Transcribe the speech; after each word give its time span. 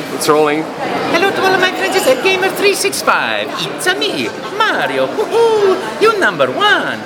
It's 0.00 0.28
rolling. 0.28 0.62
Hello 1.10 1.30
to 1.30 1.40
all 1.42 1.54
of 1.54 1.60
my 1.60 1.72
friends 1.72 1.96
at 2.06 2.18
Gamer365. 2.24 3.76
It's 3.76 3.86
a 3.86 3.98
me, 3.98 4.28
Mario. 4.56 5.06
Woohoo! 5.06 6.00
You 6.00 6.18
number 6.18 6.48
one. 6.50 6.98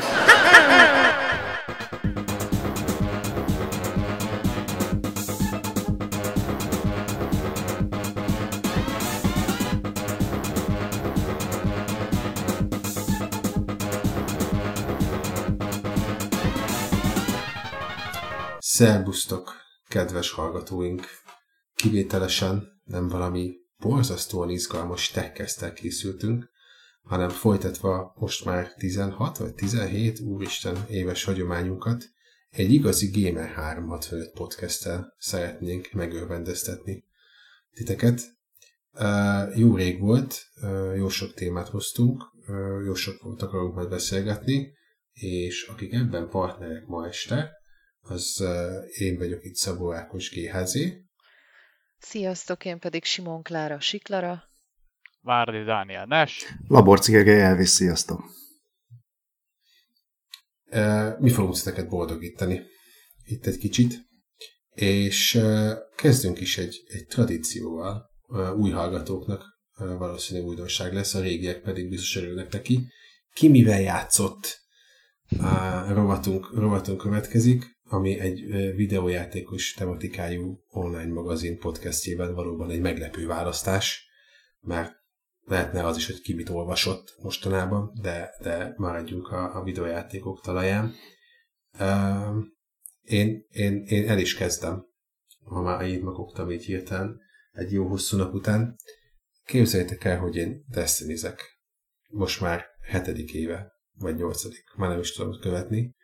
Szerbusztok, 18.59 19.57
kedves 19.89 20.31
hallgatóink! 20.31 21.07
Kivételesen 21.75 22.72
nem 22.93 23.09
valami 23.09 23.57
borzasztóan 23.79 24.51
izgalmas 24.51 25.11
tekkesztel 25.11 25.73
készültünk, 25.73 26.51
hanem 27.03 27.29
folytatva 27.29 28.15
most 28.19 28.45
már 28.45 28.75
16 28.75 29.39
vagy 29.39 29.55
17, 29.55 30.21
úristen, 30.21 30.87
éves 30.89 31.25
hagyományunkat, 31.25 32.05
egy 32.51 32.73
igazi 32.73 33.23
Gamer 33.23 33.49
365 33.49 34.33
podcasttel 34.33 35.15
szeretnénk 35.19 35.93
megörvendeztetni 35.93 37.05
titeket. 37.75 38.21
Jó 39.55 39.77
rég 39.77 40.01
volt, 40.01 40.47
jó 40.97 41.09
sok 41.09 41.35
témát 41.35 41.69
hoztunk, 41.69 42.23
jó 42.85 42.95
sokat 42.95 43.43
akarunk 43.43 43.75
majd 43.75 43.89
beszélgetni, 43.89 44.73
és 45.13 45.67
akik 45.67 45.93
ebben 45.93 46.29
partnerek 46.29 46.87
ma 46.87 47.07
este, 47.07 47.51
az 48.01 48.45
én 48.99 49.17
vagyok 49.19 49.45
itt 49.45 49.55
Szabó 49.55 49.93
Ákos 49.93 50.31
GHZ. 50.31 50.79
Sziasztok, 52.05 52.65
én 52.65 52.79
pedig 52.79 53.05
Simon 53.05 53.43
Klára 53.43 53.81
Siklara. 53.81 54.43
Várdi 55.21 55.63
Dániel 55.65 56.05
Nes. 56.05 56.55
Laborci 56.69 57.13
Gergely 57.13 57.41
Elvis, 57.41 57.69
sziasztok. 57.69 58.25
Mi 61.19 61.31
fogunk 61.31 61.55
titeket 61.55 61.89
boldogítani 61.89 62.63
itt 63.25 63.47
egy 63.47 63.59
kicsit, 63.59 64.01
és 64.75 65.41
kezdünk 65.97 66.41
is 66.41 66.59
egy, 66.59 66.83
egy 66.87 67.07
tradícióval, 67.07 68.11
új 68.57 68.71
hallgatóknak 68.71 69.45
valószínűleg 69.77 70.49
újdonság 70.49 70.93
lesz, 70.93 71.15
a 71.15 71.21
régiek 71.21 71.61
pedig 71.61 71.89
biztos 71.89 72.17
örülnek 72.17 72.53
neki. 72.53 72.87
Ki 73.33 73.49
mivel 73.49 73.81
játszott? 73.81 74.61
rovatunk, 75.89 76.55
rovatunk 76.55 77.01
következik 77.01 77.81
ami 77.93 78.19
egy 78.19 78.47
videójátékos 78.75 79.73
tematikájú 79.73 80.65
online 80.69 81.13
magazin 81.13 81.59
podcastjében 81.59 82.35
valóban 82.35 82.71
egy 82.71 82.81
meglepő 82.81 83.27
választás, 83.27 84.07
mert 84.61 84.95
lehetne 85.45 85.87
az 85.87 85.97
is, 85.97 86.07
hogy 86.07 86.21
ki 86.21 86.35
mit 86.35 86.49
olvasott 86.49 87.15
mostanában, 87.23 87.93
de, 88.01 88.35
de 88.41 88.75
maradjunk 88.77 89.29
a, 89.29 89.57
a 89.57 89.63
videójátékok 89.63 90.41
talaján. 90.41 90.95
Uh, 91.79 92.45
én, 93.03 93.47
én, 93.51 93.83
én 93.87 94.09
el 94.09 94.19
is 94.19 94.35
kezdem, 94.35 94.87
ha 95.45 95.63
már 95.63 95.87
így 95.87 96.03
megoktam 96.03 96.51
így 96.51 96.65
hirtelen, 96.65 97.21
egy 97.53 97.73
jó 97.73 97.87
hosszú 97.87 98.17
nap 98.17 98.35
után. 98.35 98.77
Képzeljétek 99.45 100.05
el, 100.05 100.19
hogy 100.19 100.37
én 100.37 100.65
destiny 100.69 101.19
Most 102.09 102.41
már 102.41 102.65
hetedik 102.81 103.33
éve, 103.33 103.73
vagy 103.93 104.17
nyolcadik, 104.17 104.65
már 104.77 104.89
nem 104.89 105.01
is 105.01 105.13
tudom 105.13 105.41
követni 105.41 105.95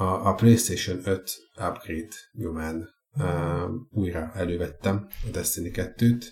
a, 0.00 0.28
a 0.28 0.34
PlayStation 0.34 1.00
5 1.04 1.30
upgrade 1.56 2.14
nyomán 2.32 2.88
uh, 3.16 3.70
újra 3.90 4.32
elővettem 4.34 5.06
a 5.26 5.30
Destiny 5.30 5.70
2-t, 5.74 6.24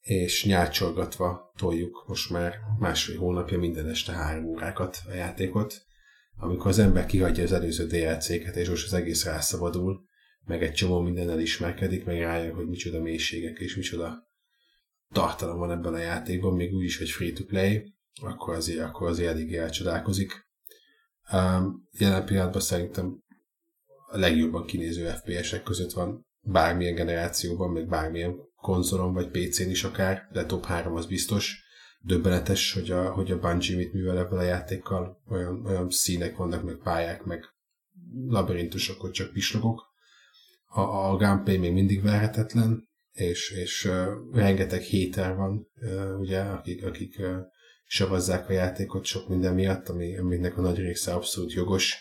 és 0.00 0.44
nyárcsolgatva 0.44 1.52
toljuk 1.56 2.04
most 2.06 2.30
már 2.30 2.54
másfél 2.78 3.18
hónapja 3.18 3.58
minden 3.58 3.88
este 3.88 4.12
három 4.12 4.44
órákat 4.44 4.98
a 5.08 5.12
játékot, 5.12 5.82
amikor 6.36 6.66
az 6.66 6.78
ember 6.78 7.06
kihagyja 7.06 7.42
az 7.42 7.52
előző 7.52 7.86
DLC-ket, 7.86 8.56
és 8.56 8.68
most 8.68 8.86
az 8.86 8.92
egész 8.92 9.24
rászabadul, 9.24 10.04
meg 10.44 10.62
egy 10.62 10.72
csomó 10.72 11.00
minden 11.00 11.30
elismerkedik, 11.30 12.04
meg 12.04 12.18
rájön, 12.18 12.54
hogy 12.54 12.68
micsoda 12.68 13.00
mélységek 13.00 13.58
és 13.58 13.76
micsoda 13.76 14.28
tartalom 15.12 15.58
van 15.58 15.70
ebben 15.70 15.94
a 15.94 15.98
játékban, 15.98 16.54
még 16.54 16.74
úgy 16.74 16.84
is, 16.84 16.98
hogy 16.98 17.10
free-to-play, 17.10 17.94
akkor 18.22 18.54
azért, 18.54 18.80
akkor 18.80 19.08
azért 19.08 19.30
eléggé 19.30 19.56
elcsodálkozik. 19.56 20.43
Jelen 21.90 22.24
pillanatban 22.24 22.60
szerintem 22.60 23.22
a 24.10 24.18
legjobban 24.18 24.66
kinéző 24.66 25.08
FPS-ek 25.08 25.62
között 25.62 25.92
van 25.92 26.26
bármilyen 26.40 26.94
generációban, 26.94 27.70
meg 27.70 27.88
bármilyen 27.88 28.36
konzolon, 28.56 29.12
vagy 29.12 29.30
PC-n 29.30 29.70
is 29.70 29.84
akár, 29.84 30.28
de 30.32 30.46
top 30.46 30.64
3 30.64 30.94
az 30.94 31.06
biztos. 31.06 31.62
Döbbenetes, 32.00 32.72
hogy 32.72 32.90
a, 32.90 33.10
hogy 33.10 33.30
a 33.30 33.38
Bungie 33.38 33.76
mit 33.76 33.92
művel 33.92 34.18
ebben 34.18 34.38
a 34.38 34.42
játékkal, 34.42 35.22
olyan, 35.28 35.66
olyan 35.66 35.90
színek 35.90 36.36
vannak, 36.36 36.62
meg 36.64 36.76
pályák, 36.82 37.24
meg 37.24 37.44
labirintusok, 38.26 39.00
hogy 39.00 39.10
csak 39.10 39.32
pislogok. 39.32 39.82
A, 40.66 40.80
a 40.80 41.16
gameplay 41.16 41.56
még 41.56 41.72
mindig 41.72 42.02
verhetetlen, 42.02 42.88
és, 43.12 43.50
és 43.50 43.84
uh, 43.84 44.06
rengeteg 44.32 44.80
héter 44.80 45.34
van, 45.34 45.70
uh, 45.80 46.18
ugye, 46.18 46.40
akik, 46.40 46.84
akik 46.84 47.16
uh, 47.18 47.36
savazzák 47.86 48.48
a 48.48 48.52
játékot 48.52 49.04
sok 49.04 49.28
minden 49.28 49.54
miatt, 49.54 49.88
ami, 49.88 50.18
aminek 50.18 50.58
a 50.58 50.60
nagy 50.60 50.78
része 50.78 51.12
abszolút 51.12 51.52
jogos, 51.52 51.96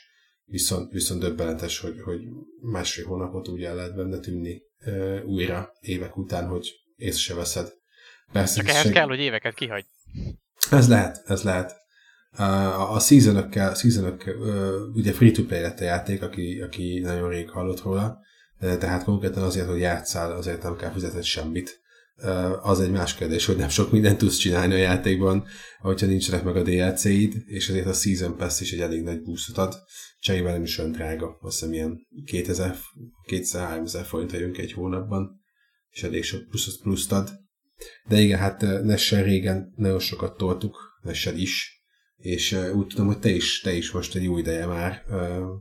viszont, 0.46 0.92
viszont 0.92 1.22
döbbenetes, 1.22 1.80
hogy, 1.80 2.02
hogy 2.02 2.22
másfél 2.62 3.06
hónapot 3.06 3.48
úgy 3.48 3.64
el 3.64 3.76
lehet 3.76 3.96
benne 3.96 4.20
tűnni 4.20 4.62
e, 4.78 5.24
újra 5.24 5.74
évek 5.80 6.18
után, 6.18 6.48
hogy 6.48 6.68
észre 6.96 7.20
se 7.20 7.34
veszed. 7.34 7.74
Persze, 8.32 8.56
Csak 8.56 8.70
ehhez 8.70 8.86
se... 8.86 8.92
kell, 8.92 9.08
hogy 9.08 9.20
éveket 9.20 9.54
kihagy. 9.54 9.86
Ez 10.72 10.90
lehet, 10.90 11.22
ez 11.26 11.44
lehet. 11.44 11.76
A, 12.32 12.44
a 12.94 13.00
seasonökkel, 13.00 13.74
seasonök, 13.74 14.38
ugye 14.94 15.12
free-to-play 15.12 15.62
lett 15.62 15.80
a 15.80 15.84
játék, 15.84 16.22
aki, 16.22 16.62
aki 16.62 17.00
nagyon 17.00 17.30
rég 17.30 17.50
hallott 17.50 17.82
róla, 17.82 18.20
tehát 18.60 19.04
konkrétan 19.04 19.44
azért, 19.44 19.68
hogy 19.68 19.80
játszál, 19.80 20.32
azért 20.32 20.64
nem 20.64 20.76
kell 20.76 20.92
fizetni 20.92 21.24
semmit 21.24 21.83
az 22.62 22.79
egy 22.79 22.91
más 22.91 23.16
kérdés, 23.16 23.46
hogy 23.46 23.56
nem 23.56 23.69
sok 23.69 23.91
mindent 23.91 24.18
tudsz 24.18 24.38
csinálni 24.38 24.74
a 24.74 24.78
játékban, 24.78 25.46
hogyha 25.79 26.06
nincsenek 26.06 26.44
meg 26.44 26.56
a 26.56 26.63
DLC-id, 26.63 27.34
és 27.46 27.69
azért 27.69 27.88
a 27.88 27.94
Season 27.94 28.38
Pass 28.38 28.59
is 28.59 28.72
egy 28.72 28.79
elég 28.79 29.03
nagy 29.03 29.22
boostot 29.22 29.57
ad. 29.57 29.75
Cserével 30.19 30.53
nem 30.53 30.63
is 30.63 30.78
olyan 30.78 30.91
drága, 30.91 31.38
azt 31.41 31.59
hiszem 31.59 31.73
ilyen 31.73 32.07
2000-3000 33.25 34.03
forint 34.06 34.31
jönk 34.31 34.57
egy 34.57 34.72
hónapban, 34.72 35.41
és 35.90 36.03
elég 36.03 36.23
sok 36.23 36.47
pluszot 36.50 36.81
pluszt 36.81 37.12
ad. 37.12 37.31
De 38.07 38.19
igen, 38.19 38.40
hát 38.40 38.62
Nessel 38.62 39.23
régen 39.23 39.73
nagyon 39.75 40.00
sokat 40.00 40.38
toltuk, 40.38 40.78
Nessel 41.02 41.38
is, 41.38 41.84
és 42.16 42.57
úgy 42.73 42.88
tudom, 42.88 43.06
hogy 43.06 43.19
te 43.19 43.29
is, 43.29 43.62
te 43.62 43.73
is 43.73 43.91
most 43.91 44.16
egy 44.16 44.23
jó 44.23 44.38
ideje 44.38 44.66
már 44.66 45.03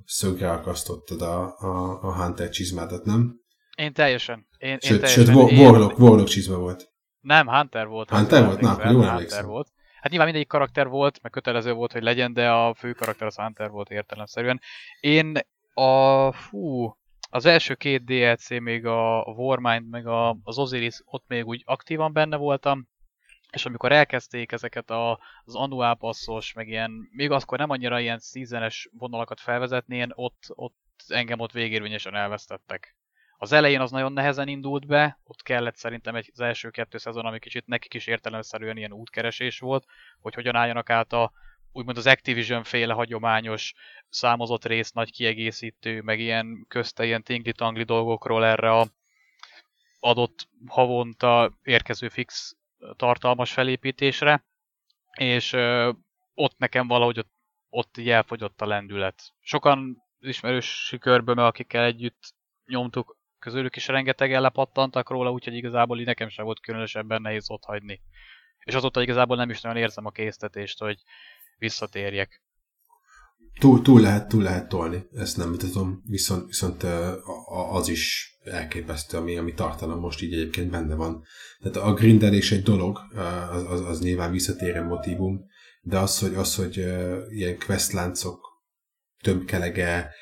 szögre 0.04 0.50
akasztottad 0.50 1.22
a, 1.22 1.56
a, 1.58 2.02
a 2.02 2.22
Hunter 2.22 2.48
csizmádat, 2.50 3.04
nem? 3.04 3.41
Én 3.76 3.92
teljesen. 3.92 4.46
Én, 4.58 4.78
sőt, 4.80 5.02
én 5.02 5.08
sőt 5.08 5.28
Warlock, 5.28 5.98
Warlock 5.98 6.28
csizma 6.28 6.56
volt. 6.56 6.92
Nem, 7.20 7.48
Hunter 7.48 7.86
volt. 7.86 8.10
Hunter 8.10 8.44
volt? 8.44 8.60
Na, 8.60 8.90
jól 8.90 9.08
Hunter 9.08 9.44
volt. 9.44 9.68
Hát 10.00 10.10
nyilván 10.10 10.26
mindegyik 10.26 10.48
karakter 10.48 10.88
volt, 10.88 11.22
meg 11.22 11.32
kötelező 11.32 11.72
volt, 11.72 11.92
hogy 11.92 12.02
legyen, 12.02 12.32
de 12.32 12.50
a 12.50 12.74
fő 12.74 12.92
karakter 12.92 13.26
az 13.26 13.36
Hunter 13.36 13.70
volt 13.70 13.90
értelemszerűen. 13.90 14.60
Én 15.00 15.38
a, 15.74 16.32
fú, 16.32 16.96
az 17.30 17.44
első 17.44 17.74
két 17.74 18.04
DLC, 18.04 18.48
még 18.48 18.86
a 18.86 19.24
Warmind, 19.36 19.88
meg 19.88 20.06
a, 20.06 20.36
az 20.42 20.58
Osiris, 20.58 21.00
ott 21.04 21.24
még 21.26 21.46
úgy 21.46 21.62
aktívan 21.64 22.12
benne 22.12 22.36
voltam, 22.36 22.88
és 23.52 23.66
amikor 23.66 23.92
elkezdték 23.92 24.52
ezeket 24.52 24.90
a, 24.90 25.20
az 25.44 25.54
annual 25.54 25.96
passzos, 25.96 26.52
meg 26.52 26.68
ilyen, 26.68 26.90
még 27.10 27.30
akkor 27.30 27.58
nem 27.58 27.70
annyira 27.70 28.00
ilyen 28.00 28.18
szízenes 28.18 28.88
vonalakat 28.98 29.40
felvezetni, 29.40 29.96
én 29.96 30.12
ott, 30.14 30.42
ott 30.48 30.76
engem 31.08 31.40
ott 31.40 31.52
végérvényesen 31.52 32.14
elvesztettek. 32.14 32.96
Az 33.42 33.52
elején 33.52 33.80
az 33.80 33.90
nagyon 33.90 34.12
nehezen 34.12 34.48
indult 34.48 34.86
be, 34.86 35.18
ott 35.24 35.42
kellett 35.42 35.76
szerintem 35.76 36.14
egy, 36.14 36.30
az 36.32 36.40
első 36.40 36.70
kettő 36.70 36.98
szezon, 36.98 37.26
ami 37.26 37.38
kicsit 37.38 37.66
nekik 37.66 37.94
is 37.94 38.06
értelemszerűen 38.06 38.76
ilyen 38.76 38.92
útkeresés 38.92 39.58
volt, 39.58 39.86
hogy 40.20 40.34
hogyan 40.34 40.56
álljanak 40.56 40.90
át 40.90 41.12
a 41.12 41.32
úgymond 41.72 41.96
az 41.96 42.06
Activision 42.06 42.64
féle 42.64 42.92
hagyományos 42.92 43.74
számozott 44.08 44.64
rész, 44.64 44.92
nagy 44.92 45.12
kiegészítő, 45.12 46.00
meg 46.00 46.20
ilyen 46.20 46.64
közte 46.68 47.04
ilyen 47.04 47.22
tingli-tangli 47.22 47.82
dolgokról 47.82 48.44
erre 48.44 48.70
a 48.70 48.86
adott 50.00 50.48
havonta 50.66 51.52
érkező 51.62 52.08
fix 52.08 52.56
tartalmas 52.96 53.52
felépítésre, 53.52 54.44
és 55.18 55.52
ö, 55.52 55.92
ott 56.34 56.58
nekem 56.58 56.86
valahogy 56.86 57.18
ott, 57.18 57.32
ott 57.68 57.96
így 57.96 58.08
elfogyott 58.10 58.60
a 58.60 58.66
lendület. 58.66 59.32
Sokan 59.40 60.02
ismerős 60.20 60.96
körből, 61.00 61.38
akikkel 61.38 61.84
együtt 61.84 62.34
nyomtuk 62.66 63.20
közülük 63.42 63.76
is 63.76 63.86
rengeteg 63.86 64.30
lepattantak 64.30 65.10
róla, 65.10 65.30
úgyhogy 65.30 65.54
igazából 65.54 65.98
így 65.98 66.06
nekem 66.06 66.28
sem 66.28 66.44
volt 66.44 66.60
különösebben 66.60 67.22
nehéz 67.22 67.50
ott 67.50 67.64
hagyni. 67.64 68.00
És 68.64 68.74
azóta 68.74 69.02
igazából 69.02 69.36
nem 69.36 69.50
is 69.50 69.60
nagyon 69.60 69.78
érzem 69.78 70.06
a 70.06 70.10
késztetést, 70.10 70.78
hogy 70.78 71.02
visszatérjek. 71.58 72.42
Túl, 73.60 73.82
túl, 73.82 74.00
lehet, 74.00 74.28
túl 74.28 74.42
lehet 74.42 74.68
tolni, 74.68 75.06
ezt 75.14 75.36
nem 75.36 75.54
tudom, 75.58 76.02
viszont, 76.06 76.46
viszont 76.46 76.82
az 77.70 77.88
is 77.88 78.36
elképesztő, 78.44 79.16
ami, 79.16 79.36
ami 79.36 79.54
tartalom 79.54 79.98
most 79.98 80.22
így 80.22 80.32
egyébként 80.32 80.70
benne 80.70 80.94
van. 80.94 81.24
Tehát 81.60 81.88
a 81.88 81.94
grindelés 81.94 82.52
egy 82.52 82.62
dolog, 82.62 82.98
az, 83.50 83.64
az, 83.70 83.80
az 83.80 84.00
nyilván 84.00 84.30
visszatérő 84.30 84.82
motivum, 84.82 85.44
de 85.82 85.98
az, 85.98 86.18
hogy, 86.18 86.34
az, 86.34 86.54
hogy 86.54 86.76
ilyen 87.28 87.58
questláncok 87.58 88.62
tömkelege, 89.20 90.14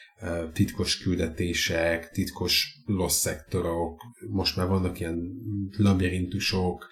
titkos 0.53 0.99
küldetések, 0.99 2.11
titkos 2.11 2.77
loss 2.87 3.13
szektorok, 3.13 4.01
most 4.31 4.57
már 4.57 4.67
vannak 4.67 5.01
ilyen 5.01 5.33
labirintusok, 5.77 6.89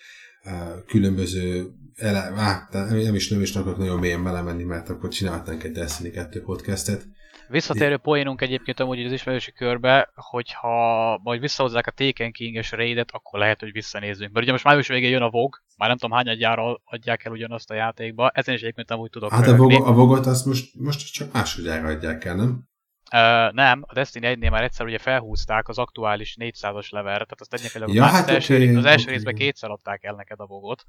különböző 0.86 1.70
ele, 1.94 2.32
á, 2.36 2.68
nem 2.70 3.14
is 3.14 3.28
nem 3.28 3.40
is 3.40 3.54
akarok 3.54 3.78
nagyon 3.78 3.98
mélyen 3.98 4.24
belemenni, 4.24 4.64
mert 4.64 4.88
akkor 4.88 5.10
csinálhatnánk 5.10 5.64
egy 5.64 5.72
Destiny 5.72 6.12
2 6.12 6.42
podcastet. 6.42 7.06
Visszatérő 7.48 7.96
poénunk 7.96 8.40
egyébként 8.40 8.80
amúgy 8.80 9.04
az 9.04 9.12
ismerősi 9.12 9.52
körbe, 9.52 10.10
hogyha 10.14 11.20
majd 11.22 11.40
visszahozzák 11.40 11.86
a 11.86 11.90
Taken 11.90 12.32
King-es 12.32 12.70
raidet, 12.70 13.10
akkor 13.10 13.38
lehet, 13.38 13.60
hogy 13.60 13.72
visszanézzünk. 13.72 14.32
Mert 14.32 14.44
ugye 14.44 14.52
most 14.52 14.64
május 14.64 14.88
végén 14.88 15.10
jön 15.10 15.22
a 15.22 15.30
VOG, 15.30 15.62
már 15.76 15.88
nem 15.88 15.98
tudom 15.98 16.16
hányadjára 16.16 16.80
adják 16.84 17.24
el 17.24 17.32
ugyanazt 17.32 17.70
a 17.70 17.74
játékba, 17.74 18.30
ezen 18.34 18.54
is 18.54 18.60
egyébként 18.60 18.90
amúgy 18.90 19.10
tudok 19.10 19.30
Hát 19.30 19.46
a, 19.46 19.56
VOG, 19.56 19.72
a 19.72 19.92
VOG-ot 19.92 20.26
azt 20.26 20.46
most, 20.46 20.74
most 20.74 21.12
csak 21.12 21.32
másodjára 21.32 21.88
adják 21.88 22.24
el, 22.24 22.34
nem? 22.34 22.67
Uh, 23.12 23.52
nem, 23.52 23.84
a 23.86 23.92
Destiny 23.92 24.22
1-nél 24.24 24.50
már 24.50 24.62
egyszer 24.62 24.86
ugye 24.86 24.98
felhúzták 24.98 25.68
az 25.68 25.78
aktuális 25.78 26.36
400-as 26.40 26.90
levelre, 26.90 27.24
tehát 27.24 27.40
azt 27.40 27.54
egyébként 27.54 27.94
ja, 27.94 28.04
az, 28.04 28.10
hát 28.10 28.28
első, 28.28 28.54
okay, 28.54 28.74
az 28.74 28.84
első 28.84 29.02
okay. 29.02 29.14
részben 29.14 29.34
kétszer 29.34 29.70
adták 29.70 30.04
el 30.04 30.14
neked 30.14 30.40
a 30.40 30.46
vogot. 30.46 30.84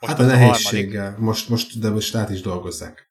Most 0.00 0.12
hát 0.12 0.22
a 0.22 0.26
nehézséggel, 0.26 1.16
most, 1.18 1.48
most, 1.48 1.80
de 1.80 1.90
most 1.90 2.14
át 2.14 2.30
is 2.30 2.40
dolgozzák. 2.40 3.10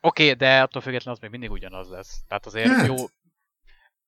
Oké, 0.00 0.22
okay, 0.22 0.34
de 0.34 0.60
attól 0.62 0.82
függetlenül 0.82 1.12
az 1.14 1.20
még 1.20 1.30
mindig 1.30 1.50
ugyanaz 1.50 1.88
lesz. 1.88 2.24
Tehát 2.28 2.46
azért 2.46 2.68
hát. 2.68 2.86
jó, 2.86 2.94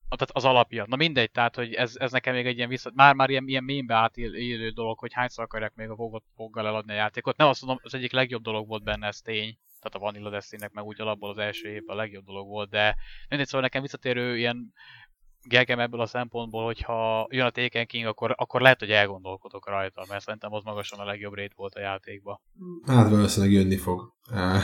tehát 0.09 0.31
az 0.33 0.45
alapja. 0.45 0.85
Na 0.89 0.97
mindegy, 0.97 1.31
tehát 1.31 1.55
hogy 1.55 1.73
ez, 1.73 1.93
ez 1.97 2.13
nekem 2.13 2.35
még 2.35 2.47
egy 2.47 2.57
ilyen 2.57 2.69
vissza, 2.69 2.91
már, 2.95 3.15
már 3.15 3.31
ilyen, 3.31 3.49
ilyen 3.49 3.65
mémbe 3.65 3.95
átélő 3.95 4.71
dolog, 4.71 4.99
hogy 4.99 5.13
hányszor 5.13 5.45
akarják 5.45 5.75
még 5.75 5.89
a 5.89 5.95
fogot 5.95 6.25
foggal 6.37 6.67
eladni 6.67 6.93
a 6.93 6.97
játékot. 6.97 7.37
Nem 7.37 7.49
azt 7.49 7.63
mondom, 7.63 7.81
az 7.85 7.95
egyik 7.95 8.13
legjobb 8.13 8.43
dolog 8.43 8.69
volt 8.69 8.85
benne, 8.85 9.07
ez 9.07 9.21
tény. 9.21 9.59
Tehát 9.81 9.95
a 9.95 9.99
Vanilla 9.99 10.31
destiny 10.31 10.61
meg 10.73 10.85
úgy 10.85 11.01
alapból 11.01 11.31
az 11.31 11.39
első 11.39 11.69
évben 11.69 11.97
a 11.97 12.01
legjobb 12.01 12.25
dolog 12.25 12.49
volt, 12.49 12.71
de 12.71 12.97
mindegy, 13.29 13.47
szóval 13.47 13.63
nekem 13.63 13.83
visszatérő 13.83 14.37
ilyen 14.37 14.73
gegem 15.43 15.79
ebből 15.79 16.01
a 16.01 16.07
szempontból, 16.07 16.65
hogyha 16.65 17.27
jön 17.31 17.47
a 17.47 17.51
Taken 17.51 17.87
King, 17.87 18.07
akkor, 18.07 18.35
akkor 18.37 18.61
lehet, 18.61 18.79
hogy 18.79 18.91
elgondolkodok 18.91 19.69
rajta, 19.69 20.07
mert 20.09 20.25
szerintem 20.25 20.53
az 20.53 20.65
magasan 20.65 20.99
a 20.99 21.05
legjobb 21.05 21.35
rét 21.35 21.53
volt 21.57 21.75
a 21.75 21.81
játékba. 21.81 22.43
Hát 22.87 23.11
valószínűleg 23.11 23.55
jönni 23.55 23.77
fog. 23.77 24.13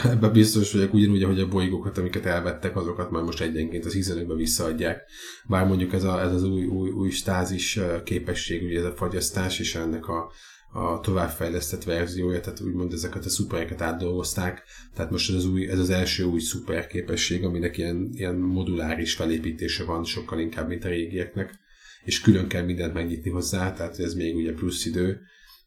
Ebben 0.03 0.31
biztos 0.31 0.73
vagyok 0.73 0.93
ugyanúgy, 0.93 1.23
hogy 1.23 1.39
a 1.39 1.47
bolygókat, 1.47 1.97
amiket 1.97 2.25
elvettek, 2.25 2.75
azokat 2.75 3.11
majd 3.11 3.25
most 3.25 3.41
egyenként 3.41 3.85
az 3.85 3.93
hízelőkbe 3.93 4.33
visszaadják. 4.33 5.09
Bár 5.47 5.67
mondjuk 5.67 5.93
ez, 5.93 6.03
a, 6.03 6.21
ez 6.21 6.33
az 6.33 6.43
új, 6.43 6.65
új, 6.65 6.89
új 6.89 7.09
stázis 7.09 7.79
képesség, 8.03 8.63
ugye 8.63 8.79
ez 8.79 8.85
a 8.85 8.95
fagyasztás, 8.95 9.59
és 9.59 9.75
ennek 9.75 10.07
a, 10.07 10.31
a 10.77 10.99
továbbfejlesztett 10.99 11.83
verziója, 11.83 12.39
tehát 12.39 12.61
úgymond 12.61 12.93
ezeket 12.93 13.25
a 13.25 13.29
szupereket 13.29 13.81
átdolgozták, 13.81 14.63
tehát 14.93 15.11
most 15.11 15.29
ez 15.29 15.35
az, 15.35 15.45
új, 15.45 15.69
ez 15.69 15.79
az 15.79 15.89
első 15.89 16.23
új 16.23 16.39
szuper 16.39 16.87
képesség, 16.87 17.43
aminek 17.43 17.77
ilyen, 17.77 18.09
ilyen 18.13 18.35
moduláris 18.35 19.13
felépítése 19.13 19.83
van, 19.83 20.03
sokkal 20.03 20.39
inkább, 20.39 20.67
mint 20.67 20.85
a 20.85 20.87
régieknek, 20.89 21.59
és 22.03 22.21
külön 22.21 22.47
kell 22.47 22.63
mindent 22.63 22.93
megnyitni 22.93 23.29
hozzá, 23.29 23.73
tehát 23.73 23.99
ez 23.99 24.13
még 24.13 24.35
ugye 24.35 24.53
plusz 24.53 24.85
idő, 24.85 25.19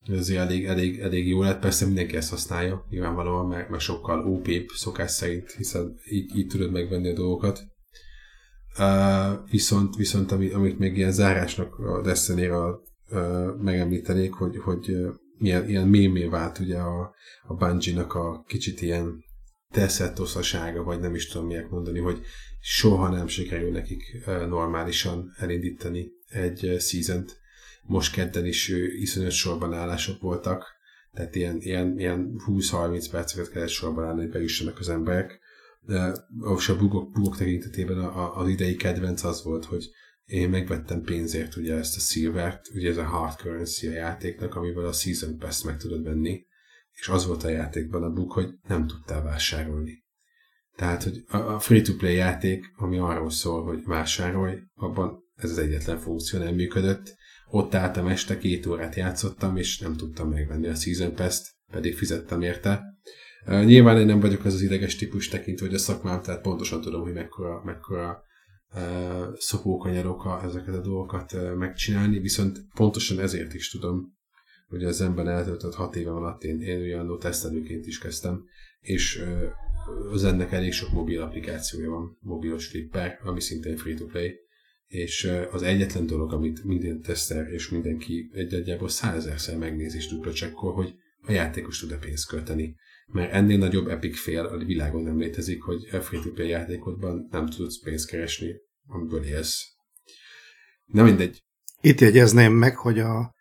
ez 0.09 0.29
elég, 0.29 0.67
elég, 0.67 0.99
elég 0.99 1.29
jó 1.29 1.43
lett, 1.43 1.61
persze 1.61 1.87
mindenki 1.87 2.17
ezt 2.17 2.31
használja, 2.31 2.87
nyilvánvalóan, 2.91 3.47
meg, 3.47 3.71
meg 3.71 3.81
sokkal 3.81 4.27
op 4.27 4.49
szokás 4.75 5.11
szerint, 5.11 5.51
hiszen 5.51 5.95
így, 6.11 6.37
így 6.37 6.47
tudod 6.47 6.71
megvenni 6.71 7.09
a 7.09 7.15
dolgokat. 7.15 7.61
Uh, 8.79 9.51
viszont, 9.51 9.97
viszont 9.97 10.33
ami, 10.33 10.51
amit 10.51 10.79
még 10.79 10.97
ilyen 10.97 11.13
zárásnak 11.13 11.79
a 11.79 12.03
destiny 12.03 12.51
megemlítenék, 13.61 14.33
hogy, 14.33 14.57
hogy 14.57 14.97
milyen, 15.39 15.69
ilyen 15.69 15.89
mémé 15.89 16.25
vált 16.25 16.59
ugye 16.59 16.79
a, 16.79 17.15
a 17.47 17.55
Bungie-nak 17.55 18.15
a 18.15 18.45
kicsit 18.47 18.81
ilyen 18.81 19.25
teszetoszasága, 19.71 20.83
vagy 20.83 21.01
nem 21.01 21.15
is 21.15 21.29
tudom 21.29 21.47
miért 21.47 21.71
mondani, 21.71 21.99
hogy 21.99 22.21
soha 22.61 23.09
nem 23.09 23.27
sikerül 23.27 23.71
nekik 23.71 24.25
normálisan 24.49 25.35
elindítani 25.39 26.13
egy 26.29 26.77
season. 26.79 27.25
Most 27.83 28.13
kedden 28.15 28.47
is 28.47 28.69
iszonyat 28.99 29.31
sorban 29.31 29.75
állások 29.75 30.21
voltak, 30.21 30.77
tehát 31.13 31.35
ilyen, 31.35 31.57
ilyen, 31.61 31.99
ilyen 31.99 32.41
20-30 32.47 33.07
perceket 33.11 33.51
kellett 33.51 33.69
sorban 33.69 34.05
állni, 34.05 34.21
hogy 34.21 34.31
bejussanak 34.31 34.79
az 34.79 34.89
emberek. 34.89 35.41
De, 35.81 36.13
a 36.41 36.75
bugok, 36.79 37.13
bugok 37.13 37.37
tekintetében 37.37 37.99
az 38.35 38.49
idei 38.49 38.77
kedvenc 38.77 39.25
az 39.25 39.43
volt, 39.43 39.65
hogy 39.65 39.91
én 40.29 40.49
megvettem 40.49 41.03
pénzért 41.03 41.57
ugye 41.57 41.75
ezt 41.75 41.97
a 41.97 42.01
Silvert, 42.01 42.69
ugye 42.75 42.91
ez 42.91 42.97
a 42.97 43.05
hard 43.05 43.39
currency 43.39 43.87
a 43.87 43.93
játéknak, 43.93 44.55
amivel 44.55 44.85
a 44.85 44.93
Season 44.93 45.39
Pass 45.39 45.63
meg 45.63 45.77
tudod 45.77 46.03
venni, 46.03 46.47
és 46.93 47.09
az 47.09 47.27
volt 47.27 47.45
a 47.45 47.49
játékban 47.49 48.03
a 48.03 48.11
buk, 48.11 48.33
hogy 48.33 48.49
nem 48.69 48.87
tudtál 48.87 49.23
vásárolni. 49.23 50.05
Tehát, 50.77 51.03
hogy 51.03 51.25
a 51.29 51.59
free-to-play 51.59 52.15
játék, 52.15 52.73
ami 52.77 52.99
arról 52.99 53.31
szól, 53.31 53.65
hogy 53.65 53.85
vásárolj, 53.85 54.59
abban 54.75 55.19
ez 55.35 55.51
az 55.51 55.59
egyetlen 55.59 55.99
funkció 55.99 56.39
nem 56.39 56.55
működött. 56.55 57.15
Ott 57.51 57.75
álltam 57.75 58.07
este, 58.07 58.39
két 58.39 58.67
órát 58.67 58.95
játszottam, 58.95 59.57
és 59.57 59.79
nem 59.79 59.97
tudtam 59.97 60.29
megvenni 60.29 60.67
a 60.67 60.75
Season 60.75 61.15
Pass-t, 61.15 61.55
pedig 61.71 61.97
fizettem 61.97 62.43
érte. 62.43 62.83
Nyilván 63.47 63.99
én 63.99 64.07
nem 64.07 64.21
vagyok 64.21 64.45
az 64.45 64.55
az 64.55 64.63
ideges 64.63 64.97
típus 64.97 65.29
tekintve, 65.29 65.67
hogy 65.67 65.75
a 65.75 65.79
szakmám, 65.79 66.23
tehát 66.23 66.43
pontosan 66.43 66.81
tudom, 66.81 67.03
hogy 67.03 67.13
mekkora, 67.13 67.63
mekkora 67.65 68.27
szopókanyarok 69.39 70.41
ezeket 70.45 70.75
a 70.75 70.81
dolgokat 70.81 71.57
megcsinálni, 71.57 72.19
viszont 72.19 72.61
pontosan 72.75 73.21
ezért 73.21 73.55
is 73.55 73.71
tudom, 73.71 74.17
hogy 74.69 74.85
az 74.85 75.01
ember 75.01 75.27
eltöltött 75.27 75.75
hat 75.75 75.97
éve 75.97 76.11
alatt 76.11 76.43
én, 76.43 76.61
én 76.61 76.81
olyan 76.81 77.19
tesztelőként 77.19 77.87
is 77.87 77.99
kezdtem, 77.99 78.45
és 78.81 79.25
az 80.11 80.25
ennek 80.25 80.53
elég 80.53 80.73
sok 80.73 80.93
mobil 80.93 81.23
applikációja 81.23 81.91
van, 81.91 82.19
mobilos 82.21 82.67
flipper, 82.67 83.19
ami 83.23 83.41
szintén 83.41 83.77
free-to-play, 83.77 84.35
és 84.87 85.33
az 85.51 85.63
egyetlen 85.63 86.07
dolog, 86.07 86.33
amit 86.33 86.65
minden 86.65 87.03
teszter 87.03 87.53
és 87.53 87.69
mindenki 87.69 88.31
egy 88.33 88.55
egyából 88.55 88.89
százezerszer 88.89 89.59
megnéz 89.59 89.95
és 89.95 90.07
dupla 90.07 90.33
csekkol, 90.33 90.73
hogy 90.73 90.95
a 91.23 91.33
játékos 91.33 91.81
tud-e 91.81 91.97
pénzt 91.97 92.29
költeni. 92.29 92.77
Mert 93.13 93.33
ennél 93.33 93.59
nagyobb 93.59 93.89
epic 93.89 94.19
fél 94.19 94.45
a 94.45 94.57
világon 94.57 95.03
nem 95.03 95.19
létezik, 95.19 95.63
hogy 95.63 95.89
free-to-play 96.03 96.49
játékodban 96.49 97.29
nem 97.31 97.47
tudsz 97.47 97.81
pénzt 97.81 98.09
keresni, 98.09 98.55
amiből 98.87 99.25
élsz. 99.25 99.65
Nem 100.87 101.05
mindegy. 101.05 101.43
Itt 101.81 102.01
jegyezném 102.01 102.53
meg, 102.53 102.77
hogy 102.77 102.99
a 102.99 103.35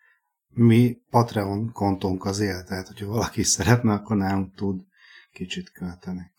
mi 0.48 0.98
Patreon 1.10 1.72
kontónk 1.72 2.24
az 2.24 2.40
él, 2.40 2.64
tehát 2.64 2.86
hogyha 2.86 3.06
valaki 3.06 3.42
szeretne, 3.42 3.92
akkor 3.92 4.16
nálunk 4.16 4.54
tud 4.54 4.80
kicsit 5.32 5.70
költeni. 5.70 6.32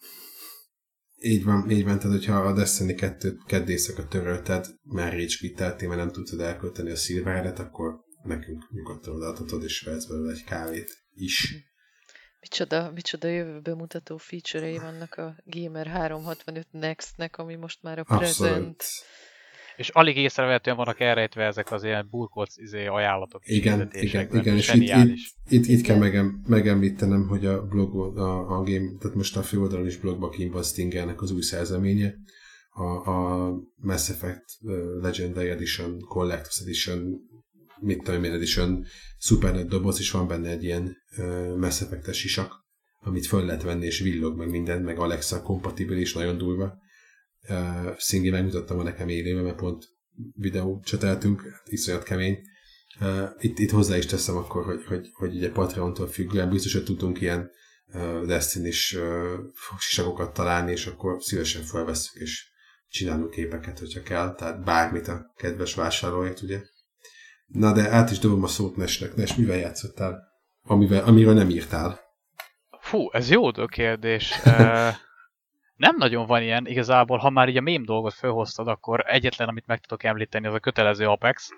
Így 1.21 1.43
van, 1.43 1.69
így 1.69 1.83
van, 1.83 1.99
tehát 1.99 2.17
hogyha 2.17 2.35
a 2.35 2.53
Destiny 2.53 2.95
2 2.95 3.37
keddészeket 3.45 4.07
törölted, 4.07 4.65
már 4.83 5.13
rage 5.13 5.87
mert 5.87 5.95
nem 5.95 6.11
tudtad 6.11 6.39
elkölteni 6.39 6.91
a 6.91 6.95
szilváret, 6.95 7.59
akkor 7.59 7.99
nekünk 8.23 8.71
nyugodtan 8.71 9.15
odaadhatod, 9.15 9.63
és 9.63 9.81
vehetsz 9.81 10.05
belőle 10.05 10.31
egy 10.31 10.43
kávét 10.43 10.97
is. 11.13 11.68
Micsoda, 12.41 12.91
micsoda 12.93 13.27
jövőbe 13.27 13.75
mutató 13.75 14.17
feature-ei 14.17 14.77
vannak 14.77 15.15
a 15.15 15.35
Gamer 15.45 15.87
365 15.87 16.67
Next-nek, 16.71 17.37
ami 17.37 17.55
most 17.55 17.79
már 17.81 17.99
a 17.99 18.03
Abszolút. 18.07 18.19
present. 18.19 18.83
És 19.75 19.89
alig 19.89 20.17
észrevehetően 20.17 20.75
vannak 20.75 20.99
elrejtve 20.99 21.43
ezek 21.43 21.71
az 21.71 21.83
ilyen 21.83 22.07
burkolc 22.09 22.57
izé, 22.57 22.85
ajánlatok. 22.85 23.41
Igen, 23.45 23.89
igen, 23.91 24.35
igen, 24.35 24.55
és 24.55 24.73
itt, 24.73 24.81
itt, 24.81 25.17
itt, 25.49 25.65
itt 25.65 25.81
kell 25.81 25.97
megem, 25.97 26.41
megemlítenem, 26.47 27.27
hogy 27.27 27.45
a 27.45 27.65
blog, 27.67 28.17
a, 28.17 28.57
a 28.57 28.63
game, 28.63 28.97
tehát 28.99 29.15
most 29.15 29.37
a 29.37 29.41
főoldalon 29.41 29.85
is 29.85 29.97
blogba 29.97 30.29
kint 30.29 30.53
van 30.53 30.63
Stingernek 30.63 31.21
az 31.21 31.31
új 31.31 31.41
szerzeménye, 31.41 32.13
a, 32.69 33.09
a 33.09 33.51
Mass 33.75 34.09
Effect 34.09 34.43
Legendary 35.01 35.49
Edition, 35.49 35.99
Collector's 36.09 36.61
Edition, 36.61 37.21
mit 37.81 38.03
tudom 38.03 38.23
én, 38.23 38.85
szuper 39.17 39.53
nagy 39.53 39.67
doboz, 39.67 39.99
és 39.99 40.11
van 40.11 40.27
benne 40.27 40.49
egy 40.49 40.63
ilyen 40.63 40.97
uh, 41.17 41.57
Mass 41.57 41.83
amit 43.01 43.25
föl 43.25 43.45
lehet 43.45 43.63
venni, 43.63 43.85
és 43.85 43.99
villog 43.99 44.37
meg 44.37 44.49
minden, 44.49 44.81
meg 44.81 44.99
Alexa 44.99 45.41
kompatibilis, 45.41 46.13
nagyon 46.13 46.37
durva. 46.37 46.77
Uh, 47.49 47.97
Szingi 47.97 48.29
megmutatta 48.29 48.75
ma 48.75 48.83
nekem 48.83 49.07
élőben, 49.07 49.43
mert 49.43 49.55
pont 49.55 49.85
videó 50.33 50.81
cseteltünk, 50.83 51.41
hát 51.41 51.63
iszonyat 51.65 52.03
kemény. 52.03 52.37
Itt, 53.39 53.59
itt 53.59 53.69
hozzá 53.69 53.97
is 53.97 54.05
teszem 54.05 54.35
akkor, 54.35 54.65
hogy, 54.65 54.83
hogy, 54.85 55.09
hogy 55.13 55.35
ugye 55.35 55.51
Patreon-tól 55.51 56.07
függően 56.07 56.49
biztos, 56.49 56.73
hogy 56.73 56.83
tudunk 56.83 57.21
ilyen 57.21 57.51
uh, 57.93 58.25
Destiny-s 58.25 58.93
uh, 58.93 59.33
sisakokat 59.77 60.33
találni, 60.33 60.71
és 60.71 60.85
akkor 60.85 61.23
szívesen 61.23 61.63
felvesszük, 61.63 62.21
és 62.21 62.47
csinálunk 62.89 63.29
képeket, 63.29 63.79
hogyha 63.79 64.01
kell, 64.01 64.35
tehát 64.35 64.63
bármit 64.63 65.07
a 65.07 65.33
kedves 65.37 65.75
vásárolóért, 65.75 66.41
ugye. 66.41 66.61
Na 67.53 67.73
de 67.73 67.89
át 67.89 68.11
is 68.11 68.19
dobom 68.19 68.43
a 68.43 68.47
szót 68.47 68.75
Nesnek. 68.75 69.15
Nes, 69.15 69.35
mivel 69.35 69.57
játszottál? 69.57 70.27
Amivel, 70.63 71.03
amiről 71.03 71.33
nem 71.33 71.49
írtál. 71.49 71.99
Fú, 72.79 73.09
ez 73.11 73.29
jó 73.29 73.51
kérdés. 73.51 74.33
Uh, 74.45 74.95
nem 75.75 75.95
nagyon 75.97 76.25
van 76.25 76.41
ilyen 76.41 76.65
igazából, 76.65 77.17
ha 77.17 77.29
már 77.29 77.49
így 77.49 77.57
a 77.57 77.61
mém 77.61 77.85
dolgot 77.85 78.13
felhoztad, 78.13 78.67
akkor 78.67 79.03
egyetlen, 79.07 79.47
amit 79.47 79.67
meg 79.67 79.79
tudok 79.79 80.03
említeni, 80.03 80.47
az 80.47 80.53
a 80.53 80.59
kötelező 80.59 81.05
Apex, 81.05 81.49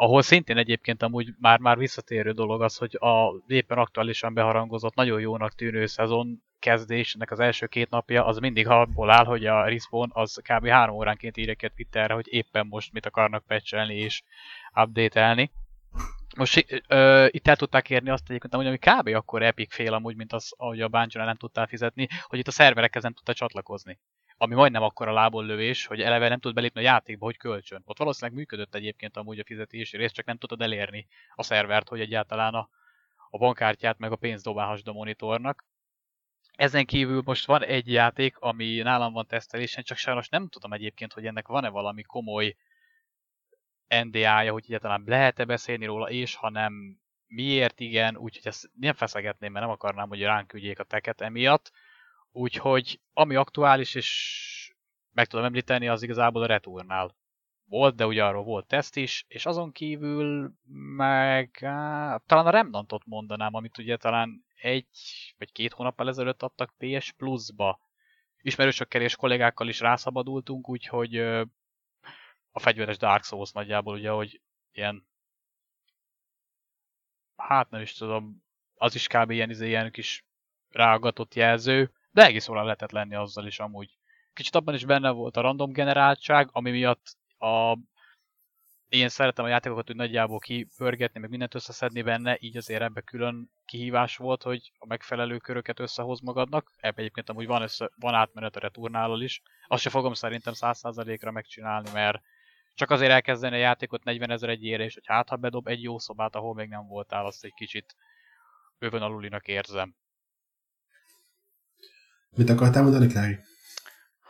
ahol 0.00 0.22
szintén 0.22 0.56
egyébként 0.56 1.02
amúgy 1.02 1.34
már-már 1.38 1.78
visszatérő 1.78 2.32
dolog 2.32 2.62
az, 2.62 2.76
hogy 2.76 2.96
a 3.00 3.42
éppen 3.46 3.78
aktuálisan 3.78 4.34
beharangozott, 4.34 4.94
nagyon 4.94 5.20
jónak 5.20 5.54
tűnő 5.54 5.86
szezon 5.86 6.42
kezdésnek 6.58 7.30
az 7.30 7.40
első 7.40 7.66
két 7.66 7.90
napja, 7.90 8.24
az 8.24 8.38
mindig 8.38 8.68
abból 8.68 9.10
áll, 9.10 9.24
hogy 9.24 9.46
a 9.46 9.64
Respawn 9.64 10.10
az 10.12 10.40
kb. 10.42 10.66
három 10.66 10.94
óránként 10.94 11.36
írja 11.36 11.54
ki 11.54 11.68
Twitterre, 11.68 12.14
hogy 12.14 12.26
éppen 12.28 12.66
most 12.66 12.92
mit 12.92 13.06
akarnak 13.06 13.44
patchelni 13.46 13.94
és 13.94 14.22
update-elni. 14.74 15.50
Most 16.36 16.82
ö, 16.88 17.26
itt 17.30 17.48
el 17.48 17.56
tudták 17.56 17.90
érni 17.90 18.10
azt 18.10 18.28
egyébként, 18.28 18.54
amúgy, 18.54 18.66
ami 18.66 18.78
kb. 18.78 19.14
akkor 19.14 19.42
Epic 19.42 19.74
fél 19.74 19.94
amúgy, 19.94 20.16
mint 20.16 20.32
az, 20.32 20.54
ahogy 20.56 20.80
a 20.80 20.88
bungie 20.88 21.24
nem 21.24 21.36
tudtál 21.36 21.66
fizetni, 21.66 22.08
hogy 22.22 22.38
itt 22.38 22.48
a 22.48 22.50
szerverekhez 22.50 23.02
nem 23.02 23.12
tudta 23.12 23.34
csatlakozni. 23.34 23.98
Ami 24.42 24.54
majdnem 24.54 24.82
akkor 24.82 25.08
a 25.08 25.12
lából 25.12 25.46
lövés, 25.46 25.86
hogy 25.86 26.00
eleve 26.00 26.28
nem 26.28 26.38
tud 26.40 26.54
belépni 26.54 26.80
a 26.80 26.84
játékba, 26.84 27.24
hogy 27.24 27.36
kölcsön. 27.36 27.82
Ott 27.84 27.98
valószínűleg 27.98 28.38
működött 28.38 28.74
egyébként 28.74 29.16
amúgy 29.16 29.38
a 29.38 29.44
fizetési 29.44 29.96
rész, 29.96 30.12
csak 30.12 30.26
nem 30.26 30.36
tudtad 30.36 30.60
elérni 30.60 31.06
a 31.34 31.42
szervert, 31.42 31.88
hogy 31.88 32.00
egyáltalán 32.00 32.54
a, 32.54 32.68
a 33.30 33.38
bankkártyát 33.38 33.98
meg 33.98 34.12
a 34.12 34.16
pénzt 34.16 34.44
dobálhassd 34.44 34.88
a 34.88 34.92
monitornak. 34.92 35.64
Ezen 36.52 36.86
kívül 36.86 37.22
most 37.24 37.46
van 37.46 37.64
egy 37.64 37.92
játék, 37.92 38.38
ami 38.38 38.78
nálam 38.78 39.12
van 39.12 39.26
tesztelésen, 39.26 39.84
csak 39.84 39.96
sajnos 39.96 40.28
nem 40.28 40.48
tudom 40.48 40.72
egyébként, 40.72 41.12
hogy 41.12 41.26
ennek 41.26 41.46
van-e 41.46 41.68
valami 41.68 42.02
komoly 42.02 42.56
NDA-ja, 43.88 44.52
hogy 44.52 44.64
egyáltalán 44.66 45.02
lehet-e 45.06 45.44
beszélni 45.44 45.84
róla, 45.84 46.10
és 46.10 46.34
ha 46.34 46.50
nem, 46.50 47.00
miért 47.26 47.80
igen, 47.80 48.16
úgyhogy 48.16 48.46
ezt 48.46 48.70
nem 48.78 48.94
feszegetném, 48.94 49.52
mert 49.52 49.64
nem 49.64 49.74
akarnám, 49.74 50.08
hogy 50.08 50.22
ránk 50.22 50.52
ügyék 50.52 50.78
a 50.78 50.84
teket 50.84 51.20
emiatt. 51.20 51.70
Úgyhogy 52.32 53.00
ami 53.12 53.34
aktuális, 53.34 53.94
és 53.94 54.74
meg 55.12 55.26
tudom 55.26 55.44
említeni, 55.44 55.88
az 55.88 56.02
igazából 56.02 56.42
a 56.42 56.46
Returnál 56.46 57.16
volt, 57.64 57.96
de 57.96 58.06
ugye 58.06 58.24
arról 58.24 58.42
volt 58.42 58.66
teszt 58.66 58.96
is, 58.96 59.24
és 59.28 59.46
azon 59.46 59.72
kívül 59.72 60.52
meg 60.96 61.58
á, 61.62 62.16
talán 62.26 62.46
a 62.46 62.50
Remnantot 62.50 63.06
mondanám, 63.06 63.54
amit 63.54 63.78
ugye 63.78 63.96
talán 63.96 64.44
egy 64.54 64.88
vagy 65.38 65.52
két 65.52 65.72
hónappal 65.72 66.08
ezelőtt 66.08 66.42
adtak 66.42 66.74
PS 66.78 67.12
Plus-ba. 67.12 67.80
Ismerősökkel 68.42 69.02
és 69.02 69.16
kollégákkal 69.16 69.68
is 69.68 69.80
rászabadultunk, 69.80 70.68
úgyhogy 70.68 71.16
a 72.50 72.58
fegyveres 72.58 72.96
Dark 72.96 73.24
Souls 73.24 73.52
nagyjából, 73.52 73.94
ugye, 73.94 74.10
hogy 74.10 74.40
ilyen 74.72 75.08
hát 77.36 77.70
nem 77.70 77.80
is 77.80 77.92
tudom, 77.92 78.44
az 78.74 78.94
is 78.94 79.06
kb. 79.06 79.30
ilyen, 79.30 79.50
izé, 79.50 79.66
ilyen 79.66 79.90
kis 79.90 80.24
ráagatott 80.68 81.34
jelző, 81.34 81.92
de 82.10 82.24
egész 82.24 82.48
óra 82.48 82.62
lehetett 82.62 82.90
lenni 82.90 83.14
azzal 83.14 83.46
is 83.46 83.58
amúgy. 83.58 83.98
Kicsit 84.32 84.54
abban 84.54 84.74
is 84.74 84.84
benne 84.84 85.10
volt 85.10 85.36
a 85.36 85.40
random 85.40 85.72
generáltság, 85.72 86.48
ami 86.52 86.70
miatt 86.70 87.16
a 87.38 87.78
én 88.90 89.08
szeretem 89.08 89.44
a 89.44 89.48
játékokat 89.48 89.86
hogy 89.86 89.96
nagyjából 89.96 90.38
kipörgetni, 90.38 91.20
meg 91.20 91.30
mindent 91.30 91.54
összeszedni 91.54 92.02
benne, 92.02 92.36
így 92.40 92.56
azért 92.56 92.82
ebbe 92.82 93.00
külön 93.00 93.50
kihívás 93.64 94.16
volt, 94.16 94.42
hogy 94.42 94.72
a 94.78 94.86
megfelelő 94.86 95.36
köröket 95.36 95.80
összehoz 95.80 96.20
magadnak. 96.20 96.72
Ebbe 96.76 97.00
egyébként 97.00 97.28
amúgy 97.28 97.46
van, 97.46 97.62
össze, 97.62 97.90
van 97.96 98.14
átmenet 98.14 98.56
a 98.56 98.60
returnálal 98.60 99.22
is. 99.22 99.42
Azt 99.66 99.82
se 99.82 99.90
fogom 99.90 100.14
szerintem 100.14 100.52
100%-ra 100.56 101.30
megcsinálni, 101.30 101.90
mert 101.92 102.20
csak 102.74 102.90
azért 102.90 103.10
elkezdeni 103.10 103.56
a 103.56 103.58
játékot 103.58 104.04
40 104.04 104.30
ezer 104.30 104.48
egy 104.48 104.64
ére, 104.64 104.84
és 104.84 104.94
hogy 104.94 105.06
hát 105.06 105.28
ha 105.28 105.36
bedob 105.36 105.66
egy 105.66 105.82
jó 105.82 105.98
szobát, 105.98 106.34
ahol 106.34 106.54
még 106.54 106.68
nem 106.68 106.86
voltál, 106.86 107.26
azt 107.26 107.44
egy 107.44 107.54
kicsit 107.54 107.96
bőven 108.78 109.02
alulinak 109.02 109.48
érzem. 109.48 109.94
Mit 112.36 112.50
akartál 112.50 112.82
mondani, 112.82 113.06
Klári? 113.06 113.38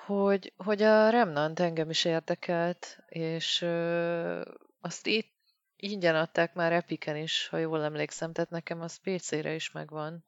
Hogy, 0.07 0.53
hogy 0.57 0.83
a 0.83 1.11
Remnant 1.11 1.61
engem 1.61 1.91
is 1.91 2.05
érdekelt, 2.05 2.99
és 3.09 3.63
ö, 3.63 4.43
azt 4.81 5.07
itt 5.07 5.33
ingyen 5.77 6.15
adták 6.15 6.55
már 6.55 6.73
Epiken 6.73 7.17
is, 7.17 7.49
ha 7.49 7.59
jól 7.59 7.85
emlékszem, 7.85 8.33
tehát 8.33 8.51
nekem 8.51 8.81
az 8.81 9.01
PC-re 9.03 9.55
is 9.55 9.71
megvan. 9.71 10.25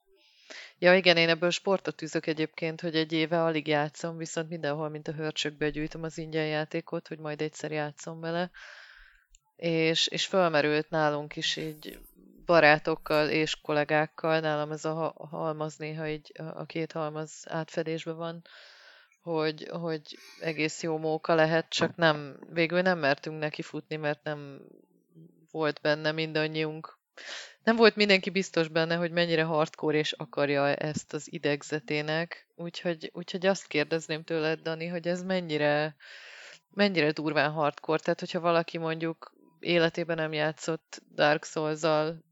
Ja 0.77 0.95
igen, 0.95 1.17
én 1.17 1.29
ebből 1.29 1.49
sportot 1.49 1.95
tűzök 1.95 2.27
egyébként, 2.27 2.81
hogy 2.81 2.95
egy 2.95 3.11
éve 3.11 3.43
alig 3.43 3.67
játszom, 3.67 4.17
viszont 4.17 4.49
mindenhol, 4.49 4.89
mint 4.89 5.07
a 5.07 5.13
hörcsökbe 5.13 5.69
gyűjtöm 5.69 6.03
az 6.03 6.17
ingyen 6.17 6.47
játékot, 6.47 7.07
hogy 7.07 7.19
majd 7.19 7.41
egyszer 7.41 7.71
játszom 7.71 8.19
vele. 8.19 8.51
És, 9.55 10.07
és 10.07 10.25
fölmerült 10.25 10.89
nálunk 10.89 11.35
is 11.35 11.55
így 11.55 11.99
barátokkal 12.45 13.29
és 13.29 13.61
kollégákkal, 13.61 14.39
nálam 14.39 14.71
ez 14.71 14.85
a 14.85 15.13
halmaz 15.29 15.75
néha 15.77 16.07
így, 16.07 16.31
a 16.53 16.65
két 16.65 16.91
halmaz 16.91 17.45
átfedésben 17.49 18.15
van, 18.15 18.41
hogy, 19.21 19.67
hogy 19.71 20.17
egész 20.39 20.83
jó 20.83 20.97
móka 20.97 21.35
lehet, 21.35 21.69
csak 21.69 21.95
nem, 21.95 22.39
végül 22.49 22.81
nem 22.81 22.99
mertünk 22.99 23.39
neki 23.39 23.61
futni, 23.61 23.95
mert 23.95 24.23
nem 24.23 24.61
volt 25.51 25.79
benne 25.81 26.11
mindannyiunk. 26.11 26.97
Nem 27.63 27.75
volt 27.75 27.95
mindenki 27.95 28.29
biztos 28.29 28.67
benne, 28.67 28.95
hogy 28.95 29.11
mennyire 29.11 29.43
hardcore 29.43 29.97
és 29.97 30.11
akarja 30.11 30.75
ezt 30.75 31.13
az 31.13 31.33
idegzetének, 31.33 32.47
úgyhogy, 32.55 33.11
úgyhogy 33.13 33.45
azt 33.45 33.67
kérdezném 33.67 34.23
tőled, 34.23 34.59
Dani, 34.59 34.87
hogy 34.87 35.07
ez 35.07 35.23
mennyire, 35.23 35.95
mennyire 36.69 37.11
durván 37.11 37.51
hardcore, 37.51 37.99
tehát 37.99 38.19
hogyha 38.19 38.39
valaki 38.39 38.77
mondjuk 38.77 39.33
életében 39.59 40.15
nem 40.15 40.33
játszott 40.33 41.01
Dark 41.15 41.45
Souls-zal, 41.45 42.23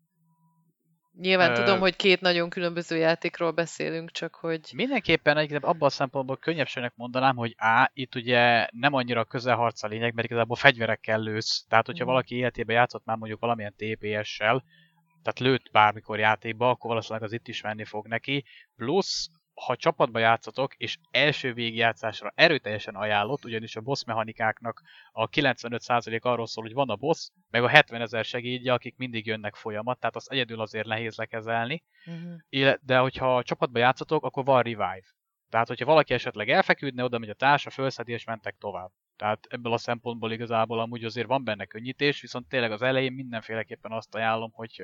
Nyilván 1.19 1.51
Ö... 1.51 1.55
tudom, 1.55 1.79
hogy 1.79 1.95
két 1.95 2.21
nagyon 2.21 2.49
különböző 2.49 2.97
játékról 2.97 3.51
beszélünk, 3.51 4.11
csak 4.11 4.35
hogy... 4.35 4.71
Mindenképpen 4.73 5.37
egyébként 5.37 5.63
abban 5.63 5.87
a 5.87 5.91
szempontból 5.91 6.37
könnyebbségnek 6.37 6.93
mondanám, 6.95 7.35
hogy 7.35 7.55
A, 7.57 7.89
itt 7.93 8.15
ugye 8.15 8.67
nem 8.71 8.93
annyira 8.93 9.25
közelharc 9.25 9.83
a 9.83 9.87
lényeg, 9.87 10.13
mert 10.13 10.27
igazából 10.27 10.55
fegyverekkel 10.55 11.19
lősz. 11.19 11.65
Tehát, 11.69 11.85
hogyha 11.85 12.03
mm. 12.03 12.07
valaki 12.07 12.35
életében 12.35 12.75
játszott 12.75 13.05
már 13.05 13.17
mondjuk 13.17 13.39
valamilyen 13.39 13.75
TPS-sel, 13.77 14.63
tehát 15.23 15.39
lőtt 15.39 15.71
bármikor 15.71 16.19
játékba, 16.19 16.69
akkor 16.69 16.89
valószínűleg 16.89 17.23
az 17.23 17.33
itt 17.33 17.47
is 17.47 17.61
menni 17.61 17.85
fog 17.85 18.07
neki. 18.07 18.43
Plusz, 18.75 19.29
ha 19.65 19.75
csapatba 19.75 20.19
játszatok, 20.19 20.75
és 20.75 20.97
első 21.11 21.53
végigjátszásra 21.53 22.31
erőteljesen 22.35 22.95
ajánlott, 22.95 23.45
ugyanis 23.45 23.75
a 23.75 23.81
boss 23.81 24.03
mechanikáknak 24.03 24.81
a 25.11 25.29
95% 25.29 26.21
arról 26.21 26.47
szól, 26.47 26.63
hogy 26.63 26.73
van 26.73 26.89
a 26.89 26.95
boss, 26.95 27.29
meg 27.49 27.63
a 27.63 27.67
70 27.67 28.01
ezer 28.01 28.25
segédje, 28.25 28.73
akik 28.73 28.97
mindig 28.97 29.25
jönnek 29.25 29.55
folyamat, 29.55 29.99
tehát 29.99 30.15
az 30.15 30.31
egyedül 30.31 30.61
azért 30.61 30.87
nehéz 30.87 31.15
lekezelni. 31.15 31.83
Uh-huh. 32.05 32.73
De 32.81 32.97
hogyha 32.97 33.43
csapatba 33.43 33.79
játszatok, 33.79 34.25
akkor 34.25 34.45
van 34.45 34.61
revive. 34.61 35.03
Tehát, 35.49 35.67
hogyha 35.67 35.85
valaki 35.85 36.13
esetleg 36.13 36.49
elfeküdne, 36.49 37.03
oda 37.03 37.17
megy 37.17 37.29
a 37.29 37.33
társa, 37.33 37.69
fölszedi 37.69 38.11
és 38.11 38.23
mentek 38.23 38.55
tovább. 38.59 38.91
Tehát 39.15 39.45
ebből 39.49 39.73
a 39.73 39.77
szempontból 39.77 40.31
igazából 40.31 40.79
amúgy 40.79 41.03
azért 41.03 41.27
van 41.27 41.43
benne 41.43 41.65
könnyítés, 41.65 42.21
viszont 42.21 42.47
tényleg 42.47 42.71
az 42.71 42.81
elején 42.81 43.13
mindenféleképpen 43.13 43.91
azt 43.91 44.15
ajánlom, 44.15 44.51
hogy 44.51 44.83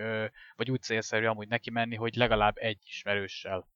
vagy 0.55 0.72
úgy 0.72 0.81
célszerű 0.81 1.25
amúgy 1.25 1.48
neki 1.48 1.72
menni, 1.72 1.96
hogy 1.96 2.15
legalább 2.15 2.57
egy 2.57 2.79
ismerőssel. 2.86 3.67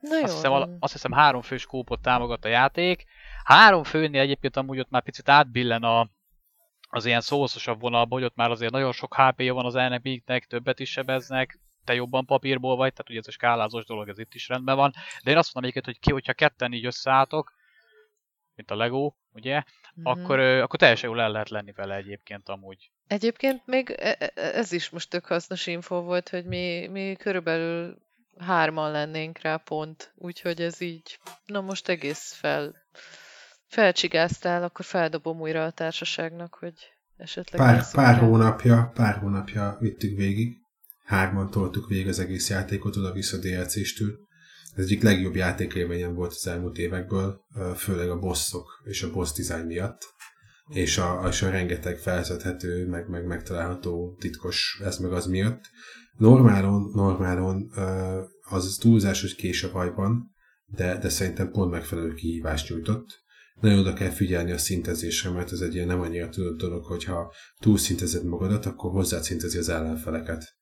Na 0.00 0.16
jó. 0.16 0.22
Azt, 0.22 0.34
hiszem, 0.34 0.76
azt 0.80 0.92
hiszem 0.92 1.12
három 1.12 1.42
fős 1.42 1.66
kópot 1.66 2.00
támogat 2.00 2.44
a 2.44 2.48
játék. 2.48 3.04
Három 3.44 3.84
főnél 3.84 4.20
egyébként 4.20 4.56
amúgy 4.56 4.78
ott 4.78 4.90
már 4.90 5.02
picit 5.02 5.28
átbillen 5.28 5.82
a, 5.82 6.08
az 6.88 7.04
ilyen 7.04 7.20
szószosabb 7.20 7.80
vonalba, 7.80 8.14
hogy 8.14 8.24
ott 8.24 8.36
már 8.36 8.50
azért 8.50 8.72
nagyon 8.72 8.92
sok 8.92 9.14
HP-ja 9.14 9.54
van 9.54 9.64
az 9.64 9.74
enemy 9.74 10.22
többet 10.48 10.80
is 10.80 10.90
sebeznek, 10.90 11.58
te 11.84 11.94
jobban 11.94 12.24
papírból 12.24 12.76
vagy, 12.76 12.92
tehát 12.92 13.10
ugye 13.10 13.18
ez 13.18 13.26
a 13.26 13.30
skálázós 13.30 13.84
dolog, 13.84 14.08
ez 14.08 14.18
itt 14.18 14.34
is 14.34 14.48
rendben 14.48 14.76
van. 14.76 14.92
De 15.24 15.30
én 15.30 15.36
azt 15.36 15.54
mondom 15.54 15.70
egyébként, 15.70 15.84
hogy 15.84 15.98
ki, 15.98 16.12
hogyha 16.12 16.32
ketten 16.32 16.72
így 16.72 16.86
összeálltok, 16.86 17.52
mint 18.54 18.70
a 18.70 18.76
Lego, 18.76 19.12
ugye, 19.32 19.54
mm-hmm. 19.54 20.04
akkor, 20.04 20.38
akkor 20.40 20.78
teljesen 20.78 21.08
jól 21.08 21.20
el 21.20 21.30
lehet 21.30 21.48
lenni 21.48 21.72
vele 21.72 21.94
egyébként 21.94 22.48
amúgy. 22.48 22.90
Egyébként 23.06 23.66
még 23.66 23.90
e, 23.98 24.16
e, 24.18 24.32
ez 24.34 24.72
is 24.72 24.90
most 24.90 25.10
tök 25.10 25.26
hasznos 25.26 25.66
info 25.66 26.02
volt, 26.02 26.28
hogy 26.28 26.44
mi, 26.44 26.86
mi 26.86 27.16
körülbelül 27.18 27.98
hárman 28.38 28.90
lennénk 28.90 29.38
rá 29.38 29.56
pont, 29.56 30.12
úgyhogy 30.16 30.60
ez 30.60 30.80
így, 30.80 31.18
na 31.46 31.60
most 31.60 31.88
egész 31.88 32.32
fel, 32.32 32.74
felcsigáztál, 33.66 34.62
akkor 34.62 34.84
feldobom 34.84 35.40
újra 35.40 35.64
a 35.64 35.70
társaságnak, 35.70 36.54
hogy 36.54 36.74
esetleg... 37.16 37.60
Pár, 37.60 37.90
pár 37.90 38.18
hónapja, 38.18 38.90
pár 38.94 39.18
hónapja 39.18 39.76
vittük 39.80 40.16
végig, 40.16 40.56
hárman 41.04 41.50
toltuk 41.50 41.88
végig 41.88 42.08
az 42.08 42.18
egész 42.18 42.50
játékot 42.50 42.96
oda-vissza 42.96 43.38
DLC-stől, 43.38 44.26
ez 44.78 44.84
egyik 44.84 45.02
legjobb 45.02 45.34
játékélményem 45.34 46.14
volt 46.14 46.30
az 46.30 46.46
elmúlt 46.46 46.78
évekből, 46.78 47.40
főleg 47.76 48.10
a 48.10 48.18
bosszok 48.18 48.82
és 48.84 49.02
a 49.02 49.10
boss 49.10 49.32
design 49.32 49.66
miatt, 49.66 50.02
és 50.68 50.98
a, 50.98 51.24
és 51.28 51.42
a 51.42 51.50
rengeteg 51.50 51.98
felszedhető, 51.98 52.86
meg, 52.86 53.08
meg 53.08 53.24
megtalálható 53.24 54.16
titkos 54.18 54.80
ez 54.84 54.98
meg 54.98 55.12
az 55.12 55.26
miatt. 55.26 55.60
Normálon, 56.18 56.90
normálon 56.94 57.70
az 58.50 58.76
túlzás, 58.80 59.20
hogy 59.20 59.34
kés 59.34 59.62
a 59.64 59.72
bajban, 59.72 60.34
de, 60.66 60.98
de 60.98 61.08
szerintem 61.08 61.50
pont 61.50 61.70
megfelelő 61.70 62.14
kihívást 62.14 62.68
nyújtott. 62.68 63.06
Nagyon 63.60 63.78
oda 63.78 63.92
kell 63.92 64.10
figyelni 64.10 64.50
a 64.50 64.58
szintezésre, 64.58 65.30
mert 65.30 65.52
ez 65.52 65.60
egy 65.60 65.74
ilyen 65.74 65.86
nem 65.86 66.00
annyira 66.00 66.28
tudott 66.28 66.58
dolog, 66.58 66.84
hogyha 66.84 67.32
túlszintezed 67.58 68.24
magadat, 68.24 68.66
akkor 68.66 68.90
hozzád 68.90 69.22
szintezi 69.22 69.58
az 69.58 69.68
ellenfeleket 69.68 70.56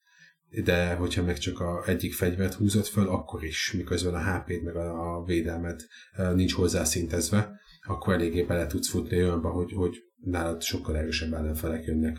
de 0.65 0.95
hogyha 0.95 1.23
meg 1.23 1.39
csak 1.39 1.61
a 1.61 1.83
egyik 1.87 2.15
fegyvert 2.15 2.55
húzott 2.55 2.87
föl, 2.87 3.09
akkor 3.09 3.45
is, 3.45 3.73
miközben 3.77 4.15
a 4.15 4.35
HP-d 4.35 4.63
meg 4.63 4.77
a, 4.77 5.17
a 5.17 5.25
védelmet 5.25 5.87
nincs 6.35 6.55
hozzászintezve, 6.55 7.61
akkor 7.87 8.15
eléggé 8.15 8.43
bele 8.43 8.67
tudsz 8.67 8.89
futni 8.89 9.17
olyanba, 9.17 9.51
hogy, 9.51 9.73
hogy 9.73 9.97
nálad 10.23 10.63
sokkal 10.63 10.97
erősebb 10.97 11.33
ellenfelek 11.33 11.85
jönnek. 11.85 12.19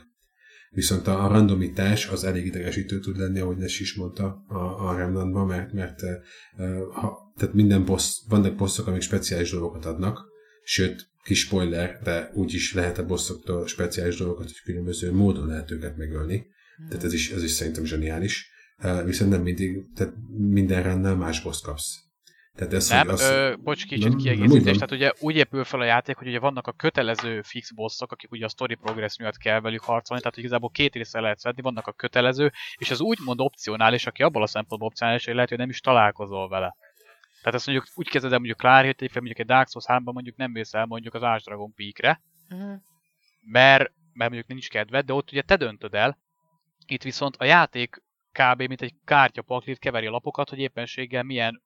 Viszont 0.69 1.07
a, 1.07 1.25
a 1.25 1.27
randomitás 1.27 2.07
az 2.07 2.23
elég 2.23 2.45
idegesítő 2.45 2.99
tud 2.99 3.17
lenni, 3.17 3.39
ahogy 3.39 3.57
Nes 3.57 3.79
is 3.79 3.95
mondta 3.95 4.43
a, 4.47 4.87
a 4.87 4.95
Remnantban, 4.97 5.47
mert, 5.47 5.73
mert 5.73 6.01
ha, 6.93 7.33
tehát 7.37 7.53
minden 7.53 7.85
boss, 7.85 8.21
vannak 8.27 8.55
bosszok, 8.55 8.87
amik 8.87 9.01
speciális 9.01 9.51
dolgokat 9.51 9.85
adnak, 9.85 10.25
sőt, 10.63 11.09
kis 11.23 11.39
spoiler, 11.39 11.99
de 12.03 12.31
úgy 12.33 12.53
is 12.53 12.73
lehet 12.73 12.97
a 12.97 13.05
bosszoktól 13.05 13.67
speciális 13.67 14.17
dolgokat, 14.17 14.43
hogy 14.45 14.61
különböző 14.63 15.13
módon 15.13 15.47
lehet 15.47 15.71
őket 15.71 15.97
megölni. 15.97 16.45
Tehát 16.89 17.03
ez 17.03 17.13
is, 17.13 17.31
ez 17.31 17.43
is 17.43 17.51
szerintem 17.51 17.85
zseniális. 17.85 18.49
Viszont 19.05 19.31
nem 19.31 19.41
mindig, 19.41 19.85
tehát 19.95 20.13
minden 20.37 20.83
rendnál 20.83 21.15
más 21.15 21.41
boss 21.41 21.61
kapsz. 21.61 22.06
Tehát 22.57 22.73
ez, 22.73 22.89
nem, 22.89 23.09
az... 23.09 23.21
ö, 23.21 23.55
bocs, 23.63 23.85
kicsit 23.85 24.09
nem, 24.09 24.17
kiegészítés, 24.17 24.63
nem 24.63 24.73
tehát 24.73 24.91
ugye 24.91 25.11
úgy 25.19 25.35
épül 25.35 25.63
fel 25.63 25.79
a 25.79 25.83
játék, 25.83 26.15
hogy 26.15 26.27
ugye 26.27 26.39
vannak 26.39 26.67
a 26.67 26.71
kötelező 26.71 27.41
fix 27.41 27.71
bosszok, 27.71 28.11
akik 28.11 28.31
ugye 28.31 28.45
a 28.45 28.49
story 28.49 28.75
progress 28.75 29.17
miatt 29.17 29.37
kell 29.37 29.59
velük 29.59 29.83
harcolni, 29.83 30.21
tehát 30.21 30.37
igazából 30.37 30.69
két 30.69 30.93
része 30.93 31.19
lehet 31.19 31.39
szedni, 31.39 31.61
vannak 31.61 31.87
a 31.87 31.91
kötelező, 31.91 32.51
és 32.77 32.91
az 32.91 33.01
úgymond 33.01 33.39
opcionális, 33.39 34.05
aki 34.05 34.23
abban 34.23 34.41
a 34.41 34.47
szempontból 34.47 34.89
opcionális, 34.89 35.25
hogy 35.25 35.33
lehet, 35.33 35.49
hogy 35.49 35.57
nem 35.57 35.69
is 35.69 35.79
találkozol 35.79 36.49
vele. 36.49 36.75
Tehát 37.41 37.53
ezt 37.53 37.67
mondjuk 37.67 37.87
úgy 37.95 38.09
kezded 38.09 38.31
el 38.31 38.37
mondjuk 38.37 38.57
Klárhét, 38.57 39.13
mondjuk 39.13 39.39
egy 39.39 39.45
Dark 39.45 39.69
Souls 39.69 39.85
3 39.85 40.03
mondjuk 40.13 40.35
nem 40.35 40.51
mész 40.51 40.73
el 40.73 40.85
mondjuk 40.85 41.13
az 41.13 41.21
Ash 41.21 41.45
Dragon 41.45 41.73
Peak-re, 41.73 42.21
uh-huh. 42.49 42.81
mert, 43.41 43.91
mert 44.13 44.29
mondjuk 44.29 44.47
nincs 44.47 44.69
kedved, 44.69 45.05
de 45.05 45.13
ott 45.13 45.31
ugye 45.31 45.41
te 45.41 45.55
döntöd 45.55 45.93
el, 45.93 46.17
itt 46.85 47.03
viszont 47.03 47.35
a 47.35 47.43
játék 47.43 48.01
kb. 48.31 48.61
mint 48.61 48.81
egy 48.81 48.93
kártyapaklit 49.05 49.79
keveri 49.79 50.05
a 50.05 50.11
lapokat, 50.11 50.49
hogy 50.49 50.59
éppenséggel 50.59 51.23
milyen 51.23 51.61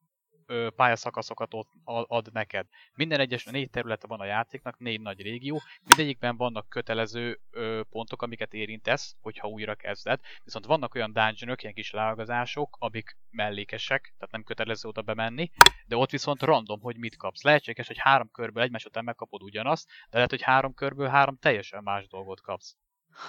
ö, 0.52 0.70
pályaszakaszokat 0.76 1.54
ott 1.54 1.70
ad 1.84 2.32
neked. 2.34 2.66
Minden 2.94 3.20
egyes 3.20 3.46
négy 3.46 3.70
területe 3.70 4.08
van 4.08 4.20
a 4.20 4.26
játéknak, 4.26 4.80
négy 4.80 5.02
nagy 5.02 5.22
régió, 5.22 5.62
mindegyikben 5.88 6.38
vannak 6.38 6.70
kötelező 6.70 7.40
ö, 7.52 7.82
pontok, 7.90 8.22
amiket 8.22 8.54
érintesz, 8.54 9.16
hogyha 9.22 9.48
újra 9.48 9.76
kezded, 9.76 10.20
viszont 10.44 10.66
vannak 10.66 10.96
olyan 10.96 11.14
dungeonok, 11.14 11.62
ilyen 11.62 11.74
kis 11.74 11.92
leágazások, 11.92 12.78
amik 12.80 13.18
mellékesek, 13.30 14.14
tehát 14.18 14.32
nem 14.32 14.44
kötelező 14.44 14.88
oda 14.88 15.02
bemenni, 15.02 15.52
de 15.86 15.96
ott 15.96 16.10
viszont 16.10 16.42
random, 16.42 16.82
hogy 16.82 16.98
mit 16.98 17.18
kapsz. 17.18 17.44
Lehetséges, 17.44 17.88
hogy 17.88 18.00
három 18.00 18.32
körből 18.32 18.64
egymás 18.64 18.86
után 18.86 19.04
megkapod 19.04 19.44
ugyanazt, 19.44 19.88
de 19.88 20.16
lehet, 20.16 20.30
hogy 20.30 20.42
három 20.42 20.74
körből 20.74 21.08
három 21.08 21.38
teljesen 21.38 21.84
más 21.84 22.08
dolgot 22.08 22.42
kapsz. 22.42 22.76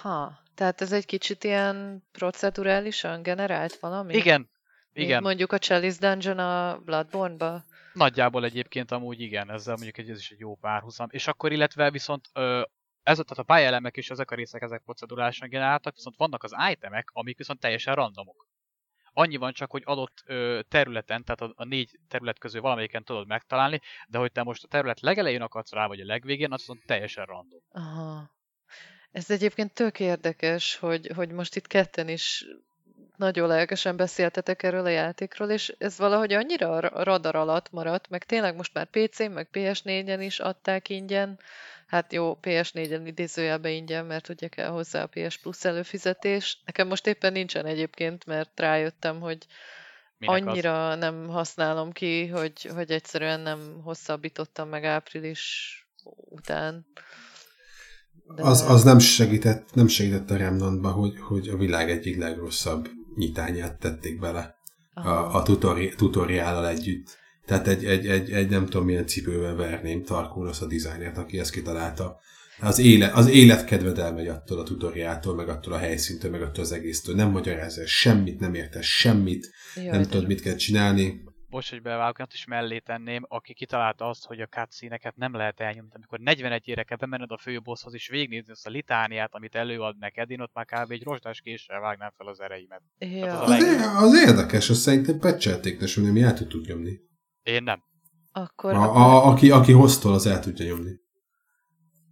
Ha, 0.01 0.41
tehát 0.55 0.81
ez 0.81 0.91
egy 0.91 1.05
kicsit 1.05 1.43
ilyen 1.43 2.03
procedurálisan 2.11 3.21
generált 3.21 3.79
valami? 3.79 4.13
Igen, 4.13 4.49
igen. 4.93 5.21
Mondjuk 5.21 5.51
a 5.51 5.57
Chalice 5.57 6.09
Dungeon 6.09 6.39
a 6.39 6.79
Bloodborne-ba? 6.79 7.63
Nagyjából 7.93 8.43
egyébként 8.43 8.91
amúgy 8.91 9.21
igen, 9.21 9.51
ezzel 9.51 9.73
mondjuk 9.73 9.97
egy, 9.97 10.09
ez 10.09 10.19
is 10.19 10.31
egy 10.31 10.39
jó 10.39 10.55
párhuzam. 10.55 11.07
És 11.11 11.27
akkor 11.27 11.51
illetve 11.51 11.91
viszont 11.91 12.29
ö, 12.33 12.61
ez, 13.03 13.17
tehát 13.17 13.37
a 13.37 13.43
pályelemek 13.43 13.97
és 13.97 14.09
ezek 14.09 14.31
a 14.31 14.35
részek, 14.35 14.61
ezek 14.61 14.81
procedurálisan 14.85 15.49
generáltak, 15.49 15.95
viszont 15.95 16.15
vannak 16.17 16.43
az 16.43 16.55
itemek, 16.71 17.09
amik 17.13 17.37
viszont 17.37 17.59
teljesen 17.59 17.95
randomok. 17.95 18.47
Annyi 19.15 19.35
van 19.35 19.53
csak, 19.53 19.71
hogy 19.71 19.81
adott 19.85 20.23
ö, 20.25 20.59
területen, 20.67 21.23
tehát 21.23 21.41
a, 21.41 21.53
a 21.55 21.65
négy 21.65 21.99
terület 22.07 22.39
közül 22.39 22.61
valamelyiken 22.61 23.03
tudod 23.03 23.27
megtalálni, 23.27 23.79
de 24.07 24.17
hogy 24.17 24.31
te 24.31 24.43
most 24.43 24.63
a 24.63 24.67
terület 24.67 24.99
legelején 24.99 25.41
akarsz 25.41 25.71
rá, 25.71 25.87
vagy 25.87 25.99
a 25.99 26.05
legvégén, 26.05 26.51
az 26.51 26.59
viszont 26.59 26.85
teljesen 26.85 27.25
random. 27.25 27.59
Aha. 27.71 28.31
Ez 29.11 29.31
egyébként 29.31 29.73
tök 29.73 29.99
érdekes, 29.99 30.75
hogy, 30.75 31.11
hogy 31.15 31.31
most 31.31 31.55
itt 31.55 31.67
ketten 31.67 32.07
is 32.07 32.45
nagyon 33.15 33.47
lelkesen 33.47 33.95
beszéltetek 33.95 34.63
erről 34.63 34.85
a 34.85 34.89
játékról, 34.89 35.49
és 35.49 35.75
ez 35.77 35.97
valahogy 35.97 36.33
annyira 36.33 36.77
a 36.77 37.03
radar 37.03 37.35
alatt 37.35 37.71
maradt, 37.71 38.09
meg 38.09 38.23
tényleg 38.23 38.55
most 38.55 38.73
már 38.73 38.87
PC-n, 38.91 39.31
meg 39.31 39.47
PS4-en 39.53 40.19
is 40.19 40.39
adták 40.39 40.89
ingyen, 40.89 41.39
hát 41.87 42.13
jó, 42.13 42.37
PS4-en 42.41 43.01
idézőjelbe 43.05 43.69
ingyen, 43.69 44.05
mert 44.05 44.29
ugye 44.29 44.47
kell 44.47 44.69
hozzá 44.69 45.03
a 45.03 45.07
PS 45.07 45.37
Plus 45.37 45.65
előfizetés. 45.65 46.61
Nekem 46.65 46.87
most 46.87 47.07
éppen 47.07 47.31
nincsen 47.31 47.65
egyébként, 47.65 48.25
mert 48.25 48.59
rájöttem, 48.59 49.19
hogy 49.19 49.45
Minek 50.17 50.47
annyira 50.47 50.89
az? 50.89 50.99
nem 50.99 51.27
használom 51.27 51.91
ki, 51.91 52.27
hogy, 52.27 52.69
hogy 52.75 52.91
egyszerűen 52.91 53.39
nem 53.39 53.81
hosszabbítottam 53.83 54.69
meg 54.69 54.85
április 54.85 55.77
után. 56.29 56.85
De... 58.35 58.43
Az, 58.43 58.61
az 58.61 58.83
nem 58.83 58.99
segített, 58.99 59.73
nem 59.73 59.87
segített 59.87 60.29
a 60.29 60.37
Remnantba, 60.37 60.91
hogy, 60.91 61.19
hogy 61.19 61.47
a 61.47 61.57
világ 61.57 61.89
egyik 61.89 62.17
legrosszabb 62.17 62.89
nyitányát 63.15 63.79
tették 63.79 64.19
bele 64.19 64.55
a, 64.93 65.09
a 65.09 65.43
tutori, 65.43 65.93
tutoriállal 65.95 66.67
együtt. 66.67 67.17
Tehát 67.45 67.67
egy, 67.67 67.85
egy, 67.85 68.07
egy, 68.07 68.31
egy, 68.31 68.49
nem 68.49 68.65
tudom 68.65 68.85
milyen 68.85 69.07
cipővel 69.07 69.55
verném 69.55 70.03
Tarkónosz 70.03 70.61
a 70.61 70.65
dizájnert, 70.65 71.17
aki 71.17 71.39
ezt 71.39 71.51
kitalálta. 71.51 72.19
Az, 72.59 72.79
élet, 72.79 73.13
az 73.13 73.27
életkedved 73.27 73.97
elmegy 73.97 74.27
attól 74.27 74.59
a 74.59 74.63
tutoriától, 74.63 75.35
meg 75.35 75.49
attól 75.49 75.73
a 75.73 75.77
helyszíntől, 75.77 76.31
meg 76.31 76.41
attól 76.41 76.63
az 76.63 76.71
egésztől. 76.71 77.15
Nem 77.15 77.29
magyarázza 77.29 77.85
semmit, 77.85 78.39
nem 78.39 78.53
értesz 78.53 78.85
semmit, 78.85 79.51
Jaj, 79.75 79.85
nem 79.85 80.01
tudod, 80.01 80.27
mit 80.27 80.41
kell 80.41 80.55
csinálni 80.55 81.23
bocs, 81.53 81.69
hogy 81.69 81.81
bevágok, 81.81 82.33
is 82.33 82.45
mellé 82.45 82.79
tenném, 82.79 83.25
aki 83.27 83.53
kitalálta 83.53 84.09
azt, 84.09 84.25
hogy 84.25 84.39
a 84.39 84.45
cutscene 84.45 84.97
nem 85.15 85.33
lehet 85.33 85.59
elnyomni. 85.59 85.91
Amikor 85.93 86.19
41 86.19 86.67
ére 86.67 86.83
kell 86.83 86.97
bemenned 86.97 87.31
a 87.31 87.37
főbosshoz 87.37 87.93
és 87.93 88.07
végignézni 88.07 88.51
azt 88.51 88.67
a 88.67 88.69
litániát, 88.69 89.33
amit 89.33 89.55
előad 89.55 89.97
neked, 89.97 90.29
én 90.29 90.41
ott 90.41 90.53
már 90.53 90.65
kb. 90.65 90.91
egy 90.91 91.03
rozsdás 91.03 91.41
késsel 91.41 91.79
vágnám 91.79 92.11
fel 92.17 92.27
az 92.27 92.39
ereimet. 92.39 92.81
Ja. 92.97 93.41
Az, 93.41 93.49
az, 93.49 94.03
az, 94.03 94.27
érdekes, 94.27 94.69
azt 94.69 94.81
szerintem 94.81 95.19
pecselték, 95.19 95.79
de 95.79 96.01
nem 96.01 96.17
el 96.17 96.33
tud 96.33 96.67
nyomni. 96.67 96.99
Én 97.43 97.63
nem. 97.63 97.83
Akkor, 98.31 98.73
a, 98.73 98.95
a, 98.95 99.25
aki, 99.25 99.51
aki 99.51 99.71
hoztol, 99.71 100.13
az 100.13 100.25
el 100.25 100.39
tudja 100.39 100.65
nyomni. 100.65 100.91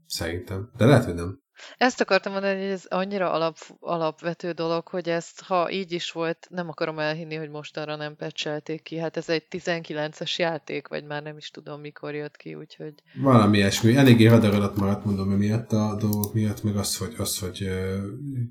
Szerintem. 0.05 0.71
De 0.77 0.85
lehet, 0.85 1.05
hogy 1.05 1.13
nem. 1.13 1.39
Ezt 1.77 2.01
akartam 2.01 2.31
mondani, 2.31 2.61
hogy 2.61 2.71
ez 2.71 2.85
annyira 2.87 3.31
alap, 3.31 3.57
alapvető 3.79 4.51
dolog, 4.51 4.87
hogy 4.87 5.09
ezt, 5.09 5.41
ha 5.41 5.71
így 5.71 5.91
is 5.91 6.11
volt, 6.11 6.47
nem 6.49 6.69
akarom 6.69 6.99
elhinni, 6.99 7.35
hogy 7.35 7.49
mostanra 7.49 7.95
nem 7.95 8.15
pecselték 8.15 8.81
ki. 8.81 8.97
Hát 8.97 9.17
ez 9.17 9.29
egy 9.29 9.45
19-es 9.49 10.35
játék, 10.35 10.87
vagy 10.87 11.05
már 11.05 11.23
nem 11.23 11.37
is 11.37 11.49
tudom, 11.49 11.81
mikor 11.81 12.13
jött 12.13 12.37
ki, 12.37 12.55
úgyhogy... 12.55 12.93
Valami 13.21 13.57
ilyesmi. 13.57 13.95
Eléggé 13.95 14.27
radar 14.27 14.53
alatt 14.53 14.77
maradt, 14.77 15.05
mondom, 15.05 15.31
emiatt 15.31 15.71
a 15.71 15.95
dolgok 15.99 16.33
miatt, 16.33 16.63
meg 16.63 16.75
az, 16.75 16.97
hogy, 16.97 17.13
az, 17.17 17.39
hogy 17.39 17.69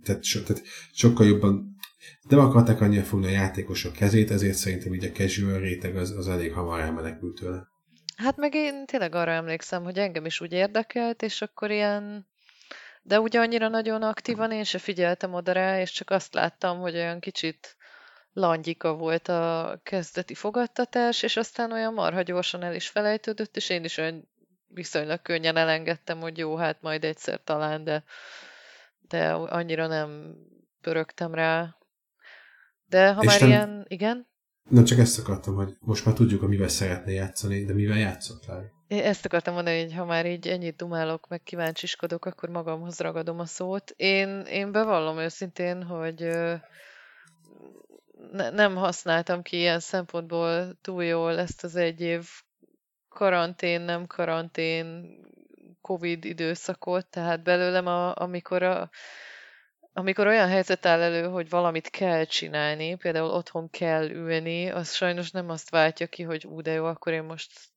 tehát, 0.05 0.25
so, 0.25 0.42
tehát 0.42 0.62
sokkal 0.92 1.27
jobban 1.27 1.79
nem 2.29 2.38
akarták 2.38 2.81
annyira 2.81 3.03
fogni 3.03 3.27
a 3.27 3.31
játékosok 3.31 3.92
kezét, 3.92 4.31
ezért 4.31 4.57
szerintem 4.57 4.94
így 4.94 5.05
a 5.05 5.11
casual 5.11 5.59
réteg 5.59 5.96
az, 5.96 6.11
az 6.11 6.29
elég 6.29 6.53
hamar 6.53 6.81
elmenekült 6.81 7.40
tőle. 7.40 7.68
Hát 8.16 8.37
meg 8.37 8.55
én 8.55 8.87
tényleg 8.87 9.14
arra 9.14 9.31
emlékszem, 9.31 9.83
hogy 9.83 9.99
engem 9.99 10.25
is 10.25 10.40
úgy 10.40 10.53
érdekelt, 10.53 11.23
és 11.23 11.42
akkor 11.42 11.70
ilyen 11.70 12.29
de 13.02 13.20
ugye 13.20 13.40
annyira 13.40 13.68
nagyon 13.68 14.02
aktívan 14.02 14.52
én 14.52 14.64
se 14.64 14.78
figyeltem 14.78 15.34
oda 15.34 15.52
rá, 15.52 15.80
és 15.80 15.90
csak 15.90 16.10
azt 16.10 16.34
láttam, 16.34 16.78
hogy 16.78 16.94
olyan 16.94 17.20
kicsit 17.20 17.76
langyika 18.32 18.94
volt 18.94 19.28
a 19.28 19.80
kezdeti 19.82 20.34
fogadtatás, 20.34 21.22
és 21.22 21.36
aztán 21.36 21.72
olyan 21.72 21.92
marha 21.92 22.22
gyorsan 22.22 22.62
el 22.62 22.74
is 22.74 22.88
felejtődött, 22.88 23.56
és 23.56 23.68
én 23.68 23.84
is 23.84 23.96
olyan 23.96 24.28
viszonylag 24.66 25.22
könnyen 25.22 25.56
elengedtem, 25.56 26.20
hogy 26.20 26.38
jó, 26.38 26.56
hát 26.56 26.82
majd 26.82 27.04
egyszer 27.04 27.40
talán, 27.44 27.84
de, 27.84 28.04
de 28.98 29.32
annyira 29.32 29.86
nem 29.86 30.34
pörögtem 30.80 31.34
rá. 31.34 31.76
De 32.86 33.12
ha 33.12 33.22
és 33.22 33.26
már 33.26 33.40
nem, 33.40 33.48
ilyen, 33.48 33.84
igen? 33.88 34.28
Nem 34.68 34.84
csak 34.84 34.98
ezt 34.98 35.18
akartam, 35.18 35.54
hogy 35.54 35.76
most 35.80 36.04
már 36.04 36.14
tudjuk, 36.14 36.40
hogy 36.40 36.48
mivel 36.48 36.68
szeretné 36.68 37.14
játszani, 37.14 37.64
de 37.64 37.72
mivel 37.72 37.98
játszott 37.98 38.46
rá. 38.46 38.60
Ezt 38.90 39.24
akartam 39.24 39.55
mondani, 39.55 39.81
hogy 39.81 39.94
ha 39.94 40.05
már 40.05 40.26
így 40.26 40.48
ennyit 40.48 40.76
dumálok, 40.76 41.29
meg 41.29 41.42
kíváncsiskodok, 41.42 42.24
akkor 42.24 42.48
magamhoz 42.48 42.98
ragadom 42.98 43.38
a 43.38 43.46
szót. 43.46 43.90
Én, 43.96 44.40
én 44.40 44.72
bevallom 44.72 45.18
őszintén, 45.18 45.83
hogy 45.83 46.18
ne, 48.33 48.50
nem 48.50 48.74
használtam 48.74 49.42
ki 49.42 49.57
ilyen 49.57 49.81
szempontból 49.81 50.79
túl 50.81 51.05
jól 51.05 51.38
ezt 51.38 51.64
az 51.64 51.76
egy 51.76 52.00
év 52.00 52.29
karantén, 53.09 53.81
nem 53.81 54.07
karantén, 54.07 55.18
Covid 55.81 56.24
időszakot, 56.24 57.07
tehát 57.07 57.42
belőlem, 57.42 57.87
a, 57.87 58.16
amikor, 58.16 58.62
a, 58.62 58.90
amikor 59.92 60.26
olyan 60.26 60.48
helyzet 60.48 60.87
áll 60.87 61.00
elő, 61.00 61.29
hogy 61.29 61.48
valamit 61.48 61.90
kell 61.90 62.24
csinálni, 62.24 62.96
például 62.96 63.31
otthon 63.31 63.70
kell 63.70 64.11
ülni, 64.11 64.70
az 64.70 64.94
sajnos 64.94 65.31
nem 65.31 65.50
azt 65.50 65.70
váltja 65.70 66.07
ki, 66.07 66.22
hogy 66.22 66.46
ú, 66.46 66.61
de 66.61 66.72
jó, 66.72 66.85
akkor 66.85 67.12
én 67.12 67.22
most 67.22 67.69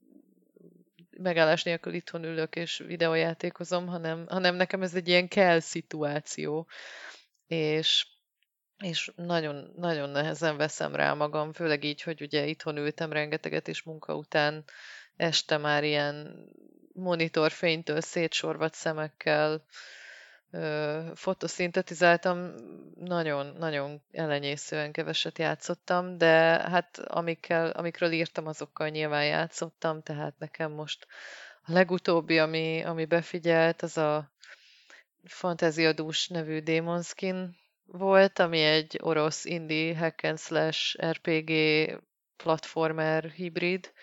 megállás 1.17 1.63
nélkül 1.63 1.93
itthon 1.93 2.23
ülök 2.23 2.55
és 2.55 2.77
videójátékozom, 2.77 3.87
hanem, 3.87 4.25
hanem 4.27 4.55
nekem 4.55 4.81
ez 4.81 4.95
egy 4.95 5.07
ilyen 5.07 5.27
kell 5.27 5.59
szituáció. 5.59 6.67
És, 7.47 8.07
és 8.77 9.11
nagyon, 9.15 9.73
nagyon 9.75 10.09
nehezen 10.09 10.57
veszem 10.57 10.95
rá 10.95 11.13
magam, 11.13 11.53
főleg 11.53 11.83
így, 11.83 12.01
hogy 12.01 12.21
ugye 12.21 12.45
itthon 12.45 12.77
ültem 12.77 13.11
rengeteget, 13.11 13.67
és 13.67 13.83
munka 13.83 14.15
után 14.15 14.63
este 15.15 15.57
már 15.57 15.83
ilyen 15.83 16.45
monitorfénytől 16.93 18.01
szétsorvat 18.01 18.73
szemekkel 18.73 19.65
ö, 20.53 21.01
fotoszintetizáltam, 21.15 22.53
nagyon-nagyon 22.95 24.01
elenyészően 24.11 24.91
keveset 24.91 25.37
játszottam, 25.37 26.17
de 26.17 26.33
hát 26.69 26.97
amikkel, 26.97 27.69
amikről 27.69 28.11
írtam, 28.11 28.47
azokkal 28.47 28.87
nyilván 28.87 29.25
játszottam, 29.25 30.01
tehát 30.01 30.37
nekem 30.37 30.71
most 30.71 31.07
a 31.65 31.71
legutóbbi, 31.71 32.39
ami, 32.39 32.83
ami 32.83 33.05
befigyelt, 33.05 33.81
az 33.81 33.97
a 33.97 34.31
Fantasia 35.23 35.93
Dús 35.93 36.27
nevű 36.27 36.59
Demon 36.59 37.01
Skin 37.01 37.55
volt, 37.85 38.39
ami 38.39 38.59
egy 38.59 38.99
orosz 39.01 39.45
indie 39.45 39.97
hack 39.97 40.23
and 40.23 40.39
slash 40.39 41.05
RPG 41.09 41.51
platformer 42.37 43.23
hibrid, 43.23 43.93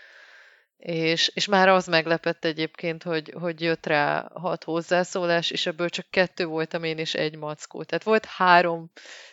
és, 0.80 1.30
és 1.34 1.46
már 1.46 1.68
az 1.68 1.86
meglepett 1.86 2.44
egyébként, 2.44 3.02
hogy, 3.02 3.34
hogy 3.40 3.60
jött 3.60 3.86
rá 3.86 4.30
hat 4.34 4.64
hozzászólás, 4.64 5.50
és 5.50 5.66
ebből 5.66 5.88
csak 5.88 6.06
kettő 6.10 6.44
voltam 6.44 6.84
én, 6.84 6.98
és 6.98 7.14
egy 7.14 7.36
mackó. 7.36 7.82
Tehát 7.82 8.04
volt 8.04 8.24
három 8.24 8.90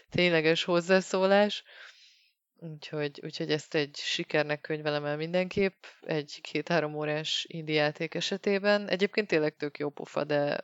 tényleges 0.10 0.64
hozzászólás, 0.64 1.64
úgyhogy, 2.56 3.20
úgyhogy 3.24 3.52
ezt 3.52 3.76
egy 3.76 3.96
sikernek 3.96 4.62
könyvelem 4.62 5.06
el 5.06 5.18
mindenképp, 5.18 5.84
egy 6.02 6.40
két-három 6.42 6.96
órás 6.96 7.46
indie 7.50 7.82
játék 7.82 8.16
esetében. 8.16 8.88
Egyébként 8.88 9.28
tényleg 9.28 9.56
tök 9.56 9.78
jó 9.78 9.90
pofa, 9.90 10.24
de 10.24 10.60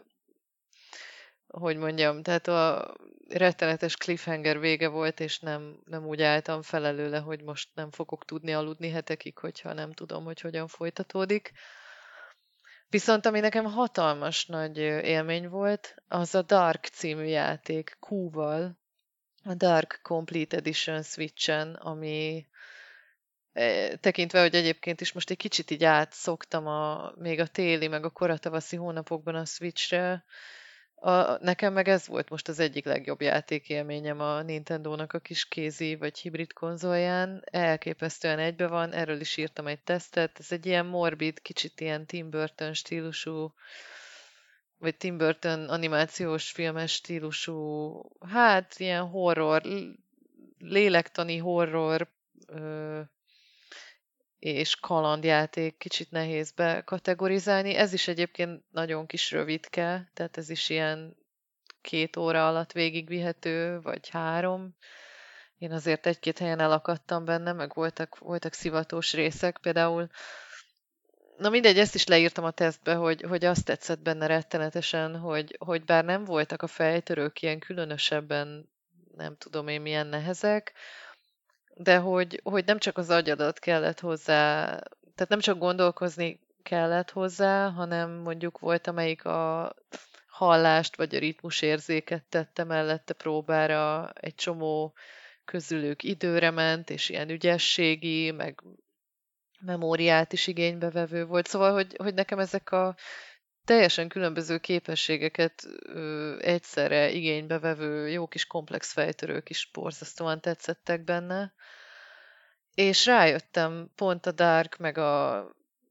hogy 1.59 1.77
mondjam, 1.77 2.21
tehát 2.21 2.47
a 2.47 2.93
rettenetes 3.29 3.95
cliffhanger 3.95 4.59
vége 4.59 4.87
volt, 4.87 5.19
és 5.19 5.39
nem, 5.39 5.79
nem 5.85 6.05
úgy 6.05 6.21
álltam 6.21 6.61
fel 6.61 6.85
előle, 6.85 7.19
hogy 7.19 7.41
most 7.41 7.69
nem 7.73 7.91
fogok 7.91 8.25
tudni 8.25 8.53
aludni 8.53 8.89
hetekig, 8.89 9.37
hogyha 9.37 9.73
nem 9.73 9.91
tudom, 9.91 10.23
hogy 10.23 10.41
hogyan 10.41 10.67
folytatódik. 10.67 11.51
Viszont 12.89 13.25
ami 13.25 13.39
nekem 13.39 13.65
hatalmas 13.65 14.45
nagy 14.45 14.77
élmény 14.77 15.49
volt, 15.49 15.95
az 16.07 16.35
a 16.35 16.41
Dark 16.41 16.85
című 16.85 17.25
játék 17.25 17.97
Q-val, 18.09 18.77
a 19.43 19.53
Dark 19.53 19.99
Complete 20.01 20.57
Edition 20.57 21.03
Switchen, 21.03 21.73
ami 21.73 22.47
tekintve, 23.99 24.41
hogy 24.41 24.55
egyébként 24.55 25.01
is 25.01 25.11
most 25.11 25.29
egy 25.29 25.37
kicsit 25.37 25.71
így 25.71 25.83
átszoktam 25.83 26.67
a, 26.67 27.13
még 27.15 27.39
a 27.39 27.47
téli, 27.47 27.87
meg 27.87 28.05
a 28.05 28.09
koratavaszi 28.09 28.75
hónapokban 28.75 29.35
a 29.35 29.45
Switchre, 29.45 30.23
a, 31.03 31.37
nekem 31.41 31.73
meg 31.73 31.87
ez 31.87 32.07
volt 32.07 32.29
most 32.29 32.47
az 32.47 32.59
egyik 32.59 32.85
legjobb 32.85 33.21
játékélményem 33.21 34.19
a 34.19 34.41
Nintendo-nak 34.41 35.13
a 35.13 35.19
kis 35.19 35.47
kézi 35.47 35.95
vagy 35.95 36.17
hibrid 36.19 36.53
konzolján. 36.53 37.43
Elképesztően 37.51 38.39
egybe 38.39 38.67
van, 38.67 38.91
erről 38.91 39.19
is 39.19 39.37
írtam 39.37 39.67
egy 39.67 39.79
tesztet. 39.79 40.39
Ez 40.39 40.51
egy 40.51 40.65
ilyen 40.65 40.85
morbid, 40.85 41.41
kicsit 41.41 41.81
ilyen 41.81 42.05
Tim 42.05 42.29
Burton 42.29 42.73
stílusú, 42.73 43.53
vagy 44.77 44.97
Tim 44.97 45.17
Burton 45.17 45.69
animációs 45.69 46.51
filmes 46.51 46.91
stílusú, 46.91 47.91
hát 48.19 48.75
ilyen 48.77 49.07
horror, 49.07 49.61
lélektani 50.57 51.37
horror, 51.37 52.07
ö, 52.47 53.01
és 54.43 54.75
kalandjáték 54.75 55.77
kicsit 55.77 56.11
nehéz 56.11 56.51
bekategorizálni. 56.51 57.75
Ez 57.75 57.93
is 57.93 58.07
egyébként 58.07 58.63
nagyon 58.71 59.05
kis 59.05 59.31
rövidke, 59.31 60.09
tehát 60.13 60.37
ez 60.37 60.49
is 60.49 60.69
ilyen 60.69 61.15
két 61.81 62.17
óra 62.17 62.47
alatt 62.47 62.71
végigvihető, 62.71 63.81
vagy 63.81 64.09
három. 64.09 64.75
Én 65.57 65.71
azért 65.71 66.05
egy-két 66.05 66.37
helyen 66.37 66.59
elakadtam 66.59 67.25
benne, 67.25 67.53
meg 67.53 67.73
voltak, 67.73 68.17
voltak 68.17 68.53
szivatós 68.53 69.13
részek, 69.13 69.57
például 69.61 70.09
Na 71.37 71.49
mindegy, 71.49 71.79
ezt 71.79 71.95
is 71.95 72.05
leírtam 72.05 72.43
a 72.43 72.51
tesztbe, 72.51 72.93
hogy, 72.93 73.21
hogy 73.21 73.45
azt 73.45 73.65
tetszett 73.65 73.99
benne 73.99 74.25
rettenetesen, 74.25 75.17
hogy, 75.17 75.55
hogy 75.59 75.83
bár 75.83 76.05
nem 76.05 76.23
voltak 76.23 76.61
a 76.61 76.67
fejtörők 76.67 77.41
ilyen 77.41 77.59
különösebben, 77.59 78.69
nem 79.15 79.37
tudom 79.37 79.67
én 79.67 79.81
milyen 79.81 80.07
nehezek, 80.07 80.73
de 81.75 81.97
hogy, 81.97 82.39
hogy 82.43 82.65
nem 82.65 82.77
csak 82.77 82.97
az 82.97 83.09
agyadat 83.09 83.59
kellett 83.59 83.99
hozzá, 83.99 84.65
tehát 85.15 85.29
nem 85.29 85.39
csak 85.39 85.57
gondolkozni 85.57 86.39
kellett 86.63 87.11
hozzá, 87.11 87.69
hanem 87.69 88.11
mondjuk 88.11 88.59
volt, 88.59 88.87
amelyik 88.87 89.25
a 89.25 89.73
hallást 90.27 90.95
vagy 90.95 91.15
a 91.15 91.19
ritmusérzéket 91.19 92.23
tette 92.23 92.63
mellette 92.63 93.13
próbára, 93.13 94.11
egy 94.13 94.35
csomó 94.35 94.93
közülük 95.45 96.03
időre 96.03 96.51
ment, 96.51 96.89
és 96.89 97.09
ilyen 97.09 97.29
ügyességi, 97.29 98.31
meg 98.31 98.63
memóriát 99.59 100.33
is 100.33 100.47
igénybe 100.47 100.89
vevő 100.89 101.25
volt. 101.25 101.47
Szóval, 101.47 101.73
hogy, 101.73 101.95
hogy 101.97 102.13
nekem 102.13 102.39
ezek 102.39 102.71
a 102.71 102.95
teljesen 103.65 104.07
különböző 104.07 104.57
képességeket 104.57 105.67
ö, 105.85 106.37
egyszerre 106.41 107.09
igénybe 107.09 107.59
vevő 107.59 108.09
jó 108.09 108.27
kis 108.27 108.45
komplex 108.45 108.91
fejtörők 108.93 109.49
is 109.49 109.69
borzasztóan 109.73 110.41
tetszettek 110.41 111.03
benne. 111.03 111.53
És 112.75 113.05
rájöttem 113.05 113.89
pont 113.95 114.25
a 114.25 114.31
Dark, 114.31 114.77
meg 114.77 114.97
a 114.97 115.45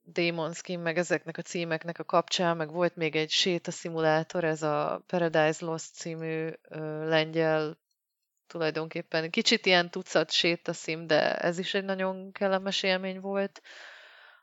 Demon 0.04 0.52
Skin, 0.52 0.78
meg 0.78 0.98
ezeknek 0.98 1.38
a 1.38 1.42
címeknek 1.42 1.98
a 1.98 2.04
kapcsán, 2.04 2.56
meg 2.56 2.70
volt 2.70 2.96
még 2.96 3.16
egy 3.16 3.30
sétaszimulátor, 3.30 4.44
ez 4.44 4.62
a 4.62 5.02
Paradise 5.06 5.64
Lost 5.64 5.94
című 5.94 6.48
ö, 6.68 7.08
lengyel 7.08 7.80
tulajdonképpen 8.46 9.30
kicsit 9.30 9.66
ilyen 9.66 9.90
tucat 9.90 10.30
sétaszim, 10.30 11.06
de 11.06 11.36
ez 11.36 11.58
is 11.58 11.74
egy 11.74 11.84
nagyon 11.84 12.32
kellemes 12.32 12.82
élmény 12.82 13.20
volt, 13.20 13.62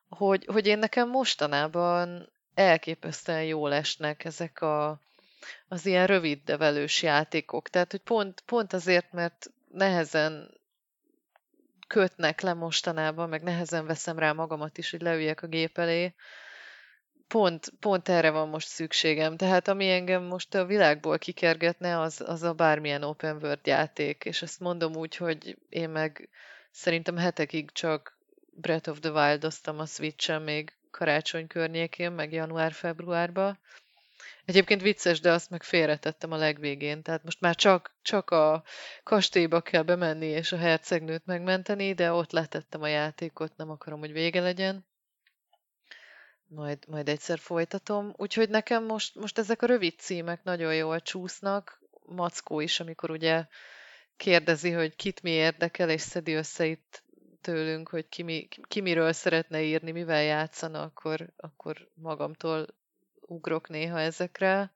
hogy, 0.10 0.46
hogy 0.46 0.68
én 0.68 0.80
nekem 0.80 1.10
mostanában 1.10 2.32
elképesztően 2.60 3.44
jól 3.44 3.74
esnek 3.74 4.26
ezek 4.26 4.62
a, 4.62 5.02
az 5.68 5.86
ilyen 5.86 6.08
rövid 6.08 6.40
develős 6.44 7.04
játékok. 7.04 7.70
Tehát, 7.70 7.92
hogy 7.92 8.02
pont, 8.02 8.42
pont 8.46 8.74
azért, 8.74 9.12
mert 9.12 9.52
nehezen 9.72 10.58
kötnek 11.88 12.42
le 12.42 12.54
mostanában, 12.54 13.30
meg 13.30 13.44
nehezen 13.44 13.86
veszem 13.86 14.20
rá 14.20 14.32
magamat 14.32 14.78
is, 14.78 14.92
hogy 14.92 15.02
leüljek 15.02 15.42
a 15.42 15.48
gép 15.48 15.78
elé. 15.78 16.14
Pont, 17.28 17.74
pont 17.80 18.10
erre 18.10 18.30
van 18.30 18.50
most 18.50 18.68
szükségem. 18.68 19.38
Tehát 19.38 19.68
ami 19.68 19.92
engem 19.92 20.24
most 20.24 20.56
a 20.56 20.66
világból 20.66 21.18
kikergetne, 21.18 22.00
az, 22.00 22.24
az 22.26 22.44
a 22.44 22.54
bármilyen 22.54 23.04
open 23.04 23.36
world 23.36 23.68
játék. 23.68 24.26
És 24.26 24.42
ezt 24.42 24.60
mondom 24.60 24.96
úgy, 24.96 25.16
hogy 25.16 25.58
én 25.70 25.90
meg 25.90 26.30
szerintem 26.72 27.18
hetekig 27.18 27.72
csak 27.72 28.18
Breath 28.52 28.90
of 28.90 29.00
the 29.00 29.12
Wild-oztam 29.12 29.80
a 29.80 29.86
Switch-en 29.86 30.42
még 30.42 30.74
karácsony 30.92 31.48
környékén, 31.48 32.12
meg 32.12 32.32
január-februárban. 32.32 33.60
Egyébként 34.46 34.82
vicces, 34.82 35.20
de 35.20 35.32
azt 35.32 35.50
meg 35.50 35.64
félretettem 35.64 36.32
a 36.32 36.38
legvégén, 36.38 37.02
tehát 37.02 37.24
most 37.24 37.42
már 37.42 37.56
csak, 37.56 37.96
csak 38.02 38.30
a 38.30 38.64
kastélyba 39.04 39.62
kell 39.62 39.84
bemenni 39.84 40.26
és 40.26 40.52
a 40.52 40.58
hercegnőt 40.58 41.26
megmenteni, 41.26 41.94
de 41.94 42.12
ott 42.12 42.32
letettem 42.32 42.82
a 42.82 42.88
játékot, 42.88 43.56
nem 43.56 43.70
akarom, 43.70 44.00
hogy 44.00 44.12
vége 44.12 44.42
legyen. 44.42 44.86
Majd, 46.48 46.88
majd 46.88 47.10
egyszer 47.10 47.40
folytatom. 47.40 48.14
Úgyhogy 48.18 48.50
nekem 48.50 48.86
most, 48.86 49.16
most 49.16 49.38
ezek 49.38 49.62
a 49.62 49.66
rövid 49.66 50.00
címek 50.00 50.44
nagyon 50.44 50.76
jól 50.76 51.02
csúsznak. 51.02 51.82
Mackó 52.06 52.60
is, 52.60 52.80
amikor 52.80 53.12
ugye 53.12 53.46
kérdezi, 54.18 54.72
hogy 54.72 54.96
kit 54.96 55.22
mi 55.22 55.32
érdekel, 55.32 55.90
és 55.90 56.02
szedi 56.02 56.34
össze 56.34 56.66
itt 56.66 57.04
tőlünk, 57.42 57.90
hogy 57.90 58.10
ki, 58.10 58.24
mi, 58.24 58.48
ki 58.68 58.82
miről 58.82 59.14
szeretne 59.14 59.62
írni, 59.62 59.92
mivel 59.92 60.22
játszana, 60.22 60.82
akkor, 60.82 61.30
akkor 61.38 61.88
magamtól 61.94 62.68
ugrok 63.22 63.70
néha 63.70 64.00
ezekre. 64.00 64.72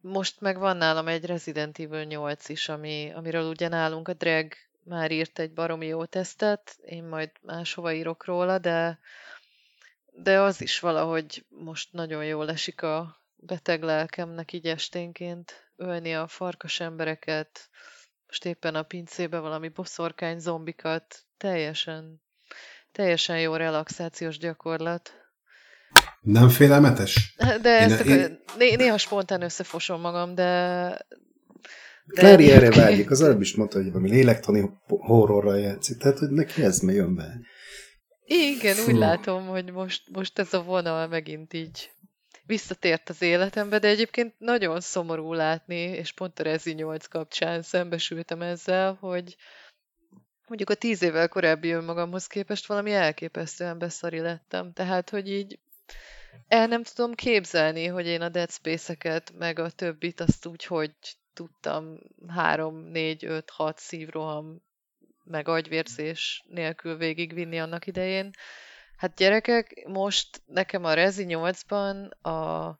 Most 0.00 0.40
meg 0.40 0.58
van 0.58 0.76
nálam 0.76 1.08
egy 1.08 1.24
Resident 1.24 1.78
Evil 1.78 2.04
8 2.04 2.48
is, 2.48 2.68
ami, 2.68 3.12
amiről 3.14 3.48
ugye 3.48 3.68
nálunk 3.68 4.08
a 4.08 4.12
Drag 4.12 4.52
már 4.82 5.10
írt 5.10 5.38
egy 5.38 5.52
baromi 5.52 5.86
jó 5.86 6.04
tesztet, 6.04 6.78
én 6.84 7.04
majd 7.04 7.30
máshova 7.42 7.92
írok 7.92 8.24
róla, 8.24 8.58
de, 8.58 8.98
de 10.10 10.40
az 10.40 10.60
is 10.60 10.80
valahogy 10.80 11.44
most 11.48 11.92
nagyon 11.92 12.24
jól 12.24 12.50
esik 12.50 12.82
a 12.82 13.16
beteg 13.36 13.82
lelkemnek 13.82 14.52
így 14.52 14.66
esténként 14.66 15.70
ölni 15.76 16.14
a 16.14 16.26
farkas 16.26 16.80
embereket, 16.80 17.68
most 18.28 18.44
éppen 18.44 18.74
a 18.74 18.82
pincébe 18.82 19.38
valami 19.38 19.68
boszorkány 19.68 20.38
zombikat, 20.38 21.22
teljesen, 21.36 22.22
teljesen 22.92 23.40
jó 23.40 23.54
relaxációs 23.54 24.38
gyakorlat. 24.38 25.12
Nem 26.20 26.48
félelmetes? 26.48 27.34
De 27.62 27.80
én, 27.80 27.92
ezt 27.92 28.04
én... 28.04 28.40
Né- 28.58 28.76
néha 28.76 28.98
spontán 28.98 29.42
összefosom 29.42 30.00
magam, 30.00 30.34
de... 30.34 30.44
de 32.04 32.20
Clary 32.20 32.50
erre 32.50 32.70
vágyik, 32.70 33.10
az 33.10 33.22
előbb 33.22 33.40
is 33.40 33.54
mondta, 33.54 33.76
hogy 33.76 33.90
valami 33.92 34.10
lélektani 34.10 34.70
horrorral 34.86 35.58
játszik, 35.58 35.96
tehát 35.96 36.18
hogy 36.18 36.30
neki 36.30 36.62
ez 36.62 36.82
jön 36.82 37.14
be. 37.14 37.40
Igen, 38.24 38.74
Fú. 38.74 38.90
úgy 38.90 38.98
látom, 38.98 39.46
hogy 39.46 39.72
most, 39.72 40.02
most 40.12 40.38
ez 40.38 40.54
a 40.54 40.62
vonal 40.62 41.06
megint 41.06 41.52
így 41.52 41.90
visszatért 42.48 43.08
az 43.08 43.22
életembe, 43.22 43.78
de 43.78 43.88
egyébként 43.88 44.34
nagyon 44.38 44.80
szomorú 44.80 45.32
látni, 45.32 45.80
és 45.80 46.12
pont 46.12 46.38
a 46.38 46.42
Rezi 46.42 46.72
8 46.72 47.06
kapcsán 47.06 47.62
szembesültem 47.62 48.42
ezzel, 48.42 48.96
hogy 49.00 49.36
mondjuk 50.46 50.70
a 50.70 50.74
tíz 50.74 51.02
évvel 51.02 51.28
korábbi 51.28 51.70
önmagamhoz 51.70 52.26
képest 52.26 52.66
valami 52.66 52.92
elképesztően 52.92 53.78
beszari 53.78 54.20
lettem. 54.20 54.72
Tehát, 54.72 55.10
hogy 55.10 55.30
így 55.30 55.58
el 56.48 56.66
nem 56.66 56.82
tudom 56.82 57.14
képzelni, 57.14 57.86
hogy 57.86 58.06
én 58.06 58.20
a 58.20 58.28
Dead 58.28 58.50
Space-eket, 58.50 59.32
meg 59.38 59.58
a 59.58 59.70
többit 59.70 60.20
azt 60.20 60.46
úgy, 60.46 60.64
hogy 60.64 60.92
tudtam 61.34 61.98
3, 62.28 62.76
4, 62.76 63.24
5, 63.24 63.50
6 63.50 63.78
szívroham 63.78 64.62
meg 65.24 65.48
agyvérzés 65.48 66.44
nélkül 66.48 66.96
végigvinni 66.96 67.60
annak 67.60 67.86
idején. 67.86 68.30
Hát 68.98 69.14
gyerekek, 69.14 69.84
most 69.86 70.42
nekem 70.46 70.84
a 70.84 70.94
Rezi 70.94 71.24
8-ban 71.28 72.10
a, 72.22 72.78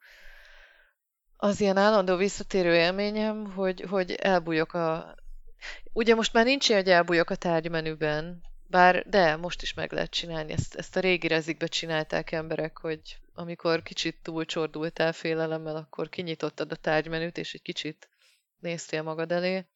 az 1.36 1.60
ilyen 1.60 1.76
állandó 1.76 2.16
visszatérő 2.16 2.74
élményem, 2.74 3.52
hogy, 3.52 3.80
hogy 3.80 4.12
elbújok 4.12 4.74
a... 4.74 5.14
Ugye 5.92 6.14
most 6.14 6.32
már 6.32 6.44
nincs 6.44 6.68
ilyen, 6.68 6.82
hogy 6.82 6.90
elbújok 6.90 7.30
a 7.30 7.34
tárgymenüben, 7.34 8.42
bár 8.66 9.08
de, 9.08 9.36
most 9.36 9.62
is 9.62 9.74
meg 9.74 9.92
lehet 9.92 10.10
csinálni. 10.10 10.52
Ezt, 10.52 10.74
ezt 10.74 10.96
a 10.96 11.00
régi 11.00 11.28
rezikbe 11.28 11.66
csinálták 11.66 12.32
emberek, 12.32 12.78
hogy 12.78 13.18
amikor 13.34 13.82
kicsit 13.82 14.22
túlcsordultál 14.22 15.12
félelemmel, 15.12 15.76
akkor 15.76 16.08
kinyitottad 16.08 16.72
a 16.72 16.76
tárgymenüt, 16.76 17.38
és 17.38 17.54
egy 17.54 17.62
kicsit 17.62 18.08
néztél 18.58 19.02
magad 19.02 19.32
elé. 19.32 19.66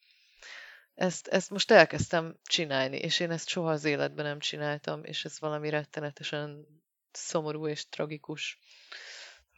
Ezt, 0.95 1.27
ezt 1.27 1.49
most 1.49 1.71
elkezdtem 1.71 2.35
csinálni, 2.43 2.97
és 2.97 3.19
én 3.19 3.31
ezt 3.31 3.47
soha 3.47 3.71
az 3.71 3.85
életben 3.85 4.25
nem 4.25 4.39
csináltam, 4.39 5.03
és 5.03 5.25
ez 5.25 5.39
valami 5.39 5.69
rettenetesen 5.69 6.65
szomorú 7.11 7.67
és 7.67 7.87
tragikus, 7.89 8.59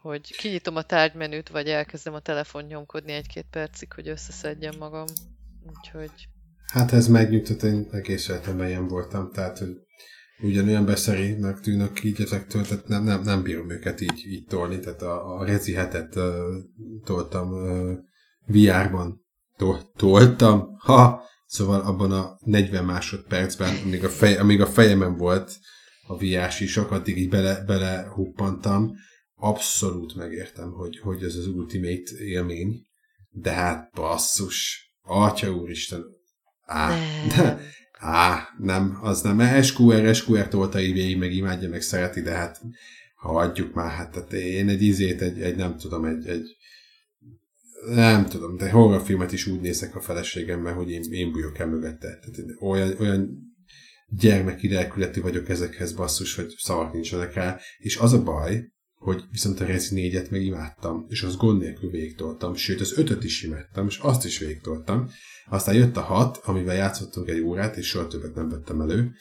hogy 0.01 0.35
kinyitom 0.35 0.75
a 0.75 0.81
tárgymenüt, 0.81 1.49
vagy 1.49 1.69
elkezdem 1.69 2.13
a 2.13 2.19
telefon 2.19 2.63
nyomkodni 2.63 3.11
egy-két 3.11 3.45
percig, 3.49 3.93
hogy 3.93 4.07
összeszedjem 4.07 4.75
magam. 4.77 5.05
Úgyhogy... 5.67 6.11
Hát 6.65 6.91
ez 6.91 7.07
megnyugtat, 7.07 7.63
én 7.63 7.87
egész 7.91 8.27
életemben 8.27 8.67
ilyen 8.67 8.87
voltam, 8.87 9.31
tehát 9.31 9.57
hogy 9.57 9.77
ugyanolyan 10.39 10.85
beszerinek 10.85 11.59
tűnök 11.59 12.03
így 12.03 12.21
ezektől, 12.21 12.63
tehát 12.63 12.87
nem, 12.87 13.03
nem, 13.03 13.21
nem 13.21 13.43
bírom 13.43 13.69
őket 13.69 14.01
így, 14.01 14.25
így 14.25 14.45
tolni, 14.45 14.79
tehát 14.79 15.01
a, 15.01 15.37
a 15.37 15.45
Rezi 15.45 15.73
hetet 15.73 16.15
uh, 16.15 16.33
toltam 17.03 17.51
uh, 17.51 17.97
VR-ban 18.45 19.24
to- 19.57 19.91
toltam, 19.95 20.77
ha, 20.77 21.23
szóval 21.45 21.81
abban 21.81 22.11
a 22.11 22.37
40 22.39 22.85
másodpercben, 22.85 23.75
amíg 23.83 24.03
a, 24.03 24.09
fej, 24.09 24.37
amíg 24.37 24.61
a 24.61 24.67
fejemen 24.67 25.17
volt 25.17 25.57
a 26.07 26.17
VR 26.17 26.51
sisok, 26.51 26.91
addig 26.91 27.17
így 27.17 27.29
bele, 27.29 27.63
bele 27.65 28.11
huppantam, 28.13 28.91
abszolút 29.35 30.15
megértem, 30.15 30.71
hogy, 30.71 30.99
hogy 30.99 31.23
ez 31.23 31.35
az 31.35 31.47
ultimate 31.47 32.11
élmény, 32.19 32.81
de 33.29 33.51
hát 33.51 33.89
basszus, 33.93 34.89
atya 35.01 35.51
úristen, 35.51 36.03
á, 36.65 36.97
Nem. 37.37 37.59
Á, 37.99 38.49
nem, 38.57 38.99
az 39.01 39.21
nem. 39.21 39.61
SQR, 39.61 40.15
SQR 40.15 40.47
tolta 40.47 40.79
így 40.79 40.93
végig, 40.93 41.17
meg 41.17 41.33
imádja, 41.33 41.69
meg 41.69 41.81
szereti, 41.81 42.21
de 42.21 42.31
hát 42.31 42.61
ha 43.15 43.39
adjuk 43.39 43.73
már, 43.73 43.91
hát 43.91 44.11
tehát 44.11 44.33
én 44.33 44.69
egy 44.69 44.81
izét, 44.81 45.21
egy, 45.21 45.41
egy 45.41 45.55
nem 45.55 45.77
tudom, 45.77 46.05
egy, 46.05 46.27
egy 46.27 46.57
nem 47.87 48.25
tudom, 48.25 48.57
de 48.57 48.69
horrorfilmet 48.69 49.31
is 49.31 49.47
úgy 49.47 49.61
nézek 49.61 49.95
a 49.95 50.01
feleségemmel, 50.01 50.73
hogy 50.73 50.91
én, 50.91 51.03
én 51.09 51.31
bújok 51.31 51.57
el 51.57 51.67
mögötte. 51.67 52.07
Tehát 52.07 52.39
olyan, 52.59 52.95
olyan 52.99 53.53
gyermeki 54.07 54.69
lelkületű 54.69 55.21
vagyok 55.21 55.49
ezekhez 55.49 55.93
basszus, 55.93 56.35
hogy 56.35 56.53
szavak 56.57 56.93
nincsenek 56.93 57.33
rá, 57.33 57.59
és 57.77 57.97
az 57.97 58.13
a 58.13 58.23
baj, 58.23 58.73
hogy 59.05 59.23
viszont 59.31 59.59
a 59.59 59.65
Rezi 59.65 60.11
4-et 60.11 60.29
meg 60.29 60.41
imádtam, 60.41 61.05
és 61.09 61.23
az 61.23 61.35
gond 61.35 61.61
nélkül 61.61 61.89
végigtoltam, 61.89 62.55
sőt 62.55 62.81
az 62.81 62.97
5 62.97 63.23
is 63.23 63.43
imádtam, 63.43 63.87
és 63.87 63.97
azt 63.97 64.25
is 64.25 64.39
végigtoltam. 64.39 65.09
Aztán 65.49 65.75
jött 65.75 65.97
a 65.97 66.01
6, 66.01 66.37
amivel 66.37 66.75
játszottunk 66.75 67.29
egy 67.29 67.39
órát, 67.39 67.77
és 67.77 67.87
soha 67.87 68.07
többet 68.07 68.35
nem 68.35 68.49
vettem 68.49 68.81
elő. 68.81 69.11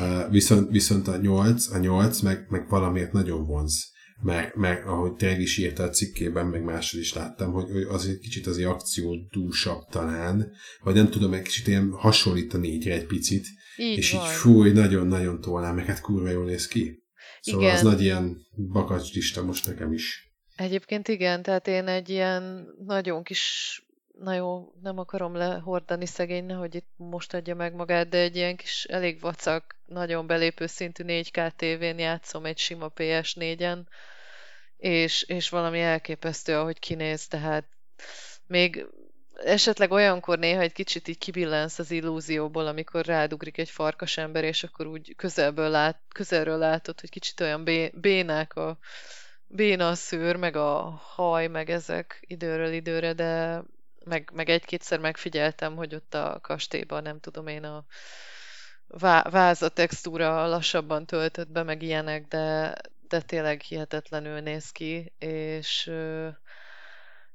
Uh, 0.00 0.30
viszont, 0.30 0.70
viszont 0.70 1.08
a 1.08 1.16
8, 1.16 1.70
a 1.70 1.78
8 1.78 2.20
meg, 2.20 2.46
meg 2.48 2.68
valamiért 2.68 3.12
nagyon 3.12 3.46
vonz. 3.46 3.92
Meg, 4.24 4.52
meg 4.54 4.86
ahogy 4.86 5.12
tényleg 5.12 5.40
is 5.40 5.56
írta 5.58 5.82
a 5.82 5.90
cikkében, 5.90 6.46
meg 6.46 6.62
máshol 6.62 7.00
is 7.00 7.14
láttam, 7.14 7.52
hogy, 7.52 7.70
hogy 7.70 7.82
az 7.82 8.08
egy 8.08 8.18
kicsit 8.18 8.46
az 8.46 8.58
akció 8.58 9.16
dúsabb 9.30 9.84
talán, 9.90 10.52
vagy 10.82 10.94
nem 10.94 11.10
tudom, 11.10 11.32
egy 11.32 11.42
kicsit 11.42 11.66
ilyen 11.66 11.90
hasonlít 11.92 12.54
a 12.54 12.58
négyre 12.58 12.94
egy 12.94 13.06
picit, 13.06 13.46
Így 13.76 13.98
és 13.98 14.12
van. 14.12 14.22
így 14.22 14.30
fúj, 14.30 14.72
nagyon-nagyon 14.72 15.40
tolnám, 15.40 15.74
meg 15.74 15.84
hát 15.84 16.00
kurva 16.00 16.28
jól 16.30 16.44
néz 16.44 16.66
ki. 16.66 17.02
Szóval 17.40 17.62
Igen. 17.62 17.74
az 17.74 17.82
nagy 17.82 18.02
ilyen 18.02 18.36
bakacslista 18.72 19.42
most 19.42 19.66
nekem 19.66 19.92
is. 19.92 20.32
Egyébként 20.56 21.08
igen, 21.08 21.42
tehát 21.42 21.66
én 21.66 21.86
egy 21.86 22.08
ilyen 22.08 22.66
nagyon 22.86 23.22
kis, 23.22 23.82
na 24.18 24.34
jó, 24.34 24.72
nem 24.82 24.98
akarom 24.98 25.34
lehordani 25.34 26.06
szegény, 26.06 26.52
hogy 26.52 26.74
itt 26.74 26.88
most 26.96 27.34
adja 27.34 27.54
meg 27.54 27.74
magát, 27.74 28.08
de 28.08 28.18
egy 28.18 28.36
ilyen 28.36 28.56
kis 28.56 28.84
elég 28.84 29.20
vacak, 29.20 29.76
nagyon 29.86 30.26
belépő 30.26 30.66
szintű 30.66 31.04
4K 31.06 31.50
tévén 31.56 31.98
játszom 31.98 32.44
egy 32.44 32.58
sima 32.58 32.92
PS4-en, 32.96 33.78
és, 34.76 35.22
és 35.22 35.48
valami 35.48 35.80
elképesztő, 35.80 36.56
ahogy 36.56 36.78
kinéz, 36.78 37.26
tehát 37.26 37.64
még 38.46 38.86
esetleg 39.44 39.90
olyankor 39.90 40.38
néha 40.38 40.60
egy 40.60 40.72
kicsit 40.72 41.08
így 41.08 41.18
kibillensz 41.18 41.78
az 41.78 41.90
illúzióból, 41.90 42.66
amikor 42.66 43.04
rádugrik 43.04 43.58
egy 43.58 43.70
farkas 43.70 44.16
ember, 44.16 44.44
és 44.44 44.62
akkor 44.62 44.86
úgy 44.86 45.14
közelből 45.16 45.68
lát, 45.68 46.00
közelről 46.08 46.58
látod, 46.58 47.00
hogy 47.00 47.10
kicsit 47.10 47.40
olyan 47.40 47.64
bé, 47.64 47.90
bénák 47.94 48.56
a, 48.56 48.78
béna 49.46 49.88
a 49.88 49.94
szőr, 49.94 50.36
meg 50.36 50.56
a 50.56 51.00
haj, 51.14 51.46
meg 51.46 51.70
ezek 51.70 52.24
időről 52.26 52.72
időre, 52.72 53.12
de 53.12 53.62
meg, 54.04 54.30
meg 54.34 54.48
egy-kétszer 54.48 54.98
megfigyeltem, 54.98 55.76
hogy 55.76 55.94
ott 55.94 56.14
a 56.14 56.38
kastélyban, 56.42 57.02
nem 57.02 57.20
tudom 57.20 57.46
én, 57.46 57.64
a 57.64 57.84
vá- 58.86 59.30
váza 59.30 59.68
textúra 59.68 60.46
lassabban 60.46 61.06
töltött 61.06 61.50
be, 61.50 61.62
meg 61.62 61.82
ilyenek, 61.82 62.26
de, 62.26 62.74
de 63.14 63.20
tényleg 63.20 63.60
hihetetlenül 63.60 64.40
néz 64.40 64.70
ki, 64.70 65.12
és 65.18 65.92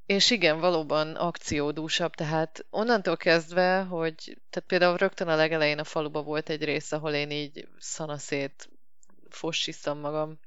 és 0.06 0.32
igen, 0.32 0.60
valóban 0.60 1.16
akciódúsabb, 1.16 2.14
tehát 2.14 2.66
onnantól 2.70 3.18
kezdve, 3.18 3.82
hogy 3.82 4.38
tehát 4.50 4.68
például 4.68 4.98
rögtön 4.98 5.28
a 5.28 5.36
legelején 5.36 5.80
a 5.80 5.84
faluba 5.84 6.22
volt 6.22 6.50
egy 6.50 6.64
rész, 6.64 6.92
ahol 6.92 7.14
én 7.14 7.32
így 7.32 7.68
szanaszét 7.78 8.70
fossisztam 9.30 10.00
magam. 10.00 10.40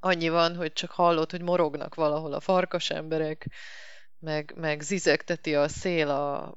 Annyi 0.00 0.28
van, 0.28 0.56
hogy 0.56 0.72
csak 0.72 0.90
hallod, 0.90 1.30
hogy 1.30 1.42
morognak 1.42 1.94
valahol 1.94 2.32
a 2.32 2.40
farkas 2.40 2.90
emberek, 2.90 3.46
meg, 4.18 4.52
meg 4.56 4.80
zizegteti 4.80 5.54
a 5.54 5.68
szél 5.68 6.10
a, 6.10 6.54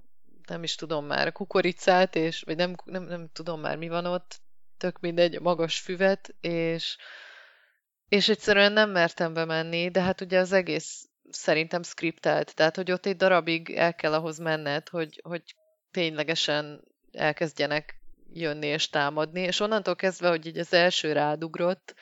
nem 0.47 0.63
is 0.63 0.75
tudom 0.75 1.05
már, 1.05 1.27
a 1.27 1.31
kukoricát, 1.31 2.15
és, 2.15 2.41
vagy 2.41 2.55
nem, 2.55 2.75
nem, 2.85 3.03
nem 3.03 3.29
tudom 3.33 3.59
már 3.59 3.77
mi 3.77 3.87
van 3.87 4.05
ott, 4.05 4.41
tök 4.77 4.99
mindegy, 4.99 5.35
a 5.35 5.41
magas 5.41 5.79
füvet, 5.79 6.35
és, 6.39 6.97
és 8.09 8.29
egyszerűen 8.29 8.71
nem 8.71 8.89
mertem 8.89 9.33
bemenni, 9.33 9.89
de 9.89 10.01
hát 10.01 10.21
ugye 10.21 10.39
az 10.39 10.51
egész 10.51 11.07
szerintem 11.29 11.83
skriptelt, 11.83 12.55
tehát 12.55 12.75
hogy 12.75 12.91
ott 12.91 13.05
egy 13.05 13.15
darabig 13.15 13.69
el 13.69 13.95
kell 13.95 14.13
ahhoz 14.13 14.37
menned, 14.37 14.89
hogy, 14.89 15.21
hogy 15.23 15.55
ténylegesen 15.91 16.83
elkezdjenek 17.11 17.99
jönni 18.33 18.67
és 18.67 18.89
támadni, 18.89 19.41
és 19.41 19.59
onnantól 19.59 19.95
kezdve, 19.95 20.29
hogy 20.29 20.45
így 20.45 20.57
az 20.57 20.73
első 20.73 21.11
rádugrott, 21.11 21.95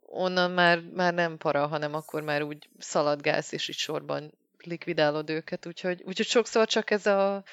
onnan 0.00 0.50
már, 0.50 0.80
már 0.80 1.14
nem 1.14 1.36
para, 1.36 1.66
hanem 1.66 1.94
akkor 1.94 2.22
már 2.22 2.42
úgy 2.42 2.68
szaladgálsz, 2.78 3.52
és 3.52 3.68
így 3.68 3.76
sorban 3.76 4.32
likvidálod 4.58 5.30
őket, 5.30 5.66
úgyhogy, 5.66 6.02
úgyhogy 6.04 6.26
sokszor 6.26 6.66
csak 6.66 6.90
ez, 6.90 7.06
a, 7.06 7.44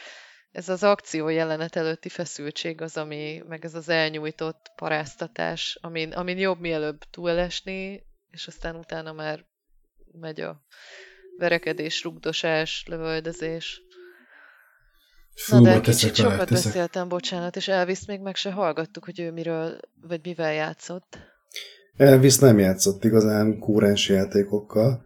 ez 0.55 0.69
az 0.69 0.83
akció 0.83 1.29
jelenet 1.29 1.75
előtti 1.75 2.09
feszültség 2.09 2.81
az, 2.81 2.97
ami, 2.97 3.43
meg 3.47 3.65
ez 3.65 3.75
az 3.75 3.89
elnyújtott 3.89 4.71
paráztatás, 4.75 5.77
amin, 5.81 6.11
amin 6.11 6.37
jobb 6.37 6.59
mielőbb 6.59 6.97
túlesni, 7.11 8.03
és 8.31 8.47
aztán 8.47 8.75
utána 8.75 9.13
már 9.13 9.45
megy 10.19 10.41
a 10.41 10.61
verekedés, 11.37 12.03
rugdosás, 12.03 12.83
lövöldözés. 12.87 13.81
Fú, 15.33 15.55
Na 15.55 15.61
de 15.61 15.79
teszek 15.79 16.11
kicsit 16.11 16.25
alá, 16.25 16.33
sokat 16.33 16.47
teszek. 16.47 16.65
beszéltem, 16.65 17.07
bocsánat, 17.07 17.55
és 17.55 17.67
Elvis 17.67 18.05
még 18.05 18.19
meg 18.19 18.35
se 18.35 18.51
hallgattuk, 18.51 19.05
hogy 19.05 19.19
ő 19.19 19.31
miről, 19.31 19.79
vagy 20.01 20.19
mivel 20.23 20.53
játszott. 20.53 21.17
Elvis 21.97 22.37
nem 22.37 22.59
játszott 22.59 23.03
igazán 23.03 23.59
kúrens 23.59 24.09
játékokkal. 24.09 25.05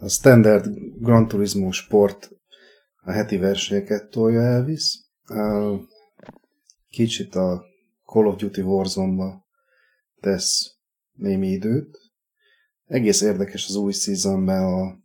A 0.00 0.08
standard 0.08 0.66
Gran 1.00 1.28
Turismo 1.28 1.72
sport 1.72 2.37
a 3.08 3.12
heti 3.12 3.36
versenyeket 3.36 4.10
tolja 4.10 4.40
Elvis. 4.40 4.98
Kicsit 6.90 7.34
a 7.34 7.64
Call 8.04 8.26
of 8.26 8.36
Duty 8.36 8.60
Warzone-ba 8.60 9.46
tesz 10.20 10.76
némi 11.12 11.48
időt. 11.48 11.98
Egész 12.84 13.20
érdekes 13.20 13.68
az 13.68 13.74
új 13.74 13.92
seasonben 13.92 14.62
a 14.62 14.98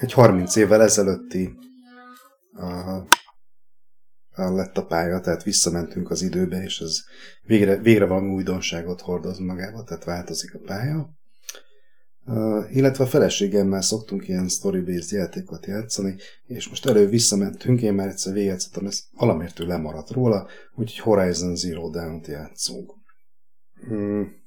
egy 0.00 0.12
30 0.12 0.56
évvel 0.56 0.82
ezelőtti 0.82 1.58
a, 2.52 2.96
a 4.30 4.50
lett 4.50 4.76
a 4.76 4.86
pálya, 4.86 5.20
tehát 5.20 5.42
visszamentünk 5.42 6.10
az 6.10 6.22
időbe, 6.22 6.62
és 6.62 6.80
ez 6.80 6.96
végre, 7.42 7.76
végre 7.76 8.06
valami 8.06 8.34
újdonságot 8.34 9.00
hordoz 9.00 9.38
magába, 9.38 9.84
tehát 9.84 10.04
változik 10.04 10.54
a 10.54 10.58
pálya. 10.58 11.19
Illetve 12.72 13.04
a 13.04 13.06
feleségemmel 13.06 13.80
szoktunk 13.80 14.28
ilyen 14.28 14.48
story-based 14.48 15.10
játékot 15.10 15.66
játszani, 15.66 16.16
és 16.46 16.68
most 16.68 16.86
elő 16.86 17.06
visszamentünk, 17.06 17.82
én 17.82 17.94
már 17.94 18.08
egyszer 18.08 18.32
végigjátszottam, 18.32 18.86
ez 18.86 19.02
valamértől 19.16 19.66
lemaradt 19.66 20.10
róla, 20.10 20.46
úgyhogy 20.74 20.98
Horizon 20.98 21.56
Zero 21.56 21.90
Dawn-t 21.90 22.26
játszunk. 22.26 22.92
Hmm. 23.86 24.38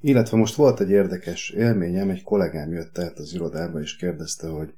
Illetve 0.00 0.36
most 0.36 0.54
volt 0.54 0.80
egy 0.80 0.90
érdekes 0.90 1.50
élményem, 1.50 2.10
egy 2.10 2.22
kollégám 2.22 2.72
jött 2.72 2.98
át 2.98 3.18
az 3.18 3.34
irodába, 3.34 3.80
és 3.80 3.96
kérdezte, 3.96 4.48
hogy 4.48 4.74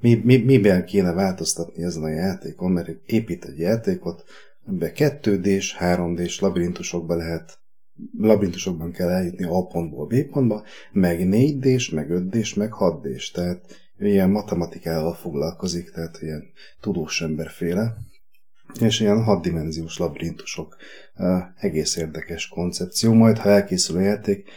mi, 0.00 0.14
mi, 0.14 0.36
miben 0.36 0.84
kéne 0.84 1.12
változtatni 1.12 1.82
ezen 1.82 2.02
a 2.02 2.08
játékon, 2.08 2.70
mert 2.70 2.88
épít 3.06 3.44
egy 3.44 3.58
játékot, 3.58 4.24
amiben 4.66 4.92
2D-s, 4.94 5.76
3D-s 5.80 6.40
labirintusokba 6.40 7.14
lehet 7.14 7.59
labirintusokban 8.18 8.92
kell 8.92 9.08
eljutni 9.08 9.44
A 9.44 9.66
pontból 9.66 10.06
B 10.06 10.30
pontba, 10.30 10.64
meg 10.92 11.18
4D-s, 11.22 11.90
meg 11.90 12.06
5D-s, 12.10 12.54
meg 12.54 12.70
6D-s, 12.78 13.30
tehát 13.30 13.78
ilyen 13.98 14.30
matematikával 14.30 15.14
foglalkozik, 15.14 15.90
tehát 15.90 16.18
ilyen 16.20 16.42
tudós 16.80 17.22
emberféle, 17.22 17.96
és 18.80 19.00
ilyen 19.00 19.22
hatdimenziós 19.22 19.98
labirintusok. 19.98 20.76
Egész 21.56 21.96
érdekes 21.96 22.48
koncepció, 22.48 23.12
majd 23.12 23.38
ha 23.38 23.48
elkészül 23.48 23.96
a 23.96 24.00
játék, 24.00 24.50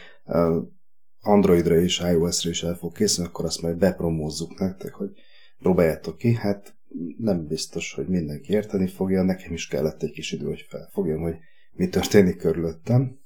Androidra 1.20 1.76
és 1.76 2.00
iOS-ra 2.00 2.50
is 2.50 2.62
el 2.62 2.74
fog 2.74 2.92
készülni, 2.92 3.30
akkor 3.30 3.44
azt 3.44 3.62
majd 3.62 3.76
bepromózzuk 3.76 4.58
nektek, 4.58 4.92
hogy 4.92 5.10
próbáljátok 5.58 6.18
ki. 6.18 6.34
Hát 6.34 6.74
nem 7.18 7.46
biztos, 7.46 7.92
hogy 7.92 8.06
mindenki 8.06 8.52
érteni 8.52 8.86
fogja, 8.86 9.22
nekem 9.22 9.52
is 9.52 9.66
kellett 9.66 10.02
egy 10.02 10.10
kis 10.10 10.32
idő, 10.32 10.46
hogy 10.46 10.66
felfogjam, 10.68 11.20
hogy 11.20 11.34
mi 11.72 11.88
történik 11.88 12.36
körülöttem. 12.36 13.18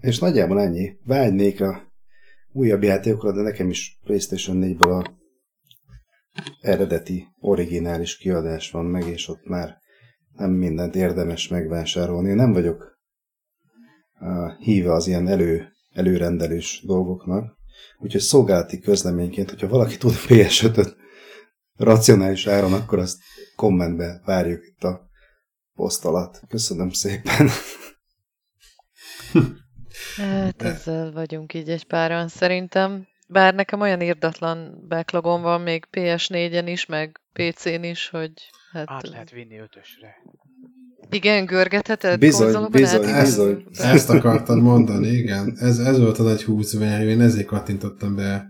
És 0.00 0.18
nagyjából 0.18 0.60
ennyi. 0.60 0.96
Vágynék 1.04 1.60
a 1.60 1.92
újabb 2.52 2.82
játékokra, 2.82 3.32
de 3.32 3.42
nekem 3.42 3.68
is 3.68 4.00
PlayStation 4.04 4.58
4-ből 4.60 5.04
a 5.04 5.14
eredeti, 6.60 7.26
originális 7.40 8.16
kiadás 8.16 8.70
van 8.70 8.84
meg, 8.84 9.06
és 9.06 9.28
ott 9.28 9.44
már 9.44 9.78
nem 10.36 10.50
mindent 10.50 10.94
érdemes 10.94 11.48
megvásárolni. 11.48 12.28
Én 12.28 12.34
nem 12.34 12.52
vagyok 12.52 12.98
uh, 14.20 14.58
híve 14.58 14.92
az 14.92 15.06
ilyen 15.06 15.28
elő, 15.28 15.68
előrendelős 15.92 16.82
dolgoknak, 16.86 17.56
úgyhogy 17.98 18.20
szolgálati 18.20 18.78
közleményként, 18.78 19.50
hogyha 19.50 19.68
valaki 19.68 19.96
tud 19.96 20.12
PS5-öt 20.28 20.96
racionális 21.76 22.46
áron, 22.46 22.72
akkor 22.72 22.98
azt 22.98 23.18
kommentbe 23.56 24.20
várjuk 24.24 24.66
itt 24.66 24.82
a 24.82 25.10
poszt 25.74 26.04
alatt. 26.04 26.40
Köszönöm 26.48 26.90
szépen! 26.90 27.48
Hát 30.16 30.62
ezzel 30.62 31.12
vagyunk 31.12 31.54
így 31.54 31.68
egy 31.68 31.84
páran 31.84 32.28
szerintem. 32.28 33.06
Bár 33.28 33.54
nekem 33.54 33.80
olyan 33.80 34.00
irdatlan 34.00 34.84
backlogom 34.88 35.42
van 35.42 35.60
még 35.60 35.86
PS4-en 35.92 36.64
is, 36.66 36.86
meg 36.86 37.20
PC-n 37.32 37.82
is, 37.82 38.08
hogy 38.08 38.32
hát... 38.72 38.84
Át 38.90 39.08
lehet 39.08 39.30
vinni 39.30 39.58
ötösre. 39.58 40.14
Igen, 41.10 41.44
görgetheted 41.44 42.18
Bizony, 42.18 42.42
konzolokon 42.42 42.80
bizony, 42.80 43.04
át? 43.04 43.24
bizony. 43.24 43.66
Ezt 43.72 44.10
akartad 44.10 44.60
mondani, 44.62 45.08
igen. 45.08 45.56
Ez, 45.58 45.78
ez 45.78 45.98
volt 45.98 46.18
a 46.18 46.22
nagy 46.22 46.42
húzvány, 46.42 47.08
én 47.08 47.20
ezért 47.20 47.46
kattintottam 47.46 48.14
be 48.14 48.46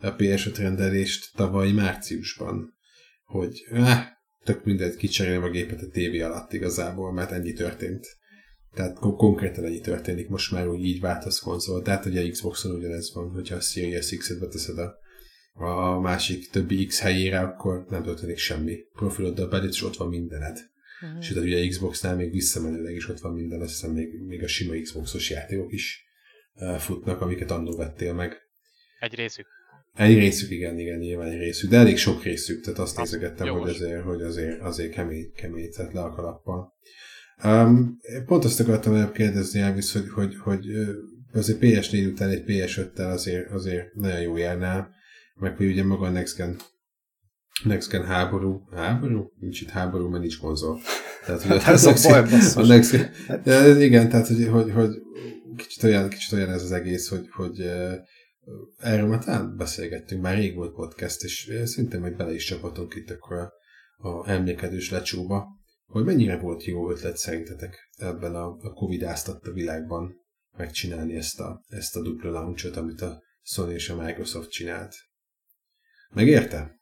a 0.00 0.16
PS5 0.16 0.54
rendelést 0.58 1.36
tavaly 1.36 1.70
márciusban, 1.70 2.74
hogy 3.24 3.66
eh, 3.70 4.06
tök 4.44 4.64
mindegy, 4.64 4.96
kicserélem 4.96 5.42
a 5.42 5.50
gépet 5.50 5.80
a 5.80 5.88
tévé 5.92 6.20
alatt 6.20 6.52
igazából, 6.52 7.12
mert 7.12 7.30
ennyi 7.30 7.52
történt. 7.52 8.06
Tehát 8.78 8.98
kon- 8.98 9.16
konkrétan 9.16 9.64
ennyi 9.64 9.80
történik, 9.80 10.28
most 10.28 10.52
már 10.52 10.68
úgy 10.68 10.84
így 10.84 11.00
vált 11.00 11.24
az 11.24 11.38
konzol. 11.38 11.82
Tehát 11.82 12.04
ugye 12.04 12.24
a 12.24 12.30
Xboxon 12.30 12.74
ugyanez 12.74 13.14
van, 13.14 13.30
hogyha 13.30 13.56
a 13.56 13.60
Series 13.60 14.16
X-et 14.16 14.38
beteszed 14.38 14.78
a, 14.78 14.98
a 15.52 16.00
másik 16.00 16.50
többi 16.50 16.86
X 16.86 17.00
helyére, 17.00 17.40
akkor 17.40 17.86
nem 17.88 18.02
történik 18.02 18.38
semmi. 18.38 18.78
Profiloddal 18.92 19.48
belül, 19.48 19.68
és 19.68 19.82
ott 19.82 19.96
van 19.96 20.08
mindened. 20.08 20.58
Mhm. 21.00 21.20
Sőt, 21.20 21.36
ugye 21.36 21.64
a 21.64 21.68
Xbox-nál 21.68 22.16
még 22.16 22.30
visszamenőleg 22.30 22.94
is 22.94 23.08
ott 23.08 23.20
van 23.20 23.32
minden, 23.32 23.60
azt 23.60 23.70
hiszem 23.70 23.90
még, 23.90 24.08
még 24.26 24.42
a 24.42 24.48
sima 24.48 24.80
Xboxos 24.80 25.30
játékok 25.30 25.72
is 25.72 26.04
uh, 26.54 26.76
futnak, 26.76 27.20
amiket 27.20 27.50
annó 27.50 27.76
vettél 27.76 28.14
meg. 28.14 28.36
Egy 29.00 29.14
részük. 29.14 29.46
Egy 29.94 30.18
részük, 30.18 30.50
igen, 30.50 30.78
igen, 30.78 30.98
nyilván 30.98 31.28
egy 31.28 31.38
részük, 31.38 31.70
de 31.70 31.76
elég 31.76 31.96
sok 31.96 32.22
részük, 32.22 32.64
tehát 32.64 32.78
azt 32.78 32.98
Az 32.98 33.10
nézegettem, 33.10 33.48
hogy 33.48 33.68
azért, 33.68 34.02
hogy 34.02 34.22
azért, 34.22 34.60
azért 34.60 34.92
kemény, 34.92 35.32
kemény, 35.32 35.70
tehát 35.70 35.92
le 35.92 36.00
a 36.00 36.10
kalappal. 36.10 36.76
Um, 37.44 37.98
pont 38.26 38.44
azt 38.44 38.60
akartam 38.60 38.94
előbb 38.94 39.12
kérdezni, 39.12 39.60
Elvis, 39.60 39.92
hogy, 39.92 40.08
hogy, 40.08 40.36
hogy 40.36 40.66
azért 41.32 41.58
PS4 41.60 42.06
után 42.06 42.28
egy 42.28 42.44
PS5-tel 42.46 43.12
azért, 43.12 43.50
azért 43.50 43.94
nagyon 43.94 44.20
jó 44.20 44.36
járnál, 44.36 44.90
meg 45.34 45.56
hogy 45.56 45.66
ugye 45.66 45.84
maga 45.84 46.06
a 46.06 46.10
Next 46.10 46.36
Gen, 46.36 46.56
Next 47.64 47.90
Gen 47.90 48.04
háború, 48.04 48.68
háború? 48.74 49.32
Nincs 49.40 49.60
itt 49.60 49.68
háború, 49.68 50.08
mert 50.08 50.22
nincs 50.22 50.38
konzol. 50.38 50.80
Tehát, 51.24 51.42
hogy 51.42 51.62
Hát 51.62 51.74
ez 51.74 51.84
a 51.84 52.08
baj, 52.08 52.40
a 52.54 52.66
Next 52.66 52.90
Gen, 52.90 53.10
de 53.42 53.52
ez 53.52 53.80
igen, 53.80 54.08
tehát 54.08 54.26
hogy, 54.26 54.46
hogy, 54.46 54.70
hogy 54.70 54.90
kicsit, 55.56 55.82
olyan, 55.82 56.08
kicsit 56.08 56.32
olyan 56.32 56.50
ez 56.50 56.62
az 56.62 56.72
egész, 56.72 57.08
hogy, 57.08 57.28
hogy 57.30 57.60
erről 58.78 59.08
már 59.08 59.24
talán 59.24 59.56
beszélgettünk, 59.56 60.22
már 60.22 60.36
rég 60.36 60.54
volt 60.54 60.74
podcast, 60.74 61.22
és 61.22 61.52
szintén 61.64 62.00
majd 62.00 62.16
bele 62.16 62.34
is 62.34 62.44
csapatunk 62.44 62.94
itt 62.94 63.10
akkor 63.10 63.36
a, 63.36 63.52
a 64.08 64.30
emlékedős 64.30 64.90
lecsóba, 64.90 65.46
hogy 65.88 66.04
mennyire 66.04 66.38
volt 66.38 66.64
jó 66.64 66.90
ötlet 66.90 67.16
szerintetek 67.16 67.90
ebben 67.96 68.34
a, 68.34 68.46
a 68.46 68.72
Covid 68.72 69.02
áztatta 69.02 69.52
világban 69.52 70.26
megcsinálni 70.56 71.14
ezt 71.14 71.40
a, 71.40 71.62
ezt 71.68 71.96
a 71.96 72.02
dupla 72.02 72.30
launchot, 72.30 72.76
amit 72.76 73.00
a 73.00 73.22
Sony 73.42 73.70
és 73.70 73.88
a 73.88 74.02
Microsoft 74.02 74.50
csinált. 74.50 74.94
Megérte? 76.10 76.80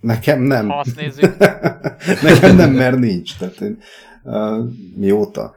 Nekem 0.00 0.40
nem. 0.42 0.68
Ha 0.68 0.78
azt 0.78 0.96
nézzük, 0.96 1.38
Nekem 2.22 2.56
nem, 2.56 2.72
mert 2.72 2.98
nincs. 2.98 3.38
Tehát 3.38 3.60
én, 3.60 3.78
uh, 4.22 4.70
mióta? 4.96 5.54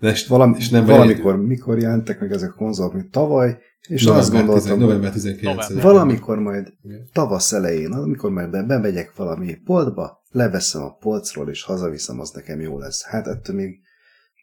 De 0.00 0.10
és, 0.10 0.26
Valami, 0.26 0.56
és 0.58 0.68
nem 0.68 0.84
valamikor, 0.84 1.36
mikor 1.36 1.78
jelentek 1.78 2.20
meg 2.20 2.32
ezek 2.32 2.50
a 2.50 2.54
konzolok, 2.54 2.92
mint 2.92 3.10
tavaly, 3.10 3.58
és 3.88 4.04
november, 4.04 4.22
azt 4.22 4.32
gondoltam, 4.32 4.62
10, 4.62 4.70
hogy 4.70 4.78
november 4.78 5.12
19 5.12 5.68
November. 5.68 5.92
valamikor 5.92 6.38
majd 6.38 6.72
tavasz 7.12 7.52
elején, 7.52 7.92
amikor 7.92 8.30
majd 8.30 8.50
be- 8.50 8.62
bemegyek 8.62 9.16
valami 9.16 9.54
polcba, 9.64 10.17
leveszem 10.30 10.82
a 10.82 10.94
polcról, 10.94 11.48
és 11.48 11.62
hazaviszem, 11.62 12.20
az 12.20 12.30
nekem 12.30 12.60
jó 12.60 12.78
lesz. 12.78 13.04
Hát 13.04 13.26
ettől 13.26 13.56
még 13.56 13.80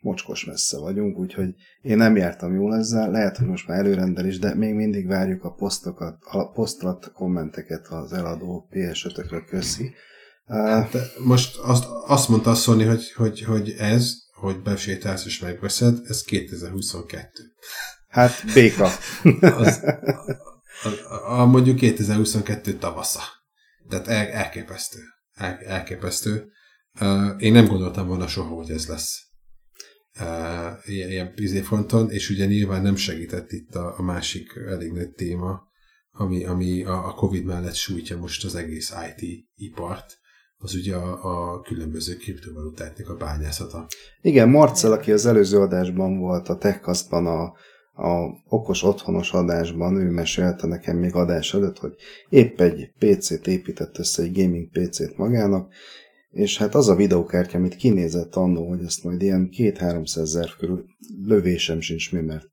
mocskos 0.05 0.45
messze 0.45 0.77
vagyunk, 0.77 1.17
úgyhogy 1.17 1.55
én 1.81 1.97
nem 1.97 2.15
jártam 2.15 2.53
jól 2.53 2.75
ezzel, 2.75 3.11
lehet, 3.11 3.37
hogy 3.37 3.47
most 3.47 3.67
már 3.67 3.77
előrendelés, 3.77 4.39
de 4.39 4.55
még 4.55 4.73
mindig 4.73 5.07
várjuk 5.07 5.43
a 5.43 5.53
posztokat, 5.53 6.17
a 6.21 6.51
poszt 6.51 6.83
alatt 6.83 7.05
a 7.05 7.11
kommenteket 7.11 7.87
az 7.87 8.13
eladó 8.13 8.67
PS5-ökről, 8.71 9.43
köszi. 9.49 9.93
Uh, 10.47 10.91
De 10.91 11.01
most 11.23 11.57
azt, 11.57 11.85
azt 12.05 12.29
mondta 12.29 12.55
Sony, 12.55 12.87
hogy, 12.87 13.11
hogy, 13.11 13.41
hogy 13.41 13.75
ez, 13.77 14.13
hogy 14.33 14.61
besétálsz 14.61 15.25
és 15.25 15.39
megveszed, 15.39 15.99
ez 16.07 16.21
2022. 16.21 17.27
hát 18.07 18.31
béka. 18.53 18.89
Az, 19.41 19.83
a, 20.83 21.13
a, 21.13 21.39
a, 21.39 21.45
mondjuk 21.45 21.77
2022 21.77 22.77
tavasza. 22.77 23.21
Tehát 23.89 24.07
el, 24.07 24.27
elképesztő. 24.27 24.99
El, 25.35 25.57
elképesztő. 25.57 26.51
Én 27.37 27.51
nem 27.51 27.67
gondoltam 27.67 28.07
volna 28.07 28.27
soha, 28.27 28.55
hogy 28.55 28.69
ez 28.69 28.87
lesz. 28.87 29.23
Ilyen, 30.85 31.09
ilyen 31.09 31.33
izé 31.35 31.63
és 32.07 32.29
ugye 32.29 32.45
nyilván 32.45 32.81
nem 32.81 32.95
segített 32.95 33.51
itt 33.51 33.75
a, 33.75 33.93
a 33.97 34.01
másik 34.01 34.55
elég 34.67 34.91
nagy 34.91 35.09
téma, 35.09 35.61
ami, 36.11 36.45
ami 36.45 36.83
a, 36.83 37.07
a 37.07 37.13
Covid 37.13 37.45
mellett 37.45 37.73
sújtja 37.73 38.17
most 38.17 38.45
az 38.45 38.55
egész 38.55 38.93
IT-ipart, 39.15 40.17
az 40.57 40.73
ugye 40.73 40.95
a, 40.95 41.53
a 41.53 41.61
különböző 41.61 42.15
kriptovalutáknak 42.15 43.09
a 43.09 43.15
bányászata. 43.15 43.87
Igen, 44.21 44.49
Marcel, 44.49 44.91
aki 44.91 45.11
az 45.11 45.25
előző 45.25 45.59
adásban 45.59 46.17
volt, 46.17 46.49
a 46.49 46.57
TechCastban, 46.57 47.25
a, 47.25 47.53
a 47.95 48.43
okos 48.47 48.83
otthonos 48.83 49.33
adásban, 49.33 49.95
ő 49.95 50.09
mesélte 50.09 50.67
nekem 50.67 50.97
még 50.97 51.13
adás 51.13 51.53
előtt, 51.53 51.77
hogy 51.77 51.95
épp 52.29 52.59
egy 52.59 52.91
PC-t 52.99 53.47
épített 53.47 53.97
össze, 53.97 54.23
egy 54.23 54.41
gaming 54.41 54.69
PC-t 54.69 55.17
magának, 55.17 55.73
és 56.29 56.57
hát 56.57 56.75
az 56.75 56.89
a 56.89 56.95
videókártya, 56.95 57.57
amit 57.57 57.75
kinézett 57.75 58.35
annó, 58.35 58.67
hogy 58.69 58.83
ezt 58.83 59.03
majd 59.03 59.21
ilyen 59.21 59.49
2-300 59.51 60.17
ezer 60.17 60.49
körül 60.57 60.85
lövésem 61.25 61.79
sincs 61.79 62.11
mi, 62.11 62.21
mert 62.21 62.45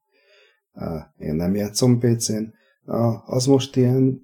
én 1.19 1.35
nem 1.35 1.55
játszom 1.55 1.99
PC-n, 1.99 2.45
az 3.25 3.47
most 3.47 3.77
ilyen, 3.77 4.21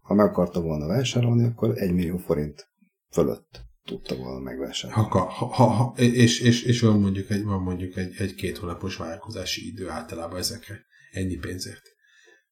ha 0.00 0.14
meg 0.14 0.26
akarta 0.26 0.60
volna 0.60 0.86
vásárolni, 0.86 1.44
akkor 1.44 1.78
1 1.78 1.92
millió 1.92 2.16
forint 2.16 2.68
fölött 3.10 3.67
tudta 3.88 4.16
volna 4.16 4.40
megvásárolni. 4.40 5.08
Ha, 5.10 5.18
ha, 5.18 5.46
ha, 5.46 5.66
ha, 5.66 5.94
és, 5.96 6.40
és, 6.40 6.62
és 6.62 6.80
van 6.80 7.00
mondjuk 7.00 7.30
egy, 7.30 7.42
van 7.42 7.62
mondjuk 7.62 7.96
egy, 7.96 8.14
egy 8.18 8.34
két 8.34 8.58
hónapos 8.58 8.96
várakozási 8.96 9.66
idő 9.66 9.88
általában 9.88 10.38
ezekre, 10.38 10.86
ennyi 11.10 11.36
pénzért. 11.36 11.82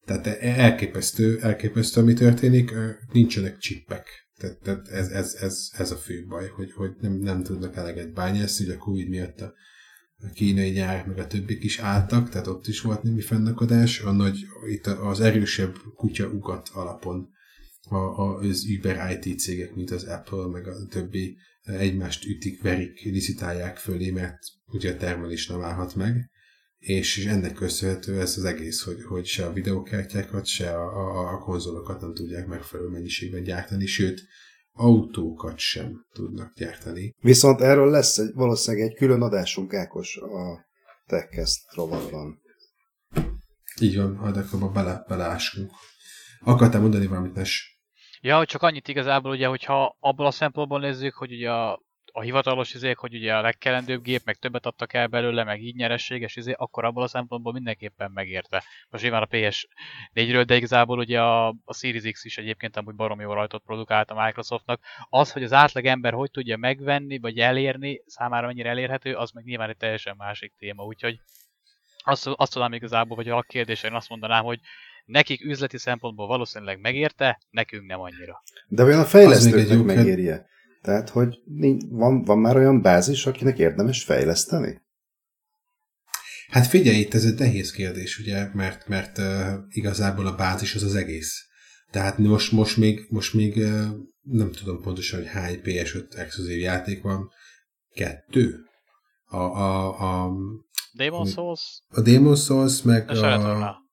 Tehát 0.05 0.27
e- 0.27 0.37
elképesztő, 0.41 1.39
elképesztő, 1.41 2.01
ami 2.01 2.13
történik, 2.13 2.73
nincsenek 3.11 3.57
csippek. 3.57 4.07
Tehát, 4.37 4.57
tehát 4.57 4.87
ez, 4.87 5.09
ez, 5.09 5.33
ez, 5.33 5.69
ez, 5.77 5.91
a 5.91 5.95
fő 5.95 6.25
baj, 6.27 6.47
hogy, 6.47 6.71
hogy 6.71 6.91
nem, 6.99 7.13
nem 7.13 7.43
tudnak 7.43 7.75
eleget 7.75 8.13
bányászni, 8.13 8.65
ugye 8.65 8.73
a 8.73 8.77
Covid 8.77 9.09
miatt 9.09 9.41
a, 9.41 9.53
a 10.17 10.29
kínai 10.33 10.71
gyár, 10.71 11.05
meg 11.07 11.17
a 11.17 11.27
többik 11.27 11.63
is 11.63 11.79
álltak, 11.79 12.29
tehát 12.29 12.47
ott 12.47 12.67
is 12.67 12.81
volt 12.81 13.03
némi 13.03 13.21
fennakadás. 13.21 13.99
A 13.99 14.11
nagy, 14.11 14.37
itt 14.69 14.85
az 14.85 15.19
erősebb 15.19 15.75
kutya 15.95 16.27
ugat 16.27 16.69
alapon 16.73 17.29
a, 17.89 17.95
a, 17.95 18.37
az 18.37 18.65
Uber 18.77 19.19
IT 19.23 19.39
cégek, 19.39 19.75
mint 19.75 19.91
az 19.91 20.03
Apple, 20.03 20.47
meg 20.47 20.67
a 20.67 20.85
többi 20.89 21.37
egymást 21.63 22.25
ütik, 22.25 22.61
verik, 22.61 23.01
licitálják 23.01 23.77
fölé, 23.77 24.09
mert 24.09 24.37
ugye 24.65 24.93
a 24.93 24.97
termelés 24.97 25.47
nem 25.47 25.61
állhat 25.61 25.95
meg. 25.95 26.29
és, 26.77 27.17
és 27.17 27.25
ennek 27.25 27.53
köszönhető 27.53 28.19
ez 28.19 28.37
az 28.37 28.43
egész, 28.43 28.81
hogy, 28.81 29.03
hogy 29.03 29.25
se 29.25 29.45
a 29.45 29.53
videókártyákat, 29.53 30.45
se 30.45 30.69
a, 30.69 30.85
a, 30.85 31.33
a 31.33 31.37
konzolokat 31.37 32.01
nem 32.01 32.13
tudják 32.13 32.47
megfelelő 32.47 32.89
mennyiségben 32.89 33.43
gyártani, 33.43 33.85
sőt, 33.85 34.21
autókat 34.71 35.57
sem 35.57 36.05
tudnak 36.13 36.53
gyártani. 36.55 37.15
Viszont 37.19 37.61
erről 37.61 37.89
lesz 37.89 38.17
egy, 38.17 38.33
valószínűleg 38.33 38.87
egy 38.87 38.95
külön 38.95 39.21
adásunk 39.21 39.73
Ákos 39.73 40.17
a 40.17 40.65
TechCast 41.05 41.73
rovatban. 41.75 42.41
Így 43.81 43.97
van, 43.97 44.11
majd 44.11 44.37
akkor 44.37 44.71
bele, 44.71 45.05
beleásunk. 45.07 45.71
Akartál 46.39 46.81
mondani 46.81 47.07
valamit, 47.07 47.33
Nes? 47.33 47.76
Ja, 48.27 48.45
csak 48.45 48.61
annyit 48.61 48.87
igazából, 48.87 49.31
ugye, 49.31 49.47
hogyha 49.47 49.97
abból 49.99 50.25
a 50.25 50.31
szempontból 50.31 50.79
nézzük, 50.79 51.13
hogy 51.13 51.31
ugye 51.31 51.51
a, 51.51 51.79
a 52.11 52.21
hivatalos 52.21 52.73
izék, 52.73 52.97
hogy 52.97 53.15
ugye 53.15 53.35
a 53.35 53.41
legkelendőbb 53.41 54.01
gép, 54.01 54.21
meg 54.25 54.35
többet 54.35 54.65
adtak 54.65 54.93
el 54.93 55.07
belőle, 55.07 55.43
meg 55.43 55.61
így 55.61 55.75
nyerességes 55.75 56.35
izé, 56.35 56.51
akkor 56.57 56.85
abból 56.85 57.03
a 57.03 57.07
szempontból 57.07 57.53
mindenképpen 57.53 58.11
megérte. 58.11 58.63
Most 58.89 59.03
nyilván 59.03 59.21
a 59.21 59.27
PS4-ről, 59.27 60.43
de 60.47 60.55
igazából 60.55 60.97
ugye 60.97 61.21
a, 61.21 61.47
a 61.47 61.73
Series 61.73 62.11
X 62.11 62.25
is 62.25 62.37
egyébként 62.37 62.77
amúgy 62.77 62.95
baromi 62.95 63.23
jó 63.23 63.33
rajtot 63.33 63.63
produkált 63.63 64.11
a 64.11 64.23
Microsoftnak. 64.23 64.81
Az, 65.09 65.31
hogy 65.31 65.43
az 65.43 65.53
átlag 65.53 65.85
ember 65.85 66.13
hogy 66.13 66.31
tudja 66.31 66.57
megvenni, 66.57 67.19
vagy 67.19 67.39
elérni, 67.39 68.01
számára 68.05 68.47
mennyire 68.47 68.69
elérhető, 68.69 69.13
az 69.13 69.31
meg 69.31 69.43
nyilván 69.43 69.69
egy 69.69 69.77
teljesen 69.77 70.15
másik 70.17 70.53
téma. 70.57 70.83
Úgyhogy 70.83 71.19
azt, 72.03 72.27
azt 72.27 72.53
tudom 72.53 72.73
igazából, 72.73 73.15
vagy 73.15 73.29
a 73.29 73.41
kérdésre 73.41 73.87
én 73.87 73.95
azt 73.95 74.09
mondanám, 74.09 74.43
hogy 74.43 74.59
nekik 75.07 75.45
üzleti 75.45 75.77
szempontból 75.77 76.27
valószínűleg 76.27 76.79
megérte, 76.79 77.41
nekünk 77.49 77.87
nem 77.87 77.99
annyira. 77.99 78.43
De 78.67 78.83
olyan 78.83 78.99
a 78.99 79.05
fejlesztőknek 79.05 79.83
megérje. 79.83 80.45
Tehát, 80.81 81.09
hogy 81.09 81.39
van, 81.89 82.23
van 82.23 82.39
már 82.39 82.55
olyan 82.55 82.81
bázis, 82.81 83.25
akinek 83.25 83.59
érdemes 83.59 84.03
fejleszteni? 84.03 84.81
Hát 86.47 86.67
figyelj, 86.67 86.97
itt 86.97 87.13
ez 87.13 87.25
egy 87.25 87.39
nehéz 87.39 87.71
kérdés, 87.71 88.19
ugye, 88.19 88.49
mert, 88.53 88.87
mert 88.87 89.17
uh, 89.17 89.53
igazából 89.69 90.27
a 90.27 90.35
bázis 90.35 90.75
az 90.75 90.83
az 90.83 90.95
egész. 90.95 91.45
Tehát 91.91 92.17
most, 92.17 92.51
most 92.51 92.77
még, 92.77 93.05
most 93.09 93.33
még 93.33 93.57
uh, 93.57 93.85
nem 94.21 94.51
tudom 94.51 94.81
pontosan, 94.81 95.19
hogy 95.19 95.27
hány 95.27 95.61
PS5 95.63 96.15
exkluzív 96.15 96.59
játék 96.59 97.01
van. 97.01 97.29
Kettő? 97.93 98.59
A, 99.25 99.37
a, 99.37 99.87
a, 99.99 100.31
Demon 100.93 101.25
Souls? 101.25 101.81
A 101.87 102.01
Demon 102.01 102.35
Souls, 102.35 102.81
meg 102.81 103.09
a... 103.09 103.65
a 103.65 103.86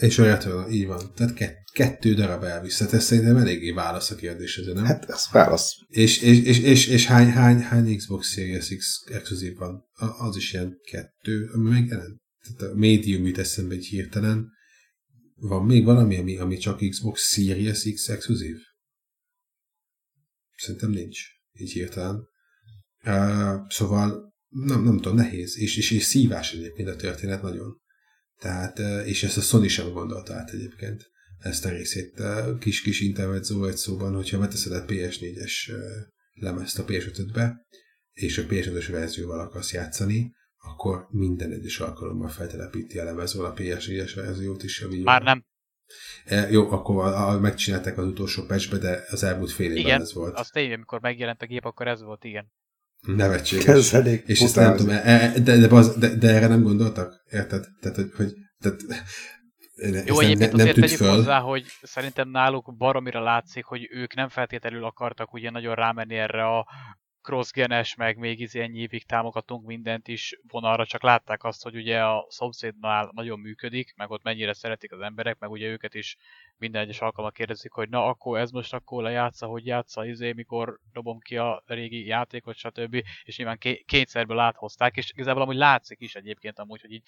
és 0.00 0.16
Returnal, 0.16 0.70
így 0.70 0.86
van. 0.86 1.12
Tehát 1.14 1.58
kettő 1.72 2.14
darab 2.14 2.42
elvisz. 2.42 2.76
Tehát 2.76 2.92
ez 2.92 3.04
szerintem 3.04 3.36
eléggé 3.36 3.70
válasz 3.70 4.10
a 4.10 4.14
kérdésedre, 4.14 4.72
nem? 4.72 4.84
Hát 4.84 5.04
ez 5.04 5.24
válasz. 5.32 5.76
És, 5.88 6.22
és, 6.22 6.42
és, 6.42 6.58
és, 6.58 6.86
és 6.86 7.06
hány, 7.06 7.30
hány, 7.30 7.60
hány 7.60 7.96
Xbox 7.96 8.32
Series 8.32 8.68
X 8.76 9.04
exkluzív 9.06 9.56
van? 9.56 9.84
Az 10.18 10.36
is 10.36 10.52
ilyen 10.52 10.76
kettő, 10.90 11.50
ami 11.52 11.70
megjelent. 11.70 12.20
Tehát 12.40 12.72
a 12.72 12.76
Medium 12.76 13.26
jut 13.26 13.38
eszembe 13.38 13.74
egy 13.74 13.86
hirtelen. 13.86 14.48
Van 15.34 15.66
még 15.66 15.84
valami, 15.84 16.16
ami, 16.16 16.38
ami 16.38 16.56
csak 16.56 16.88
Xbox 16.88 17.32
Series 17.32 17.82
X 17.94 18.08
exkluzív? 18.08 18.56
Szerintem 20.56 20.90
nincs. 20.90 21.18
Így 21.52 21.72
hirtelen. 21.72 22.28
Uh, 23.04 23.68
szóval 23.68 24.34
nem, 24.48 24.82
nem 24.82 24.96
tudom, 24.96 25.14
nehéz. 25.14 25.58
És, 25.58 25.76
és, 25.76 25.90
és 25.90 26.02
szívás 26.02 26.52
egyébként 26.52 26.88
a 26.88 26.96
történet 26.96 27.42
nagyon. 27.42 27.80
Tehát, 28.40 28.78
és 29.06 29.22
ezt 29.22 29.36
a 29.36 29.40
Sony 29.40 29.68
sem 29.68 29.92
gondolta 29.92 30.34
át 30.34 30.50
egyébként, 30.50 31.10
ezt 31.38 31.64
a 31.64 31.68
részét. 31.68 32.22
Kis-kis 32.60 33.00
intermezzo 33.00 33.64
egy 33.64 33.76
szóban, 33.76 34.14
hogyha 34.14 34.38
beteszed 34.38 34.72
a 34.72 34.84
PS4-es 34.84 35.72
lemezt 36.32 36.78
a 36.78 36.84
PS5-be, 36.84 37.66
és 38.12 38.38
a 38.38 38.42
PS5-ös 38.42 38.88
verzióval 38.90 39.40
akarsz 39.40 39.72
játszani, 39.72 40.34
akkor 40.58 41.06
minden 41.10 41.52
egyes 41.52 41.80
alkalommal 41.80 42.28
feltelepíti 42.28 42.98
a 42.98 43.04
lemezről 43.04 43.44
a 43.44 43.52
PS4-es 43.52 44.12
verziót 44.14 44.62
is 44.62 44.82
a. 44.82 44.88
Már 45.02 45.22
nem. 45.22 45.44
E, 46.24 46.50
jó, 46.50 46.70
akkor 46.70 47.04
a, 47.04 47.28
a, 47.28 47.40
megcsinálták 47.40 47.98
az 47.98 48.06
utolsó 48.06 48.42
patchbe, 48.42 48.78
de 48.78 49.04
az 49.10 49.22
elmúlt 49.22 49.50
fél 49.50 49.70
évben 49.70 49.84
igen, 49.84 50.00
ez 50.00 50.14
volt. 50.14 50.38
az 50.38 50.48
tényleg, 50.48 50.74
amikor 50.74 51.00
megjelent 51.00 51.42
a 51.42 51.46
gép, 51.46 51.64
akkor 51.64 51.88
ez 51.88 52.02
volt, 52.02 52.24
igen. 52.24 52.52
Nevetséges. 53.06 53.64
Kezelik, 53.64 54.26
és 54.26 54.40
ezt 54.40 54.56
nem 54.56 54.76
tudom, 54.76 54.94
e, 54.94 55.00
e, 55.04 55.38
de, 55.38 55.56
de, 55.56 55.66
de, 55.66 55.82
de, 55.98 56.14
de, 56.14 56.28
erre 56.28 56.46
nem 56.46 56.62
gondoltak? 56.62 57.24
Érted? 57.30 57.64
Tehát, 57.80 57.96
hogy, 57.96 58.10
hogy 58.16 58.32
tehát, 58.58 58.80
Jó, 60.06 60.18
egyébként 60.18 60.52
nem, 60.52 60.60
azért 60.60 60.80
tegyük 60.80 61.10
hozzá, 61.10 61.38
hogy 61.38 61.64
szerintem 61.82 62.28
náluk 62.28 62.76
baromira 62.76 63.22
látszik, 63.22 63.64
hogy 63.64 63.88
ők 63.90 64.14
nem 64.14 64.28
feltétlenül 64.28 64.84
akartak 64.84 65.32
ugye 65.32 65.50
nagyon 65.50 65.74
rámenni 65.74 66.14
erre 66.16 66.44
a 66.44 66.66
crossgenes, 67.30 67.94
meg 67.94 68.16
még 68.16 68.40
izé 68.40 68.60
ennyi 68.60 68.78
évig 68.78 69.06
támogatunk 69.06 69.66
mindent 69.66 70.08
is 70.08 70.38
vonalra, 70.48 70.86
csak 70.86 71.02
látták 71.02 71.44
azt, 71.44 71.62
hogy 71.62 71.76
ugye 71.76 72.04
a 72.04 72.26
szomszédnál 72.28 73.10
nagyon 73.14 73.38
működik, 73.38 73.94
meg 73.96 74.10
ott 74.10 74.22
mennyire 74.22 74.52
szeretik 74.52 74.92
az 74.92 75.00
emberek, 75.00 75.38
meg 75.38 75.50
ugye 75.50 75.66
őket 75.66 75.94
is 75.94 76.16
minden 76.56 76.82
egyes 76.82 77.00
alkalommal 77.00 77.32
kérdezik, 77.32 77.72
hogy 77.72 77.88
na 77.88 78.06
akkor 78.06 78.38
ez 78.38 78.50
most 78.50 78.74
akkor 78.74 79.02
lejátsza, 79.02 79.46
hogy 79.46 79.66
játsza, 79.66 80.04
izé, 80.04 80.32
mikor 80.32 80.78
dobom 80.92 81.18
ki 81.18 81.36
a 81.36 81.62
régi 81.66 82.06
játékot, 82.06 82.56
stb. 82.56 83.04
És 83.22 83.36
nyilván 83.36 83.58
kényszerből 83.86 84.38
áthozták, 84.38 84.96
és 84.96 85.10
igazából 85.12 85.42
amúgy 85.42 85.56
látszik 85.56 86.00
is 86.00 86.14
egyébként 86.14 86.58
amúgy, 86.58 86.80
hogy 86.80 86.92
így 86.92 87.02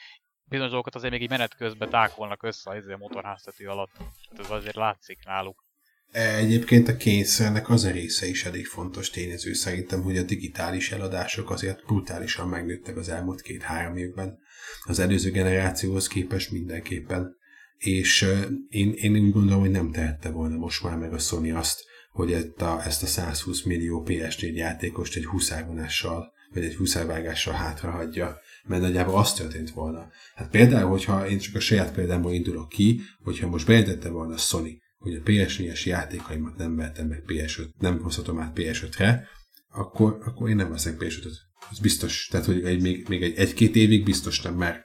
bizonyos 0.44 0.70
dolgokat 0.70 0.94
azért 0.94 1.12
még 1.12 1.22
így 1.22 1.30
menet 1.30 1.54
közben 1.54 1.90
tákolnak 1.90 2.42
össze 2.42 2.70
az 2.70 2.76
izé 2.76 2.92
a 2.92 2.96
motorháztető 2.96 3.68
alatt. 3.68 3.92
Tehát 3.92 4.44
ez 4.44 4.50
azért 4.50 4.76
látszik 4.76 5.24
náluk. 5.24 5.64
Egyébként 6.12 6.88
a 6.88 6.96
kényszernek 6.96 7.68
az 7.68 7.84
a 7.84 7.90
része 7.90 8.26
is 8.26 8.44
elég 8.44 8.66
fontos 8.66 9.10
tényező 9.10 9.52
szerintem, 9.52 10.02
hogy 10.02 10.18
a 10.18 10.22
digitális 10.22 10.92
eladások 10.92 11.50
azért 11.50 11.84
brutálisan 11.84 12.48
megnőttek 12.48 12.96
az 12.96 13.08
elmúlt 13.08 13.40
két-három 13.40 13.96
évben. 13.96 14.38
Az 14.84 14.98
előző 14.98 15.30
generációhoz 15.30 16.08
képest 16.08 16.50
mindenképpen. 16.50 17.36
És 17.78 18.26
én, 18.68 18.92
én 18.92 19.16
úgy 19.16 19.32
gondolom, 19.32 19.60
hogy 19.60 19.70
nem 19.70 19.90
tehette 19.90 20.30
volna 20.30 20.56
most 20.56 20.82
már 20.82 20.96
meg 20.96 21.12
a 21.12 21.18
Sony 21.18 21.52
azt, 21.52 21.84
hogy 22.10 22.32
ezt 22.32 22.60
a, 22.60 22.82
ezt 22.84 23.02
a 23.02 23.06
120 23.06 23.62
millió 23.62 24.04
PS4 24.06 24.54
játékost 24.54 25.16
egy 25.16 25.26
huszágonással, 25.26 26.32
vagy 26.54 26.64
egy 26.64 26.74
huszárvágással 26.74 27.54
hátrahagyja, 27.54 28.40
mert 28.64 28.82
nagyjából 28.82 29.18
az 29.18 29.32
történt 29.32 29.70
volna. 29.70 30.08
Hát 30.34 30.50
például, 30.50 30.90
hogyha 30.90 31.28
én 31.28 31.38
csak 31.38 31.54
a 31.54 31.60
saját 31.60 31.92
példámból 31.92 32.32
indulok 32.32 32.68
ki, 32.68 33.00
hogyha 33.22 33.48
most 33.48 33.66
bejelentette 33.66 34.08
volna 34.08 34.34
a 34.34 34.38
Sony, 34.38 34.81
hogy 35.02 35.14
a 35.14 35.20
PS4-es 35.22 35.84
játékaimat 35.84 36.56
nem 36.56 36.76
vettem 36.76 37.06
meg 37.06 37.22
PS5, 37.26 37.66
nem 37.78 38.00
hozhatom 38.00 38.38
át 38.40 38.52
PS5-re, 38.54 39.28
akkor, 39.68 40.18
akkor 40.24 40.48
én 40.48 40.56
nem 40.56 40.70
veszek 40.70 40.96
PS5-öt. 40.98 41.34
Ez 41.70 41.78
biztos. 41.78 42.28
Tehát, 42.30 42.46
hogy 42.46 42.64
egy, 42.64 42.82
még, 42.82 43.08
még 43.08 43.22
egy, 43.22 43.36
egy-két 43.36 43.76
évig 43.76 44.04
biztos 44.04 44.40
nem, 44.40 44.54
mert 44.54 44.80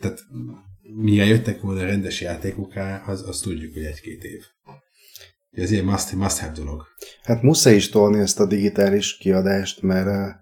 tehát 0.00 0.18
mire 0.94 1.24
jöttek 1.24 1.60
volna 1.60 1.80
rendes 1.80 2.20
játékok 2.20 2.74
rá, 2.74 3.02
az, 3.06 3.28
az 3.28 3.40
tudjuk, 3.40 3.72
hogy 3.72 3.84
egy-két 3.84 4.24
év. 4.24 4.44
Ez 5.50 5.70
ilyen 5.70 5.84
must, 5.84 6.12
must 6.12 6.38
have 6.38 6.52
dolog. 6.52 6.86
Hát 7.22 7.42
muszáj 7.42 7.74
is 7.74 7.88
tolni 7.88 8.18
ezt 8.18 8.40
a 8.40 8.46
digitális 8.46 9.16
kiadást, 9.16 9.82
mert 9.82 10.06
eh, 10.06 10.34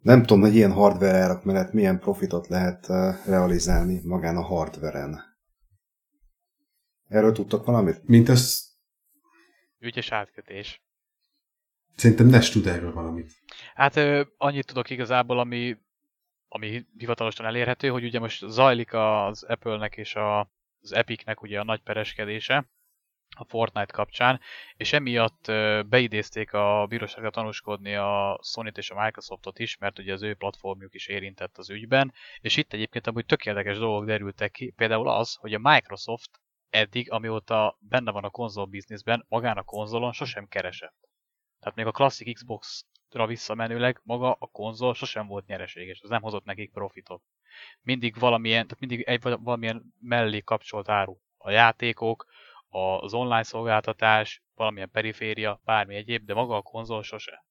nem 0.00 0.20
tudom, 0.20 0.40
hogy 0.40 0.54
ilyen 0.54 0.72
hardware 0.72 1.18
árak 1.18 1.44
mellett 1.44 1.72
milyen 1.72 1.98
profitot 1.98 2.48
lehet 2.48 2.90
eh, 2.90 3.16
realizálni 3.26 4.00
magán 4.04 4.36
a 4.36 4.42
hardveren. 4.42 5.27
Erről 7.08 7.32
tudtak 7.32 7.64
valamit? 7.64 8.08
Mint 8.08 8.28
az... 8.28 8.66
Ügyes 9.78 10.10
átkötés. 10.10 10.82
Szerintem 11.96 12.26
Nes 12.26 12.50
tud 12.50 12.66
erről 12.66 12.92
valamit. 12.92 13.32
Hát 13.74 13.96
ö, 13.96 14.22
annyit 14.36 14.66
tudok 14.66 14.90
igazából, 14.90 15.38
ami, 15.38 15.76
ami 16.48 16.86
hivatalosan 16.96 17.46
elérhető, 17.46 17.88
hogy 17.88 18.04
ugye 18.04 18.18
most 18.18 18.48
zajlik 18.48 18.92
az 18.92 19.42
Apple-nek 19.42 19.96
és 19.96 20.14
a, 20.14 20.40
az 20.80 20.92
Epic-nek 20.92 21.42
ugye 21.42 21.60
a 21.60 21.64
nagy 21.64 21.80
pereskedése 21.80 22.68
a 23.36 23.44
Fortnite 23.44 23.92
kapcsán, 23.92 24.40
és 24.76 24.92
emiatt 24.92 25.44
beidézték 25.88 26.52
a 26.52 26.86
bíróságra 26.88 27.30
tanúskodni 27.30 27.94
a 27.94 28.40
sony 28.42 28.70
és 28.74 28.90
a 28.90 29.04
Microsoftot 29.04 29.58
is, 29.58 29.76
mert 29.76 29.98
ugye 29.98 30.12
az 30.12 30.22
ő 30.22 30.34
platformjuk 30.34 30.94
is 30.94 31.06
érintett 31.06 31.58
az 31.58 31.70
ügyben, 31.70 32.12
és 32.40 32.56
itt 32.56 32.72
egyébként 32.72 33.06
amúgy 33.06 33.26
tökéletes 33.26 33.78
dolgok 33.78 34.06
derültek 34.06 34.50
ki, 34.50 34.70
például 34.70 35.08
az, 35.08 35.34
hogy 35.34 35.54
a 35.54 35.58
Microsoft 35.62 36.30
eddig, 36.70 37.10
amióta 37.10 37.78
benne 37.80 38.10
van 38.10 38.24
a 38.24 38.30
konzol 38.30 38.64
bizniszben, 38.64 39.24
magán 39.28 39.56
a 39.56 39.62
konzolon 39.62 40.12
sosem 40.12 40.46
keresett. 40.46 41.08
Tehát 41.60 41.76
még 41.76 41.86
a 41.86 41.90
klasszik 41.90 42.34
Xbox-ra 42.34 43.26
visszamenőleg 43.26 44.00
maga 44.02 44.32
a 44.32 44.46
konzol 44.46 44.94
sosem 44.94 45.26
volt 45.26 45.46
nyereséges, 45.46 46.00
az 46.00 46.08
nem 46.08 46.22
hozott 46.22 46.44
nekik 46.44 46.72
profitot. 46.72 47.22
Mindig 47.82 48.18
valamilyen, 48.18 48.64
tehát 48.64 48.80
mindig 48.80 49.00
egy 49.00 49.22
valamilyen 49.22 49.94
mellé 50.00 50.40
kapcsolt 50.40 50.88
áru. 50.88 51.16
A 51.36 51.50
játékok, 51.50 52.26
az 52.68 53.14
online 53.14 53.42
szolgáltatás, 53.42 54.42
valamilyen 54.54 54.90
periféria, 54.90 55.60
bármi 55.64 55.94
egyéb, 55.94 56.24
de 56.24 56.34
maga 56.34 56.56
a 56.56 56.62
konzol 56.62 57.02
sose. 57.02 57.46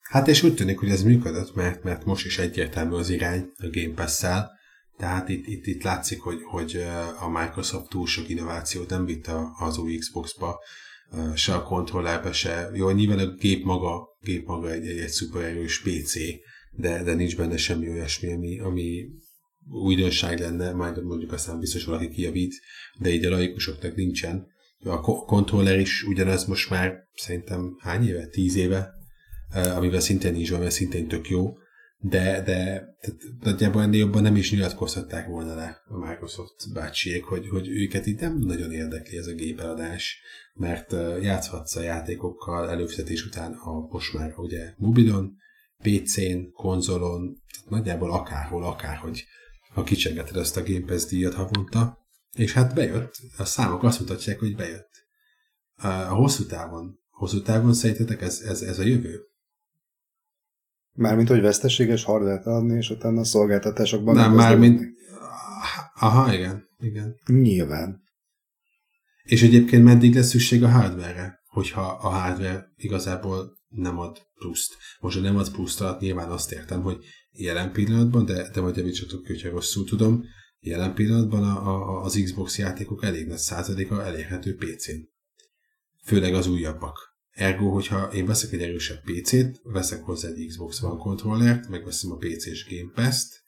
Hát 0.00 0.28
és 0.28 0.42
úgy 0.42 0.54
tűnik, 0.54 0.78
hogy 0.78 0.88
ez 0.88 1.02
működött, 1.02 1.54
mert, 1.54 1.82
mert 1.82 2.04
most 2.04 2.26
is 2.26 2.38
egyértelmű 2.38 2.94
az 2.94 3.08
irány 3.08 3.52
a 3.56 3.68
Game 3.70 3.94
Pass-szel, 3.94 4.60
tehát 5.02 5.28
itt, 5.28 5.46
itt, 5.46 5.66
itt 5.66 5.82
látszik, 5.82 6.20
hogy, 6.20 6.42
hogy 6.42 6.84
a 7.20 7.28
Microsoft 7.28 7.88
túl 7.88 8.06
sok 8.06 8.28
innovációt 8.28 8.90
nem 8.90 9.04
vitte 9.04 9.32
az 9.58 9.78
új 9.78 9.96
Xbox-ba, 9.96 10.58
se 11.34 11.54
a 11.54 11.62
kontrollerbe, 11.62 12.32
se. 12.32 12.70
Jó, 12.74 12.90
nyilván 12.90 13.18
a 13.18 13.34
gép 13.34 13.64
maga, 13.64 14.16
gép 14.20 14.46
maga 14.46 14.70
egy, 14.70 14.86
egy, 14.86 14.98
egy 14.98 15.08
szuper 15.08 15.42
erős 15.42 15.80
PC, 15.80 16.14
de, 16.70 17.02
de 17.02 17.14
nincs 17.14 17.36
benne 17.36 17.56
semmi 17.56 17.88
olyasmi, 17.88 18.32
ami, 18.32 18.58
ami 18.58 19.08
újdonság 19.70 20.38
lenne, 20.38 20.72
majd 20.72 21.04
mondjuk 21.04 21.32
aztán 21.32 21.58
biztos 21.58 21.84
valaki 21.84 22.08
kijavít, 22.08 22.60
de 22.98 23.10
így 23.10 23.24
a 23.24 23.30
laikusoknak 23.30 23.94
nincsen. 23.94 24.46
A 24.84 25.00
kontroller 25.00 25.78
is 25.78 26.02
ugyanaz 26.02 26.44
most 26.44 26.70
már 26.70 26.94
szerintem 27.14 27.76
hány 27.78 28.06
éve? 28.06 28.26
Tíz 28.26 28.56
éve, 28.56 28.90
amivel 29.76 30.00
szintén 30.00 30.32
nincs 30.32 30.50
mert 30.50 30.70
szintén 30.70 31.08
tök 31.08 31.28
jó, 31.28 31.52
de, 32.04 32.42
de 32.42 32.96
tehát 33.00 33.20
nagyjából 33.40 33.82
ennél 33.82 33.98
jobban 33.98 34.22
nem 34.22 34.36
is 34.36 34.50
nyilatkoztatták 34.50 35.26
volna 35.26 35.54
le 35.54 35.82
a 35.86 35.98
Microsoft 35.98 36.72
bácsiék, 36.72 37.24
hogy, 37.24 37.48
hogy 37.48 37.68
őket 37.68 38.06
itt 38.06 38.20
nem 38.20 38.38
nagyon 38.38 38.72
érdekli 38.72 39.16
ez 39.16 39.26
a 39.26 39.34
gépeladás, 39.34 40.20
mert 40.54 40.92
játszhatsz 41.22 41.76
a 41.76 41.80
játékokkal 41.80 42.70
előfizetés 42.70 43.26
után 43.26 43.52
a 43.52 43.86
most 43.90 44.12
már 44.12 44.32
ugye 44.36 44.72
mobilon, 44.76 45.36
PC-n, 45.82 46.52
konzolon, 46.52 47.42
tehát 47.52 47.70
nagyjából 47.70 48.12
akárhol, 48.12 48.64
akárhogy 48.64 49.24
ha 49.72 49.82
kicsengeted 49.82 50.36
ezt 50.36 50.56
a 50.56 50.62
Game 50.62 50.84
Pass 50.86 51.04
díjat 51.04 51.34
havonta, 51.34 51.98
és 52.32 52.52
hát 52.52 52.74
bejött, 52.74 53.14
a 53.36 53.44
számok 53.44 53.82
azt 53.82 54.00
mutatják, 54.00 54.38
hogy 54.38 54.56
bejött. 54.56 54.90
A 55.76 55.88
hosszú 55.88 56.46
távon, 56.46 56.98
hosszú 57.10 57.42
távon 57.42 57.74
szerintetek 57.74 58.22
ez, 58.22 58.40
ez, 58.40 58.62
ez 58.62 58.78
a 58.78 58.82
jövő? 58.82 59.31
Mármint, 60.92 61.28
hogy 61.28 61.40
veszteséges 61.40 62.04
hardware 62.04 62.42
adni, 62.50 62.76
és 62.76 62.90
utána 62.90 63.20
a 63.20 63.24
szolgáltatásokban 63.24 64.14
nem 64.14 64.32
mármint... 64.32 64.82
Aha, 65.94 66.34
igen, 66.34 66.68
igen. 66.78 67.14
Nyilván. 67.26 68.02
És 69.22 69.42
egyébként 69.42 69.84
meddig 69.84 70.14
lesz 70.14 70.28
szükség 70.28 70.62
a 70.62 70.68
hardware-re, 70.68 71.40
hogyha 71.46 71.80
a 71.80 72.08
hardware 72.08 72.72
igazából 72.76 73.58
nem 73.68 73.98
ad 73.98 74.18
pluszt. 74.34 74.76
Most, 75.00 75.16
ha 75.16 75.22
nem 75.22 75.36
ad 75.36 75.50
pluszt 75.50 75.80
alatt 75.80 76.00
nyilván 76.00 76.30
azt 76.30 76.52
értem, 76.52 76.82
hogy 76.82 77.04
jelen 77.30 77.72
pillanatban, 77.72 78.24
de, 78.24 78.50
de 78.50 78.60
majd 78.60 78.76
javítsatok, 78.76 79.26
hogyha 79.26 79.50
rosszul 79.50 79.84
tudom, 79.84 80.24
jelen 80.58 80.94
pillanatban 80.94 81.42
a, 81.42 81.66
a, 81.66 82.02
az 82.02 82.20
Xbox 82.24 82.58
játékok 82.58 83.04
elég 83.04 83.26
nagy 83.26 83.38
százaléka 83.38 84.04
elérhető 84.04 84.56
PC-n. 84.56 85.08
Főleg 86.04 86.34
az 86.34 86.46
újabbak. 86.46 87.11
Ergo, 87.32 87.70
hogyha 87.70 88.12
én 88.12 88.26
veszek 88.26 88.52
egy 88.52 88.62
erősebb 88.62 89.00
PC-t, 89.04 89.60
veszek 89.62 90.02
hozzá 90.02 90.28
egy 90.28 90.46
Xbox 90.46 90.82
One 90.82 90.98
kontrollert, 90.98 91.68
megveszem 91.68 92.10
a 92.10 92.16
PC-s 92.16 92.66
Game 92.68 92.92
Pass-t, 92.94 93.42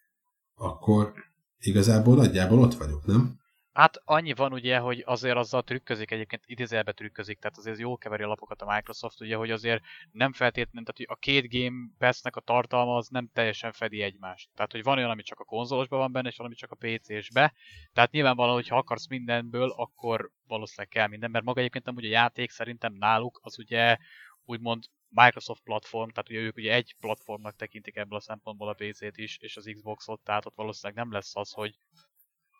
akkor 0.54 1.12
igazából 1.58 2.14
nagyjából 2.16 2.58
ott 2.58 2.74
vagyok, 2.74 3.06
nem? 3.06 3.42
Hát 3.74 4.02
annyi 4.04 4.32
van 4.32 4.52
ugye, 4.52 4.78
hogy 4.78 5.02
azért 5.06 5.36
azzal 5.36 5.62
trükközik, 5.62 6.10
egyébként 6.10 6.42
idézelbe 6.46 6.92
trükközik, 6.92 7.38
tehát 7.38 7.56
azért 7.56 7.78
jó 7.78 7.96
keveri 7.96 8.22
a 8.22 8.26
lapokat 8.26 8.62
a 8.62 8.72
Microsoft, 8.74 9.20
ugye, 9.20 9.36
hogy 9.36 9.50
azért 9.50 9.82
nem 10.12 10.32
feltétlenül, 10.32 10.84
tehát 10.84 10.96
hogy 10.96 11.16
a 11.16 11.20
két 11.20 11.50
Game 11.50 11.88
Pass-nek 11.98 12.36
a 12.36 12.40
tartalma 12.40 12.96
az 12.96 13.08
nem 13.08 13.30
teljesen 13.32 13.72
fedi 13.72 14.02
egymást. 14.02 14.50
Tehát, 14.54 14.72
hogy 14.72 14.82
van 14.82 14.98
olyan, 14.98 15.10
ami 15.10 15.22
csak 15.22 15.40
a 15.40 15.44
konzolosban 15.44 15.98
van 15.98 16.12
benne, 16.12 16.28
és 16.28 16.36
valami 16.36 16.54
csak 16.54 16.70
a 16.70 16.76
PC-sbe. 16.76 17.54
Tehát 17.92 18.10
nyilvánvalóan, 18.10 18.54
hogy 18.54 18.68
ha 18.68 18.76
akarsz 18.76 19.08
mindenből, 19.08 19.70
akkor 19.70 20.30
valószínűleg 20.46 20.88
kell 20.88 21.08
minden, 21.08 21.30
mert 21.30 21.44
maga 21.44 21.58
egyébként 21.58 21.84
nem 21.84 21.96
ugye 21.96 22.08
a 22.08 22.20
játék 22.20 22.50
szerintem 22.50 22.92
náluk 22.92 23.40
az 23.42 23.58
ugye 23.58 23.96
úgymond 24.44 24.84
Microsoft 25.08 25.62
platform, 25.62 26.08
tehát 26.08 26.30
ugye 26.30 26.38
ők 26.38 26.56
ugye 26.56 26.72
egy 26.72 26.96
platformnak 27.00 27.56
tekintik 27.56 27.96
ebből 27.96 28.18
a 28.18 28.22
szempontból 28.22 28.68
a 28.68 28.74
PC-t 28.74 29.16
is, 29.16 29.38
és 29.38 29.56
az 29.56 29.70
Xboxot, 29.72 30.20
tehát 30.20 30.46
ott 30.46 30.56
valószínűleg 30.56 31.04
nem 31.04 31.12
lesz 31.12 31.36
az, 31.36 31.52
hogy 31.52 31.78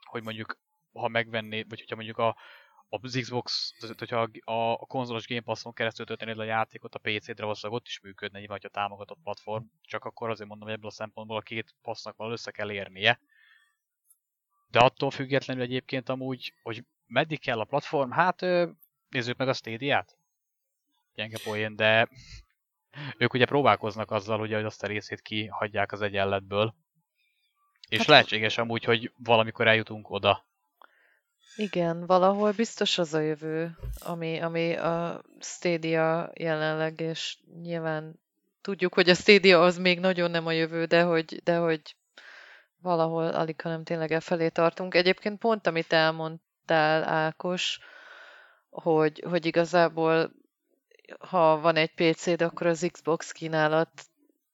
hogy 0.05 0.23
mondjuk 0.23 0.59
ha 0.95 1.09
megvenné, 1.09 1.63
vagy 1.63 1.79
hogyha 1.79 1.95
mondjuk 1.95 2.19
a, 2.19 2.37
az 2.89 3.19
Xbox, 3.21 3.75
tehát 3.81 3.99
hogyha 3.99 4.29
a, 4.53 4.73
a 4.73 4.87
konzolos 4.87 5.27
Game 5.27 5.41
Passon 5.41 5.73
keresztül 5.73 6.07
töltenéd 6.07 6.39
a 6.39 6.45
játékot 6.45 6.95
a 6.95 6.99
PC-re, 6.99 7.43
valószínűleg 7.43 7.81
ott 7.81 7.87
is 7.87 8.01
működne, 8.01 8.39
nyilván, 8.39 8.59
hogyha 8.61 8.81
támogatott 8.81 9.19
platform, 9.23 9.65
csak 9.83 10.05
akkor 10.05 10.31
azért 10.31 10.49
mondom, 10.49 10.67
hogy 10.67 10.77
ebből 10.77 10.91
a 10.91 10.93
szempontból 10.93 11.37
a 11.37 11.41
két 11.41 11.75
passznak 11.83 12.17
valahol 12.17 12.39
össze 12.39 12.51
kell 12.51 12.71
érnie. 12.73 13.21
De 14.71 14.79
attól 14.79 15.11
függetlenül 15.11 15.63
egyébként 15.63 16.09
amúgy, 16.09 16.55
hogy 16.63 16.85
meddig 17.07 17.41
kell 17.41 17.61
a 17.61 17.65
platform, 17.65 18.11
hát 18.11 18.41
nézzük 19.09 19.37
meg 19.37 19.49
a 19.49 19.53
Stadia-t. 19.53 20.19
Gyenge 21.15 21.39
poén, 21.45 21.77
de 21.77 22.09
ők 23.19 23.33
ugye 23.33 23.45
próbálkoznak 23.45 24.11
azzal, 24.11 24.41
ugye, 24.41 24.57
hogy 24.57 24.65
azt 24.65 24.83
a 24.83 24.87
részét 24.87 25.21
kihagyják 25.21 25.93
az 25.93 26.03
egyenletből. 26.03 26.75
És 27.89 27.99
hát, 27.99 28.07
lehetséges 28.07 28.59
amúgy, 28.59 28.85
hogy 28.85 29.13
valamikor 29.17 29.67
eljutunk 29.67 30.11
oda, 30.11 30.47
igen, 31.57 32.07
valahol 32.07 32.53
biztos 32.53 32.99
az 32.99 33.15
a 33.15 33.21
jövő, 33.21 33.77
ami, 33.99 34.39
ami 34.39 34.75
a 34.75 35.23
Stadia 35.41 36.31
jelenleg, 36.35 37.01
és 37.01 37.37
nyilván 37.63 38.21
tudjuk, 38.61 38.95
hogy 38.95 39.09
a 39.09 39.15
Stadia 39.15 39.63
az 39.63 39.79
még 39.79 40.01
nagyon 40.01 40.31
nem 40.31 40.47
a 40.47 40.53
jövő, 40.53 40.85
de 40.85 41.03
hogy, 41.03 41.41
de 41.43 41.57
hogy 41.57 41.97
valahol 42.83 43.27
alig, 43.27 43.61
hanem 43.61 43.85
tényleg 43.85 44.13
e 44.13 44.21
felé 44.21 44.49
tartunk. 44.49 44.95
Egyébként 44.95 45.39
pont, 45.39 45.67
amit 45.67 45.93
elmondtál, 45.93 47.05
Ákos, 47.09 47.79
hogy, 48.71 49.25
hogy 49.29 49.47
igazából 49.47 50.33
ha 51.19 51.61
van 51.61 51.77
egy 51.77 51.95
PC-d, 51.95 52.43
akkor 52.43 52.67
az 52.67 52.89
Xbox 52.93 53.33
kínálat 53.33 53.91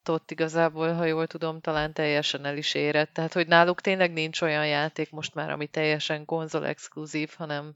ott 0.09 0.31
igazából, 0.31 0.93
ha 0.93 1.05
jól 1.05 1.27
tudom, 1.27 1.61
talán 1.61 1.93
teljesen 1.93 2.45
el 2.45 2.57
is 2.57 2.75
érett. 2.75 3.13
Tehát, 3.13 3.33
hogy 3.33 3.47
náluk 3.47 3.81
tényleg 3.81 4.13
nincs 4.13 4.41
olyan 4.41 4.67
játék 4.67 5.11
most 5.11 5.35
már, 5.35 5.51
ami 5.51 5.67
teljesen 5.67 6.25
konzol 6.25 6.67
exkluzív, 6.67 7.33
hanem, 7.37 7.75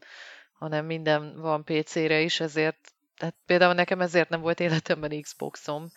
hanem 0.58 0.86
minden 0.86 1.40
van 1.40 1.64
PC-re 1.64 2.20
is, 2.20 2.40
ezért, 2.40 2.92
tehát 3.18 3.34
például 3.46 3.74
nekem 3.74 4.00
ezért 4.00 4.28
nem 4.28 4.40
volt 4.40 4.60
életemben 4.60 5.22
Xboxom. 5.22 5.92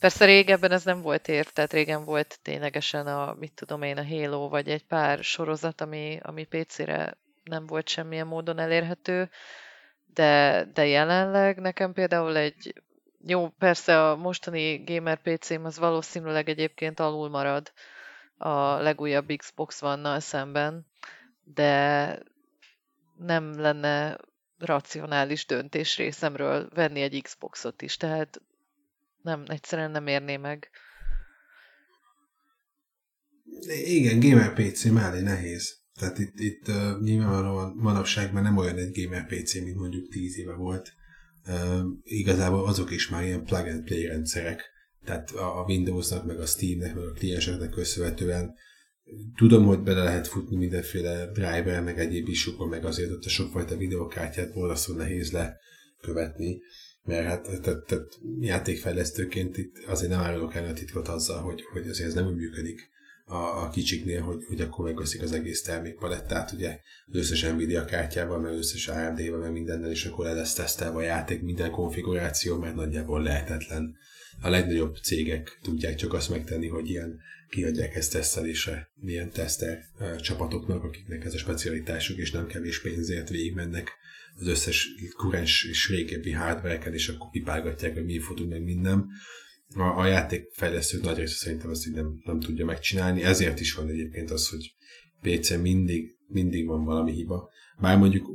Persze 0.00 0.24
régebben 0.24 0.72
ez 0.72 0.84
nem 0.84 1.00
volt 1.00 1.28
ér, 1.28 1.46
tehát 1.46 1.72
régen 1.72 2.04
volt 2.04 2.38
ténylegesen 2.42 3.06
a, 3.06 3.34
mit 3.38 3.52
tudom 3.52 3.82
én, 3.82 3.98
a 3.98 4.06
Halo, 4.06 4.48
vagy 4.48 4.68
egy 4.68 4.84
pár 4.84 5.24
sorozat, 5.24 5.80
ami, 5.80 6.18
ami 6.22 6.44
PC-re 6.44 7.16
nem 7.44 7.66
volt 7.66 7.88
semmilyen 7.88 8.26
módon 8.26 8.58
elérhető, 8.58 9.30
de, 10.14 10.64
de 10.72 10.86
jelenleg 10.86 11.60
nekem 11.60 11.92
például 11.92 12.36
egy 12.36 12.82
jó, 13.26 13.48
persze 13.48 14.10
a 14.10 14.16
mostani 14.16 14.82
gamer 14.84 15.22
PC-m 15.22 15.64
az 15.64 15.78
valószínűleg 15.78 16.48
egyébként 16.48 17.00
alul 17.00 17.28
marad 17.28 17.72
a 18.36 18.74
legújabb 18.74 19.32
Xbox 19.36 19.82
One-nal 19.82 20.20
szemben, 20.20 20.86
de 21.44 22.18
nem 23.18 23.60
lenne 23.60 24.18
racionális 24.58 25.46
döntés 25.46 25.96
részemről 25.96 26.68
venni 26.74 27.00
egy 27.00 27.22
Xboxot 27.22 27.82
is, 27.82 27.96
tehát 27.96 28.40
nem, 29.22 29.44
egyszerűen 29.46 29.90
nem 29.90 30.06
érné 30.06 30.36
meg. 30.36 30.70
Igen, 33.84 34.20
gamer 34.20 34.52
PC 34.52 34.84
mellé 34.84 35.20
nehéz. 35.20 35.80
Tehát 35.94 36.18
itt, 36.18 36.38
itt 36.38 36.68
uh, 36.68 37.00
nyilvánvalóan 37.00 37.72
manapság 37.76 38.32
már 38.32 38.42
nem 38.42 38.56
olyan 38.56 38.76
egy 38.76 39.02
gamer 39.02 39.26
PC, 39.26 39.54
mint 39.54 39.76
mondjuk 39.76 40.08
10 40.08 40.38
éve 40.38 40.54
volt 40.54 40.92
igazából 42.02 42.66
azok 42.66 42.90
is 42.90 43.08
már 43.08 43.24
ilyen 43.24 43.44
plug 43.44 43.66
and 43.66 43.84
play 43.84 44.06
rendszerek, 44.06 44.70
tehát 45.04 45.30
a 45.30 45.64
Windowsnak, 45.68 46.26
meg 46.26 46.40
a 46.40 46.46
Steamnek, 46.46 46.94
meg 46.94 47.04
a 47.04 47.12
klienseknek 47.12 47.70
köszönhetően 47.70 48.54
tudom, 49.36 49.64
hogy 49.64 49.80
bele 49.80 50.02
lehet 50.02 50.28
futni 50.28 50.56
mindenféle 50.56 51.26
driver, 51.32 51.82
meg 51.82 51.98
egyéb 51.98 52.28
isukon, 52.28 52.68
meg 52.68 52.84
azért 52.84 53.10
ott 53.10 53.24
a 53.24 53.28
sokfajta 53.28 53.76
videokártyát 53.76 54.52
borzasztó 54.52 54.94
nehéz 54.94 55.32
lekövetni, 55.32 56.60
mert 57.04 57.26
hát 57.26 57.60
tehát, 57.60 57.84
tehát 57.86 58.18
játékfejlesztőként 58.40 59.56
itt 59.56 59.76
azért 59.86 60.10
nem 60.10 60.20
árulok 60.20 60.54
el 60.54 60.64
a 60.68 60.72
titkot 60.72 61.08
azzal, 61.08 61.42
hogy, 61.42 61.62
hogy 61.72 61.88
azért 61.88 62.08
ez 62.08 62.14
nem 62.14 62.26
úgy 62.26 62.36
működik, 62.36 62.90
a, 63.24 63.62
a 63.62 63.70
kicsiknél, 63.70 64.20
hogy, 64.20 64.44
hogy 64.48 64.60
akkor 64.60 64.84
megveszik 64.84 65.22
az 65.22 65.32
egész 65.32 65.62
termékpalettát, 65.62 66.52
ugye 66.52 66.80
az 67.06 67.16
összes 67.16 67.42
Nvidia 67.42 67.84
kártyával, 67.84 68.38
meg 68.38 68.52
összes 68.52 68.88
AMD-vel, 68.88 69.38
meg 69.38 69.52
mindennel, 69.52 69.90
és 69.90 70.04
akkor 70.04 70.24
le 70.24 70.32
lesz 70.32 70.54
tesztelve 70.54 70.96
a 70.96 71.02
játék, 71.02 71.42
minden 71.42 71.70
konfiguráció, 71.70 72.58
mert 72.58 72.74
nagyjából 72.74 73.22
lehetetlen. 73.22 73.96
A 74.40 74.48
legnagyobb 74.48 74.96
cégek 74.96 75.58
tudják 75.62 75.94
csak 75.94 76.12
azt 76.12 76.30
megtenni, 76.30 76.68
hogy 76.68 76.90
ilyen 76.90 77.20
kiadják 77.48 77.94
ezt 77.94 78.12
tesztelésre, 78.12 78.90
milyen 78.94 79.30
teszter 79.30 79.82
csapatoknak, 80.20 80.84
akiknek 80.84 81.24
ez 81.24 81.34
a 81.34 81.38
specialitásuk, 81.38 82.18
és 82.18 82.30
nem 82.30 82.46
kevés 82.46 82.80
pénzért 82.80 83.28
végigmennek 83.28 83.92
az 84.34 84.46
összes 84.46 84.88
kurens 85.16 85.64
és 85.64 85.88
régebbi 85.88 86.32
hardware 86.32 86.90
és 86.90 87.08
akkor 87.08 87.30
kipálgatják, 87.30 87.94
hogy 87.94 88.04
mi 88.04 88.18
futunk 88.18 88.50
meg 88.50 88.62
minden 88.62 89.06
a, 89.74 89.98
a 89.98 90.06
játékfejlesztők 90.06 91.02
nagy 91.02 91.16
része 91.16 91.34
szerintem 91.34 91.70
ezt 91.70 91.86
így 91.86 91.94
nem, 91.94 92.20
nem 92.24 92.40
tudja 92.40 92.64
megcsinálni, 92.64 93.22
ezért 93.22 93.60
is 93.60 93.74
van 93.74 93.88
egyébként 93.88 94.30
az, 94.30 94.48
hogy 94.48 94.74
PC 95.20 95.56
mindig, 95.56 96.16
mindig 96.26 96.66
van 96.66 96.84
valami 96.84 97.12
hiba. 97.12 97.50
Bár 97.80 97.98
mondjuk 97.98 98.28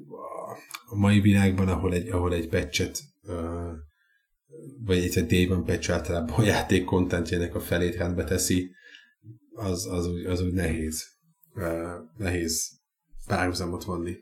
a 0.85 0.95
mai 0.95 1.19
világban, 1.19 1.67
ahol 1.67 1.93
egy, 1.93 2.09
ahol 2.09 2.33
egy 2.33 2.47
patchet 2.47 2.99
vagy 4.83 4.97
egy 4.97 5.25
day 5.25 5.45
van 5.45 5.69
általában 5.87 6.35
a 6.35 6.43
játék 6.43 6.85
kontentjének 6.85 7.55
a 7.55 7.59
felét 7.59 7.95
rendbe 7.95 8.23
teszi, 8.23 8.71
az, 9.53 9.85
az, 9.85 10.07
úgy, 10.07 10.25
az 10.25 10.41
úgy 10.41 10.53
nehéz. 10.53 11.05
Nehéz 12.17 12.81
párhuzamot 13.25 13.83
vonni. 13.83 14.17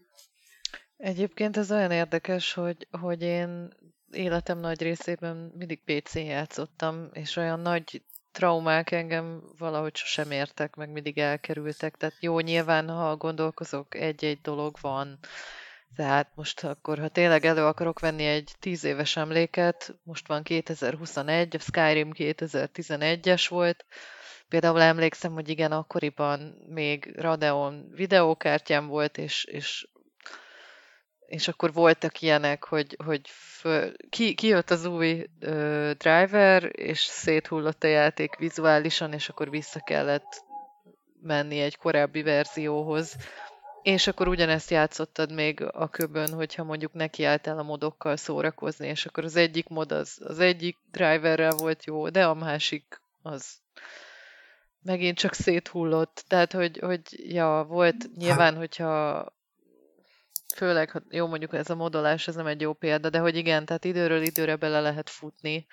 Egyébként 0.97 1.57
ez 1.57 1.71
olyan 1.71 1.91
érdekes, 1.91 2.53
hogy, 2.53 2.87
hogy 2.91 3.21
én 3.21 3.73
életem 4.15 4.59
nagy 4.59 4.81
részében 4.81 5.51
mindig 5.57 5.81
PC-n 5.83 6.19
játszottam, 6.19 7.09
és 7.13 7.35
olyan 7.35 7.59
nagy 7.59 8.01
traumák 8.31 8.91
engem 8.91 9.43
valahogy 9.57 9.95
sosem 9.95 10.31
értek, 10.31 10.75
meg 10.75 10.89
mindig 10.89 11.17
elkerültek. 11.17 11.95
Tehát 11.95 12.15
jó, 12.19 12.39
nyilván, 12.39 12.89
ha 12.89 13.15
gondolkozok, 13.15 13.95
egy-egy 13.95 14.41
dolog 14.41 14.75
van. 14.81 15.19
Tehát 15.95 16.31
most 16.35 16.63
akkor, 16.63 16.99
ha 16.99 17.07
tényleg 17.07 17.45
elő 17.45 17.65
akarok 17.65 17.99
venni 17.99 18.25
egy 18.25 18.51
tíz 18.59 18.83
éves 18.83 19.17
emléket, 19.17 19.95
most 20.03 20.27
van 20.27 20.43
2021, 20.43 21.55
a 21.55 21.59
Skyrim 21.59 22.11
2011-es 22.13 23.45
volt, 23.49 23.85
Például 24.47 24.81
emlékszem, 24.81 25.33
hogy 25.33 25.49
igen, 25.49 25.71
akkoriban 25.71 26.39
még 26.67 27.13
Radeon 27.15 27.91
videókártyám 27.95 28.87
volt, 28.87 29.17
és, 29.17 29.43
és 29.43 29.87
és 31.35 31.47
akkor 31.47 31.73
voltak 31.73 32.21
ilyenek, 32.21 32.63
hogy, 32.63 32.97
hogy 33.05 33.21
föl, 33.29 33.91
ki, 34.09 34.33
kijött 34.33 34.69
az 34.69 34.85
új 34.85 35.29
ö, 35.39 35.91
driver, 35.97 36.69
és 36.71 36.99
széthullott 36.99 37.83
a 37.83 37.87
játék 37.87 38.35
vizuálisan, 38.35 39.13
és 39.13 39.29
akkor 39.29 39.49
vissza 39.49 39.79
kellett 39.79 40.43
menni 41.21 41.59
egy 41.59 41.77
korábbi 41.77 42.21
verzióhoz. 42.21 43.15
És 43.81 44.07
akkor 44.07 44.27
ugyanezt 44.27 44.69
játszottad 44.69 45.31
még 45.31 45.61
a 45.61 45.89
köbön, 45.89 46.33
hogyha 46.33 46.63
mondjuk 46.63 46.93
nekiálltál 46.93 47.57
a 47.57 47.63
modokkal 47.63 48.15
szórakozni, 48.15 48.87
és 48.87 49.05
akkor 49.05 49.23
az 49.23 49.35
egyik 49.35 49.67
mod 49.67 49.91
az, 49.91 50.21
az 50.23 50.39
egyik 50.39 50.77
driverrel 50.91 51.55
volt 51.57 51.85
jó, 51.85 52.09
de 52.09 52.25
a 52.25 52.33
másik 52.33 53.01
az 53.21 53.57
megint 54.81 55.17
csak 55.17 55.33
széthullott. 55.33 56.23
Tehát, 56.27 56.51
hogy, 56.53 56.79
hogy 56.79 57.01
ja, 57.33 57.65
volt 57.67 58.15
nyilván, 58.15 58.51
hát... 58.51 58.57
hogyha 58.57 59.25
főleg, 60.55 60.89
ha 60.89 61.01
jó 61.09 61.27
mondjuk 61.27 61.53
ez 61.53 61.69
a 61.69 61.75
modolás, 61.75 62.27
ez 62.27 62.35
nem 62.35 62.47
egy 62.47 62.61
jó 62.61 62.73
példa, 62.73 63.09
de 63.09 63.19
hogy 63.19 63.35
igen, 63.35 63.65
tehát 63.65 63.85
időről 63.85 64.21
időre 64.21 64.55
bele 64.55 64.79
lehet 64.79 65.09
futni. 65.09 65.65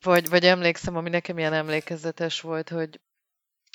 Vagy, 0.00 0.28
vagy 0.28 0.44
emlékszem, 0.44 0.96
ami 0.96 1.08
nekem 1.08 1.38
ilyen 1.38 1.52
emlékezetes 1.52 2.40
volt, 2.40 2.68
hogy 2.68 3.00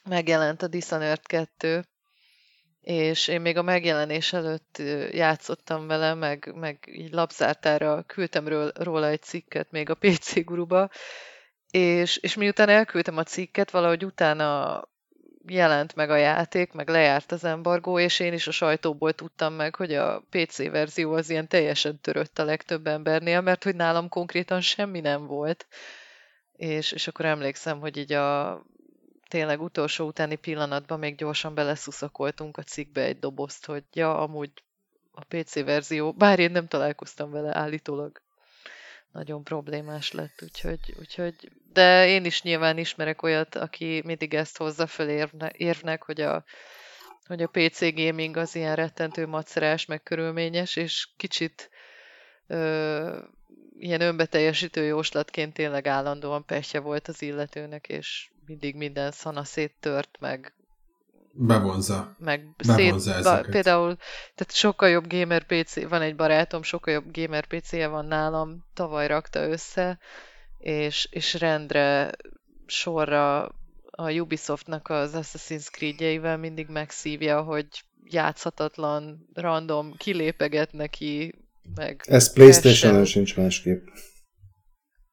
megjelent 0.09 0.61
a 0.61 0.67
Dishonored 0.67 1.25
2, 1.25 1.85
és 2.81 3.27
én 3.27 3.41
még 3.41 3.57
a 3.57 3.61
megjelenés 3.61 4.33
előtt 4.33 4.81
játszottam 5.11 5.87
vele, 5.87 6.13
meg, 6.13 6.51
meg 6.55 6.83
így 6.91 7.11
lapzártára 7.11 8.03
küldtem 8.03 8.47
róla 8.73 9.07
egy 9.07 9.21
cikket 9.21 9.71
még 9.71 9.89
a 9.89 9.95
PC 9.95 10.43
guruba, 10.43 10.89
és, 11.71 12.17
és 12.17 12.35
miután 12.35 12.69
elküldtem 12.69 13.17
a 13.17 13.23
cikket, 13.23 13.71
valahogy 13.71 14.05
utána 14.05 14.81
jelent 15.47 15.95
meg 15.95 16.09
a 16.09 16.15
játék, 16.15 16.71
meg 16.71 16.89
lejárt 16.89 17.31
az 17.31 17.43
embargó, 17.43 17.99
és 17.99 18.19
én 18.19 18.33
is 18.33 18.47
a 18.47 18.51
sajtóból 18.51 19.13
tudtam 19.13 19.53
meg, 19.53 19.75
hogy 19.75 19.93
a 19.93 20.23
PC 20.29 20.57
verzió 20.57 21.13
az 21.13 21.29
ilyen 21.29 21.47
teljesen 21.47 21.99
törött 21.99 22.39
a 22.39 22.43
legtöbb 22.43 22.87
embernél, 22.87 23.41
mert 23.41 23.63
hogy 23.63 23.75
nálam 23.75 24.09
konkrétan 24.09 24.61
semmi 24.61 24.99
nem 24.99 25.25
volt. 25.25 25.67
És, 26.55 26.91
és 26.91 27.07
akkor 27.07 27.25
emlékszem, 27.25 27.79
hogy 27.79 27.97
így 27.97 28.13
a 28.13 28.61
tényleg 29.27 29.61
utolsó 29.61 30.05
utáni 30.07 30.35
pillanatban 30.35 30.99
még 30.99 31.15
gyorsan 31.15 31.53
beleszuszakoltunk 31.53 32.57
a 32.57 32.63
cikkbe 32.63 33.01
egy 33.01 33.19
dobozt, 33.19 33.65
hogy 33.65 33.83
ja, 33.93 34.17
amúgy 34.17 34.51
a 35.11 35.23
PC 35.23 35.63
verzió, 35.63 36.11
bár 36.11 36.39
én 36.39 36.51
nem 36.51 36.67
találkoztam 36.67 37.31
vele 37.31 37.57
állítólag, 37.57 38.21
nagyon 39.15 39.43
problémás 39.43 40.11
lett, 40.11 40.39
úgyhogy, 40.41 40.95
úgyhogy 40.99 41.51
de 41.73 42.07
én 42.07 42.25
is 42.25 42.41
nyilván 42.41 42.77
ismerek 42.77 43.21
olyat, 43.21 43.55
aki 43.55 44.01
mindig 44.05 44.33
ezt 44.33 44.57
hozza 44.57 44.87
föl 44.87 45.09
érvne, 45.09 45.51
érvnek, 45.57 46.03
hogy 46.03 46.21
a, 46.21 46.43
hogy 47.27 47.41
a 47.41 47.47
PC 47.47 47.79
gaming 47.79 48.37
az 48.37 48.55
ilyen 48.55 48.75
rettentő 48.75 49.27
macerás, 49.27 49.85
meg 49.85 50.03
körülményes, 50.03 50.75
és 50.75 51.07
kicsit 51.17 51.69
ö, 52.47 53.19
ilyen 53.77 54.01
önbeteljesítő 54.01 54.83
jóslatként 54.83 55.53
tényleg 55.53 55.87
állandóan 55.87 56.45
pehje 56.45 56.79
volt 56.79 57.07
az 57.07 57.21
illetőnek, 57.21 57.87
és 57.87 58.29
mindig 58.45 58.75
minden 58.75 59.11
szana 59.11 59.43
széttört, 59.43 60.17
meg 60.19 60.53
Bevonza. 61.37 62.15
Meg 62.19 62.55
Bevonza 62.67 63.13
szét, 63.13 63.23
ba, 63.23 63.41
például, 63.41 63.95
tehát 64.35 64.53
sokkal 64.53 64.89
jobb 64.89 65.07
gamer 65.07 65.45
PC, 65.45 65.87
van 65.87 66.01
egy 66.01 66.15
barátom, 66.15 66.63
sokkal 66.63 66.93
jobb 66.93 67.05
gamer 67.11 67.45
PC-je 67.45 67.87
van 67.87 68.05
nálam, 68.05 68.65
tavaly 68.73 69.07
rakta 69.07 69.47
össze, 69.47 69.99
és, 70.57 71.07
és 71.11 71.33
rendre, 71.33 72.11
sorra 72.65 73.43
a 73.91 74.11
Ubisoftnak 74.11 74.89
az 74.89 75.11
Assassin's 75.15 75.71
Creed-jeivel 75.71 76.37
mindig 76.37 76.67
megszívja, 76.69 77.41
hogy 77.41 77.67
játszhatatlan, 78.03 79.29
random, 79.33 79.93
kilépeget 79.97 80.71
neki, 80.71 81.35
meg... 81.75 82.01
Ez 82.07 82.33
Playstation-on 82.33 83.05
sincs 83.05 83.35
másképp. 83.35 83.85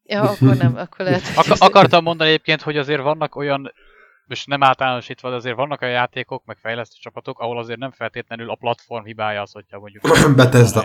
Ja, 0.03 0.23
akkor 0.23 0.57
nem, 0.57 0.77
akkor 0.77 1.05
lehet... 1.05 1.23
Ak- 1.35 1.61
akartam 1.61 2.03
mondani 2.03 2.31
egyébként, 2.31 2.63
hogy 2.63 2.77
azért 2.77 3.03
vannak 3.03 3.37
olyan 3.37 3.73
és 4.27 4.45
nem 4.45 4.63
általánosítva, 4.63 5.31
de 5.31 5.37
azért 5.37 5.57
vannak 5.57 5.81
a 5.81 5.87
játékok, 5.87 6.45
meg 6.45 6.57
fejlesztő 6.57 6.97
csapatok, 7.01 7.39
ahol 7.39 7.59
azért 7.59 7.79
nem 7.79 7.91
feltétlenül 7.91 8.51
a 8.51 8.55
platform 8.55 9.05
hibája 9.05 9.43
az, 9.43 9.53
hogyha 9.53 9.79
mondjuk... 9.79 10.03
Bethesda. 10.37 10.85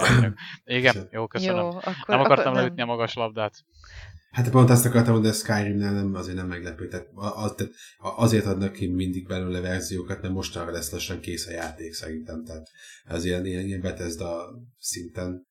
Igen, 0.63 1.07
jó, 1.11 1.27
köszönöm. 1.27 1.55
Jó, 1.55 1.67
akkor, 1.67 1.93
nem 2.07 2.19
akartam 2.19 2.47
akkor 2.47 2.61
leütni 2.61 2.79
nem. 2.79 2.89
a 2.89 2.91
magas 2.91 3.13
labdát. 3.13 3.53
Hát 4.31 4.49
pont 4.49 4.69
azt 4.69 4.85
akartam 4.85 5.13
mondani, 5.13 5.35
hogy 5.35 5.43
a 5.43 5.53
Skyrimnél 5.53 5.91
nem, 5.91 6.13
azért 6.13 6.35
nem 6.35 6.47
meglepő. 6.47 6.87
Tehát, 6.87 7.07
az, 7.15 7.53
tehát 7.55 7.73
azért 7.99 8.45
adnak 8.45 8.71
ki 8.71 8.87
mindig 8.87 9.27
belőle 9.27 9.59
verziókat, 9.59 10.21
mert 10.21 10.33
mostanra 10.33 10.71
lesz 10.71 10.91
lassan 10.91 11.19
kész 11.19 11.47
a 11.47 11.51
játék 11.51 11.93
szerintem. 11.93 12.43
Tehát 12.43 12.67
az 13.05 13.25
ilyen, 13.25 13.45
ilyen, 13.45 13.65
ilyen 13.65 13.81
Bethesda 13.81 14.49
szinten 14.77 15.47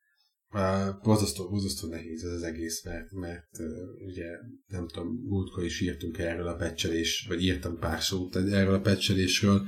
Borzasztó, 1.02 1.48
borzasztó 1.48 1.88
nehéz 1.88 2.24
ez 2.24 2.32
az 2.32 2.42
egész, 2.42 2.84
mert, 2.84 3.12
mert 3.12 3.58
ugye 4.06 4.26
nem 4.66 4.88
tudom, 4.88 5.08
múltkor 5.28 5.64
is 5.64 5.80
írtunk 5.80 6.18
erről 6.18 6.46
a 6.46 6.54
pecselés, 6.54 7.24
vagy 7.28 7.42
írtam 7.42 7.78
pár 7.78 8.02
szót 8.02 8.36
erről 8.36 8.74
a 8.74 8.80
pecselésről, 8.80 9.66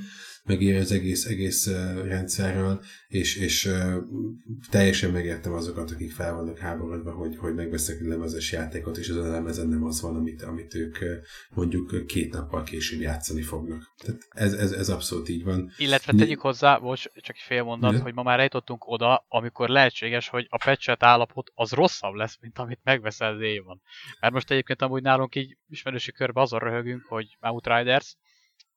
meg 0.49 0.75
az 0.75 0.91
egész, 0.91 1.25
egész 1.25 1.67
rendszerről, 2.03 2.83
és, 3.07 3.35
és 3.35 3.69
teljesen 4.69 5.11
megértem 5.11 5.53
azokat, 5.53 5.91
akik 5.91 6.11
fel 6.11 6.33
vannak 6.33 6.57
háborodva, 6.57 7.11
hogy, 7.11 7.37
hogy 7.37 7.53
megveszek 7.53 7.99
egy 7.99 8.07
lemezes 8.07 8.51
játékot, 8.51 8.97
és 8.97 9.09
az 9.09 9.15
a 9.15 9.31
lemezen 9.31 9.67
nem 9.67 9.83
az 9.83 10.01
van, 10.01 10.15
amit, 10.15 10.41
amit 10.41 10.75
ők 10.75 10.97
mondjuk 11.49 12.05
két 12.05 12.33
nappal 12.33 12.63
később 12.63 12.99
játszani 12.99 13.41
fognak. 13.41 13.93
Tehát 13.97 14.27
ez, 14.29 14.53
ez, 14.53 14.71
ez 14.71 14.89
abszolút 14.89 15.29
így 15.29 15.43
van. 15.43 15.71
Illetve 15.77 16.13
tegyük 16.13 16.39
hozzá, 16.39 16.77
most 16.77 17.11
csak 17.15 17.35
egy 17.35 17.41
fél 17.45 17.63
mondat, 17.63 17.91
Igen? 17.91 18.03
hogy 18.03 18.13
ma 18.13 18.23
már 18.23 18.37
eljutottunk 18.37 18.87
oda, 18.87 19.25
amikor 19.27 19.69
lehetséges, 19.69 20.27
hogy 20.27 20.47
a 20.49 20.57
patchet 20.65 21.03
állapot 21.03 21.51
az 21.55 21.71
rosszabb 21.71 22.13
lesz, 22.13 22.37
mint 22.41 22.57
amit 22.57 22.79
megveszel 22.83 23.33
az 23.33 23.41
éjban. 23.41 23.81
Mert 24.19 24.33
most 24.33 24.51
egyébként 24.51 24.81
amúgy 24.81 25.01
nálunk 25.01 25.35
így 25.35 25.57
ismerősi 25.67 26.11
körben 26.11 26.43
azon 26.43 26.59
röhögünk, 26.59 27.05
hogy 27.05 27.37
Outriders, 27.39 28.15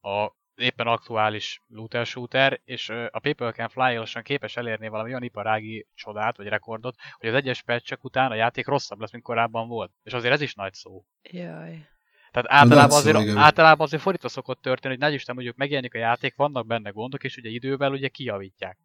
a 0.01 0.41
éppen 0.55 0.87
aktuális 0.87 1.63
looter 1.69 2.07
shooter, 2.07 2.61
és 2.65 2.89
a 2.89 3.19
People 3.19 3.53
Can 3.53 3.69
fly 3.69 3.97
lassan 3.97 4.23
képes 4.23 4.57
elérni 4.57 4.89
valami 4.89 5.09
olyan 5.09 5.23
iparági 5.23 5.87
csodát, 5.95 6.37
vagy 6.37 6.47
rekordot, 6.47 6.95
hogy 7.19 7.29
az 7.29 7.35
egyes 7.35 7.63
patchek 7.63 8.05
után 8.05 8.31
a 8.31 8.35
játék 8.35 8.67
rosszabb 8.67 9.01
lesz, 9.01 9.13
mint 9.13 9.25
korábban 9.25 9.69
volt. 9.69 9.93
És 10.03 10.13
azért 10.13 10.35
ez 10.35 10.41
is 10.41 10.55
nagy 10.55 10.75
szó. 10.75 11.05
Jaj. 11.23 11.91
Tehát 12.31 12.51
általában 12.51 12.97
azért, 12.97 13.17
szó, 13.17 13.39
általában 13.39 13.87
azért 13.87 14.03
fordítva 14.03 14.29
szokott 14.29 14.63
történni, 14.63 14.95
hogy 14.95 15.03
nagy 15.03 15.13
Isten 15.13 15.35
mondjuk 15.35 15.57
megjelenik 15.57 15.95
a 15.95 15.99
játék, 15.99 16.37
vannak 16.37 16.67
benne 16.67 16.91
gondok, 16.91 17.25
és 17.25 17.37
ugye 17.37 17.49
idővel 17.49 17.93
ugye 17.93 18.09
kijavítják. 18.09 18.79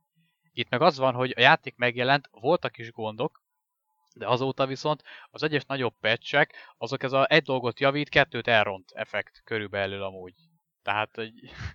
Itt 0.51 0.69
meg 0.69 0.81
az 0.81 0.97
van, 0.97 1.13
hogy 1.13 1.33
a 1.35 1.41
játék 1.41 1.75
megjelent, 1.75 2.27
voltak 2.31 2.77
is 2.77 2.91
gondok, 2.91 3.43
de 4.13 4.27
azóta 4.27 4.65
viszont 4.65 5.03
az 5.29 5.43
egyes 5.43 5.65
nagyobb 5.65 5.93
patchek, 6.01 6.53
azok 6.77 7.03
ez 7.03 7.11
a 7.11 7.25
egy 7.29 7.43
dolgot 7.43 7.79
javít, 7.79 8.09
kettőt 8.09 8.47
elront 8.47 8.91
effekt 8.91 9.41
körülbelül 9.43 10.03
amúgy. 10.03 10.33
Tehát, 10.87 11.15
hogy 11.15 11.31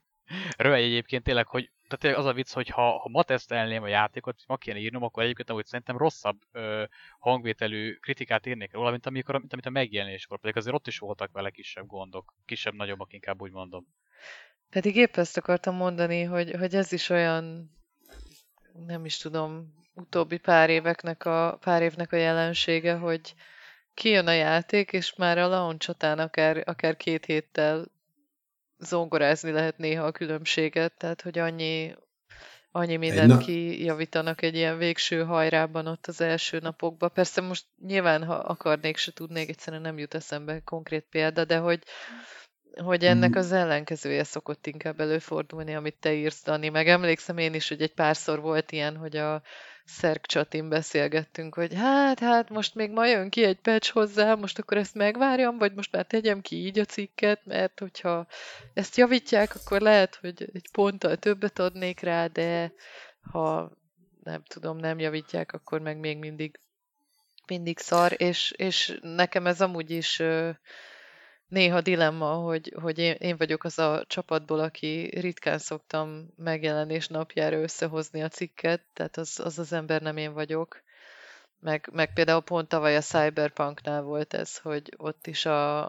röhely 0.57 0.83
egyébként 0.83 1.25
tényleg, 1.25 1.47
hogy 1.47 1.71
tehát 1.89 2.19
az 2.19 2.25
a 2.25 2.33
vicc, 2.33 2.53
hogy 2.53 2.69
ha, 2.69 2.99
ha 2.99 3.09
ma 3.09 3.23
tesztelném 3.23 3.83
a 3.83 3.89
játékot, 3.89 4.43
ma 4.47 4.57
kéne 4.57 4.79
írnom, 4.79 5.03
akkor 5.03 5.23
egyébként 5.23 5.51
amúgy 5.51 5.67
szerintem 5.67 5.97
rosszabb 5.97 6.39
ö, 6.53 6.85
hangvételű 7.19 7.95
kritikát 7.95 8.47
írnék 8.47 8.73
róla, 8.73 8.91
mint, 8.91 9.07
amikor, 9.07 9.39
mint 9.39 9.53
amit 9.53 9.67
a 9.67 9.71
megjelenéskor, 9.71 10.39
pedig 10.41 10.57
azért 10.57 10.75
ott 10.75 10.87
is 10.87 10.99
voltak 10.99 11.33
vele 11.33 11.51
kisebb 11.51 11.87
gondok, 11.87 12.35
kisebb-nagyobbak 12.45 13.13
inkább 13.13 13.43
úgy 13.43 13.51
mondom. 13.51 13.87
Pedig 14.71 14.97
épp 14.97 15.17
ezt 15.17 15.37
akartam 15.37 15.75
mondani, 15.75 16.23
hogy, 16.23 16.55
hogy 16.59 16.75
ez 16.75 16.93
is 16.93 17.09
olyan, 17.09 17.71
nem 18.87 19.05
is 19.05 19.17
tudom, 19.17 19.75
utóbbi 19.95 20.39
pár 20.39 20.71
éveknek 20.71 21.25
a, 21.25 21.59
pár 21.61 21.83
évnek 21.83 22.13
a 22.13 22.17
jelensége, 22.17 22.95
hogy 22.95 23.35
kijön 23.95 24.27
a 24.27 24.33
játék, 24.33 24.93
és 24.93 25.15
már 25.15 25.39
a 25.39 25.49
launch 25.49 25.89
után 25.89 26.19
akár, 26.19 26.63
akár 26.65 26.97
két 26.97 27.25
héttel 27.25 27.91
zongorázni 28.83 29.51
lehet 29.51 29.78
néha 29.78 30.05
a 30.05 30.12
különbséget, 30.12 30.93
tehát 30.93 31.22
hogy 31.22 31.39
annyi, 31.39 31.95
annyi 32.70 32.97
mindent 32.97 33.45
kijavítanak 33.45 34.43
egy 34.43 34.55
ilyen 34.55 34.78
végső 34.78 35.24
hajrában 35.24 35.87
ott 35.87 36.07
az 36.07 36.20
első 36.20 36.59
napokban. 36.59 37.12
Persze 37.12 37.41
most 37.41 37.66
nyilván, 37.87 38.24
ha 38.24 38.35
akarnék, 38.35 38.97
se 38.97 39.12
tudnék, 39.12 39.49
egyszerűen 39.49 39.83
nem 39.83 39.99
jut 39.99 40.14
eszembe 40.14 40.61
konkrét 40.61 41.07
példa, 41.11 41.45
de 41.45 41.57
hogy, 41.57 41.83
hogy 42.83 43.05
ennek 43.05 43.30
mm. 43.30 43.39
az 43.39 43.53
ellenkezője 43.53 44.24
szokott 44.24 44.66
inkább 44.66 45.01
előfordulni, 45.01 45.74
amit 45.74 45.97
te 46.01 46.12
írsz, 46.12 46.45
Dani. 46.45 46.68
Meg 46.68 46.89
emlékszem 46.89 47.39
én 47.39 47.55
is, 47.55 47.68
hogy 47.68 47.83
egy 47.83 47.95
párszor 47.95 48.41
volt 48.41 48.72
ilyen, 48.72 48.97
hogy 48.97 49.16
a 49.16 49.43
Szerk 49.85 50.26
csatin 50.26 50.68
beszélgettünk, 50.68 51.55
hogy 51.55 51.74
hát, 51.74 52.18
hát 52.18 52.49
most 52.49 52.74
még 52.74 52.91
ma 52.91 53.07
jön 53.07 53.30
ki 53.30 53.45
egy 53.45 53.59
patch 53.59 53.93
hozzá, 53.93 54.35
most 54.35 54.59
akkor 54.59 54.76
ezt 54.76 54.95
megvárjam, 54.95 55.59
vagy 55.59 55.74
most 55.74 55.93
már 55.93 56.05
tegyem 56.05 56.41
ki 56.41 56.57
így 56.57 56.78
a 56.78 56.85
cikket, 56.85 57.41
mert 57.45 57.78
hogyha 57.78 58.26
ezt 58.74 58.97
javítják, 58.97 59.55
akkor 59.55 59.80
lehet, 59.80 60.18
hogy 60.20 60.51
egy 60.53 60.68
ponttal 60.72 61.16
többet 61.16 61.59
adnék 61.59 62.01
rá, 62.01 62.26
de 62.26 62.72
ha 63.30 63.72
nem 64.22 64.43
tudom, 64.43 64.76
nem 64.76 64.99
javítják, 64.99 65.53
akkor 65.53 65.80
meg 65.80 65.99
még 65.99 66.18
mindig 66.18 66.61
mindig 67.47 67.78
szar, 67.78 68.12
és, 68.16 68.53
és 68.57 68.99
nekem 69.03 69.47
ez 69.47 69.61
amúgy 69.61 69.91
is 69.91 70.22
néha 71.53 71.80
dilemma, 71.80 72.32
hogy, 72.32 72.74
hogy 72.80 72.98
én, 72.98 73.14
én 73.18 73.36
vagyok 73.36 73.64
az 73.64 73.78
a 73.78 74.05
csapatból, 74.07 74.61
aki 74.61 75.11
ritkán 75.20 75.59
szoktam 75.59 76.28
megjelenés 76.36 77.09
napjára 77.09 77.57
összehozni 77.57 78.22
a 78.22 78.28
cikket, 78.28 78.82
tehát 78.92 79.16
az 79.16 79.40
az, 79.44 79.59
az 79.59 79.72
ember 79.72 80.03
nem 80.03 80.16
én 80.16 80.32
vagyok. 80.32 80.82
Meg, 81.61 81.88
meg 81.92 82.12
például 82.12 82.40
pont 82.40 82.68
tavaly 82.68 82.96
a 82.96 83.00
Cyberpunknál 83.00 84.03
volt 84.03 84.34
ez, 84.34 84.59
hogy 84.59 84.94
ott 84.96 85.26
is 85.26 85.46
a, 85.46 85.84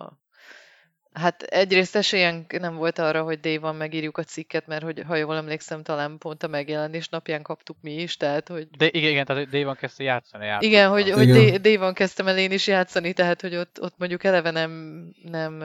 Hát 1.13 1.43
egyrészt 1.43 1.95
esélyünk 1.95 2.59
nem 2.59 2.75
volt 2.75 2.99
arra, 2.99 3.23
hogy 3.23 3.39
Dévan 3.39 3.75
megírjuk 3.75 4.17
a 4.17 4.23
cikket, 4.23 4.67
mert 4.67 4.83
hogy, 4.83 5.03
ha 5.07 5.15
jól 5.15 5.35
emlékszem, 5.35 5.83
talán 5.83 6.17
pont 6.17 6.43
a 6.43 6.47
megjelenés 6.47 7.09
napján 7.09 7.41
kaptuk 7.41 7.77
mi 7.81 7.93
is, 7.93 8.17
tehát 8.17 8.47
hogy... 8.47 8.67
De 8.77 8.87
igen, 8.91 9.11
igen 9.11 9.25
tehát 9.25 9.49
Dévan 9.49 9.75
kezdte 9.75 10.03
játszani. 10.03 10.45
játszani. 10.45 10.67
Igen, 10.67 10.89
hogy, 10.89 11.11
hogy 11.11 11.61
Dévan 11.61 11.93
kezdtem 11.93 12.27
el 12.27 12.37
én 12.37 12.51
is 12.51 12.67
játszani, 12.67 13.13
tehát 13.13 13.41
hogy 13.41 13.55
ott, 13.55 13.81
ott 13.81 13.97
mondjuk 13.97 14.23
eleve 14.23 14.51
nem, 14.51 15.03
nem 15.23 15.59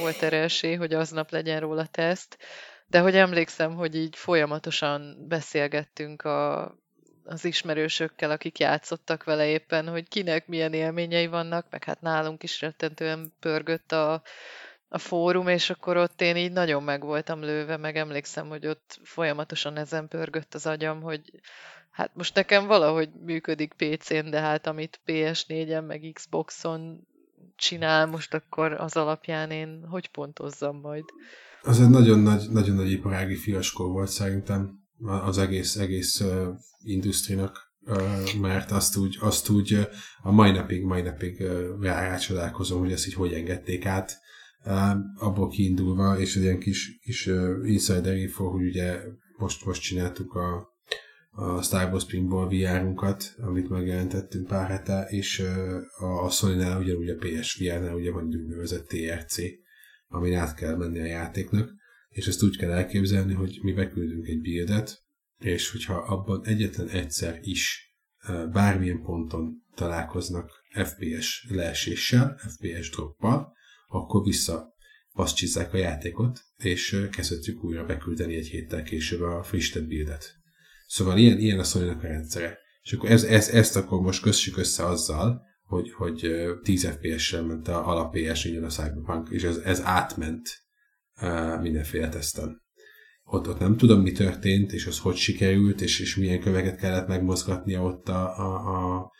volt 0.00 0.22
erre 0.22 0.36
esély, 0.36 0.74
hogy 0.74 0.94
aznap 0.94 1.30
legyen 1.30 1.60
róla 1.60 1.86
teszt, 1.86 2.38
de 2.86 3.00
hogy 3.00 3.16
emlékszem, 3.16 3.74
hogy 3.74 3.96
így 3.96 4.16
folyamatosan 4.16 5.24
beszélgettünk 5.28 6.22
a, 6.22 6.62
az 7.24 7.44
ismerősökkel, 7.44 8.30
akik 8.30 8.58
játszottak 8.58 9.24
vele 9.24 9.46
éppen, 9.46 9.88
hogy 9.88 10.08
kinek 10.08 10.46
milyen 10.46 10.72
élményei 10.72 11.26
vannak, 11.26 11.66
meg 11.70 11.84
hát 11.84 12.00
nálunk 12.00 12.42
is 12.42 12.60
rettentően 12.60 13.32
pörgött 13.40 13.92
a, 13.92 14.22
a 14.94 14.98
fórum, 14.98 15.48
és 15.48 15.70
akkor 15.70 15.96
ott 15.96 16.20
én 16.20 16.36
így 16.36 16.52
nagyon 16.52 16.82
meg 16.82 17.04
voltam 17.04 17.40
lőve, 17.40 17.76
meg 17.76 17.96
emlékszem, 17.96 18.48
hogy 18.48 18.66
ott 18.66 19.00
folyamatosan 19.02 19.76
ezen 19.76 20.08
pörgött 20.08 20.54
az 20.54 20.66
agyam, 20.66 21.02
hogy 21.02 21.20
hát 21.90 22.10
most 22.14 22.34
nekem 22.34 22.66
valahogy 22.66 23.10
működik 23.24 23.72
PC-n, 23.72 24.30
de 24.30 24.40
hát 24.40 24.66
amit 24.66 25.00
PS4-en, 25.06 25.86
meg 25.86 26.10
Xboxon 26.12 27.06
csinál, 27.56 28.06
most 28.06 28.34
akkor 28.34 28.72
az 28.72 28.96
alapján 28.96 29.50
én 29.50 29.84
hogy 29.90 30.08
pontozzam 30.08 30.80
majd? 30.80 31.04
Az 31.62 31.80
egy 31.80 31.90
nagyon 31.90 32.18
nagy, 32.18 32.50
nagyon 32.50 32.76
nagy 32.76 32.90
iparági 32.90 33.36
fiaskó 33.36 33.88
volt 33.88 34.10
szerintem 34.10 34.78
az 35.24 35.38
egész, 35.38 35.76
egész 35.76 36.20
uh, 36.20 36.46
industrinak, 36.82 37.72
uh, 37.80 38.34
mert 38.40 38.70
azt 38.70 38.96
úgy, 38.96 39.16
azt 39.20 39.48
úgy 39.48 39.72
uh, 39.72 39.82
a 40.22 40.30
mai 40.30 40.50
napig, 40.50 40.82
mai 40.82 41.02
napig 41.02 41.40
uh, 41.40 41.82
rácsodálkozom, 41.82 42.80
hogy 42.80 42.92
ezt 42.92 43.06
így 43.06 43.14
hogy 43.14 43.32
engedték 43.32 43.86
át 43.86 44.22
abból 45.16 45.48
kiindulva, 45.48 46.18
és 46.18 46.36
egy 46.36 46.42
ilyen 46.42 46.58
kis, 46.58 46.98
kis 47.02 47.30
insider 47.64 48.16
info, 48.16 48.50
hogy 48.50 48.66
ugye 48.66 49.00
most, 49.36 49.64
most 49.64 49.82
csináltuk 49.82 50.34
a, 50.34 50.72
a 51.30 51.62
Star 51.62 51.90
Wars 51.90 52.04
Pinball 52.04 52.48
VR-unkat, 52.48 53.34
amit 53.38 53.68
megjelentettünk 53.68 54.46
pár 54.46 54.68
hete, 54.68 55.06
és 55.08 55.42
a, 55.98 56.24
a 56.24 56.30
Sony-nál 56.30 56.80
ugyanúgy 56.80 57.08
a 57.08 57.16
PSVR-nál 57.16 57.94
ugye 57.94 58.10
van 58.10 58.24
úgynevezett 58.24 58.86
TRC, 58.86 59.36
amin 60.08 60.34
át 60.34 60.54
kell 60.54 60.76
menni 60.76 61.00
a 61.00 61.04
játéknak, 61.04 61.70
és 62.08 62.26
ezt 62.26 62.42
úgy 62.42 62.56
kell 62.56 62.70
elképzelni, 62.70 63.32
hogy 63.32 63.58
mi 63.62 63.72
beküldünk 63.72 64.26
egy 64.26 64.40
buildet, 64.40 65.02
és 65.38 65.70
hogyha 65.70 65.94
abban 65.94 66.40
egyetlen 66.44 66.88
egyszer 66.88 67.38
is 67.42 67.94
bármilyen 68.52 69.02
ponton 69.02 69.62
találkoznak 69.74 70.50
FPS 70.70 71.46
leeséssel, 71.50 72.36
FPS 72.38 72.90
droppal, 72.90 73.52
akkor 73.88 74.22
vissza 74.22 74.74
paszcsizzák 75.12 75.72
a 75.72 75.76
játékot, 75.76 76.40
és 76.56 77.08
kezdhetjük 77.10 77.64
újra 77.64 77.84
beküldeni 77.84 78.34
egy 78.34 78.46
héttel 78.46 78.82
később 78.82 79.20
a 79.20 79.42
frissített 79.42 79.86
buildet. 79.86 80.34
Szóval 80.86 81.18
ilyen, 81.18 81.38
ilyen 81.38 81.58
a 81.58 81.64
sony 81.64 81.88
a 81.88 82.00
rendszere. 82.00 82.58
És 82.82 82.92
akkor 82.92 83.10
ez, 83.10 83.22
ez, 83.24 83.48
ezt 83.48 83.76
akkor 83.76 84.00
most 84.00 84.22
kössük 84.22 84.56
össze 84.56 84.86
azzal, 84.86 85.42
hogy, 85.62 85.92
hogy 85.92 86.30
10 86.62 86.86
FPS-sel 86.86 87.42
ment 87.42 87.68
a 87.68 87.88
alap 87.88 88.16
PS 88.16 88.44
a 88.44 88.66
Cyberpunk, 88.66 89.28
és 89.30 89.42
ez, 89.42 89.56
ez 89.56 89.82
átment 89.82 90.48
mindenféle 91.60 92.08
teszten. 92.08 92.62
Ott, 93.24 93.48
ott 93.48 93.58
nem 93.58 93.76
tudom, 93.76 94.00
mi 94.00 94.12
történt, 94.12 94.72
és 94.72 94.86
az 94.86 94.98
hogy 94.98 95.16
sikerült, 95.16 95.80
és, 95.80 96.00
és 96.00 96.16
milyen 96.16 96.40
köveket 96.40 96.76
kellett 96.76 97.08
megmozgatnia 97.08 97.82
ott 97.82 98.08
a, 98.08 98.38
a, 98.38 98.94
a 98.94 99.10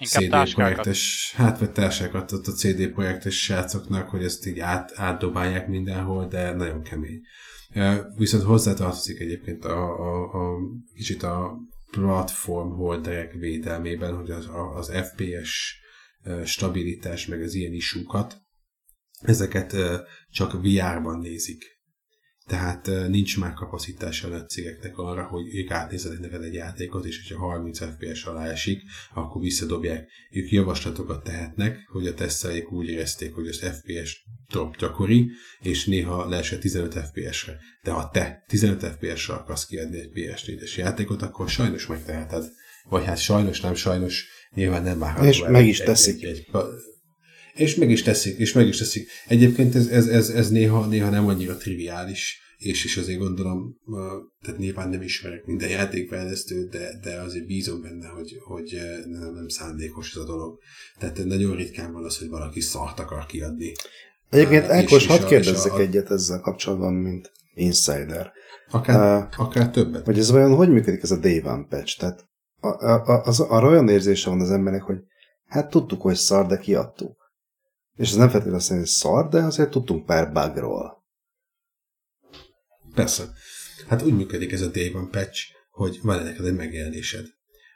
Inkább 0.00 0.46
CD 0.46 0.54
projektes, 0.54 1.32
hát 1.36 1.58
vagy 1.58 1.70
társákat 1.70 2.32
ott 2.32 2.46
a 2.46 2.52
CD 2.52 2.88
projektes 2.88 3.42
srácoknak, 3.42 4.08
hogy 4.08 4.24
ezt 4.24 4.46
így 4.46 4.58
át, 4.58 4.92
átdobálják 4.94 5.68
mindenhol, 5.68 6.26
de 6.26 6.52
nagyon 6.52 6.82
kemény. 6.82 7.20
Viszont 8.16 8.42
hozzátartozik 8.42 9.20
egyébként 9.20 9.64
a, 9.64 9.98
a, 9.98 10.22
a 10.22 10.58
kicsit 10.94 11.22
a 11.22 11.58
platform 11.90 12.70
holderek 12.70 13.32
védelmében, 13.32 14.16
hogy 14.16 14.30
az, 14.30 14.48
az 14.74 14.92
FPS 14.92 15.80
stabilitás, 16.44 17.26
meg 17.26 17.42
az 17.42 17.54
ilyen 17.54 17.72
isúkat, 17.72 18.42
ezeket 19.20 19.76
csak 20.30 20.52
VR-ban 20.52 21.18
nézik 21.18 21.79
tehát 22.50 22.90
nincs 23.08 23.38
már 23.38 23.52
kapacitása 23.52 24.28
a 24.28 24.44
cégeknek 24.44 24.98
arra, 24.98 25.22
hogy 25.22 25.54
ők 25.54 25.70
átnézzenek 25.70 26.20
neked 26.20 26.42
egy 26.42 26.54
játékot, 26.54 27.04
és 27.04 27.28
hogyha 27.28 27.46
30 27.46 27.78
FPS 27.78 28.24
alá 28.24 28.46
esik, 28.46 28.82
akkor 29.14 29.42
visszadobják. 29.42 30.08
Ők 30.30 30.50
javaslatokat 30.50 31.24
tehetnek, 31.24 31.78
hogy 31.92 32.06
a 32.06 32.14
tesztelék 32.14 32.72
úgy 32.72 32.88
érezték, 32.88 33.34
hogy 33.34 33.48
az 33.48 33.58
FPS 33.58 34.26
drop 34.48 34.76
gyakori, 34.76 35.30
és 35.60 35.84
néha 35.84 36.28
leesett 36.28 36.60
15 36.60 36.94
FPS-re. 36.94 37.56
De 37.82 37.90
ha 37.90 38.10
te 38.10 38.44
15 38.48 38.84
FPS-re 38.84 39.34
akarsz 39.34 39.66
kiadni 39.66 39.98
egy 39.98 40.10
PS4-es 40.14 40.76
játékot, 40.76 41.22
akkor 41.22 41.48
sajnos 41.48 41.86
megteheted. 41.86 42.44
Vagy 42.88 43.04
hát 43.04 43.18
sajnos, 43.18 43.60
nem 43.60 43.74
sajnos, 43.74 44.26
nyilván 44.54 44.82
nem 44.82 44.98
már. 44.98 45.24
És 45.24 45.42
meg 45.48 45.66
is 45.66 45.78
teszik. 45.78 46.24
Egy, 46.24 46.28
egy, 46.28 46.46
és 47.60 47.74
meg 47.74 47.90
is 47.90 48.02
teszik, 48.02 48.38
és 48.38 48.52
meg 48.52 48.66
is 48.66 48.78
teszik. 48.78 49.08
Egyébként 49.26 49.74
ez, 49.74 49.86
ez, 49.86 50.06
ez, 50.06 50.28
ez 50.28 50.50
néha, 50.50 50.86
néha 50.86 51.10
nem 51.10 51.26
annyira 51.26 51.56
triviális, 51.56 52.40
és 52.58 52.84
is 52.84 52.96
azért 52.96 53.18
gondolom, 53.18 53.76
tehát 54.42 54.60
nyilván 54.60 54.88
nem 54.88 55.02
ismerek 55.02 55.44
minden 55.44 55.68
játékfejlesztőt, 55.68 56.70
de, 56.70 56.98
de 57.02 57.20
azért 57.20 57.46
bízom 57.46 57.82
benne, 57.82 58.08
hogy, 58.08 58.38
hogy 58.44 58.80
nem, 59.06 59.34
nem 59.34 59.48
szándékos 59.48 60.10
ez 60.10 60.16
a 60.16 60.24
dolog. 60.24 60.58
Tehát 60.98 61.24
nagyon 61.24 61.56
ritkán 61.56 61.92
van 61.92 62.04
az, 62.04 62.18
hogy 62.18 62.28
valaki 62.28 62.60
szart 62.60 62.98
akar 62.98 63.26
kiadni. 63.26 63.72
Egyébként 64.30 64.64
Ákos, 64.64 65.06
hadd 65.06 65.26
kérdezzek 65.26 65.72
a, 65.72 65.78
egyet 65.78 66.10
ezzel 66.10 66.40
kapcsolatban, 66.40 66.94
mint 66.94 67.32
insider. 67.54 68.32
Akár, 68.70 69.22
uh, 69.22 69.40
akár 69.40 69.70
többet. 69.70 70.04
Hogy 70.04 70.18
ez 70.18 70.30
olyan, 70.30 70.54
hogy 70.54 70.68
működik 70.68 71.02
ez 71.02 71.10
a 71.10 71.18
Day 71.18 71.42
One 71.44 71.66
patch? 71.68 71.98
Tehát 71.98 72.28
a, 72.60 72.84
a, 72.84 73.22
az, 73.24 73.40
arra 73.40 73.68
olyan 73.68 73.88
érzése 73.88 74.30
van 74.30 74.40
az 74.40 74.50
embernek, 74.50 74.82
hogy 74.82 74.98
hát 75.46 75.70
tudtuk, 75.70 76.00
hogy 76.02 76.14
szar, 76.14 76.46
de 76.46 76.58
kiadtuk. 76.58 77.19
És 78.00 78.08
ez 78.08 78.16
nem 78.16 78.28
feltétlenül 78.28 78.58
azt 78.58 78.68
jelenti, 78.68 78.90
hogy 78.90 78.98
szar, 78.98 79.28
de 79.28 79.42
azért 79.42 79.70
tudtunk 79.70 80.06
pár 80.06 80.32
bugról. 80.32 81.04
Persze. 82.94 83.32
Hát 83.88 84.02
úgy 84.02 84.16
működik 84.16 84.52
ez 84.52 84.60
a 84.60 84.66
Day 84.66 84.94
One 84.94 85.08
patch, 85.10 85.40
hogy 85.70 85.98
van 86.02 86.22
neked 86.22 86.46
egy 86.46 86.54
megjelenésed. 86.54 87.26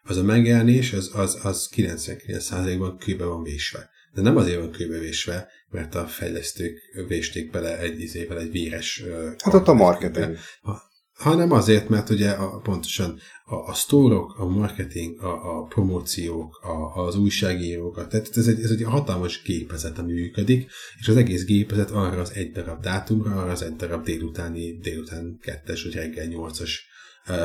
Az 0.03 0.17
a 0.17 0.23
megjelenés, 0.23 0.93
az, 0.93 1.11
az, 1.15 1.39
az 1.43 1.71
99%-ban 1.77 2.99
kőbe 2.99 3.25
van 3.25 3.43
vésve. 3.43 3.91
De 4.15 4.21
nem 4.21 4.37
azért 4.37 4.59
van 4.59 4.71
kőbe 4.71 4.99
vésve, 4.99 5.49
mert 5.69 5.95
a 5.95 6.07
fejlesztők 6.07 6.79
vésték 7.09 7.51
bele 7.51 7.79
egy 7.79 8.01
izével 8.01 8.39
egy 8.39 8.51
véres... 8.51 9.05
Hát 9.43 9.55
ott 9.55 9.69
a 9.69 9.75
marketing. 9.75 10.37
Ha, 10.63 10.83
hanem 11.15 11.53
azért, 11.53 11.89
mert 11.89 12.11
ugye 12.11 12.31
a, 12.31 12.59
pontosan 12.59 13.19
a, 13.45 13.55
a 13.55 13.75
sztórok, 13.75 14.39
a 14.39 14.47
marketing, 14.49 15.23
a, 15.23 15.59
a 15.59 15.63
promóciók, 15.63 16.61
a, 16.63 17.03
az 17.03 17.17
újságírók, 17.17 18.09
tehát 18.09 18.37
ez 18.37 18.47
egy, 18.47 18.63
ez 18.63 18.71
egy 18.71 18.83
hatalmas 18.83 19.43
gépezet, 19.43 19.99
ami 19.99 20.13
működik, 20.13 20.71
és 20.99 21.09
az 21.09 21.17
egész 21.17 21.45
gépezet 21.45 21.91
arra 21.91 22.21
az 22.21 22.33
egy 22.33 22.53
darab 22.53 22.83
dátumra, 22.83 23.41
arra 23.41 23.51
az 23.51 23.63
egy 23.63 23.77
darab 23.77 24.05
délutáni, 24.05 24.79
délután 24.79 25.39
kettes 25.43 25.83
vagy 25.83 25.95
reggel 25.95 26.27
nyolcas 26.27 26.87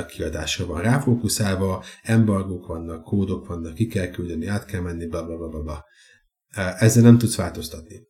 kiadásra 0.07 0.65
van 0.65 0.81
ráfókuszálva, 0.81 1.83
embargók 2.01 2.67
vannak, 2.67 3.03
kódok 3.03 3.47
vannak, 3.47 3.73
ki 3.73 3.87
kell 3.87 4.07
küldeni, 4.07 4.47
át 4.47 4.65
kell 4.65 4.81
menni, 4.81 5.07
bla 5.07 5.25
bla 5.25 5.37
bla 5.37 5.59
bla. 5.59 5.85
Ezzel 6.79 7.03
nem 7.03 7.17
tudsz 7.17 7.35
változtatni. 7.35 8.07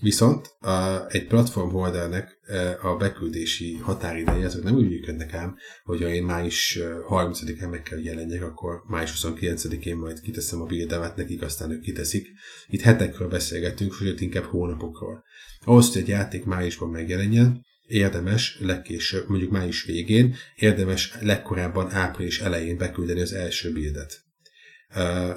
Viszont 0.00 0.46
a, 0.60 1.06
egy 1.08 1.26
platform 1.26 1.70
holdernek 1.70 2.38
e, 2.46 2.78
a 2.82 2.96
beküldési 2.96 3.76
határideje, 3.76 4.46
azok 4.46 4.62
nem 4.62 4.74
úgy 4.74 4.88
működnek 4.88 5.34
ám, 5.34 5.56
hogy 5.84 6.02
ha 6.02 6.08
én 6.08 6.22
május 6.22 6.78
30-án 7.08 7.70
meg 7.70 7.82
kell 7.82 7.98
jelenjek, 7.98 8.42
akkor 8.42 8.82
május 8.86 9.12
29-én 9.16 9.96
majd 9.96 10.20
kiteszem 10.20 10.60
a 10.60 10.66
bildemet 10.66 11.16
nekik, 11.16 11.42
aztán 11.42 11.70
ők 11.70 11.80
kiteszik. 11.80 12.28
Itt 12.66 12.80
hetekről 12.80 13.28
beszélgetünk, 13.28 13.94
sőt 13.94 14.20
inkább 14.20 14.44
hónapokról. 14.44 15.24
Ahhoz, 15.64 15.92
hogy 15.92 16.02
egy 16.02 16.08
játék 16.08 16.44
májusban 16.44 16.90
megjelenjen, 16.90 17.64
érdemes 17.86 18.58
legkésőbb, 18.60 19.28
mondjuk 19.28 19.50
május 19.50 19.84
végén, 19.84 20.34
érdemes 20.54 21.14
legkorábban 21.20 21.90
április 21.90 22.40
elején 22.40 22.76
beküldeni 22.76 23.20
az 23.20 23.32
első 23.32 23.72
bildet. 23.72 24.20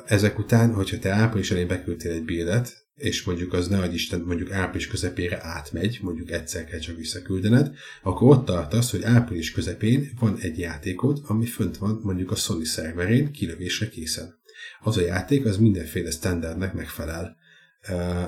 Ezek 0.05 0.39
után, 0.39 0.73
hogyha 0.73 0.99
te 0.99 1.09
április 1.09 1.49
elején 1.51 1.67
beküldtél 1.67 2.11
egy 2.11 2.25
bildet, 2.25 2.84
és 2.95 3.23
mondjuk 3.23 3.53
az 3.53 3.67
ne 3.67 3.93
Isten 3.93 4.19
mondjuk 4.19 4.51
április 4.51 4.87
közepére 4.87 5.39
átmegy, 5.41 5.99
mondjuk 6.01 6.31
egyszer 6.31 6.65
kell 6.65 6.79
csak 6.79 6.97
visszaküldened, 6.97 7.75
akkor 8.03 8.37
ott 8.37 8.45
tartasz, 8.45 8.91
hogy 8.91 9.03
április 9.03 9.51
közepén 9.51 10.11
van 10.19 10.37
egy 10.39 10.59
játékod, 10.59 11.21
ami 11.23 11.45
fönt 11.45 11.77
van 11.77 11.99
mondjuk 12.03 12.31
a 12.31 12.35
Sony 12.35 12.63
szerverén 12.63 13.31
kilövésre 13.31 13.89
készen. 13.89 14.39
Az 14.79 14.97
a 14.97 15.01
játék 15.01 15.45
az 15.45 15.57
mindenféle 15.57 16.11
standardnek 16.11 16.73
megfelel, 16.73 17.37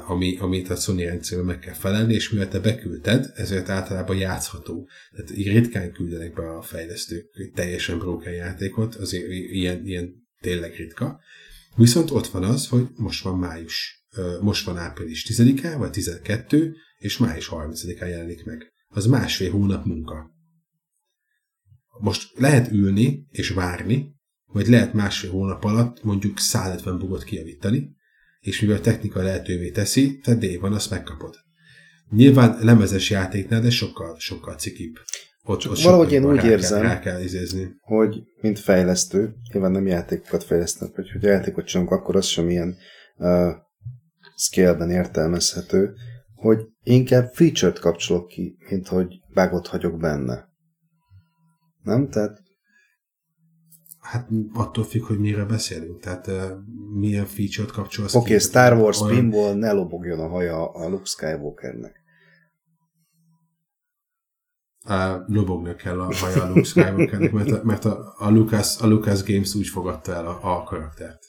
ami, 0.07 0.37
amit 0.37 0.69
a 0.69 0.75
Sony 0.75 1.03
rendszerben 1.03 1.45
meg 1.45 1.59
kell 1.59 1.73
felelni, 1.73 2.13
és 2.13 2.29
mivel 2.29 2.47
te 2.47 2.59
beküldted, 2.59 3.31
ezért 3.35 3.69
általában 3.69 4.17
játszható. 4.17 4.89
Tehát 5.11 5.37
így 5.37 5.51
ritkán 5.51 5.91
küldenek 5.91 6.33
be 6.33 6.49
a 6.49 6.61
fejlesztők 6.61 7.51
teljesen 7.55 7.97
broken 7.97 8.33
játékot, 8.33 8.95
azért 8.95 9.31
ilyen, 9.31 9.85
ilyen 9.85 10.27
tényleg 10.41 10.75
ritka. 10.75 11.19
Viszont 11.75 12.11
ott 12.11 12.27
van 12.27 12.43
az, 12.43 12.67
hogy 12.67 12.87
most 12.95 13.23
van 13.23 13.37
május 13.37 13.96
most 14.41 14.65
van 14.65 14.77
április 14.77 15.25
10-e, 15.29 15.75
vagy 15.75 15.91
12, 15.91 16.75
és 16.97 17.17
május 17.17 17.49
30-án 17.51 18.09
jelenik 18.09 18.45
meg. 18.45 18.73
Az 18.87 19.05
másfél 19.05 19.51
hónap 19.51 19.85
munka. 19.85 20.31
Most 21.99 22.37
lehet 22.37 22.71
ülni 22.71 23.25
és 23.29 23.49
várni, 23.49 24.15
vagy 24.45 24.67
lehet 24.67 24.93
másfél 24.93 25.31
hónap 25.31 25.63
alatt 25.63 26.03
mondjuk 26.03 26.39
150 26.39 26.97
bugot 26.97 27.23
kijavítani, 27.23 27.95
és 28.39 28.61
mivel 28.61 28.77
a 28.77 28.81
technika 28.81 29.21
lehetővé 29.21 29.71
teszi, 29.71 30.19
te 30.19 30.35
D 30.35 30.59
van, 30.59 30.73
azt 30.73 30.89
megkapod. 30.89 31.35
Nyilván 32.09 32.57
lemezes 32.61 33.09
játéknál, 33.09 33.61
de 33.61 33.69
sokkal, 33.69 34.15
sokkal 34.19 34.55
cikibb. 34.55 34.95
Ott, 35.43 35.69
ott 35.69 35.79
valahogy 35.79 36.11
én 36.11 36.25
úgy 36.25 36.43
érzem, 36.43 36.81
rá 36.81 36.99
kell 36.99 37.21
izézni. 37.21 37.75
hogy 37.81 38.23
mint 38.41 38.59
fejlesztő, 38.59 39.33
nyilván 39.53 39.71
nem 39.71 39.87
játékokat 39.87 40.43
fejlesztnek, 40.43 40.95
vagy 40.95 41.11
hogy 41.11 41.23
játékot 41.23 41.65
csinálunk, 41.65 41.93
akkor 41.93 42.15
az 42.15 42.25
sem 42.25 42.49
ilyen 42.49 42.75
uh, 43.17 43.51
scale-ben 44.37 44.89
értelmezhető, 44.89 45.93
hogy 46.35 46.65
inkább 46.83 47.33
feature-t 47.33 47.79
kapcsolok 47.79 48.27
ki, 48.27 48.57
mint 48.69 48.87
hogy 48.87 49.19
bugot 49.33 49.67
hagyok 49.67 49.97
benne. 49.97 50.49
Nem? 51.83 52.09
Tehát 52.09 52.45
Hát 54.11 54.29
attól 54.53 54.83
függ, 54.83 55.03
hogy 55.03 55.19
mire 55.19 55.45
beszélünk. 55.45 55.99
Tehát 55.99 56.27
uh, 56.27 56.51
milyen 56.93 57.25
feature-t 57.25 57.71
kapcsolsz 57.71 58.15
Oké, 58.15 58.25
okay, 58.25 58.39
Star 58.39 58.73
Wars 58.73 59.01
olyan... 59.01 59.15
pinball 59.15 59.53
ne 59.53 59.71
lobogjon 59.71 60.19
a 60.19 60.27
haja 60.27 60.71
a 60.71 60.89
Luke 60.89 61.05
Skywalkernek. 61.05 61.95
Uh, 64.85 65.27
lobognak 65.27 65.77
kell 65.77 65.99
a 65.99 66.15
haja 66.15 66.43
a 66.43 66.47
Luke 66.47 66.63
Skywalkernek, 66.63 67.31
mert, 67.31 67.51
a, 67.51 67.61
mert 67.63 67.85
a, 67.85 68.13
a, 68.17 68.29
Lucas, 68.29 68.81
a 68.81 68.87
Lucas 68.87 69.23
Games 69.23 69.55
úgy 69.55 69.67
fogadta 69.67 70.13
el 70.13 70.27
a, 70.27 70.57
a 70.57 70.63
karaktert. 70.63 71.19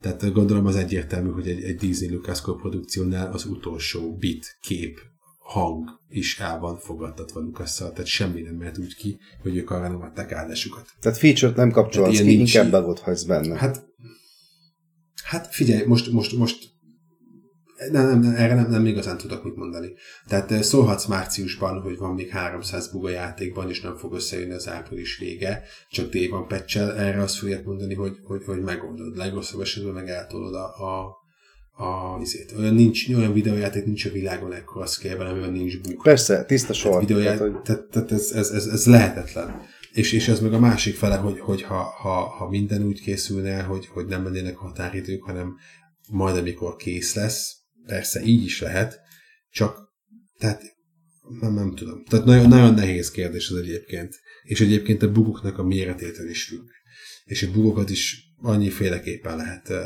Tehát 0.00 0.32
gondolom 0.32 0.66
az 0.66 0.76
egyértelmű, 0.76 1.30
hogy 1.30 1.48
egy, 1.48 1.62
egy 1.62 1.76
Disney 1.76 2.10
Lucas 2.10 2.40
produkciónál 2.40 3.32
az 3.32 3.44
utolsó 3.44 4.16
bit, 4.16 4.58
kép, 4.60 5.00
hang 5.38 6.00
is 6.08 6.38
el 6.38 6.58
van 6.58 6.78
fogadtatva 6.78 7.40
lucas 7.40 7.76
tehát 7.76 8.06
semmi 8.06 8.40
nem 8.40 8.54
mehet 8.54 8.78
úgy 8.78 8.94
ki, 8.94 9.18
hogy 9.42 9.56
ők 9.56 9.70
arra 9.70 9.88
nem 9.88 10.02
adták 10.02 10.32
áldásukat. 10.32 10.88
Tehát 11.00 11.18
feature-t 11.18 11.56
nem 11.56 11.70
kapcsolsz 11.70 12.18
ki, 12.18 12.22
nincs 12.22 12.54
inkább 12.54 12.80
bugot 12.80 12.98
hagysz 12.98 13.22
benne. 13.22 13.56
Hát, 13.56 13.84
hát 15.22 15.54
figyelj, 15.54 15.86
most, 15.86 16.12
most, 16.12 16.32
most 16.32 16.77
nem, 17.90 18.06
nem, 18.06 18.20
nem, 18.20 18.34
erre 18.34 18.54
nem, 18.54 18.70
nem 18.70 18.86
igazán 18.86 19.16
tudok 19.16 19.44
mit 19.44 19.56
mondani. 19.56 19.92
Tehát 20.26 20.52
eh, 20.52 20.62
szólhatsz 20.62 21.06
márciusban, 21.06 21.80
hogy 21.80 21.96
van 21.96 22.14
még 22.14 22.28
300 22.28 22.90
buga 22.90 23.08
játékban, 23.08 23.68
és 23.68 23.80
nem 23.80 23.96
fog 23.96 24.14
összejönni 24.14 24.52
az 24.52 24.68
április 24.68 25.18
vége, 25.18 25.62
csak 25.90 26.10
D 26.10 26.28
van 26.30 26.48
pecsel, 26.48 26.96
erre 26.96 27.22
azt 27.22 27.36
fogják 27.36 27.64
mondani, 27.64 27.94
hogy, 27.94 28.16
hogy, 28.24 28.44
hogy 28.44 28.60
megoldod. 28.60 29.16
Legrosszabb 29.16 29.60
esetben 29.60 29.92
meg 29.92 30.08
eltolod 30.08 30.54
a, 30.54 30.64
a, 30.64 31.16
a 31.84 32.18
izét. 32.20 32.54
Olyan, 32.58 32.74
nincs, 32.74 33.08
olyan 33.08 33.32
videójáték 33.32 33.84
nincs 33.84 34.04
a 34.04 34.10
világon 34.10 34.52
ekkor 34.52 34.82
az 34.82 34.98
kell, 34.98 35.18
amiben 35.18 35.52
nincs 35.52 35.80
bug. 35.80 36.02
Persze, 36.02 36.44
tiszta 36.44 36.72
sor. 36.72 36.90
Tehát, 36.90 37.06
videóját, 37.06 37.36
tehát, 37.38 37.52
hogy... 37.52 37.62
tehát, 37.62 37.88
tehát 37.90 38.12
ez, 38.12 38.30
ez, 38.30 38.50
ez, 38.50 38.66
ez, 38.66 38.86
lehetetlen. 38.86 39.62
És, 39.92 40.12
és 40.12 40.28
ez 40.28 40.40
meg 40.40 40.52
a 40.52 40.58
másik 40.58 40.94
fele, 40.94 41.16
hogy, 41.16 41.40
hogy 41.40 41.62
ha, 41.62 41.82
ha, 41.82 42.10
ha 42.10 42.48
minden 42.48 42.82
úgy 42.82 43.00
készülne, 43.00 43.62
hogy, 43.62 43.86
hogy 43.86 44.06
nem 44.06 44.22
mennének 44.22 44.56
határidők, 44.56 45.22
hanem 45.22 45.56
majd 46.10 46.36
amikor 46.36 46.76
kész 46.76 47.14
lesz, 47.14 47.57
Persze, 47.88 48.22
így 48.22 48.44
is 48.44 48.60
lehet, 48.60 49.00
csak 49.50 49.88
tehát 50.38 50.62
nem, 51.40 51.54
nem 51.54 51.74
tudom. 51.74 52.04
Tehát 52.04 52.26
nagyon, 52.26 52.48
nagyon 52.48 52.74
nehéz 52.74 53.10
kérdés 53.10 53.50
az 53.50 53.56
egyébként. 53.56 54.14
És 54.42 54.60
egyébként 54.60 55.02
a 55.02 55.12
bugoknak 55.12 55.58
a 55.58 55.64
méretétől 55.64 56.28
is 56.28 56.44
függ. 56.44 56.68
És 57.24 57.42
a 57.42 57.50
bugokat 57.50 57.90
is 57.90 58.32
annyiféleképpen 58.36 59.36
lehet 59.36 59.68
uh, 59.68 59.76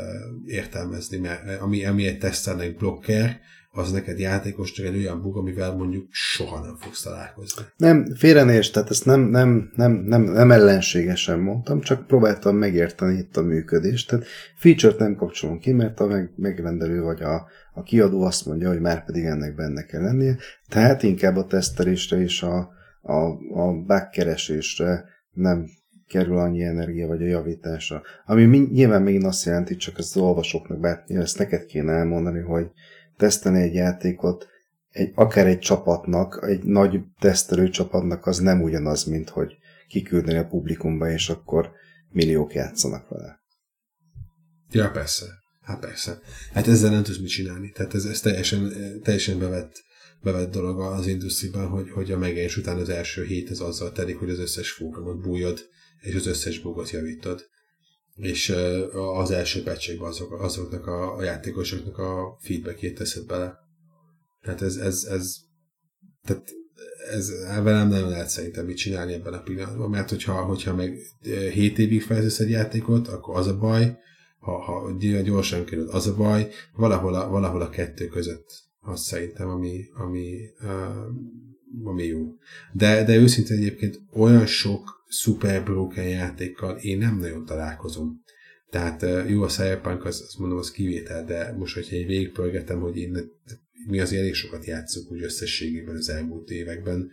értelmezni, 0.45 1.17
mert 1.17 1.61
ami, 1.61 1.85
ami 1.85 2.05
egy 2.05 2.17
tesztelnek 2.17 2.77
blokker, 2.77 3.39
az 3.75 3.91
neked 3.91 4.19
játékosnak 4.19 4.85
egy 4.85 4.95
olyan 4.95 5.21
bug, 5.21 5.37
amivel 5.37 5.75
mondjuk 5.75 6.07
soha 6.09 6.59
nem 6.59 6.75
fogsz 6.75 7.01
találkozni. 7.01 7.63
Nem, 7.77 8.15
félrenés, 8.15 8.71
tehát 8.71 8.89
ezt 8.89 9.05
nem, 9.05 9.21
nem, 9.21 9.71
nem, 9.75 9.91
nem, 9.91 10.21
nem 10.21 10.51
ellenségesen 10.51 11.39
mondtam, 11.39 11.81
csak 11.81 12.07
próbáltam 12.07 12.55
megérteni 12.55 13.17
itt 13.17 13.37
a 13.37 13.41
működést. 13.41 14.09
Tehát 14.09 14.25
feature-t 14.55 14.99
nem 14.99 15.15
kapcsolunk 15.15 15.59
ki, 15.59 15.71
mert 15.71 15.99
a 15.99 16.05
meg, 16.05 16.33
megrendelő 16.35 17.01
vagy 17.01 17.21
a, 17.21 17.47
a 17.73 17.83
kiadó 17.83 18.21
azt 18.21 18.45
mondja, 18.45 18.69
hogy 18.69 18.79
már 18.79 19.05
pedig 19.05 19.23
ennek 19.23 19.55
benne 19.55 19.85
kell 19.85 20.01
lennie, 20.01 20.37
tehát 20.69 21.03
inkább 21.03 21.35
a 21.35 21.45
tesztelésre 21.45 22.17
és 22.17 22.43
a, 22.43 22.69
a, 23.01 23.23
a 23.53 23.71
bug 23.85 24.09
keresésre 24.11 25.05
nem 25.31 25.65
kerül 26.07 26.37
annyi 26.37 26.63
energia, 26.63 27.07
vagy 27.07 27.21
a 27.21 27.27
javításra. 27.27 28.01
Ami 28.25 28.45
nyilván 28.71 29.01
még 29.01 29.25
azt 29.25 29.45
jelenti, 29.45 29.75
csak 29.75 29.97
az 29.97 30.17
olvasóknak, 30.17 30.79
bár 30.79 31.03
ezt 31.07 31.37
neked 31.37 31.65
kéne 31.65 31.91
elmondani, 31.91 32.39
hogy 32.39 32.71
tesztelni 33.23 33.61
egy 33.61 33.73
játékot, 33.73 34.47
egy, 34.89 35.11
akár 35.15 35.47
egy 35.47 35.59
csapatnak, 35.59 36.45
egy 36.47 36.63
nagy 36.63 36.99
tesztelő 37.19 37.69
csapatnak 37.69 38.25
az 38.25 38.37
nem 38.37 38.61
ugyanaz, 38.61 39.03
mint 39.03 39.29
hogy 39.29 39.53
kiküldeni 39.87 40.37
a 40.37 40.47
publikumba, 40.47 41.09
és 41.09 41.29
akkor 41.29 41.71
milliók 42.09 42.53
játszanak 42.53 43.09
vele. 43.09 43.39
Ja, 44.71 44.91
persze. 44.91 45.25
Hát 45.61 45.79
persze. 45.79 46.19
Hát 46.53 46.67
ezzel 46.67 46.91
nem 46.91 47.03
tudsz 47.03 47.19
mit 47.19 47.29
csinálni. 47.29 47.71
Tehát 47.71 47.93
ez, 47.93 48.05
ez 48.05 48.19
teljesen, 48.19 48.71
teljesen 49.03 49.39
bevett, 49.39 49.83
bevett 50.21 50.51
dolog 50.51 50.79
az 50.79 51.07
industriban, 51.07 51.67
hogy, 51.67 51.89
hogy 51.89 52.11
a 52.11 52.17
megjelenés 52.17 52.57
után 52.57 52.77
az 52.77 52.89
első 52.89 53.23
hét 53.23 53.49
az 53.49 53.59
azzal 53.59 53.91
telik, 53.91 54.17
hogy 54.17 54.29
az 54.29 54.39
összes 54.39 54.71
fókamot 54.71 55.21
bújod, 55.21 55.59
és 56.01 56.15
az 56.15 56.27
összes 56.27 56.59
bugot 56.59 56.89
javítod 56.89 57.45
és 58.15 58.55
az 58.93 59.31
első 59.31 59.63
pecsékben 59.63 60.07
azok, 60.07 60.41
azoknak 60.41 60.87
a, 60.87 61.15
a 61.15 61.23
játékosoknak 61.23 61.97
a 61.97 62.37
feedbackét 62.39 62.97
teszed 62.97 63.25
bele. 63.25 63.57
Tehát 64.41 64.61
ez, 64.61 64.75
ez, 64.75 65.03
ez 65.03 65.35
tehát 66.23 66.53
ez 67.11 67.29
velem 67.63 67.87
nagyon 67.87 68.09
lehet 68.09 68.29
szerintem 68.29 68.65
mit 68.65 68.77
csinálni 68.77 69.13
ebben 69.13 69.33
a 69.33 69.41
pillanatban, 69.41 69.89
mert 69.89 70.09
hogyha, 70.09 70.33
hogyha 70.33 70.75
meg 70.75 70.97
7 71.53 71.79
évig 71.79 72.01
fejlesztesz 72.01 72.39
egy 72.39 72.49
játékot, 72.49 73.07
akkor 73.07 73.37
az 73.37 73.47
a 73.47 73.57
baj, 73.57 73.97
ha, 74.39 74.61
ha 74.61 74.91
gyorsan 75.23 75.65
kerül, 75.65 75.89
az 75.89 76.07
a 76.07 76.15
baj, 76.15 76.49
valahol 76.75 77.15
a, 77.15 77.29
valahol 77.29 77.61
a 77.61 77.69
kettő 77.69 78.07
között 78.07 78.63
az 78.83 79.01
szerintem, 79.01 79.49
ami, 79.49 79.85
ami, 79.93 80.49
ami 81.83 82.03
jó. 82.03 82.35
De, 82.73 83.03
de 83.03 83.15
őszintén 83.15 83.57
egyébként 83.57 83.99
olyan 84.13 84.45
sok 84.45 85.02
szuper 85.13 85.63
broken 85.63 86.07
játékkal 86.07 86.77
én 86.77 86.97
nem 86.97 87.17
nagyon 87.17 87.45
találkozom. 87.45 88.23
Tehát 88.69 89.29
jó, 89.29 89.43
a 89.43 89.47
Cyberpunk, 89.47 90.05
az, 90.05 90.21
azt 90.21 90.37
mondom, 90.37 90.57
az 90.57 90.71
kivétel, 90.71 91.25
de 91.25 91.55
most, 91.57 91.73
hogyha 91.73 91.95
egy 91.95 92.05
végigpörgetem, 92.05 92.79
hogy 92.79 92.97
én, 92.97 93.31
mi 93.87 93.99
azért 93.99 94.21
elég 94.21 94.33
sokat 94.33 94.65
játszunk 94.65 95.11
úgy 95.11 95.21
összességében 95.21 95.95
az 95.95 96.09
elmúlt 96.09 96.49
években, 96.49 97.11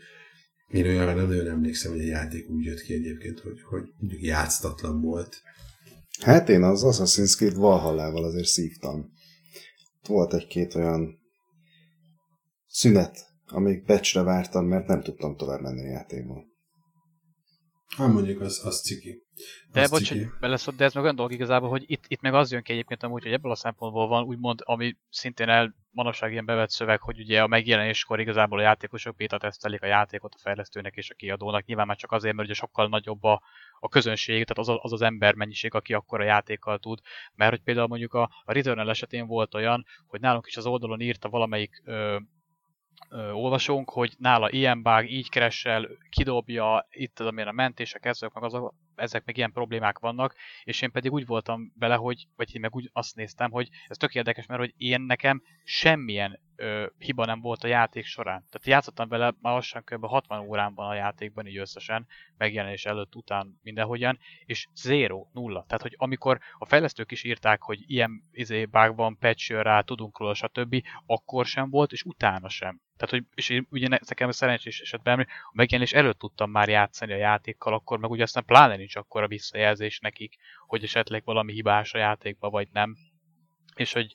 én 0.71 0.87
olyanra 0.87 1.15
nem 1.15 1.27
nagyon 1.27 1.47
emlékszem, 1.47 1.93
hogy 1.93 2.01
a 2.01 2.05
játék 2.05 2.49
úgy 2.49 2.65
jött 2.65 2.81
ki 2.81 2.95
egyébként, 2.95 3.41
hogy, 3.41 3.61
hogy 3.69 3.89
játsztatlan 4.23 5.01
volt. 5.01 5.43
Hát 6.21 6.49
én 6.49 6.63
az 6.63 6.83
Assassin's 6.85 7.37
Creed 7.37 7.55
Valhallával 7.55 8.25
azért 8.25 8.47
szívtam. 8.47 9.13
Volt 10.07 10.35
egy-két 10.35 10.75
olyan 10.75 11.19
szünet, 12.67 13.27
amíg 13.47 13.85
pecsre 13.85 14.23
vártam, 14.23 14.67
mert 14.67 14.87
nem 14.87 15.03
tudtam 15.03 15.37
tovább 15.37 15.61
menni 15.61 15.81
a 15.81 15.91
játékban. 15.91 16.50
Hát 17.97 18.13
mondjuk 18.13 18.41
az, 18.41 18.61
az 18.65 18.83
ciki. 18.83 19.23
De 19.73 19.89
bocs, 19.89 20.09
hogy 20.09 20.27
beleszólt, 20.41 20.77
de 20.77 20.85
ez 20.85 20.95
meg 20.95 21.03
olyan 21.03 21.17
dolog 21.17 21.33
igazából, 21.33 21.69
hogy 21.69 21.85
itt, 21.87 22.05
itt 22.09 22.21
meg 22.21 22.35
az 22.35 22.53
jön 22.53 22.63
ki 22.63 22.73
egyébként 22.73 23.03
amúgy, 23.03 23.23
hogy 23.23 23.33
ebből 23.33 23.53
a 23.53 23.57
szempontból 23.57 24.09
van 24.09 24.25
úgymond, 24.25 24.61
ami 24.65 24.97
szintén 25.11 25.49
el 25.49 25.75
manapság 25.91 26.33
ilyen 26.33 26.45
bevett 26.45 26.71
szöveg, 26.71 27.01
hogy 27.01 27.21
ugye 27.21 27.43
a 27.43 27.47
megjelenéskor 27.47 28.21
igazából 28.21 28.59
a 28.59 28.63
játékosok 28.63 29.17
beta 29.17 29.39
tesztelik 29.39 29.83
a 29.83 29.87
játékot 29.87 30.35
a 30.35 30.39
fejlesztőnek 30.39 30.97
és 30.97 31.11
a 31.11 31.15
kiadónak, 31.15 31.65
nyilván 31.65 31.87
már 31.87 31.97
csak 31.97 32.13
azért, 32.13 32.35
mert 32.35 32.49
ugye 32.49 32.57
sokkal 32.59 32.89
nagyobb 32.89 33.25
a, 33.25 33.43
a 33.81 33.89
közönség, 33.89 34.45
tehát 34.45 34.69
az, 34.69 34.79
az 34.83 34.93
az 34.93 35.03
ember 35.03 35.35
mennyiség, 35.35 35.75
aki 35.75 35.95
akkor 35.95 36.21
a 36.21 36.25
játékkal 36.25 36.79
tud, 36.79 37.01
mert 37.35 37.51
hogy 37.51 37.63
például 37.63 37.89
mondjuk 37.89 38.15
a, 38.15 38.31
a 38.45 38.53
Returnal 38.53 38.91
esetén 38.91 39.27
volt 39.27 39.55
olyan, 39.55 39.85
hogy 40.07 40.21
nálunk 40.21 40.47
is 40.47 40.57
az 40.57 40.67
oldalon 40.67 41.01
írta 41.01 41.29
valamelyik 41.29 41.83
ö, 41.85 42.19
ö, 43.09 43.31
olvasónk, 43.31 43.91
hogy 43.91 44.15
nála 44.19 44.51
ilyen 44.51 44.83
bug, 44.83 45.11
így 45.11 45.29
keresel, 45.29 45.89
kidobja, 46.11 46.87
itt 46.91 47.21
az, 47.21 47.27
amilyen 47.27 47.49
a 47.49 47.53
mentések, 47.53 48.05
ezek 48.05 48.33
meg 48.33 48.43
azok, 48.43 48.75
ezek 48.95 49.25
meg 49.25 49.37
ilyen 49.37 49.53
problémák 49.53 49.99
vannak, 49.99 50.35
és 50.65 50.83
én 50.83 50.91
pedig 50.91 51.13
úgy 51.13 51.27
voltam 51.27 51.73
vele, 51.79 51.95
hogy, 51.95 52.27
vagy 52.37 52.55
én 52.55 52.61
meg 52.61 52.75
úgy 52.75 52.91
azt 52.93 53.17
néztem, 53.17 53.51
hogy 53.51 53.69
ez 53.89 53.97
tök 53.97 54.15
érdekes, 54.15 54.47
mert 54.47 54.61
hogy 54.61 54.75
én 54.77 55.01
nekem 55.01 55.43
semmilyen 55.65 56.41
ö, 56.57 56.87
hiba 56.99 57.25
nem 57.25 57.41
volt 57.41 57.65
a 57.65 57.69
játék 57.69 58.05
során. 58.05 58.47
Tehát 58.51 58.67
játszottam 58.67 59.09
vele 59.09 59.35
már 59.41 59.55
lassan 59.55 59.83
kb. 59.85 60.05
60 60.05 60.47
órán 60.47 60.75
van 60.75 60.89
a 60.89 60.95
játékban, 60.95 61.47
így 61.47 61.57
összesen, 61.57 62.07
megjelenés 62.37 62.85
előtt, 62.85 63.15
után 63.15 63.59
mindenhogyan, 63.63 64.19
és 64.45 64.67
zero, 64.75 65.27
nulla. 65.33 65.65
Tehát, 65.67 65.83
hogy 65.83 65.95
amikor 65.97 66.39
a 66.59 66.65
fejlesztők 66.67 67.11
is 67.11 67.25
írták, 67.25 67.63
hogy 67.63 67.79
ilyen 67.87 68.23
izé, 68.33 68.65
bug 68.65 68.97
van, 68.97 69.19
patch 69.19 69.51
rá, 69.51 69.81
tudunk 69.81 70.19
róla, 70.19 70.35
stb., 70.35 70.83
akkor 71.07 71.47
sem 71.47 71.71
volt, 71.71 71.93
és 71.93 72.03
utána 72.03 72.49
sem. 72.49 72.81
Tehát, 73.01 73.15
hogy, 73.15 73.25
és 73.35 73.49
én 73.49 73.67
ugye 73.71 73.89
nekem 73.89 74.31
szerencsés 74.31 74.81
esetben, 74.81 75.21
a 75.21 75.51
megjelenés 75.53 75.93
előtt 75.93 76.19
tudtam 76.19 76.51
már 76.51 76.69
játszani 76.69 77.13
a 77.13 77.17
játékkal, 77.17 77.75
akkor 77.75 77.99
meg 77.99 78.11
ugye 78.11 78.23
aztán 78.23 78.45
pláne 78.45 78.77
nincs 78.77 78.97
akkor 78.97 79.23
a 79.23 79.29
visszajelzés 79.29 79.99
nekik, 79.99 80.37
hogy 80.67 80.83
esetleg 80.83 81.25
valami 81.25 81.53
hibás 81.53 81.95
a 81.95 81.99
játékba, 81.99 82.51
vagy 82.51 82.69
nem. 82.73 82.97
És 83.75 83.93
hogy 83.93 84.15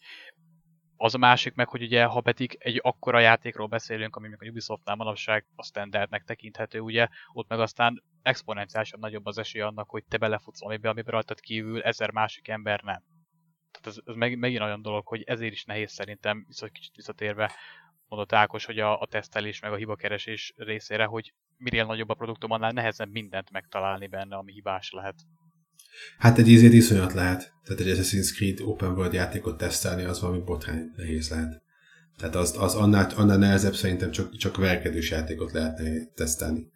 az 0.98 1.14
a 1.14 1.18
másik 1.18 1.54
meg, 1.54 1.68
hogy 1.68 1.82
ugye, 1.82 2.04
ha 2.04 2.22
pedig 2.22 2.56
egy 2.60 2.80
akkora 2.84 3.20
játékról 3.20 3.68
beszélünk, 3.68 4.16
ami 4.16 4.28
a 4.34 4.48
Ubisoftnál 4.48 4.96
manapság 4.96 5.46
a 5.56 5.64
standardnek 5.64 6.24
tekinthető, 6.24 6.80
ugye, 6.80 7.08
ott 7.34 7.50
meg 7.50 7.60
aztán 7.60 8.04
exponenciálisan 8.22 9.00
nagyobb 9.00 9.26
az 9.26 9.38
esély 9.38 9.62
annak, 9.62 9.90
hogy 9.90 10.04
te 10.10 10.18
belefutsz 10.18 10.62
valamibe, 10.62 10.90
amiben 10.90 11.14
rajtad 11.14 11.40
kívül 11.40 11.82
ezer 11.82 12.12
másik 12.12 12.48
ember 12.48 12.82
nem. 12.82 13.04
Tehát 13.72 13.88
ez, 13.88 13.98
ez 14.06 14.16
meg, 14.16 14.38
megint 14.38 14.62
olyan 14.62 14.82
dolog, 14.82 15.08
hogy 15.08 15.24
ezért 15.24 15.54
is 15.54 15.64
nehéz 15.64 15.92
szerintem, 15.92 16.46
viszont 16.48 16.72
kicsit 16.72 16.96
visszatérve 16.96 17.52
mondott 18.08 18.34
Ákos, 18.34 18.66
hogy 18.66 18.80
a, 18.80 19.00
a 19.02 19.08
tesztelés 19.08 19.60
meg 19.60 19.72
a 19.72 19.76
hibakeresés 19.76 20.54
részére, 20.56 21.06
hogy 21.06 21.34
minél 21.58 21.86
nagyobb 21.86 22.10
a 22.10 22.14
produktum, 22.14 22.52
annál 22.52 22.72
nehezebb 22.72 23.12
mindent 23.12 23.52
megtalálni 23.52 24.08
benne, 24.08 24.36
ami 24.36 24.52
hibás 24.52 24.92
lehet. 24.92 25.16
Hát 26.18 26.38
egy 26.38 26.50
ízét 26.50 26.74
iszonyat 26.74 27.14
lehet. 27.14 27.54
Tehát 27.64 27.82
egy 27.82 27.98
Assassin's 27.98 28.34
Creed 28.36 28.60
Open 28.62 28.92
World 28.92 29.14
játékot 29.14 29.58
tesztelni, 29.58 30.04
az 30.04 30.22
valami 30.22 30.40
botrány 30.40 30.92
nehéz 30.96 31.30
lehet. 31.30 31.62
Tehát 32.18 32.36
az, 32.36 32.56
az 32.58 32.76
annál, 32.76 33.12
annál 33.16 33.38
nehezebb 33.38 33.74
szerintem 33.74 34.12
csak, 34.12 34.36
csak 34.36 34.58
verkedős 34.58 35.10
játékot 35.10 35.52
lehetne 35.52 36.06
tesztelni. 36.16 36.74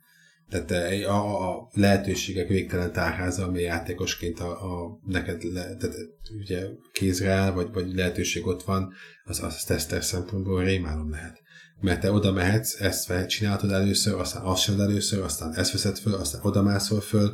Tehát 0.50 0.72
a, 1.06 1.12
a, 1.12 1.50
a 1.50 1.70
lehetőségek 1.74 2.48
végtelen 2.48 2.92
tárháza, 2.92 3.44
ami 3.44 3.62
játékosként 3.62 4.40
a, 4.40 4.50
a 4.50 5.00
neked 5.06 5.44
le, 5.44 5.76
tehát 5.76 5.96
ugye 6.40 6.68
kézre 6.92 7.32
áll, 7.32 7.52
vagy, 7.52 7.72
vagy 7.74 7.94
lehetőség 7.96 8.48
ott 8.48 8.64
van, 8.64 8.94
az, 9.24 9.44
az 9.44 9.64
teszter 9.64 10.04
szempontból 10.04 10.64
rémálom 10.64 11.10
lehet. 11.10 11.42
Mert 11.82 12.02
te 12.02 12.12
oda 12.12 12.32
mehetsz, 12.32 12.82
ezt 12.82 13.28
csináltad 13.28 13.72
először, 13.72 14.14
aztán 14.14 14.44
azt 14.44 14.62
sem 14.62 14.80
először, 14.80 15.24
aztán 15.24 15.54
ezt 15.54 15.72
veszed 15.72 15.98
föl, 15.98 16.14
aztán 16.14 16.42
oda 16.44 16.62
mászol 16.62 17.02
föl, 17.02 17.34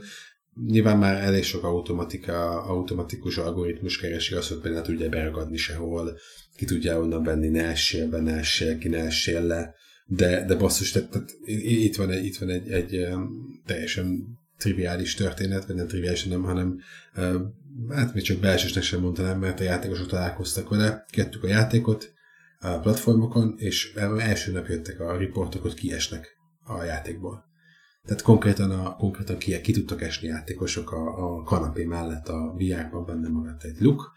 nyilván 0.66 0.97
már 0.97 1.24
elég 1.24 1.43
sok 1.43 1.63
automatika, 1.63 2.63
automatikus 2.63 3.38
algoritmus 3.38 3.97
keresi 3.97 4.34
azt, 4.34 4.47
hogy 4.49 4.59
például 4.59 4.86
tudja 4.86 5.09
beragadni 5.09 5.57
sehol, 5.57 6.18
ki 6.55 6.66
tudja 6.66 6.99
onnan 6.99 7.24
venni, 7.24 7.47
ne 7.47 7.63
essél 7.63 8.09
be, 8.09 8.20
ne 8.20 8.34
essél 8.34 8.78
ki, 8.78 8.88
ne 8.88 8.97
essél 8.97 9.41
le, 9.41 9.76
de, 10.08 10.45
de 10.45 10.56
basszus, 10.56 10.91
tehát, 10.91 11.10
tehát 11.10 11.30
itt 11.45 11.95
van 11.95 12.10
egy, 12.10 12.26
itt 12.26 12.38
van 12.38 12.49
egy, 12.49 12.72
egy 12.72 13.08
teljesen 13.66 14.38
triviális 14.58 15.14
történet, 15.14 15.66
vagy 15.66 15.76
nem 15.76 15.88
triviális, 15.88 16.24
nem, 16.24 16.43
hanem 16.43 16.80
hát 17.89 18.14
még 18.14 18.24
csak 18.24 18.39
belsősnek 18.39 18.84
sem 18.84 19.01
mondanám, 19.01 19.39
mert 19.39 19.60
a 19.60 19.64
játékosok 19.64 20.08
találkoztak 20.08 20.70
vele, 20.70 21.06
kettük 21.10 21.43
a 21.43 21.47
játékot 21.47 22.14
a 22.60 22.80
platformokon, 22.80 23.56
és 23.58 23.93
első 24.18 24.51
nap 24.51 24.68
jöttek 24.68 24.99
a 24.99 25.18
riportok, 25.18 25.62
hogy 25.62 25.74
kiesnek 25.74 26.38
a 26.64 26.84
játékból. 26.84 27.43
Tehát 28.06 28.22
konkrétan, 28.22 28.72
a, 28.72 28.95
konkrétan 28.95 29.38
ki, 29.38 29.62
ki 29.62 29.72
tudtak 29.72 30.01
esni 30.01 30.28
játékosok 30.28 30.91
a, 30.91 31.36
a 31.38 31.43
kanapé 31.43 31.84
mellett 31.84 32.28
a 32.28 32.56
VR-ban 32.58 33.06
benne 33.06 33.28
maradt 33.28 33.64
egy 33.64 33.80
luk, 33.80 34.14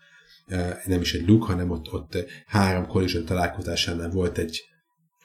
nem 0.84 1.00
is 1.00 1.14
egy 1.14 1.28
luk, 1.28 1.44
hanem 1.44 1.70
ott, 1.70 1.92
ott 1.92 2.24
három 2.46 2.86
collision 2.86 3.24
találkozásánál 3.24 4.10
volt 4.10 4.38
egy, 4.38 4.67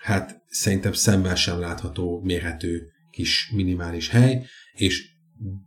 hát 0.03 0.41
szerintem 0.47 0.93
szemmel 0.93 1.35
sem 1.35 1.59
látható, 1.59 2.21
mérhető 2.23 2.91
kis 3.11 3.51
minimális 3.55 4.09
hely, 4.09 4.45
és 4.73 5.11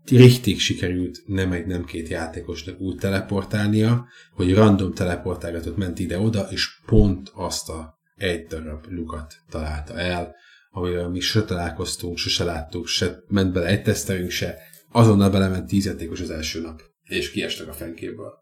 richtig 0.05 0.59
sikerült 0.59 1.23
nem 1.27 1.53
egy, 1.53 1.67
nem 1.67 1.85
két 1.85 2.09
játékosnak 2.09 2.81
úgy 2.81 2.97
teleportálnia, 2.97 4.07
hogy 4.33 4.55
random 4.55 4.93
teleportálgatott 4.93 5.77
ment 5.77 5.99
ide-oda, 5.99 6.49
és 6.51 6.69
pont 6.87 7.31
azt 7.35 7.69
a 7.69 7.99
egy 8.15 8.47
darab 8.47 8.87
lukat 8.89 9.35
találta 9.49 9.99
el, 9.99 10.35
amivel 10.71 11.09
mi 11.09 11.21
se 11.21 11.45
találkoztunk, 11.45 12.19
sose 12.19 12.45
láttuk, 12.45 12.87
se 12.87 13.19
ment 13.29 13.53
bele 13.53 13.67
egy 13.67 13.83
tesztelünk 13.83 14.31
se, 14.31 14.59
azonnal 14.91 15.31
belement 15.31 15.67
tíz 15.67 15.85
játékos 15.85 16.21
az 16.21 16.31
első 16.31 16.61
nap, 16.61 16.83
és 17.03 17.31
kiestek 17.31 17.69
a 17.69 17.73
fenkéből. 17.73 18.33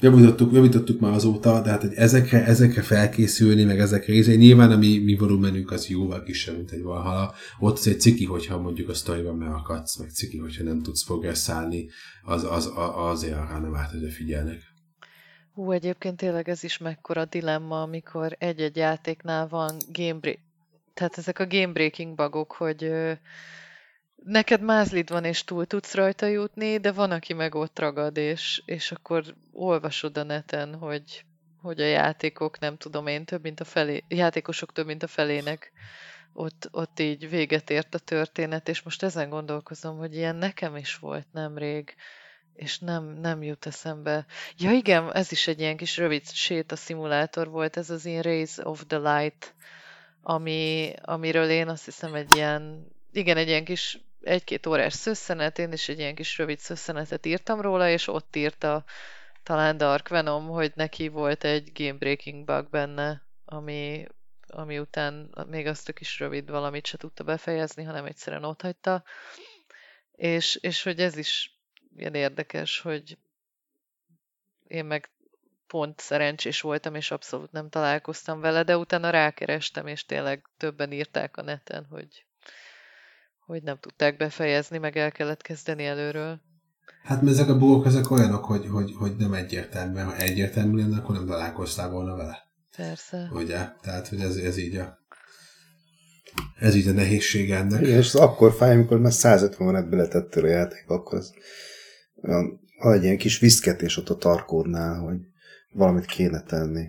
Javítottuk, 0.00 0.52
javítottuk 0.52 1.00
már 1.00 1.12
azóta, 1.12 1.60
de 1.60 1.70
hát 1.70 1.80
hogy 1.80 1.94
ezekre, 1.94 2.44
ezekre 2.44 2.82
felkészülni, 2.82 3.64
meg 3.64 3.78
ezekre 3.78 4.12
izé, 4.12 4.34
nyilván 4.34 4.70
a 4.70 4.76
mi, 4.76 4.98
mi 4.98 5.16
volumenünk 5.16 5.70
az 5.70 5.86
jóval 5.86 6.22
kisebb, 6.22 6.56
mint 6.56 6.70
egy 6.70 6.82
valhala. 6.82 7.34
Ott 7.58 7.78
azért 7.78 8.00
ciki, 8.00 8.24
hogyha 8.24 8.60
mondjuk 8.60 8.88
a 8.88 8.94
sztoriban 8.94 9.36
megakadsz, 9.36 9.98
meg 9.98 10.10
ciki, 10.10 10.38
hogyha 10.38 10.64
nem 10.64 10.82
tudsz 10.82 11.04
progresszálni, 11.04 11.88
az, 12.22 12.44
az, 12.44 12.66
az 12.66 12.90
azért 12.94 13.34
arra 13.34 13.58
nem 13.58 13.74
árt, 13.74 13.90
hogy 13.90 14.12
figyelnek. 14.12 14.62
Hú, 15.54 15.70
egyébként 15.70 16.16
tényleg 16.16 16.48
ez 16.48 16.64
is 16.64 16.78
mekkora 16.78 17.24
dilemma, 17.24 17.82
amikor 17.82 18.36
egy-egy 18.38 18.76
játéknál 18.76 19.48
van 19.48 19.76
game 19.92 20.18
break, 20.18 20.38
tehát 20.94 21.18
ezek 21.18 21.38
a 21.38 21.46
game 21.46 21.72
breaking 21.72 22.14
bugok, 22.14 22.52
hogy 22.52 22.92
neked 24.24 24.60
mázlid 24.60 25.10
van, 25.10 25.24
és 25.24 25.44
túl 25.44 25.66
tudsz 25.66 25.94
rajta 25.94 26.26
jutni, 26.26 26.78
de 26.78 26.92
van, 26.92 27.10
aki 27.10 27.32
meg 27.32 27.54
ott 27.54 27.78
ragad, 27.78 28.16
és, 28.16 28.62
és 28.64 28.92
akkor 28.92 29.24
olvasod 29.52 30.18
a 30.18 30.22
neten, 30.22 30.74
hogy, 30.74 31.24
hogy 31.60 31.80
a 31.80 31.86
játékok, 31.86 32.58
nem 32.58 32.76
tudom 32.76 33.06
én, 33.06 33.24
több 33.24 33.42
mint 33.42 33.60
a 33.60 33.64
felé, 33.64 34.04
játékosok 34.08 34.72
több 34.72 34.86
mint 34.86 35.02
a 35.02 35.06
felének 35.06 35.72
ott, 36.32 36.68
ott 36.70 37.00
így 37.00 37.28
véget 37.28 37.70
ért 37.70 37.94
a 37.94 37.98
történet, 37.98 38.68
és 38.68 38.82
most 38.82 39.02
ezen 39.02 39.28
gondolkozom, 39.28 39.98
hogy 39.98 40.14
ilyen 40.14 40.36
nekem 40.36 40.76
is 40.76 40.96
volt 40.96 41.26
nemrég, 41.32 41.94
és 42.54 42.78
nem, 42.78 43.04
nem 43.04 43.42
jut 43.42 43.66
eszembe. 43.66 44.26
Ja 44.56 44.72
igen, 44.72 45.12
ez 45.12 45.32
is 45.32 45.46
egy 45.46 45.60
ilyen 45.60 45.76
kis 45.76 45.96
rövid 45.96 46.30
séta 46.30 46.76
szimulátor 46.76 47.48
volt, 47.48 47.76
ez 47.76 47.90
az 47.90 48.06
ilyen 48.06 48.22
Race 48.22 48.68
of 48.68 48.84
the 48.86 48.98
Light 48.98 49.54
ami, 50.26 50.92
amiről 51.02 51.50
én 51.50 51.68
azt 51.68 51.84
hiszem 51.84 52.14
egy 52.14 52.34
ilyen, 52.34 52.86
igen, 53.12 53.36
egy 53.36 53.48
ilyen 53.48 53.64
kis 53.64 53.98
egy-két 54.24 54.66
órás 54.66 54.92
szösszenet, 54.92 55.58
én 55.58 55.72
is 55.72 55.88
egy 55.88 55.98
ilyen 55.98 56.14
kis 56.14 56.38
rövid 56.38 56.58
szösszenetet 56.58 57.26
írtam 57.26 57.60
róla, 57.60 57.88
és 57.88 58.08
ott 58.08 58.36
írta 58.36 58.84
talán 59.42 59.76
Dark 59.76 60.08
Venom, 60.08 60.46
hogy 60.46 60.72
neki 60.74 61.08
volt 61.08 61.44
egy 61.44 61.70
game 61.74 61.98
breaking 61.98 62.44
bug 62.44 62.68
benne, 62.70 63.22
ami, 63.44 64.06
ami 64.46 64.78
után 64.78 65.34
még 65.46 65.66
azt 65.66 65.88
a 65.88 65.92
kis 65.92 66.18
rövid 66.18 66.50
valamit 66.50 66.86
se 66.86 66.96
tudta 66.96 67.24
befejezni, 67.24 67.82
hanem 67.82 68.04
egyszerűen 68.04 68.44
ott 68.44 68.62
hagyta. 68.62 69.04
És, 70.12 70.54
és 70.54 70.82
hogy 70.82 71.00
ez 71.00 71.16
is 71.16 71.58
ilyen 71.96 72.14
érdekes, 72.14 72.80
hogy 72.80 73.18
én 74.66 74.84
meg 74.84 75.10
pont 75.66 76.00
szerencsés 76.00 76.60
voltam, 76.60 76.94
és 76.94 77.10
abszolút 77.10 77.52
nem 77.52 77.68
találkoztam 77.68 78.40
vele, 78.40 78.62
de 78.62 78.76
utána 78.76 79.10
rákerestem, 79.10 79.86
és 79.86 80.04
tényleg 80.04 80.46
többen 80.56 80.92
írták 80.92 81.36
a 81.36 81.42
neten, 81.42 81.86
hogy, 81.90 82.24
hogy 83.46 83.62
nem 83.62 83.78
tudták 83.80 84.16
befejezni, 84.16 84.78
meg 84.78 84.96
el 84.96 85.12
kellett 85.12 85.42
kezdeni 85.42 85.84
előről. 85.84 86.40
Hát 87.02 87.22
mert 87.22 87.36
ezek 87.36 87.48
a 87.48 87.58
bugok 87.58 87.86
ezek 87.86 88.10
olyanok, 88.10 88.44
hogy, 88.44 88.66
hogy, 88.66 88.92
hogy 88.98 89.16
nem 89.16 89.34
egyértelmű, 89.34 90.00
ha 90.00 90.16
egyértelmű 90.16 90.78
lenne, 90.78 90.96
akkor 90.96 91.14
nem 91.14 91.26
találkoztál 91.26 91.90
volna 91.90 92.16
vele. 92.16 92.38
Persze. 92.76 93.28
Ugye? 93.32 93.68
Tehát, 93.82 94.08
hogy 94.08 94.20
ez, 94.20 94.36
ez 94.36 94.56
így 94.56 94.76
a 94.76 95.02
ez 96.58 96.74
így 96.74 96.88
a 96.88 96.92
nehézség 96.92 97.50
ennek. 97.50 97.80
Igen, 97.80 97.98
és 97.98 98.14
az 98.14 98.20
akkor 98.20 98.52
fáj, 98.52 98.74
amikor 98.74 98.98
már 98.98 99.12
150 99.12 99.68
órát 99.68 99.88
beletettél 99.88 100.44
a 100.44 100.48
játék, 100.48 100.84
akkor 100.88 101.18
az 101.18 101.32
olyan, 102.22 102.60
ha 102.78 102.92
egy 102.92 103.02
ilyen 103.02 103.16
kis 103.16 103.38
viszketés 103.38 103.96
ott 103.96 104.08
a 104.08 104.16
tarkódnál, 104.16 104.98
hogy 104.98 105.16
valamit 105.72 106.04
kéne 106.04 106.42
tenni. 106.42 106.88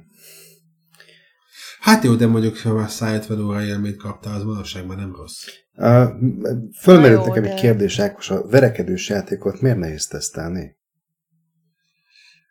Hát 1.85 2.03
jó, 2.03 2.15
de 2.15 2.27
mondjuk, 2.27 2.57
ha 2.57 2.73
már 2.73 2.89
150 2.89 3.39
óra 3.39 3.63
élményt 3.63 3.97
kaptál, 3.97 4.35
az 4.35 4.43
manapságban 4.43 4.97
nem 4.97 5.15
rossz. 5.15 5.45
Uh, 5.73 6.09
fölmerült 6.79 7.25
nekem 7.25 7.43
de... 7.43 7.49
egy 7.49 7.59
kérdés, 7.59 7.99
Ákos, 7.99 8.29
a 8.29 8.47
verekedős 8.47 9.09
játékot 9.09 9.61
miért 9.61 9.77
nehéz 9.77 10.07
tesztelni? 10.07 10.77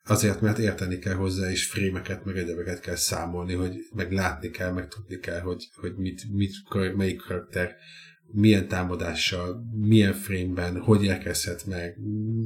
Azért, 0.04 0.40
mert 0.40 0.58
érteni 0.58 0.98
kell 0.98 1.14
hozzá, 1.14 1.50
és 1.50 1.66
frémeket, 1.66 2.24
meg 2.24 2.36
egyebeket 2.36 2.80
kell 2.80 2.94
számolni, 2.94 3.54
hogy 3.54 3.76
meg 3.94 4.12
látni 4.12 4.50
kell, 4.50 4.72
meg 4.72 4.88
tudni 4.88 5.18
kell, 5.18 5.40
hogy, 5.40 5.68
hogy 5.80 5.94
mit, 5.96 6.22
mit, 6.32 6.52
melyik 6.96 7.20
karakter 7.20 7.74
milyen 8.32 8.68
támadással, 8.68 9.64
milyen 9.80 10.12
frame-ben, 10.12 10.80
hogy 10.80 11.04
érkezhet 11.04 11.66
meg, 11.66 11.96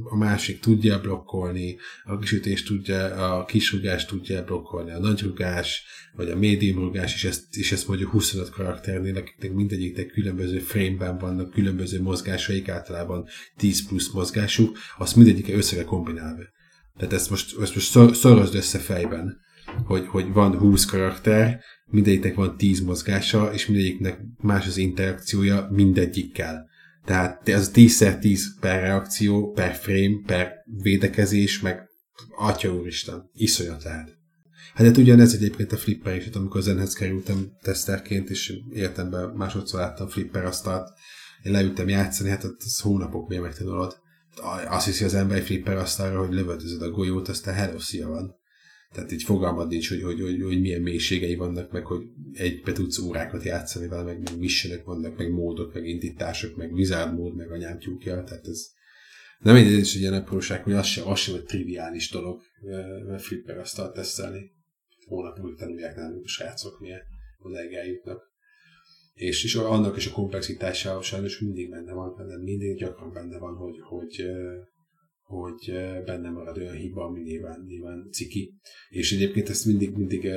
a 0.03 0.17
másik 0.17 0.59
tudja 0.59 0.99
blokkolni, 0.99 1.77
a 2.03 2.17
kisütés 2.17 2.63
tudja, 2.63 3.35
a 3.35 3.45
kisrugás 3.45 4.05
tudja 4.05 4.43
blokkolni, 4.43 4.91
a 4.91 4.99
nagyrugás, 4.99 5.83
vagy 6.15 6.29
a 6.29 6.35
médium 6.35 6.79
rugás, 6.79 7.13
és 7.13 7.23
ezt, 7.23 7.57
és 7.57 7.71
ezt 7.71 7.87
mondjuk 7.87 8.11
25 8.11 8.49
karakternél, 8.49 9.17
akiknek 9.17 9.53
mindegyiknek 9.53 10.07
különböző 10.07 10.59
frame-ben 10.59 11.17
vannak, 11.17 11.51
különböző 11.51 12.01
mozgásaik, 12.01 12.69
általában 12.69 13.27
10 13.57 13.87
plusz 13.87 14.11
mozgásuk, 14.11 14.77
azt 14.97 15.15
mindegyike 15.15 15.53
össze 15.53 15.83
kombinálva. 15.83 16.43
Tehát 16.97 17.13
ezt 17.13 17.29
most, 17.29 17.59
ezt 17.61 17.75
most 17.75 18.15
szorozd 18.15 18.55
össze 18.55 18.79
fejben, 18.79 19.39
hogy, 19.85 20.07
hogy 20.07 20.33
van 20.33 20.57
20 20.57 20.85
karakter, 20.85 21.59
mindegyiknek 21.89 22.35
van 22.35 22.57
10 22.57 22.79
mozgása, 22.79 23.53
és 23.53 23.67
mindegyiknek 23.67 24.19
más 24.41 24.67
az 24.67 24.77
interakciója 24.77 25.67
mindegyikkel. 25.71 26.67
Tehát 27.05 27.49
ez 27.49 27.71
10x10 27.73 28.41
per 28.59 28.81
reakció, 28.81 29.51
per 29.51 29.73
frame, 29.73 30.21
per 30.25 30.51
védekezés, 30.81 31.59
meg 31.59 31.87
atya 32.37 32.73
úristen, 32.73 33.29
iszonyat 33.33 33.83
lehet. 33.83 34.17
Hát, 34.73 34.87
hát 34.87 34.97
ugyanez 34.97 35.33
egyébként 35.33 35.71
a 35.71 35.77
flipper 35.77 36.15
is, 36.15 36.27
amikor 36.27 36.61
zenhez 36.61 36.93
kerültem 36.93 37.51
teszterként, 37.61 38.29
és 38.29 38.53
értemben 38.73 39.29
másodszor 39.29 39.79
láttam 39.79 40.07
flipper 40.07 40.45
asztalt, 40.45 40.89
én 41.43 41.51
leültem 41.51 41.87
játszani, 41.87 42.29
hát 42.29 42.43
az 42.43 42.79
hónapok 42.79 43.27
miért 43.27 43.43
megtanulod. 43.43 43.97
Azt 44.67 44.85
hiszi 44.85 45.03
az 45.03 45.13
ember 45.13 45.37
egy 45.37 45.45
flipper 45.45 45.77
asztalra, 45.77 46.19
hogy 46.19 46.33
lövöldözöd 46.33 46.81
a 46.81 46.89
golyót, 46.89 47.27
aztán 47.27 47.53
hello, 47.53 47.79
szia 47.79 48.07
van. 48.07 48.38
Tehát 48.93 49.11
így 49.11 49.23
fogalmad 49.23 49.67
nincs, 49.67 49.89
hogy, 49.89 50.01
hogy, 50.01 50.21
hogy, 50.21 50.41
hogy 50.41 50.61
milyen 50.61 50.81
mélységei 50.81 51.35
vannak, 51.35 51.71
meg 51.71 51.85
hogy 51.85 52.01
egybe 52.33 52.71
tudsz 52.71 52.99
órákat 52.99 53.43
játszani 53.43 53.87
vele, 53.87 54.03
meg, 54.03 54.21
meg 54.21 54.39
missionek 54.39 54.83
vannak, 54.83 55.17
meg 55.17 55.31
módok, 55.31 55.73
meg 55.73 55.87
indítások, 55.87 56.55
meg 56.55 56.71
wizard 56.71 57.13
mód, 57.13 57.35
meg 57.35 57.51
anyám 57.51 57.79
tyúkja, 57.79 58.23
tehát 58.23 58.47
ez 58.47 58.77
nem 59.39 59.55
egy 59.55 59.71
is 59.71 59.95
egy 59.95 60.01
ilyen 60.01 60.13
apróság, 60.13 60.63
hogy 60.63 60.73
az 60.73 60.85
sem, 60.85 61.07
az 61.07 61.19
sem 61.19 61.35
egy 61.35 61.43
triviális 61.43 62.09
dolog, 62.09 62.41
mert 63.07 63.21
flipper 63.21 63.57
asztalt 63.57 63.93
tesztelni. 63.93 64.51
Hónap 65.07 65.37
múlva 65.37 65.57
tanulják 65.57 65.95
nálunk 65.95 66.23
a 66.23 66.27
srácok, 66.27 66.79
milyen 66.79 67.01
odáig 67.39 67.73
eljutnak. 67.73 68.27
És, 69.13 69.43
és 69.43 69.55
annak 69.55 69.97
is 69.97 70.07
a 70.07 70.11
komplexitása 70.11 71.01
sajnos 71.01 71.39
mindig 71.39 71.69
benne 71.69 71.93
van, 71.93 72.15
benne 72.15 72.37
mindig 72.37 72.77
gyakran 72.77 73.11
benne 73.13 73.37
van, 73.37 73.55
hogy, 73.55 73.79
hogy 73.79 74.23
hogy 75.29 75.71
benne 76.05 76.29
marad 76.29 76.57
olyan 76.57 76.75
hiba, 76.75 77.05
ami 77.05 77.21
nyilván, 77.21 77.63
nyilván 77.67 78.09
ciki. 78.11 78.53
És 78.89 79.11
egyébként 79.11 79.49
ezt 79.49 79.65
mindig, 79.65 79.95
mindig 79.95 80.31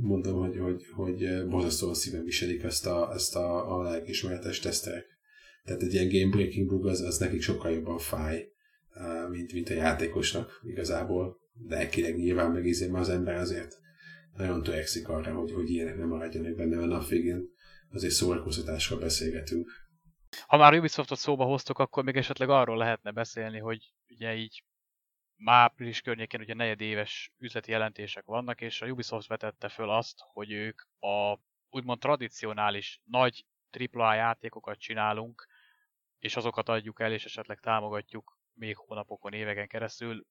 mondom, 0.00 0.38
hogy, 0.38 0.56
hogy, 0.58 0.82
hogy 0.94 1.46
borzasztóan 1.48 1.94
szívem 1.94 2.24
viselik 2.24 2.62
ezt 2.62 2.86
a, 2.86 3.12
ezt 3.14 3.36
a, 3.36 3.78
a 3.78 3.82
lelkismeretes 3.82 4.58
teszterek. 4.60 5.06
Tehát 5.64 5.82
egy 5.82 5.92
ilyen 5.92 6.08
game 6.08 6.36
breaking 6.36 6.68
bug 6.68 6.86
az, 6.86 7.00
az 7.00 7.18
nekik 7.18 7.42
sokkal 7.42 7.70
jobban 7.70 7.98
fáj, 7.98 8.48
mint, 9.30 9.52
mint 9.52 9.68
a 9.68 9.74
játékosnak 9.74 10.60
igazából. 10.64 11.36
De 11.66 11.76
elkileg 11.76 12.16
nyilván 12.16 12.50
megízém 12.50 12.94
az 12.94 13.08
ember 13.08 13.34
azért 13.34 13.74
nagyon 14.36 14.62
törekszik 14.62 15.08
arra, 15.08 15.34
hogy, 15.34 15.52
hogy 15.52 15.70
ilyenek 15.70 15.96
nem 15.96 16.08
maradjanak 16.08 16.56
benne 16.56 16.78
a 16.78 16.86
nap 16.86 17.08
végén. 17.08 17.48
Azért 17.90 18.12
szórakoztatásról 18.12 18.98
beszélgetünk. 18.98 19.70
Ha 20.46 20.56
már 20.56 20.74
Ubisoftot 20.74 21.18
szóba 21.18 21.44
hoztok, 21.44 21.78
akkor 21.78 22.04
még 22.04 22.16
esetleg 22.16 22.48
arról 22.48 22.76
lehetne 22.76 23.10
beszélni, 23.10 23.58
hogy 23.58 23.92
ugye 24.08 24.34
így 24.34 24.64
már 25.36 25.62
április 25.64 26.00
környékén 26.00 26.40
ugye 26.40 26.54
negyedéves 26.54 27.32
üzleti 27.38 27.70
jelentések 27.70 28.24
vannak, 28.24 28.60
és 28.60 28.82
a 28.82 28.86
Ubisoft 28.86 29.28
vetette 29.28 29.68
föl 29.68 29.90
azt, 29.90 30.18
hogy 30.32 30.50
ők 30.50 30.80
a 31.00 31.38
úgymond 31.70 32.00
tradicionális 32.00 33.00
nagy 33.04 33.44
AAA 33.92 34.14
játékokat 34.14 34.78
csinálunk, 34.78 35.46
és 36.18 36.36
azokat 36.36 36.68
adjuk 36.68 37.00
el, 37.00 37.12
és 37.12 37.24
esetleg 37.24 37.60
támogatjuk 37.60 38.38
még 38.52 38.76
hónapokon, 38.76 39.32
éveken 39.32 39.66
keresztül 39.66 40.26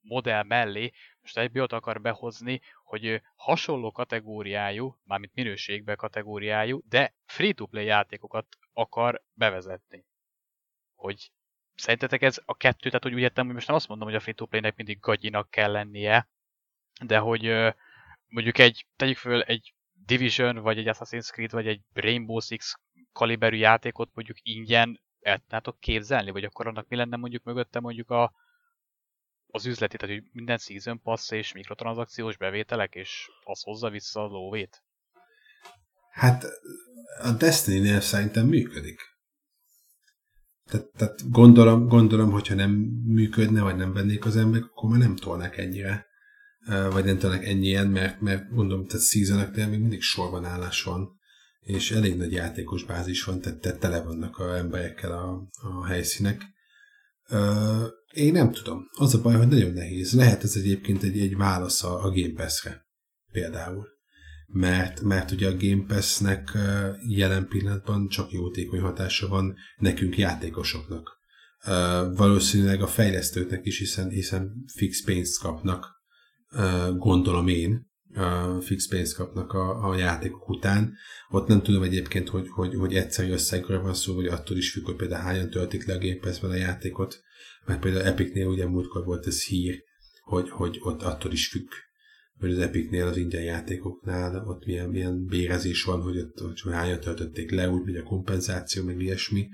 modell 0.00 0.42
mellé, 0.42 0.90
most 1.20 1.38
egyből 1.38 1.64
akar 1.64 2.00
behozni, 2.00 2.60
hogy 2.82 3.22
hasonló 3.34 3.92
kategóriájú, 3.92 4.98
mármint 5.04 5.34
minőségbe 5.34 5.94
kategóriájú, 5.94 6.80
de 6.88 7.14
free-to-play 7.24 7.84
játékokat 7.84 8.46
akar 8.72 9.22
bevezetni. 9.32 10.06
Hogy 10.94 11.32
szerintetek 11.74 12.22
ez 12.22 12.42
a 12.44 12.56
kettő, 12.56 12.88
tehát 12.88 13.02
hogy 13.02 13.14
úgy 13.14 13.20
értem, 13.20 13.44
hogy 13.44 13.54
most 13.54 13.66
nem 13.66 13.76
azt 13.76 13.88
mondom, 13.88 14.06
hogy 14.08 14.16
a 14.16 14.20
free-to-play-nek 14.20 14.76
mindig 14.76 14.98
gagyinak 14.98 15.50
kell 15.50 15.70
lennie, 15.70 16.28
de 17.04 17.18
hogy 17.18 17.74
mondjuk 18.26 18.58
egy, 18.58 18.86
tegyük 18.96 19.16
föl 19.16 19.42
egy 19.42 19.74
Division, 19.92 20.56
vagy 20.56 20.78
egy 20.78 20.88
Assassin's 20.88 21.30
Creed, 21.30 21.50
vagy 21.50 21.66
egy 21.66 21.80
Rainbow 21.92 22.40
Six 22.40 22.74
kaliberű 23.12 23.56
játékot 23.56 24.10
mondjuk 24.14 24.36
ingyen 24.42 25.00
el 25.20 25.38
tudnátok 25.38 25.80
képzelni, 25.80 26.30
vagy 26.30 26.44
akkor 26.44 26.66
annak 26.66 26.88
mi 26.88 26.96
lenne 26.96 27.16
mondjuk 27.16 27.44
mögötte 27.44 27.80
mondjuk 27.80 28.10
a, 28.10 28.32
az 29.46 29.66
üzleti, 29.66 29.96
tehát 29.96 30.16
hogy 30.16 30.28
minden 30.32 30.58
season 30.58 31.02
pass 31.02 31.30
és 31.30 31.52
mikrotranszakciós 31.52 32.36
bevételek, 32.36 32.94
és 32.94 33.30
az 33.44 33.62
hozza 33.62 33.90
vissza 33.90 34.22
a 34.22 34.26
lóvét? 34.26 34.82
Hát 36.12 36.46
a 37.22 37.30
Destiny-nél 37.30 38.00
szerintem 38.00 38.46
működik. 38.46 39.00
Tehát, 40.64 40.86
tehát 40.96 41.30
gondolom, 41.30 41.88
gondolom, 41.88 42.30
hogyha 42.30 42.54
nem 42.54 42.70
működne, 43.06 43.62
vagy 43.62 43.76
nem 43.76 43.92
vennék 43.92 44.24
az 44.24 44.36
emberek, 44.36 44.64
akkor 44.64 44.90
már 44.90 44.98
nem 44.98 45.16
tolnak 45.16 45.56
ennyire. 45.56 46.06
Vagy 46.66 47.04
nem 47.04 47.18
tolnak 47.18 47.44
ennyien, 47.44 47.86
mert, 47.86 48.20
mert 48.20 48.50
mondom, 48.50 48.86
tehát 48.86 49.06
seasonoknél 49.06 49.68
még 49.68 49.80
mindig 49.80 50.00
sorban 50.00 50.44
állás 50.44 50.82
van, 50.82 51.20
és 51.60 51.90
elég 51.90 52.16
nagy 52.16 52.32
játékos 52.32 52.84
bázis 52.84 53.24
van, 53.24 53.40
tehát, 53.40 53.58
tehát 53.58 53.78
tele 53.78 54.02
vannak 54.02 54.38
a 54.38 54.56
emberekkel 54.56 55.12
a, 55.12 55.48
a 55.62 55.86
helyszínek. 55.86 56.42
Én 58.12 58.32
nem 58.32 58.52
tudom. 58.52 58.88
Az 58.98 59.14
a 59.14 59.20
baj, 59.20 59.34
hogy 59.34 59.48
nagyon 59.48 59.72
nehéz. 59.72 60.12
Lehet 60.12 60.42
ez 60.42 60.56
egyébként 60.56 61.02
egy, 61.02 61.20
egy 61.20 61.36
válasz 61.36 61.82
a, 61.82 62.04
a 62.04 62.10
Game 62.10 62.32
Pass-re 62.34 62.86
például. 63.32 63.86
Mert, 64.54 65.00
mert 65.00 65.30
ugye 65.30 65.48
a 65.48 65.56
Game 65.56 65.84
Pass-nek 65.86 66.58
jelen 67.08 67.48
pillanatban 67.48 68.08
csak 68.08 68.32
jótékony 68.32 68.80
hatása 68.80 69.28
van 69.28 69.54
nekünk 69.76 70.18
játékosoknak. 70.18 71.20
Valószínűleg 72.14 72.82
a 72.82 72.86
fejlesztőknek 72.86 73.66
is, 73.66 73.78
hiszen, 73.78 74.08
hiszen 74.08 74.64
fix 74.74 75.04
pénzt 75.04 75.40
kapnak, 75.40 75.86
gondolom 76.96 77.48
én, 77.48 77.90
fix 78.60 78.88
pénzt 78.88 79.14
kapnak 79.14 79.52
a, 79.52 79.88
a 79.88 79.96
játékok 79.96 80.48
után. 80.48 80.94
Ott 81.28 81.46
nem 81.46 81.62
tudom 81.62 81.82
egyébként, 81.82 82.28
hogy, 82.28 82.48
hogy, 82.48 82.74
hogy 82.74 82.94
egyszerű 82.94 83.30
összegről 83.30 83.82
van 83.82 83.94
szó, 83.94 84.14
vagy 84.14 84.26
attól 84.26 84.56
is 84.56 84.72
függ, 84.72 84.84
hogy 84.84 84.96
például 84.96 85.22
hányan 85.24 85.50
töltik 85.50 85.86
le 85.86 85.94
a 85.94 85.98
Game 85.98 86.18
Pass-ben 86.20 86.50
a 86.50 86.54
játékot. 86.54 87.20
Mert 87.66 87.80
például 87.80 88.04
Epicnél 88.04 88.46
ugye 88.46 88.66
múltkor 88.66 89.04
volt 89.04 89.26
ez 89.26 89.44
hír, 89.44 89.82
hogy, 90.22 90.50
hogy 90.50 90.78
ott 90.80 91.02
attól 91.02 91.32
is 91.32 91.48
függ, 91.48 91.68
hogy 92.38 92.50
az 92.50 92.58
Epicnél 92.58 93.06
az 93.06 93.16
ingyen 93.16 93.42
játékoknál 93.42 94.44
ott 94.46 94.64
milyen, 94.64 94.88
milyen 94.88 95.26
bérezés 95.26 95.84
van, 95.84 96.00
hogy 96.00 96.18
ott 96.18 96.60
hogy 96.60 96.72
hányan 96.72 97.00
töltötték 97.00 97.50
le, 97.50 97.70
úgy 97.70 97.84
megy 97.84 97.96
a 97.96 98.02
kompenzáció, 98.02 98.84
meg 98.84 99.00
ilyesmi. 99.00 99.48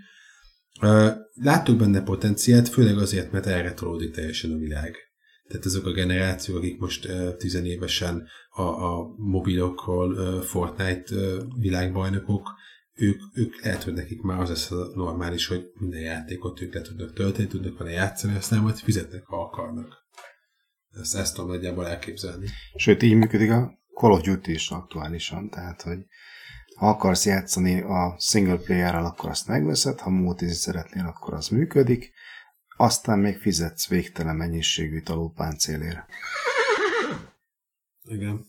Láttuk 1.34 1.78
benne 1.78 2.02
potenciált, 2.02 2.68
főleg 2.68 2.98
azért, 2.98 3.32
mert 3.32 3.46
erre 3.46 3.74
tolódik 3.74 4.12
teljesen 4.12 4.52
a 4.52 4.56
világ. 4.56 4.96
Tehát 5.48 5.64
azok 5.64 5.86
a 5.86 5.92
generációk, 5.92 6.56
akik 6.56 6.78
most 6.78 7.08
tizenévesen 7.36 8.26
a, 8.50 8.62
a 8.62 9.14
mobilokról 9.16 10.42
Fortnite 10.42 11.14
világbajnokok, 11.58 12.48
ők, 12.94 13.20
ők 13.34 13.62
lehet, 13.62 13.82
hogy 13.82 13.92
nekik 13.92 14.20
már 14.20 14.40
az 14.40 14.48
lesz 14.48 14.70
a 14.70 14.90
normális, 14.94 15.46
hogy 15.46 15.70
minden 15.74 16.00
játékot 16.00 16.60
ők 16.60 16.74
le 16.74 16.80
tudnak 16.80 17.12
tölteni, 17.12 17.48
tudnak 17.48 17.78
vele 17.78 17.90
játszani, 17.90 18.36
aztán 18.36 18.62
majd 18.62 18.76
fizetnek, 18.76 19.24
ha 19.24 19.42
akarnak. 19.42 20.06
Ezt, 21.00 21.14
ezt 21.14 21.34
tudom 21.34 21.50
nagyjából 21.50 21.86
elképzelni. 21.86 22.46
Sőt, 22.74 23.02
így 23.02 23.14
működik 23.14 23.50
a 23.50 23.78
Call 23.94 24.12
of 24.12 24.20
Duty 24.20 24.52
is 24.52 24.70
aktuálisan, 24.70 25.50
tehát, 25.50 25.82
hogy 25.82 25.98
ha 26.76 26.88
akarsz 26.88 27.26
játszani 27.26 27.80
a 27.80 28.16
single 28.18 28.56
player-rel, 28.56 29.04
akkor 29.04 29.30
azt 29.30 29.46
megveszed, 29.46 30.00
ha 30.00 30.10
multizni 30.10 30.54
szeretnél, 30.54 31.06
akkor 31.06 31.34
az 31.34 31.48
működik, 31.48 32.12
aztán 32.76 33.18
még 33.18 33.38
fizetsz 33.38 33.88
végtelen 33.88 34.36
mennyiségű 34.36 35.00
talópáncélére. 35.00 36.06
Igen. 38.04 38.46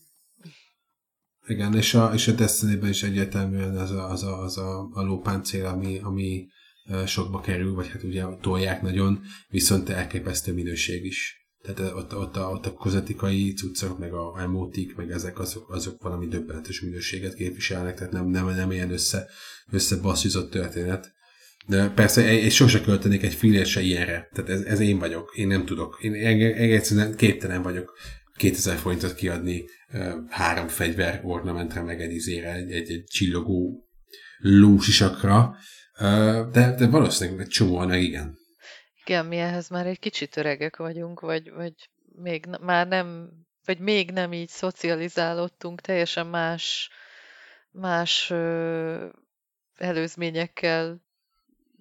Igen, 1.46 1.74
és 1.74 1.94
a, 1.94 2.12
és 2.14 2.28
a 2.28 2.32
destiny 2.32 2.88
is 2.88 3.02
egyértelműen 3.02 3.76
az 3.76 3.90
a, 3.90 4.10
az 4.10 4.22
a, 4.22 4.42
az 4.42 4.58
a, 4.58 4.88
a 4.92 5.02
lópáncél, 5.02 5.66
ami, 5.66 5.98
ami 5.98 6.48
sokba 7.06 7.40
kerül, 7.40 7.74
vagy 7.74 7.88
hát 7.88 8.02
ugye 8.02 8.24
tolják 8.40 8.82
nagyon, 8.82 9.20
viszont 9.48 9.88
elképesztő 9.88 10.52
minőség 10.52 11.04
is. 11.04 11.39
Tehát 11.62 11.92
ott, 11.92 12.16
ott, 12.16 12.36
a, 12.36 12.50
ott 12.50 12.66
a 12.66 12.72
kozmetikai 12.72 13.52
cuccok, 13.52 13.98
meg 13.98 14.12
a 14.12 14.36
emotik, 14.40 14.96
meg 14.96 15.10
ezek 15.10 15.38
azok, 15.38 15.70
azok 15.70 16.02
valami 16.02 16.26
döbbenetes 16.26 16.80
minőséget 16.80 17.34
képviselnek, 17.34 17.96
tehát 17.96 18.12
nem, 18.12 18.28
nem, 18.28 18.48
nem 18.48 18.72
ilyen 18.72 18.92
össze, 18.92 19.26
összebasszizott 19.70 20.50
történet. 20.50 21.12
De 21.66 21.88
persze, 21.88 22.32
és 22.32 22.54
sose 22.54 22.80
költenék 22.80 23.22
egy 23.22 23.34
fillért 23.34 23.68
se 23.68 23.80
ilyenre. 23.80 24.28
Tehát 24.32 24.50
ez, 24.50 24.60
ez 24.60 24.80
én 24.80 24.98
vagyok, 24.98 25.32
én 25.34 25.46
nem 25.46 25.64
tudok. 25.64 25.98
Én 26.00 26.14
egyszerűen 26.54 27.16
képtelen 27.16 27.62
vagyok 27.62 27.98
2000 28.36 28.76
forintot 28.76 29.14
kiadni 29.14 29.64
három 30.28 30.68
fegyver 30.68 31.20
ornamentre, 31.24 31.82
meg 31.82 32.00
egy 32.00 32.12
izére, 32.12 32.54
egy, 32.54 32.72
egy, 32.72 32.90
egy 32.90 33.04
csillogó 33.04 33.84
lósisakra, 34.38 35.56
De, 36.52 36.74
de 36.78 36.86
valószínűleg 36.86 37.40
egy 37.40 37.48
csomóan 37.48 37.88
meg 37.88 38.02
igen. 38.02 38.38
Igen, 39.10 39.26
mi 39.26 39.38
ehhez 39.38 39.68
már 39.68 39.86
egy 39.86 39.98
kicsit 39.98 40.36
öregek 40.36 40.76
vagyunk, 40.76 41.20
vagy, 41.20 41.50
vagy 41.52 41.74
még 42.14 42.46
már 42.60 42.88
nem, 42.88 43.30
vagy 43.64 43.78
még 43.78 44.10
nem 44.10 44.32
így 44.32 44.48
szocializálódtunk, 44.48 45.80
teljesen 45.80 46.26
más, 46.26 46.90
más 47.70 48.30
ö, 48.30 49.08
előzményekkel 49.76 51.00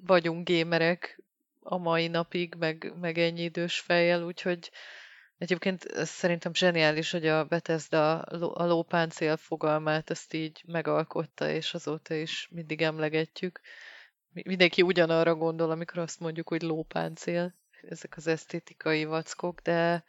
vagyunk 0.05 0.47
gémerek 0.47 1.21
a 1.59 1.77
mai 1.77 2.07
napig, 2.07 2.55
meg, 2.55 2.93
meg 2.99 3.17
ennyi 3.17 3.41
idős 3.41 3.79
fejjel, 3.79 4.23
úgyhogy 4.23 4.71
egyébként 5.37 5.83
szerintem 6.05 6.53
zseniális, 6.53 7.11
hogy 7.11 7.27
a 7.27 7.45
Bethesda 7.45 8.19
a 8.21 8.65
lópáncél 8.65 9.37
fogalmát 9.37 10.09
ezt 10.09 10.33
így 10.33 10.63
megalkotta, 10.65 11.49
és 11.49 11.73
azóta 11.73 12.13
is 12.13 12.47
mindig 12.51 12.81
emlegetjük. 12.81 13.59
Mindenki 14.45 14.81
ugyanarra 14.81 15.35
gondol, 15.35 15.71
amikor 15.71 15.97
azt 15.97 16.19
mondjuk, 16.19 16.47
hogy 16.47 16.61
lópáncél, 16.61 17.55
ezek 17.89 18.17
az 18.17 18.27
esztétikai 18.27 19.05
vackok, 19.05 19.59
de, 19.59 20.03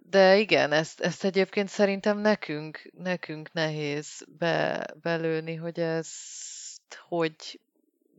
de 0.00 0.36
igen, 0.36 0.72
ezt, 0.72 1.00
ezt 1.00 1.24
egyébként 1.24 1.68
szerintem 1.68 2.18
nekünk, 2.18 2.90
nekünk 2.98 3.52
nehéz 3.52 4.26
be, 4.38 4.86
belőni, 5.02 5.54
hogy 5.54 5.80
ezt 5.80 7.00
hogy 7.08 7.60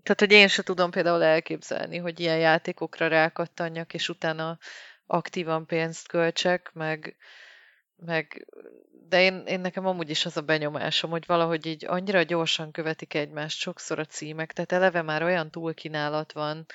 tehát, 0.03 0.19
hogy 0.19 0.31
én 0.31 0.47
se 0.47 0.63
tudom 0.63 0.91
például 0.91 1.23
elképzelni, 1.23 1.97
hogy 1.97 2.19
ilyen 2.19 2.37
játékokra 2.37 3.07
rákattanjak, 3.07 3.93
és 3.93 4.09
utána 4.09 4.57
aktívan 5.05 5.65
pénzt 5.65 6.07
költsek, 6.07 6.71
meg, 6.73 7.15
meg 8.05 8.47
de 9.09 9.21
én, 9.21 9.43
én 9.45 9.59
nekem 9.59 9.85
amúgy 9.85 10.09
is 10.09 10.25
az 10.25 10.37
a 10.37 10.41
benyomásom, 10.41 11.09
hogy 11.09 11.25
valahogy 11.25 11.65
így 11.65 11.85
annyira 11.85 12.23
gyorsan 12.23 12.71
követik 12.71 13.13
egymást 13.13 13.57
sokszor 13.57 13.99
a 13.99 14.05
címek, 14.05 14.53
tehát 14.53 14.71
eleve 14.71 15.01
már 15.01 15.23
olyan 15.23 15.51
túlkínálat 15.51 16.31
van, 16.31 16.65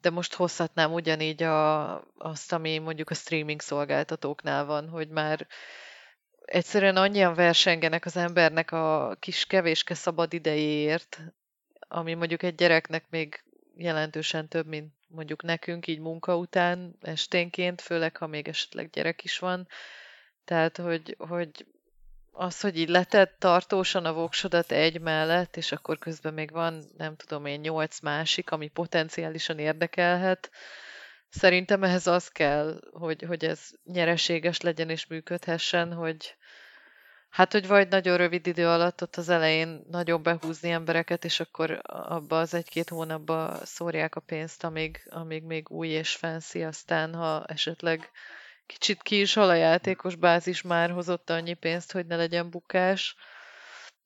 de 0.00 0.10
most 0.10 0.34
hozhatnám 0.34 0.92
ugyanígy 0.92 1.42
a, 1.42 1.94
azt, 2.18 2.52
ami 2.52 2.78
mondjuk 2.78 3.10
a 3.10 3.14
streaming 3.14 3.60
szolgáltatóknál 3.60 4.64
van, 4.64 4.88
hogy 4.88 5.08
már 5.08 5.46
egyszerűen 6.44 6.96
annyian 6.96 7.34
versengenek 7.34 8.04
az 8.04 8.16
embernek 8.16 8.72
a 8.72 9.16
kis 9.20 9.46
kevéske 9.46 9.94
szabad 9.94 10.32
idejéért, 10.32 11.20
ami 11.88 12.14
mondjuk 12.14 12.42
egy 12.42 12.54
gyereknek 12.54 13.04
még 13.10 13.44
jelentősen 13.76 14.48
több, 14.48 14.66
mint 14.66 14.92
mondjuk 15.08 15.42
nekünk 15.42 15.86
így 15.86 15.98
munka 15.98 16.36
után 16.36 16.96
esténként, 17.00 17.80
főleg 17.80 18.16
ha 18.16 18.26
még 18.26 18.48
esetleg 18.48 18.90
gyerek 18.90 19.24
is 19.24 19.38
van. 19.38 19.68
Tehát, 20.46 20.76
hogy, 20.76 21.16
hogy 21.18 21.66
az, 22.32 22.60
hogy 22.60 22.78
így 22.78 22.88
letett 22.88 23.36
tartósan 23.38 24.04
a 24.04 24.12
voksodat 24.12 24.72
egy 24.72 25.00
mellett, 25.00 25.56
és 25.56 25.72
akkor 25.72 25.98
közben 25.98 26.34
még 26.34 26.50
van, 26.50 26.84
nem 26.96 27.16
tudom 27.16 27.46
én, 27.46 27.60
nyolc 27.60 28.00
másik, 28.00 28.50
ami 28.50 28.68
potenciálisan 28.68 29.58
érdekelhet, 29.58 30.50
szerintem 31.28 31.82
ehhez 31.82 32.06
az 32.06 32.28
kell, 32.28 32.80
hogy, 32.92 33.22
hogy 33.22 33.44
ez 33.44 33.70
nyereséges 33.84 34.60
legyen 34.60 34.90
és 34.90 35.06
működhessen, 35.06 35.92
hogy, 35.92 36.36
Hát, 37.36 37.52
hogy 37.52 37.66
vagy 37.66 37.88
nagyon 37.88 38.16
rövid 38.16 38.46
idő 38.46 38.68
alatt 38.68 39.02
ott 39.02 39.16
az 39.16 39.28
elején 39.28 39.84
nagyon 39.90 40.22
behúzni 40.22 40.70
embereket, 40.70 41.24
és 41.24 41.40
akkor 41.40 41.80
abba 41.86 42.38
az 42.38 42.54
egy-két 42.54 42.88
hónapba 42.88 43.58
szórják 43.64 44.14
a 44.14 44.20
pénzt, 44.20 44.64
amíg, 44.64 45.06
amíg 45.10 45.42
még 45.42 45.70
új 45.70 45.88
és 45.88 46.14
fancy, 46.14 46.64
aztán 46.64 47.14
ha 47.14 47.44
esetleg 47.44 48.10
kicsit 48.66 49.02
ki 49.02 49.20
is 49.20 49.34
hal 49.34 49.48
a 49.48 49.54
játékos 49.54 50.14
bázis 50.14 50.62
már 50.62 50.90
hozott 50.90 51.30
annyi 51.30 51.54
pénzt, 51.54 51.92
hogy 51.92 52.06
ne 52.06 52.16
legyen 52.16 52.50
bukás, 52.50 53.16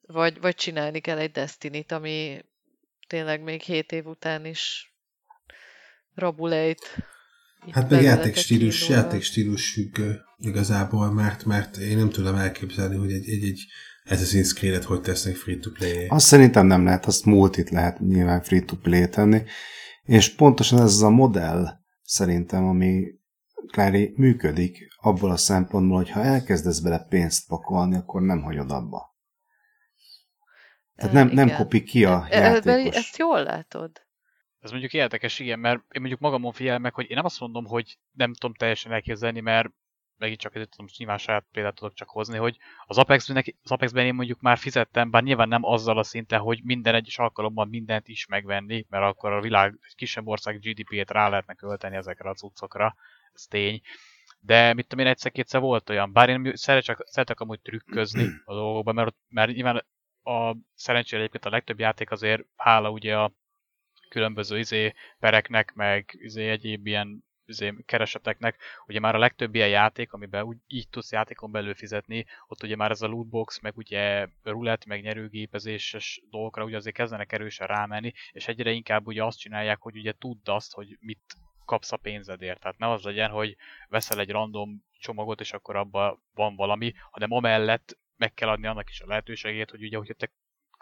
vagy, 0.01 0.41
vagy 0.41 0.55
csinálni 0.55 1.01
kell 1.01 1.19
egy 1.19 1.31
Destiny-t, 1.31 1.93
ami 1.93 2.45
tényleg 3.07 3.43
még 3.43 3.61
7 3.61 3.93
év 3.93 4.07
után 4.07 4.45
is 4.45 4.93
rabulejt 6.15 6.97
Hát 7.71 7.91
meg 7.91 8.03
játékstílus, 8.03 8.89
játékstílus 8.89 9.73
függő 9.73 10.21
igazából, 10.39 11.13
mert, 11.13 11.45
mert 11.45 11.77
én 11.77 11.97
nem 11.97 12.11
tudom 12.11 12.35
elképzelni, 12.35 12.97
hogy 12.97 13.13
egy, 13.13 13.29
egy, 13.29 13.45
egy 13.45 13.67
Assassin's 14.05 14.55
Creed-et 14.55 14.85
hogy 14.85 15.01
tesznek 15.01 15.37
free-to-play. 15.37 16.07
Azt 16.09 16.27
szerintem 16.27 16.67
nem 16.67 16.85
lehet, 16.85 17.07
azt 17.07 17.25
multit 17.25 17.71
lehet 17.71 17.99
nyilván 17.99 18.43
free-to-play 18.43 19.09
tenni, 19.09 19.43
és 20.03 20.35
pontosan 20.35 20.79
ez 20.79 20.85
az 20.85 21.03
a 21.03 21.11
modell 21.11 21.67
szerintem, 22.03 22.65
ami 22.65 23.05
Clary 23.71 24.13
működik 24.17 24.89
abból 24.97 25.31
a 25.31 25.37
szempontból, 25.37 25.97
hogy 25.97 26.11
ha 26.11 26.21
elkezdesz 26.21 26.81
bele 26.81 27.07
pénzt 27.09 27.49
pakolni, 27.49 27.97
akkor 27.97 28.23
nem 28.23 28.43
hagyod 28.43 28.71
abba. 28.71 29.17
Tehát 30.95 31.13
nem, 31.13 31.29
nem 31.29 31.57
kopik 31.57 31.85
ki 31.85 32.05
a 32.05 32.27
játékos. 32.31 32.97
Ezt 32.97 33.17
jól 33.17 33.43
látod. 33.43 33.91
Ez 34.61 34.71
mondjuk 34.71 34.93
érdekes, 34.93 35.39
igen, 35.39 35.59
mert 35.59 35.79
én 35.79 36.01
mondjuk 36.01 36.21
magamon 36.21 36.53
figyelem 36.53 36.83
meg, 36.83 36.95
hogy 36.95 37.11
én 37.11 37.17
nem 37.17 37.25
azt 37.25 37.41
mondom, 37.41 37.65
hogy 37.65 37.99
nem 38.13 38.35
tudom 38.35 38.55
teljesen 38.55 38.93
elképzelni, 38.93 39.41
mert 39.41 39.69
megint 40.17 40.41
csak 40.41 40.53
tudom, 40.53 40.87
nyilván 40.97 41.19
saját 41.19 41.47
példát 41.53 41.75
tudok 41.75 41.95
csak 41.95 42.09
hozni, 42.09 42.37
hogy 42.37 42.57
az 42.87 42.99
Apexben, 42.99 43.45
az 43.63 43.71
Apexben 43.71 44.07
én 44.07 44.15
mondjuk 44.15 44.41
már 44.41 44.59
fizettem, 44.59 45.11
bár 45.11 45.23
nyilván 45.23 45.49
nem 45.49 45.65
azzal 45.65 45.99
a 45.99 46.03
szinten, 46.03 46.41
hogy 46.41 46.61
minden 46.65 46.95
egyes 46.95 47.19
alkalommal 47.19 47.65
mindent 47.65 48.09
is 48.09 48.27
megvenni, 48.27 48.87
mert 48.89 49.05
akkor 49.05 49.33
a 49.33 49.41
világ 49.41 49.79
egy 49.83 49.95
kisebb 49.95 50.27
ország 50.27 50.59
GDP-et 50.59 51.11
rá 51.11 51.29
lehetne 51.29 51.55
költeni 51.55 51.97
ezekre 51.97 52.29
a 52.29 52.35
cuccokra, 52.35 52.95
ez 53.33 53.47
tény. 53.49 53.81
De 54.41 54.75
mit 54.75 54.87
tudom 54.87 55.05
én, 55.05 55.11
egyszer-kétszer 55.11 55.61
volt 55.61 55.91
olyan, 55.91 56.13
bár 56.13 56.29
én 56.29 56.53
szeretek, 56.55 56.99
szeretek 57.05 57.41
amúgy 57.41 57.61
trükközni 57.61 58.25
a 58.45 58.55
dolgokban, 58.55 58.95
mert, 58.95 59.17
mert 59.29 59.53
nyilván 59.53 59.87
a 60.23 60.57
szerencsére 60.75 61.21
egyébként 61.21 61.45
a 61.45 61.51
legtöbb 61.51 61.79
játék 61.79 62.11
azért 62.11 62.43
hála 62.57 62.91
ugye 62.91 63.17
a 63.17 63.33
különböző 64.09 64.59
izé 64.59 64.95
pereknek, 65.19 65.73
meg 65.75 66.11
izé 66.19 66.49
egyéb 66.49 66.87
ilyen 66.87 67.25
izé 67.51 67.75
kereseteknek, 67.85 68.57
ugye 68.87 69.01
már 69.01 69.15
a 69.15 69.19
legtöbb 69.19 69.55
ilyen 69.55 69.69
játék, 69.69 70.13
amiben 70.13 70.43
úgy, 70.43 70.57
így 70.67 70.89
tudsz 70.89 71.13
játékon 71.13 71.51
belül 71.53 71.75
fizetni, 71.75 72.27
ott 72.47 72.63
ugye 72.63 72.77
már 72.77 72.91
ez 72.91 73.03
a 73.03 73.07
lootbox, 73.07 73.61
meg 73.61 73.77
ugye 73.77 74.27
roulette, 74.43 74.85
meg 74.89 75.03
nyerőgépezéses 75.03 76.23
dolgokra 76.31 76.65
ugye 76.65 76.77
azért 76.77 76.97
kezdenek 76.97 77.33
erősen 77.33 77.67
rámenni, 77.67 78.13
és 78.33 78.49
egyre 78.49 78.71
inkább 78.71 79.07
ugye 79.07 79.25
azt 79.25 79.39
csinálják, 79.39 79.81
hogy 79.81 79.97
ugye 79.97 80.13
tudd 80.13 80.49
azt, 80.51 80.73
hogy 80.73 80.97
mit 81.01 81.37
kapsz 81.71 81.93
a 81.93 81.97
pénzedért. 81.97 82.61
Tehát 82.61 82.79
ne 82.79 82.91
az 82.91 83.03
legyen, 83.03 83.31
hogy 83.31 83.57
veszel 83.89 84.21
egy 84.21 84.31
random 84.31 84.85
csomagot, 84.99 85.41
és 85.41 85.53
akkor 85.53 85.77
abban 85.77 86.23
van 86.35 86.57
valami, 86.57 86.93
hanem 87.11 87.33
amellett 87.33 87.99
meg 88.17 88.35
kell 88.35 88.49
adni 88.49 88.67
annak 88.67 88.91
is 88.91 89.01
a 89.01 89.07
lehetőségét, 89.07 89.71
hogy 89.71 89.83
ugye, 89.83 89.97
hogyha 89.97 90.15
te 90.15 90.31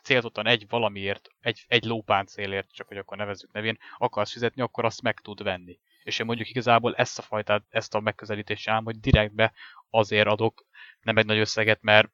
célzottan 0.02 0.47
egy 0.47 0.69
valamiért, 0.69 1.28
egy, 1.40 1.65
egy 1.66 1.85
lópáncélért, 1.85 2.73
csak 2.73 2.89
hogy 2.89 2.97
akkor 2.97 3.16
nevezzük 3.16 3.52
nevén, 3.52 3.78
akarsz 3.98 4.32
fizetni, 4.32 4.62
akkor 4.62 4.85
azt 4.85 5.02
meg 5.02 5.20
tud 5.20 5.43
venni. 5.43 5.78
És 6.02 6.19
én 6.19 6.27
mondjuk 6.27 6.48
igazából 6.48 6.94
ezt 6.94 7.19
a 7.19 7.23
fajtát, 7.23 7.65
ezt 7.69 7.94
a 7.94 8.01
megközelítést 8.01 8.69
ám, 8.69 8.85
hogy 8.85 9.01
direktbe 9.01 9.52
azért 9.90 10.27
adok 10.27 10.66
nem 11.01 11.16
egy 11.16 11.27
nagy 11.27 11.39
összeget, 11.39 11.82
mert 11.82 12.10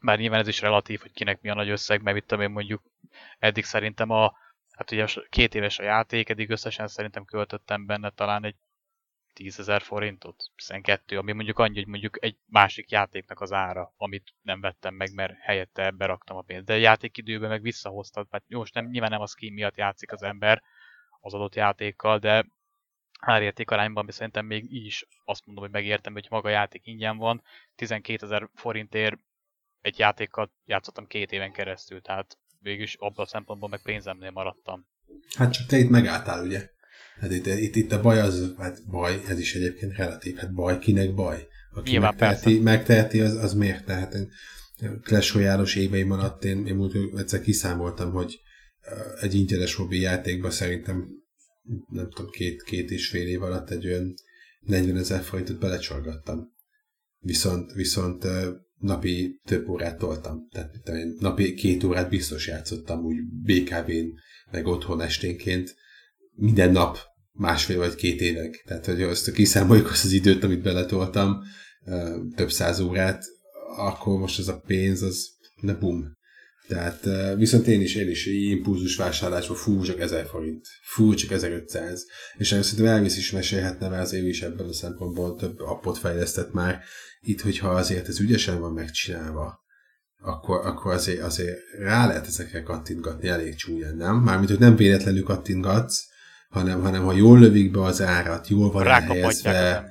már 0.00 0.18
nyilván 0.18 0.40
ez 0.40 0.48
is 0.48 0.60
relatív, 0.60 1.00
hogy 1.00 1.12
kinek 1.12 1.40
mi 1.40 1.48
a 1.48 1.54
nagy 1.54 1.68
összeg, 1.68 2.02
mert 2.02 2.16
itt 2.16 2.32
én 2.32 2.50
mondjuk 2.50 2.82
eddig 3.38 3.64
szerintem 3.64 4.10
a, 4.10 4.32
hát 4.76 4.90
ugye 4.90 5.06
két 5.28 5.54
éves 5.54 5.78
a 5.78 5.82
játék, 5.82 6.28
eddig 6.28 6.50
összesen 6.50 6.88
szerintem 6.88 7.24
költöttem 7.24 7.86
benne 7.86 8.10
talán 8.10 8.44
egy 8.44 8.56
10 9.32 9.58
ezer 9.58 9.82
forintot, 9.82 10.44
12, 10.56 11.18
ami 11.18 11.32
mondjuk 11.32 11.58
annyi, 11.58 11.74
hogy 11.74 11.86
mondjuk 11.86 12.24
egy 12.24 12.36
másik 12.46 12.90
játéknak 12.90 13.40
az 13.40 13.52
ára, 13.52 13.94
amit 13.96 14.34
nem 14.42 14.60
vettem 14.60 14.94
meg, 14.94 15.14
mert 15.14 15.38
helyette 15.40 15.90
beraktam 15.90 16.36
a 16.36 16.42
pénzt. 16.42 16.64
De 16.64 16.72
a 16.72 16.76
játékidőben 16.76 17.48
meg 17.48 17.62
visszahoztad, 17.62 18.26
mert 18.30 18.44
most 18.48 18.74
nem, 18.74 18.86
nyilván 18.86 19.10
nem 19.10 19.20
a 19.20 19.26
skin 19.26 19.52
miatt 19.52 19.76
játszik 19.76 20.12
az 20.12 20.22
ember 20.22 20.62
az 21.20 21.34
adott 21.34 21.54
játékkal, 21.54 22.18
de 22.18 22.46
árérték 23.20 23.70
arányban 23.70 24.10
szerintem 24.10 24.46
még 24.46 24.72
így 24.72 24.84
is 24.84 25.06
azt 25.24 25.46
mondom, 25.46 25.64
hogy 25.64 25.72
megértem, 25.72 26.12
hogy 26.12 26.26
maga 26.30 26.48
a 26.48 26.52
játék 26.52 26.86
ingyen 26.86 27.16
van, 27.16 27.42
12 27.74 28.26
ezer 28.26 28.48
forintért 28.54 29.18
egy 29.80 29.98
játékkal 29.98 30.52
játszottam 30.64 31.06
két 31.06 31.32
éven 31.32 31.52
keresztül, 31.52 32.02
tehát 32.02 32.38
végülis 32.62 32.94
abban 32.94 33.24
a 33.24 33.28
szempontból 33.28 33.68
meg 33.68 33.82
pénzemnél 33.82 34.30
maradtam. 34.30 34.86
Hát 35.36 35.52
csak 35.52 35.66
te 35.66 35.78
itt 35.78 35.90
megálltál, 35.90 36.44
ugye? 36.44 36.68
Hát 37.20 37.32
itt, 37.32 37.46
itt, 37.46 37.76
itt 37.76 37.92
a 37.92 38.00
baj 38.00 38.20
az, 38.20 38.54
hát 38.58 38.86
baj, 38.90 39.20
ez 39.28 39.38
is 39.38 39.54
egyébként 39.54 39.96
relatív, 39.96 40.36
hát 40.36 40.54
baj, 40.54 40.78
kinek 40.78 41.14
baj? 41.14 41.46
Aki 41.70 41.90
Nyilván, 41.90 42.14
megteheti, 42.18 42.58
megteheti, 42.58 43.20
az, 43.20 43.34
az 43.34 43.54
miért? 43.54 43.84
Tehát 43.84 44.16
Clash 45.02 45.34
royale 45.34 45.68
éveim 45.74 46.10
alatt 46.10 46.44
én, 46.44 46.66
én 46.66 46.74
múltkor 46.74 47.20
egyszer 47.20 47.40
kiszámoltam, 47.40 48.12
hogy 48.12 48.40
egy 49.20 49.34
ingyenes 49.34 49.76
mobil 49.76 50.00
játékban 50.00 50.50
szerintem 50.50 51.08
nem 51.88 52.10
tudom, 52.10 52.30
két, 52.30 52.62
két 52.62 52.90
és 52.90 53.08
fél 53.08 53.28
év 53.28 53.42
alatt 53.42 53.70
egy 53.70 53.86
olyan 53.86 54.14
40 54.60 54.96
ezer 54.96 55.22
forintot 55.22 55.58
belecsorgattam. 55.58 56.54
Viszont, 57.18 57.72
viszont 57.72 58.26
napi 58.86 59.40
több 59.44 59.68
órát 59.68 59.98
toltam. 59.98 60.48
Tehát 60.50 60.72
napi 61.18 61.54
két 61.54 61.84
órát 61.84 62.08
biztos 62.08 62.46
játszottam 62.46 63.04
úgy 63.04 63.16
BKV-n, 63.42 64.06
meg 64.50 64.66
otthon 64.66 65.00
esténként 65.00 65.74
minden 66.34 66.72
nap 66.72 66.98
másfél 67.32 67.78
vagy 67.78 67.94
két 67.94 68.20
évek. 68.20 68.62
Tehát, 68.66 68.86
hogy 68.86 69.02
azt 69.02 69.32
kiszámoljuk 69.32 69.90
azt 69.90 70.04
az 70.04 70.12
időt, 70.12 70.44
amit 70.44 70.62
beletoltam, 70.62 71.42
több 72.34 72.50
száz 72.50 72.80
órát, 72.80 73.24
akkor 73.76 74.18
most 74.18 74.38
az 74.38 74.48
a 74.48 74.62
pénz, 74.66 75.02
az 75.02 75.28
ne 75.60 75.74
bum. 75.74 76.14
Tehát 76.68 77.08
viszont 77.36 77.66
én 77.66 77.80
is, 77.80 77.94
én 77.94 78.08
is 78.10 78.26
impulzus 78.26 78.96
vásárlásban 78.96 79.56
fú, 79.56 79.82
csak 79.82 80.00
1000 80.00 80.26
forint, 80.26 80.66
fú, 80.82 81.14
csak 81.14 81.30
1500. 81.30 82.04
És 82.38 82.46
szerintem 82.46 82.86
Elvis 82.86 83.16
is 83.16 83.30
mesélhetne, 83.30 83.88
mert 83.88 84.02
az 84.02 84.12
ő 84.12 84.28
is 84.28 84.42
ebben 84.42 84.66
a 84.66 84.72
szempontból 84.72 85.36
több 85.36 85.60
appot 85.60 85.98
fejlesztett 85.98 86.52
már. 86.52 86.80
Itt, 87.28 87.40
hogyha 87.40 87.68
azért 87.68 88.08
ez 88.08 88.20
ügyesen 88.20 88.60
van 88.60 88.72
megcsinálva, 88.72 89.60
akkor, 90.22 90.66
akkor 90.66 90.92
azért, 90.92 91.22
azért 91.22 91.58
rá 91.78 92.06
lehet 92.06 92.26
ezekre 92.26 92.62
kattintgatni 92.62 93.28
elég 93.28 93.54
csúnyán, 93.54 93.96
nem? 93.96 94.16
Mármint, 94.16 94.48
hogy 94.48 94.58
nem 94.58 94.76
véletlenül 94.76 95.22
kattintgatsz, 95.22 96.04
hanem, 96.48 96.82
hanem 96.82 97.04
ha 97.04 97.12
jól 97.12 97.38
lövik 97.38 97.70
be 97.70 97.82
az 97.82 98.02
árat, 98.02 98.48
jól 98.48 98.70
van 98.70 98.86
elhelyezve, 98.86 99.86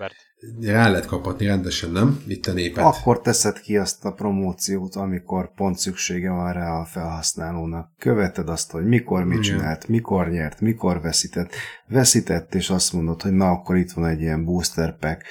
rá 0.62 0.90
lehet 0.90 1.06
kapatni 1.06 1.46
rendesen, 1.46 1.92
nem? 1.92 2.24
Itt 2.28 2.46
a 2.46 2.54
népet. 2.54 2.84
Akkor 2.84 3.22
teszed 3.22 3.60
ki 3.60 3.78
azt 3.78 4.06
a 4.06 4.12
promóciót, 4.12 4.96
amikor 4.96 5.54
pont 5.54 5.78
szüksége 5.78 6.30
van 6.30 6.54
rá 6.54 6.80
a 6.80 6.86
felhasználónak. 6.86 7.90
Követed 7.98 8.50
azt, 8.50 8.72
hogy 8.72 8.86
mikor 8.86 9.24
mit 9.24 9.44
Igen. 9.44 9.58
csinált, 9.58 9.88
mikor 9.88 10.30
nyert, 10.30 10.62
mikor 10.62 11.02
veszített. 11.02 11.54
Veszített, 11.88 12.56
és 12.56 12.70
azt 12.70 12.94
mondod, 12.94 13.22
hogy 13.22 13.34
na, 13.34 13.50
akkor 13.50 13.76
itt 13.76 13.92
van 13.92 14.06
egy 14.06 14.22
ilyen 14.22 14.46
booster 14.46 14.98
pack. 14.98 15.24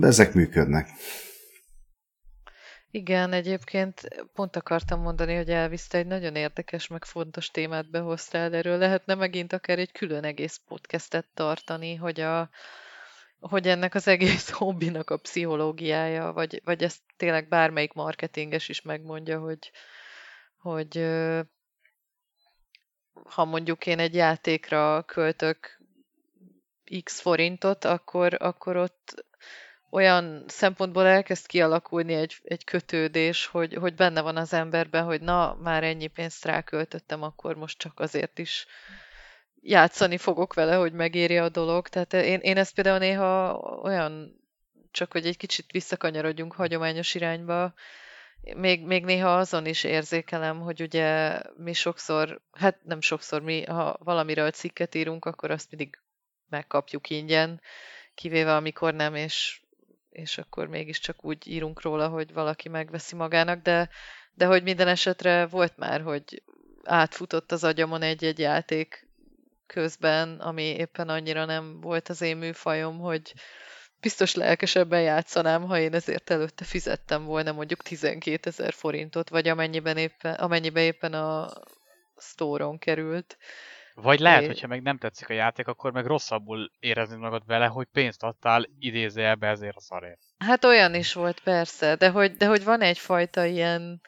Ezek 0.00 0.34
működnek. 0.34 0.88
Igen, 2.94 3.32
egyébként 3.32 4.08
pont 4.32 4.56
akartam 4.56 5.00
mondani, 5.00 5.34
hogy 5.34 5.50
elviszte 5.50 5.98
egy 5.98 6.06
nagyon 6.06 6.34
érdekes, 6.36 6.86
meg 6.86 7.04
fontos 7.04 7.50
témát 7.50 7.90
behoztál. 7.90 8.54
Erről 8.54 8.78
lehetne 8.78 9.14
megint 9.14 9.52
akár 9.52 9.78
egy 9.78 9.92
külön 9.92 10.24
egész 10.24 10.60
podcastet 10.68 11.26
tartani, 11.34 11.94
hogy, 11.94 12.20
a, 12.20 12.50
hogy 13.40 13.68
ennek 13.68 13.94
az 13.94 14.08
egész 14.08 14.50
hobbinak 14.58 15.10
a 15.10 15.16
pszichológiája, 15.16 16.32
vagy, 16.32 16.60
vagy 16.64 16.82
ezt 16.82 17.00
tényleg 17.16 17.48
bármelyik 17.48 17.92
marketinges 17.92 18.68
is 18.68 18.82
megmondja, 18.82 19.38
hogy, 19.38 19.70
hogy 20.56 21.06
ha 23.24 23.44
mondjuk 23.44 23.86
én 23.86 23.98
egy 23.98 24.14
játékra 24.14 25.02
költök 25.02 25.80
x 27.02 27.20
forintot, 27.20 27.84
akkor, 27.84 28.36
akkor 28.38 28.76
ott 28.76 29.24
olyan 29.94 30.44
szempontból 30.46 31.06
elkezd 31.06 31.46
kialakulni 31.46 32.14
egy, 32.14 32.36
egy 32.44 32.64
kötődés, 32.64 33.46
hogy, 33.46 33.74
hogy 33.74 33.94
benne 33.94 34.20
van 34.20 34.36
az 34.36 34.52
emberben, 34.52 35.04
hogy 35.04 35.20
na, 35.20 35.54
már 35.54 35.84
ennyi 35.84 36.06
pénzt 36.06 36.44
ráköltöttem, 36.44 37.22
akkor 37.22 37.56
most 37.56 37.78
csak 37.78 38.00
azért 38.00 38.38
is 38.38 38.66
játszani 39.60 40.18
fogok 40.18 40.54
vele, 40.54 40.74
hogy 40.74 40.92
megéri 40.92 41.38
a 41.38 41.48
dolog. 41.48 41.88
Tehát 41.88 42.12
én, 42.12 42.38
én 42.38 42.56
ezt 42.56 42.74
például 42.74 42.98
néha 42.98 43.58
olyan, 43.82 44.40
csak 44.90 45.12
hogy 45.12 45.26
egy 45.26 45.36
kicsit 45.36 45.70
visszakanyarodjunk 45.70 46.52
hagyományos 46.52 47.14
irányba, 47.14 47.74
még, 48.56 48.84
még 48.84 49.04
néha 49.04 49.38
azon 49.38 49.66
is 49.66 49.84
érzékelem, 49.84 50.60
hogy 50.60 50.82
ugye 50.82 51.40
mi 51.56 51.72
sokszor, 51.72 52.40
hát 52.52 52.78
nem 52.84 53.00
sokszor, 53.00 53.42
mi 53.42 53.64
ha 53.64 53.96
valamiről 53.98 54.50
cikket 54.50 54.94
írunk, 54.94 55.24
akkor 55.24 55.50
azt 55.50 55.70
mindig 55.70 55.98
megkapjuk 56.48 57.10
ingyen, 57.10 57.60
kivéve 58.14 58.56
amikor 58.56 58.94
nem, 58.94 59.14
és 59.14 59.62
és 60.14 60.38
akkor 60.38 60.66
mégiscsak 60.66 61.24
úgy 61.24 61.48
írunk 61.48 61.82
róla, 61.82 62.08
hogy 62.08 62.32
valaki 62.32 62.68
megveszi 62.68 63.16
magának, 63.16 63.62
de, 63.62 63.88
de 64.34 64.46
hogy 64.46 64.62
minden 64.62 64.88
esetre 64.88 65.46
volt 65.46 65.76
már, 65.76 66.00
hogy 66.00 66.42
átfutott 66.84 67.52
az 67.52 67.64
agyamon 67.64 68.02
egy-egy 68.02 68.38
játék 68.38 69.06
közben, 69.66 70.40
ami 70.40 70.62
éppen 70.62 71.08
annyira 71.08 71.44
nem 71.44 71.80
volt 71.80 72.08
az 72.08 72.20
én 72.20 72.36
műfajom, 72.36 72.98
hogy 72.98 73.34
biztos 74.00 74.34
lelkesebben 74.34 75.02
játszanám, 75.02 75.62
ha 75.62 75.78
én 75.78 75.94
ezért 75.94 76.30
előtte 76.30 76.64
fizettem 76.64 77.24
volna 77.24 77.52
mondjuk 77.52 77.82
12 77.82 78.48
ezer 78.48 78.72
forintot, 78.72 79.28
vagy 79.28 79.48
amennyiben 79.48 79.96
éppen, 79.96 80.34
amennyiben 80.34 80.82
éppen 80.82 81.12
a 81.12 81.50
sztóron 82.16 82.78
került. 82.78 83.36
Vagy 83.94 84.20
lehet, 84.20 84.42
É. 84.42 84.46
hogyha 84.46 84.66
meg 84.66 84.82
nem 84.82 84.98
tetszik 84.98 85.28
a 85.28 85.32
játék, 85.32 85.66
akkor 85.66 85.92
meg 85.92 86.06
rosszabbul 86.06 86.70
érezni 86.80 87.16
magad 87.16 87.46
vele, 87.46 87.66
hogy 87.66 87.86
pénzt 87.92 88.22
adtál 88.22 88.66
idézőjelbe 88.78 89.48
ezért 89.48 89.76
a 89.76 89.80
szarért. 89.80 90.20
Hát 90.38 90.64
olyan 90.64 90.94
is 90.94 91.12
volt 91.12 91.40
persze, 91.40 91.94
de 91.94 92.08
hogy, 92.08 92.32
de 92.32 92.46
hogy 92.46 92.64
van 92.64 92.80
egyfajta 92.80 93.44
ilyen, 93.44 94.00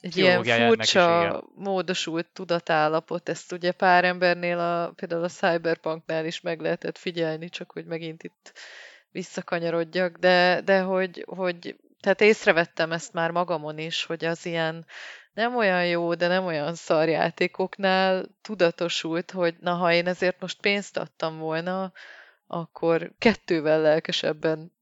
egy 0.00 0.16
ilyen 0.16 0.42
furcsa, 0.42 1.44
módosult 1.54 2.26
tudatállapot. 2.32 3.28
Ezt 3.28 3.52
ugye 3.52 3.72
pár 3.72 4.04
embernél, 4.04 4.58
a, 4.58 4.92
például 4.96 5.24
a 5.24 5.28
Cyberpunknál 5.28 6.26
is 6.26 6.40
meg 6.40 6.60
lehetett 6.60 6.98
figyelni, 6.98 7.48
csak 7.48 7.72
hogy 7.72 7.84
megint 7.84 8.22
itt 8.22 8.52
visszakanyarodjak, 9.10 10.16
de, 10.16 10.60
de 10.60 10.80
hogy, 10.80 11.24
hogy 11.26 11.76
tehát 12.00 12.20
észrevettem 12.20 12.92
ezt 12.92 13.12
már 13.12 13.30
magamon 13.30 13.78
is, 13.78 14.04
hogy 14.04 14.24
az 14.24 14.46
ilyen 14.46 14.86
nem 15.34 15.56
olyan 15.56 15.86
jó, 15.86 16.14
de 16.14 16.26
nem 16.26 16.44
olyan 16.44 16.74
szar 16.74 17.08
játékoknál 17.08 18.24
tudatosult, 18.42 19.30
hogy 19.30 19.56
na, 19.60 19.74
ha 19.74 19.92
én 19.92 20.06
ezért 20.06 20.40
most 20.40 20.60
pénzt 20.60 20.96
adtam 20.96 21.38
volna, 21.38 21.92
akkor 22.46 23.12
kettővel 23.18 23.80
lelkesebben 23.80 24.72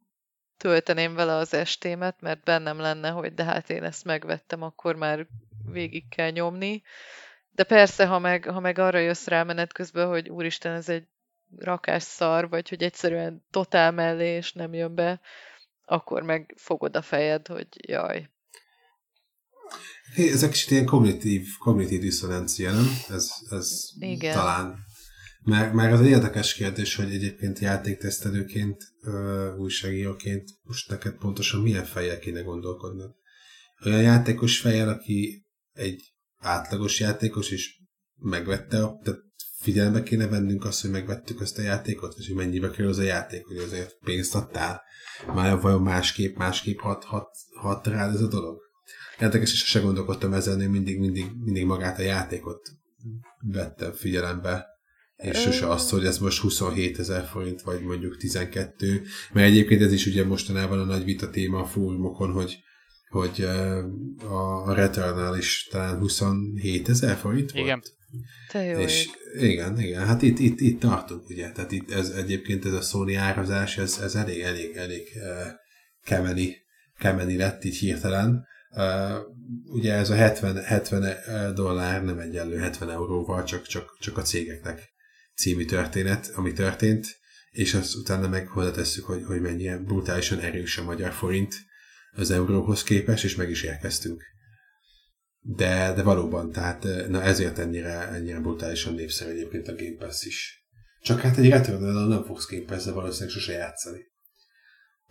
tölteném 0.56 1.14
vele 1.14 1.34
az 1.34 1.54
estémet, 1.54 2.20
mert 2.20 2.42
bennem 2.42 2.78
lenne, 2.78 3.10
hogy 3.10 3.34
de 3.34 3.44
hát 3.44 3.70
én 3.70 3.82
ezt 3.82 4.04
megvettem, 4.04 4.62
akkor 4.62 4.96
már 4.96 5.26
végig 5.64 6.08
kell 6.08 6.30
nyomni. 6.30 6.82
De 7.50 7.64
persze, 7.64 8.06
ha 8.06 8.18
meg, 8.18 8.44
ha 8.44 8.60
meg 8.60 8.78
arra 8.78 8.98
jössz 8.98 9.26
rá 9.26 9.42
menet 9.42 9.72
közben, 9.72 10.08
hogy 10.08 10.28
úristen, 10.28 10.72
ez 10.72 10.88
egy 10.88 11.06
rakás 11.58 12.02
szar, 12.02 12.48
vagy 12.48 12.68
hogy 12.68 12.82
egyszerűen 12.82 13.44
totál 13.50 13.90
mellé, 13.90 14.28
és 14.28 14.52
nem 14.52 14.74
jön 14.74 14.94
be, 14.94 15.20
akkor 15.84 16.22
meg 16.22 16.54
fogod 16.56 16.96
a 16.96 17.02
fejed, 17.02 17.46
hogy 17.46 17.88
jaj. 17.88 18.28
Hé, 20.14 20.30
Ezek 20.30 20.50
kicsit 20.50 20.70
ilyen 20.70 20.84
kognitív, 20.84 21.46
kognitív 21.58 22.00
diszonancia, 22.00 22.72
nem? 22.72 22.86
Ez, 23.08 23.30
ez 23.50 23.80
Igen. 23.98 24.34
talán. 24.34 24.78
Mert, 25.44 25.72
mert 25.72 25.92
az 25.92 26.00
egy 26.00 26.06
érdekes 26.06 26.54
kérdés, 26.54 26.94
hogy 26.94 27.12
egyébként 27.14 27.58
játéktesztelőként, 27.58 28.76
újságíróként 29.58 30.50
most 30.62 30.88
neked 30.88 31.14
pontosan 31.14 31.60
milyen 31.60 31.84
fejjel 31.84 32.18
kéne 32.18 32.40
gondolkodnod. 32.40 33.10
Olyan 33.84 34.02
játékos 34.02 34.58
fejjel, 34.60 34.88
aki 34.88 35.46
egy 35.72 36.14
átlagos 36.36 37.00
játékos, 37.00 37.50
és 37.50 37.80
megvette, 38.16 38.84
a- 38.84 39.00
tehát 39.02 39.20
figyelembe 39.60 40.02
kéne 40.02 40.26
vennünk 40.26 40.64
azt, 40.64 40.80
hogy 40.80 40.90
megvettük 40.90 41.40
azt 41.40 41.58
a 41.58 41.62
játékot, 41.62 42.14
és 42.18 42.26
hogy 42.26 42.36
mennyibe 42.36 42.70
kerül 42.70 42.88
az 42.90 42.98
a 42.98 43.02
játék, 43.02 43.46
hogy 43.46 43.56
azért 43.56 43.98
pénzt 44.04 44.34
adtál. 44.34 44.82
Már 45.26 45.60
vajon 45.60 45.82
másképp, 45.82 46.36
másképp 46.36 46.78
hat, 46.78 47.04
hat, 47.04 47.28
hat 47.60 47.86
rád 47.86 48.14
ez 48.14 48.20
a 48.20 48.28
dolog? 48.28 48.60
Érdekes, 49.22 49.52
és 49.52 49.64
se 49.64 49.80
gondolkodtam 49.80 50.32
ezen, 50.32 50.60
én 50.60 50.70
mindig, 50.70 50.98
mindig, 50.98 51.26
mindig 51.44 51.64
magát 51.64 51.98
a 51.98 52.02
játékot 52.02 52.70
vettem 53.40 53.92
figyelembe, 53.92 54.66
és 55.16 55.38
sose 55.38 55.68
azt, 55.68 55.90
hogy 55.90 56.04
ez 56.04 56.18
most 56.18 56.40
27 56.40 56.98
ezer 56.98 57.24
forint, 57.24 57.62
vagy 57.62 57.82
mondjuk 57.82 58.16
12, 58.16 59.02
mert 59.32 59.46
egyébként 59.46 59.82
ez 59.82 59.92
is 59.92 60.06
ugye 60.06 60.24
mostanában 60.24 60.78
a 60.78 60.84
nagy 60.84 61.04
vita 61.04 61.30
téma 61.30 61.60
a 61.60 61.64
fórumokon, 61.64 62.32
hogy, 62.32 62.58
hogy 63.08 63.42
a 64.28 64.74
Returnal 64.74 65.36
is 65.36 65.68
talán 65.70 65.98
27 65.98 66.88
ezer 66.88 67.16
forint 67.16 67.52
volt. 67.52 67.64
Igen. 67.64 67.82
Te 68.52 68.64
jó 68.64 68.78
És 68.78 69.08
ég. 69.38 69.50
igen, 69.50 69.80
igen, 69.80 70.06
hát 70.06 70.22
itt, 70.22 70.38
itt, 70.38 70.60
itt 70.60 70.80
tartunk, 70.80 71.28
ugye, 71.28 71.52
tehát 71.52 71.72
itt 71.72 71.90
ez 71.90 72.08
egyébként 72.08 72.64
ez 72.64 72.72
a 72.72 72.80
Sony 72.80 73.14
árazás, 73.14 73.78
ez, 73.78 73.98
ez 74.02 74.14
elég, 74.14 74.40
elég, 74.40 74.76
elég 74.76 75.08
kemeni, 76.04 76.56
kemeni 76.98 77.36
lett 77.36 77.64
így 77.64 77.76
hirtelen. 77.76 78.50
Ugye 79.64 79.92
ez 79.92 80.10
a 80.10 80.14
70, 80.14 80.62
70 80.64 81.54
dollár 81.54 82.04
nem 82.04 82.18
egyenlő 82.18 82.56
70 82.56 82.90
euróval, 82.90 83.44
csak, 83.44 83.66
csak, 83.66 83.96
csak 84.00 84.16
a 84.16 84.22
cégeknek 84.22 84.92
című 85.34 85.64
történet, 85.64 86.30
ami 86.34 86.52
történt, 86.52 87.06
és 87.50 87.74
azt 87.74 87.94
utána 87.94 88.28
meg 88.28 88.46
hozzátesszük, 88.48 89.04
hogy, 89.04 89.24
hogy 89.24 89.40
mennyire 89.40 89.78
brutálisan 89.78 90.38
erős 90.38 90.78
a 90.78 90.84
magyar 90.84 91.12
forint 91.12 91.54
az 92.12 92.30
euróhoz 92.30 92.82
képest, 92.82 93.24
és 93.24 93.34
meg 93.34 93.50
is 93.50 93.62
érkeztünk. 93.62 94.22
De, 95.40 95.92
de 95.92 96.02
valóban, 96.02 96.52
tehát 96.52 97.08
na 97.08 97.22
ezért 97.22 97.58
ennyire, 97.58 98.08
ennyire 98.08 98.40
brutálisan 98.40 98.94
népszerű 98.94 99.30
egyébként 99.30 99.68
a 99.68 99.74
Game 99.74 99.96
Pass 99.98 100.24
is. 100.24 100.66
Csak 101.00 101.20
hát 101.20 101.36
egy 101.36 101.48
returnal 101.48 102.08
nem 102.08 102.24
fogsz 102.24 102.50
Game 102.50 102.64
pass 102.64 102.84
valószínűleg 102.84 103.34
sose 103.34 103.52
játszani. 103.52 104.00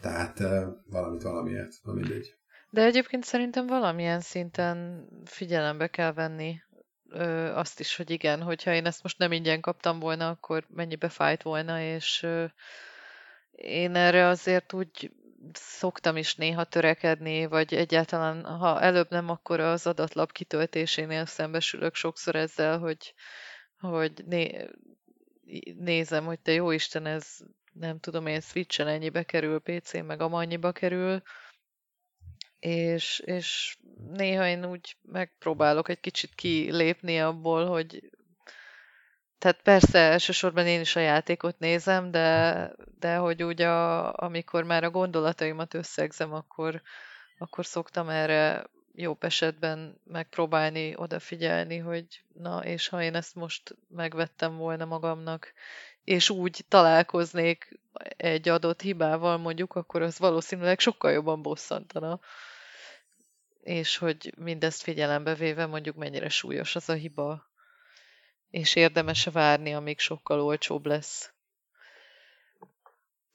Tehát 0.01 0.39
eh, 0.39 0.63
valamit 0.85 1.21
valamiért, 1.21 1.71
na 1.83 1.93
mindegy. 1.93 2.40
De 2.73 2.83
egyébként 2.83 3.23
szerintem 3.23 3.67
valamilyen 3.67 4.19
szinten 4.19 5.07
figyelembe 5.25 5.87
kell 5.87 6.13
venni 6.13 6.61
ö, 7.09 7.55
azt 7.55 7.79
is, 7.79 7.95
hogy 7.95 8.09
igen, 8.09 8.41
hogyha 8.41 8.73
én 8.73 8.85
ezt 8.85 9.03
most 9.03 9.17
nem 9.17 9.31
ingyen 9.31 9.61
kaptam 9.61 9.99
volna, 9.99 10.29
akkor 10.29 10.65
mennyibe 10.69 11.09
fájt 11.09 11.41
volna, 11.41 11.81
és 11.81 12.23
ö, 12.23 12.45
én 13.51 13.95
erre 13.95 14.27
azért 14.27 14.73
úgy 14.73 15.11
szoktam 15.53 16.17
is 16.17 16.35
néha 16.35 16.63
törekedni, 16.63 17.45
vagy 17.45 17.73
egyáltalán, 17.73 18.45
ha 18.45 18.81
előbb 18.81 19.09
nem, 19.09 19.29
akkor 19.29 19.59
az 19.59 19.87
adatlap 19.87 20.31
kitöltésénél 20.31 21.25
szembesülök 21.25 21.95
sokszor 21.95 22.35
ezzel, 22.35 22.79
hogy, 22.79 23.13
hogy 23.79 24.11
né, 24.25 24.69
nézem, 25.77 26.25
hogy 26.25 26.39
te 26.39 26.51
jó 26.51 26.71
Isten, 26.71 27.05
ez 27.05 27.37
nem 27.73 27.99
tudom 27.99 28.27
én, 28.27 28.39
Switchen 28.41 28.87
ennyibe 28.87 29.23
kerül, 29.23 29.59
PC-n 29.59 30.03
meg 30.05 30.21
amannyiba 30.21 30.71
kerül, 30.71 31.21
és, 32.61 33.19
és 33.19 33.77
néha 34.11 34.47
én 34.47 34.65
úgy 34.65 34.97
megpróbálok 35.01 35.89
egy 35.89 35.99
kicsit 35.99 36.35
kilépni 36.35 37.21
abból, 37.21 37.65
hogy 37.65 38.09
tehát 39.37 39.61
persze 39.61 39.99
elsősorban 39.99 40.67
én 40.67 40.79
is 40.79 40.95
a 40.95 40.99
játékot 40.99 41.59
nézem, 41.59 42.11
de, 42.11 42.71
de 42.99 43.15
hogy 43.15 43.43
úgy 43.43 43.61
a, 43.61 44.13
amikor 44.13 44.63
már 44.63 44.83
a 44.83 44.89
gondolataimat 44.89 45.73
összegzem, 45.73 46.33
akkor, 46.33 46.81
akkor 47.37 47.65
szoktam 47.65 48.09
erre 48.09 48.63
jobb 48.95 49.23
esetben 49.23 50.01
megpróbálni 50.03 50.93
odafigyelni, 50.95 51.77
hogy 51.77 52.05
na, 52.33 52.65
és 52.65 52.87
ha 52.87 53.01
én 53.01 53.15
ezt 53.15 53.35
most 53.35 53.75
megvettem 53.87 54.57
volna 54.57 54.85
magamnak, 54.85 55.53
és 56.03 56.29
úgy 56.29 56.65
találkoznék 56.67 57.79
egy 58.17 58.49
adott 58.49 58.81
hibával 58.81 59.37
mondjuk, 59.37 59.75
akkor 59.75 60.01
az 60.01 60.19
valószínűleg 60.19 60.79
sokkal 60.79 61.11
jobban 61.11 61.41
bosszantana. 61.41 62.19
És 63.61 63.97
hogy 63.97 64.33
mindezt 64.37 64.81
figyelembe 64.81 65.35
véve 65.35 65.65
mondjuk 65.65 65.95
mennyire 65.95 66.29
súlyos 66.29 66.75
az 66.75 66.89
a 66.89 66.93
hiba, 66.93 67.51
és 68.49 68.75
érdemes 68.75 69.25
várni, 69.25 69.73
amíg 69.73 69.99
sokkal 69.99 70.41
olcsóbb 70.41 70.85
lesz. 70.85 71.31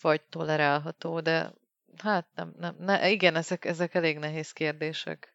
Vagy 0.00 0.20
tolerálható, 0.22 1.20
de 1.20 1.52
hát 1.96 2.26
nem, 2.34 2.54
nem, 2.58 2.76
ne, 2.78 3.10
igen, 3.10 3.36
ezek, 3.36 3.64
ezek 3.64 3.94
elég 3.94 4.18
nehéz 4.18 4.50
kérdések. 4.50 5.34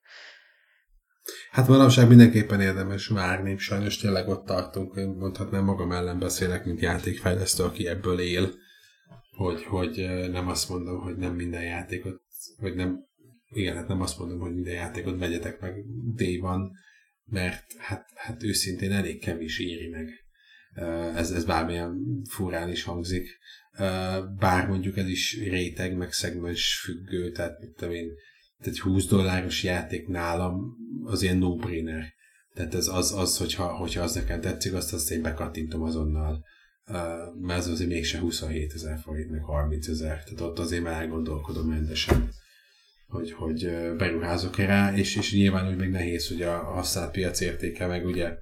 Hát 1.52 1.68
manapság 1.68 2.08
mindenképpen 2.08 2.62
érdemes 2.62 3.08
várni, 3.08 3.58
sajnos 3.58 3.98
tényleg 3.98 4.28
ott 4.28 4.46
tartunk, 4.46 4.96
én 4.96 5.08
mondhatnám 5.08 5.64
magam 5.64 5.92
ellen 5.92 6.20
beszélek, 6.20 6.66
mint 6.66 6.80
játékfejlesztő, 6.80 7.64
aki 7.64 7.88
ebből 7.88 8.20
él, 8.20 8.54
hogy, 9.32 9.64
hogy 9.64 9.96
nem 10.32 10.48
azt 10.48 10.70
mondom, 10.70 11.02
hogy 11.02 11.18
nem 11.18 11.34
minden 11.34 11.64
játékot, 11.64 12.22
vagy 12.58 12.76
nem, 12.76 13.10
igen, 13.52 13.76
hát 13.76 13.88
nem 13.88 14.02
azt 14.02 14.20
mondom, 14.20 14.40
hogy 14.40 14.54
minden 14.54 14.74
játékot 14.74 15.20
vegyetek 15.20 15.60
meg 15.60 15.86
day 16.16 16.38
van, 16.38 16.72
mert 17.26 17.64
hát, 17.78 18.06
hát 18.16 18.44
őszintén 18.44 18.92
elég 18.92 19.20
kevés 19.20 19.60
éri 19.60 19.88
meg. 19.88 20.10
Ez, 21.16 21.32
ez 21.32 21.46
bármilyen 21.46 22.22
furán 22.30 22.70
is 22.70 22.84
hangzik. 22.84 23.40
Bár 24.40 24.68
mondjuk 24.68 24.98
ez 24.98 25.08
is 25.08 25.38
réteg, 25.38 25.98
meg 25.98 26.12
szegmens 26.12 26.80
függő, 26.80 27.32
tehát 27.32 27.60
mit 27.60 27.70
tudom 27.70 27.94
én, 27.94 28.10
tehát 28.62 28.78
20 28.78 29.06
dolláros 29.06 29.64
játék 29.64 30.08
nálam 30.08 30.78
az 31.04 31.22
ilyen 31.22 31.38
no-brainer. 31.38 32.14
Tehát 32.54 32.74
ez 32.74 32.88
az, 32.88 33.14
az 33.14 33.38
hogyha, 33.38 33.76
hogyha 33.76 34.02
az 34.02 34.14
nekem 34.14 34.42
tetszik, 34.42 34.74
azt, 34.74 34.94
azt 34.94 35.12
én 35.12 35.22
bekattintom 35.22 35.82
azonnal. 35.82 36.46
Mert 37.42 37.60
az 37.60 37.68
azért 37.68 37.90
mégse 37.90 38.20
27 38.20 38.74
ezer 38.74 39.00
forint, 39.00 39.30
meg 39.30 39.44
30 39.44 39.88
ezer. 39.88 40.24
Tehát 40.24 40.42
ott 40.42 40.60
azért 40.60 40.84
már 40.84 41.02
elgondolkodom 41.02 41.70
rendesen, 41.70 42.30
hogy, 43.12 43.32
hogy 43.32 43.72
beruházok-e 43.98 44.66
rá, 44.66 44.94
és, 44.94 45.16
és 45.16 45.34
nyilván 45.34 45.68
úgy 45.68 45.78
még 45.78 45.90
nehéz, 45.90 46.28
hogy 46.28 46.42
a 46.42 46.58
használt 46.58 47.12
piac 47.12 47.40
értéke, 47.40 47.88
meg 47.88 48.06
ugye 48.06 48.38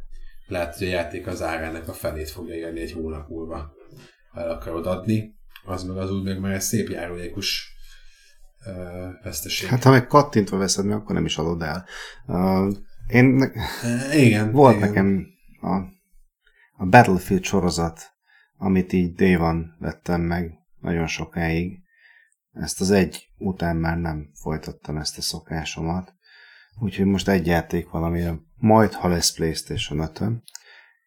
lehet, 0.48 0.78
hogy 0.78 0.88
a 0.88 0.90
játék 0.90 1.28
az 1.28 1.42
árának 1.42 1.88
a 1.88 1.94
felét 1.94 2.30
fogja 2.30 2.56
érni 2.56 2.80
egy 2.80 2.92
hónap 2.92 3.30
múlva, 3.30 3.74
el 4.34 4.50
akarod 4.50 4.86
adni. 4.86 5.38
Az 5.66 5.84
meg 5.84 5.98
az 5.98 6.12
úgy 6.12 6.24
meg 6.24 6.40
már 6.40 6.54
egy 6.54 6.62
szép 6.62 6.90
járulékos 6.90 7.74
veszteség. 9.24 9.68
Hát 9.68 9.84
ha 9.84 9.90
meg 9.90 10.08
kattintva 10.08 10.58
veszed 10.58 10.86
meg, 10.86 10.98
akkor 10.98 11.16
nem 11.16 11.26
is 11.26 11.38
adod 11.38 11.62
el. 11.62 11.86
Uh, 12.26 12.74
én 13.08 13.52
igen, 14.14 14.52
volt 14.52 14.76
igen. 14.76 14.88
nekem 14.88 15.28
a, 15.62 15.76
a 16.78 16.86
Battlefield 16.86 17.44
sorozat, 17.44 18.00
amit 18.58 18.94
így 18.94 19.14
dévan 19.14 19.76
vettem 19.80 20.22
meg 20.22 20.54
nagyon 20.80 21.08
sokáig. 21.08 21.80
Ezt 22.60 22.82
az 22.82 22.92
egy 22.92 23.30
után 23.38 23.76
már 23.76 23.98
nem 23.98 24.30
folytattam 24.34 24.98
ezt 24.98 25.18
a 25.18 25.22
szokásomat. 25.22 26.14
Úgyhogy 26.80 27.06
most 27.06 27.28
egy 27.28 27.46
játék 27.46 27.90
valamire, 27.90 28.34
majd 28.56 28.94
ha 28.94 29.08
lesz 29.08 29.34
Playstation 29.34 30.00
5 30.00 30.22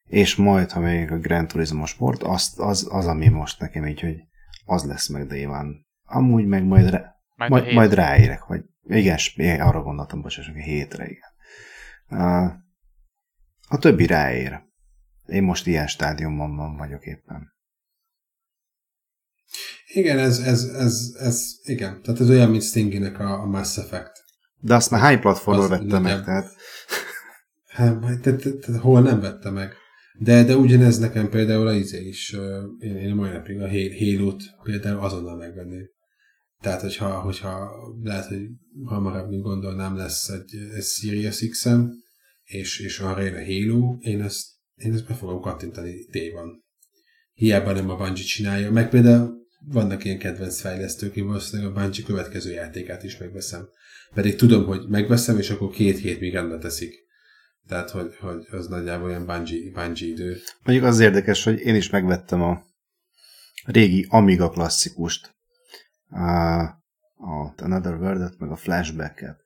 és 0.05 0.37
majd 0.37 0.71
ha 0.71 0.81
még 0.81 1.11
a 1.11 1.19
Grand 1.19 1.49
Turismo 1.49 1.87
Sport, 1.87 2.23
az, 2.23 2.55
az, 2.57 2.89
az, 2.91 3.07
ami 3.07 3.29
most 3.29 3.61
nekem 3.61 3.87
így, 3.87 4.01
hogy 4.01 4.17
az 4.65 4.85
lesz 4.85 5.09
meg 5.09 5.27
dévan. 5.27 5.87
Amúgy 6.05 6.47
meg 6.47 6.65
majd 6.65 6.91
re, 6.91 7.15
majd, 7.35 7.51
majd, 7.51 7.75
majd 7.75 7.95
ráérek, 7.95 8.45
vagy 8.45 8.65
igen, 8.83 9.61
arra 9.61 9.83
gondoltam, 9.83 10.21
bocsánat, 10.21 10.57
a 10.57 10.59
hétre, 10.59 11.07
igen. 11.09 11.31
Uh, 12.09 12.53
a 13.69 13.79
többi 13.79 14.07
ráér. 14.07 14.61
Én 15.27 15.43
most 15.43 15.67
ilyen 15.67 15.87
stádiumban 15.87 16.57
van 16.57 16.77
vagyok 16.77 17.07
éppen. 17.07 17.52
Igen, 19.95 20.19
ez, 20.19 20.39
ez, 20.39 20.65
ez, 20.65 21.15
ez, 21.19 21.61
igen. 21.63 22.03
Tehát 22.03 22.21
ez 22.21 22.31
olyan, 22.31 22.51
mint 22.51 22.63
Stinginek 22.63 23.19
a, 23.19 23.41
a 23.41 23.47
Mass 23.47 23.77
Effect. 23.79 24.13
De 24.61 24.75
azt 24.75 24.91
már 24.91 25.01
hány 25.01 25.21
platformon 25.21 25.69
vette 25.69 25.99
meg, 25.99 26.25
tehát... 26.25 26.51
Hát, 27.67 28.21
te, 28.21 28.37
te, 28.37 28.53
te, 28.53 28.79
hol 28.79 29.01
nem 29.01 29.21
vette 29.21 29.51
meg? 29.51 29.73
De, 30.19 30.45
de 30.45 30.57
ugyanez 30.57 30.99
nekem 30.99 31.29
például 31.29 31.67
a 31.67 31.73
izé 31.73 32.07
is, 32.07 32.37
én, 32.79 32.97
én 32.97 33.15
mai 33.15 33.31
napig 33.31 33.61
a 33.61 33.69
Halo-t 33.69 34.43
például 34.63 35.01
azonnal 35.01 35.37
megvenném. 35.37 35.91
Tehát, 36.61 36.81
hogyha, 36.81 37.21
hogyha 37.21 37.71
lehet, 38.03 38.27
hogy 38.27 38.41
hamarabb, 38.85 39.29
mint 39.29 39.43
gondolnám, 39.43 39.97
lesz 39.97 40.29
egy, 40.29 40.55
egy 40.75 40.83
Sirius 40.83 41.49
x 41.49 41.69
és, 42.45 42.81
és 42.81 42.99
arra 42.99 43.23
jön 43.23 43.35
a 43.35 43.45
Halo, 43.45 43.97
én 44.01 44.23
ezt, 44.23 44.47
én 44.75 44.93
ezt 44.93 45.07
be 45.07 45.15
fogom 45.15 45.41
kattintani 45.41 46.07
tévan. 46.11 46.65
Hiába 47.33 47.73
nem 47.73 47.91
a 47.91 47.97
Bungie 47.97 48.25
csinálja, 48.25 48.71
meg 48.71 48.89
például 48.89 49.42
vannak 49.65 50.05
ilyen 50.05 50.19
kedvenc 50.19 50.61
fejlesztők, 50.61 51.17
én 51.17 51.27
valószínűleg 51.27 51.71
a 51.71 51.81
Bungie 51.81 52.05
következő 52.05 52.51
játékát 52.53 53.03
is 53.03 53.19
megveszem. 53.19 53.69
Pedig 54.15 54.37
tudom, 54.37 54.65
hogy 54.65 54.89
megveszem, 54.89 55.39
és 55.39 55.51
akkor 55.51 55.71
két 55.71 55.99
hét 55.99 56.21
még 56.21 56.33
rendbe 56.33 56.59
teszik. 56.59 56.95
Tehát, 57.69 57.91
hogy, 57.91 58.17
hogy 58.21 58.47
az 58.51 58.67
nagyjából 58.67 59.09
olyan 59.09 59.27
Bungie, 59.27 59.71
Bungie 59.73 60.09
idő. 60.09 60.39
Mondjuk 60.65 60.87
az 60.87 61.01
érdekes, 61.01 61.45
hogy 61.45 61.61
én 61.61 61.75
is 61.75 61.91
megvettem 61.91 62.43
a 62.43 62.63
régi 63.65 64.07
Amiga 64.09 64.49
klasszikust, 64.49 65.35
a, 66.09 66.61
a 67.17 67.55
Another 67.57 67.95
World-et, 67.95 68.39
meg 68.39 68.51
a 68.51 68.57
Flashback-et. 68.57 69.42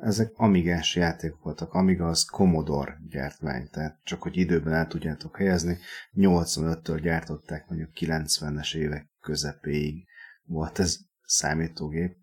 Ezek 0.00 0.32
amigás 0.34 0.96
játékok 0.96 1.42
voltak. 1.42 1.72
Amiga 1.74 2.08
az 2.08 2.24
Commodore 2.24 2.98
gyártmány, 3.08 3.68
tehát 3.70 3.98
csak 4.04 4.22
hogy 4.22 4.36
időben 4.36 4.72
el 4.72 4.86
tudjátok 4.86 5.36
helyezni. 5.36 5.78
85-től 6.16 6.98
gyártották 7.02 7.68
mondjuk 7.68 7.90
90-es 7.94 8.74
évek 8.74 9.10
közepéig 9.20 10.06
volt 10.44 10.78
ez 10.78 10.96
számítógép. 11.24 12.16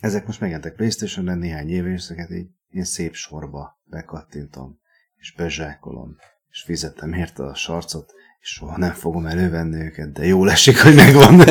Ezek 0.00 0.26
most 0.26 0.40
megjelentek 0.40 0.74
Playstation-re 0.74 1.34
néhány 1.34 1.68
éve, 1.68 1.88
és 1.88 2.02
ezeket 2.02 2.30
így 2.30 2.48
én 2.68 2.84
szép 2.84 3.14
sorba 3.14 3.80
bekattintom, 3.84 4.78
és 5.16 5.34
bezsákolom, 5.36 6.16
és 6.48 6.62
fizetem 6.62 7.12
érte 7.12 7.42
a 7.42 7.54
sarcot, 7.54 8.12
és 8.40 8.48
soha 8.48 8.78
nem 8.78 8.92
fogom 8.92 9.26
elővenni 9.26 9.76
őket, 9.76 10.12
de 10.12 10.24
jó 10.24 10.46
esik, 10.46 10.80
hogy 10.80 10.94
megvan. 10.94 11.40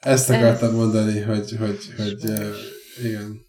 Ezt 0.00 0.30
akartam 0.30 0.74
mondani, 0.74 1.20
hogy, 1.20 1.56
hogy, 1.58 1.94
hogy 1.96 2.32
igen. 3.02 3.44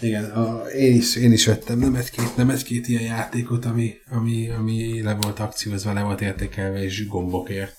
Igen, 0.00 0.24
a, 0.24 0.66
én, 0.66 0.94
is, 0.94 1.16
én 1.16 1.32
is 1.32 1.46
vettem 1.46 1.78
nem 1.78 1.94
egy-két, 1.94 2.36
nem 2.36 2.50
egy-két 2.50 2.88
ilyen 2.88 3.02
játékot, 3.02 3.64
ami, 3.64 3.94
ami, 4.10 4.50
ami 4.50 5.02
le 5.02 5.14
volt 5.14 5.38
akciózva, 5.38 5.92
le 5.92 6.02
volt 6.02 6.20
értékelve, 6.20 6.82
és 6.82 7.06
gombokért 7.06 7.76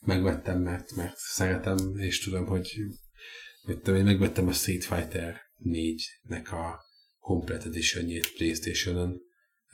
megvettem, 0.00 0.60
mert, 0.60 0.94
mert 0.96 1.16
szeretem, 1.16 1.76
és 1.96 2.18
tudom, 2.18 2.46
hogy 2.46 2.74
vettem, 3.62 3.94
én 3.94 4.04
megvettem 4.04 4.48
a 4.48 4.52
Street 4.52 4.84
Fighter 4.84 5.40
4-nek 5.64 6.50
a 6.50 6.84
Complete 7.20 7.64
Edition-jét 7.66 8.32
Playstation-on, 8.36 9.20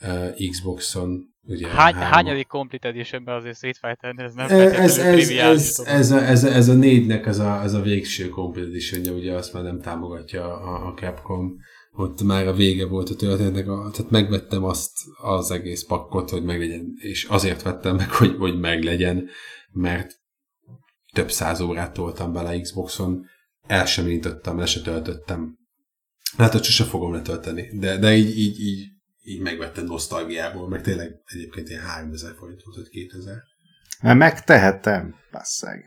uh, 0.01 0.49
Xbox-on, 0.49 1.34
ugye 1.47 1.67
Hány, 1.67 1.93
hányadik 1.93 2.47
Complete 2.47 2.87
Edition-ben 2.87 3.35
azért 3.35 3.55
Street 3.55 3.77
fighter 3.77 4.25
ez 4.25 4.33
nem 4.33 4.45
ez, 4.49 4.51
ez, 4.51 4.97
ez, 4.97 5.29
ez, 5.29 5.79
ez, 5.85 6.11
a, 6.11 6.23
ez, 6.23 6.43
a, 6.43 6.51
ez 6.51 6.69
a 6.69 6.73
négynek 6.73 7.25
ez 7.25 7.39
a, 7.39 7.61
ez 7.61 7.73
a 7.73 7.81
végső 7.81 8.29
Complete 8.29 8.67
edition 8.67 9.15
ugye 9.15 9.33
azt 9.33 9.53
már 9.53 9.63
nem 9.63 9.81
támogatja 9.81 10.43
a, 10.43 10.87
a 10.87 10.93
Capcom, 10.93 11.55
ott 11.91 12.23
már 12.23 12.47
a 12.47 12.53
vége 12.53 12.85
volt 12.85 13.09
a 13.09 13.15
történetnek, 13.15 13.67
a, 13.67 13.89
tehát 13.91 14.11
megvettem 14.11 14.63
azt 14.63 14.91
az 15.21 15.51
egész 15.51 15.85
pakkot, 15.85 16.29
hogy 16.29 16.43
meglegyen, 16.43 16.93
és 16.95 17.23
azért 17.23 17.61
vettem 17.61 17.95
meg, 17.95 18.11
hogy, 18.11 18.35
hogy 18.37 18.59
meglegyen, 18.59 19.27
mert 19.71 20.19
több 21.13 21.31
száz 21.31 21.61
órát 21.61 21.93
toltam 21.93 22.33
bele 22.33 22.59
Xboxon, 22.59 23.25
el 23.67 23.85
sem 23.85 24.07
indítottam, 24.07 24.59
le 24.59 24.65
se 24.65 24.81
töltöttem. 24.81 25.57
Hát, 26.37 26.51
hogy 26.51 26.63
sose 26.63 26.83
fogom 26.83 27.13
letölteni, 27.13 27.69
de, 27.79 27.97
de 27.97 28.15
így, 28.15 28.37
így, 28.37 28.59
így 28.59 28.94
így 29.25 29.41
megvettem 29.41 29.85
nosztalgiából, 29.85 30.67
meg 30.67 30.81
tényleg 30.81 31.21
egyébként 31.25 31.69
ilyen 31.69 31.83
3000 31.83 32.35
forint 32.35 32.61
volt, 32.63 32.77
hogy 32.77 32.89
2000. 32.89 33.43
Megtehetem, 34.01 35.15
passzeg. 35.31 35.83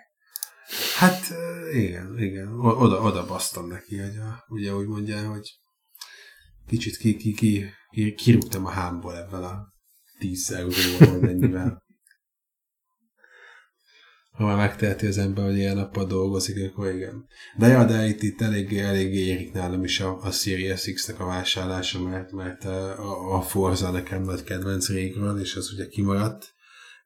Hát 0.97 1.27
igen, 1.73 2.19
igen, 2.19 2.49
oda, 2.61 3.01
oda 3.01 3.27
basztam 3.27 3.67
neki, 3.67 3.99
hogy 3.99 4.17
a, 4.17 4.45
ugye 4.49 4.75
úgy 4.75 4.87
mondja, 4.87 5.29
hogy 5.31 5.61
kicsit 6.67 6.97
ki, 6.97 7.17
ki, 7.17 7.33
ki, 7.33 7.65
ki, 7.91 8.15
kirúgtam 8.15 8.67
a 8.67 8.71
hámból 8.71 9.17
ebben 9.17 9.43
a 9.43 9.73
10 10.19 10.51
euróval, 10.51 11.21
mennyivel. 11.21 11.83
Ha 14.39 14.45
már 14.45 14.57
megteheti 14.57 15.07
az 15.07 15.19
ember, 15.19 15.45
hogy 15.45 15.57
ilyen 15.57 15.77
nappal 15.77 16.05
dolgozik, 16.05 16.71
akkor 16.71 16.95
igen. 16.95 17.27
De 17.57 17.67
ja, 17.67 17.85
de 17.85 18.07
itt, 18.07 18.23
itt 18.23 18.41
eléggé, 18.41 18.79
eléggé 18.79 19.19
érik 19.19 19.53
nálam 19.53 19.85
is 19.85 20.01
a, 20.01 20.19
a 20.23 20.31
Series 20.31 20.93
X-nek 20.95 21.21
a 21.21 21.27
vásárlása, 21.27 22.03
mert, 22.03 22.33
mert 22.33 22.65
a, 22.65 23.37
a 23.37 23.41
Forza 23.41 23.91
nekem 23.91 24.23
nagy 24.23 24.43
kedvenc 24.43 24.89
régről, 24.89 25.41
és 25.41 25.57
az 25.57 25.73
ugye 25.73 25.89
kimaradt. 25.89 26.55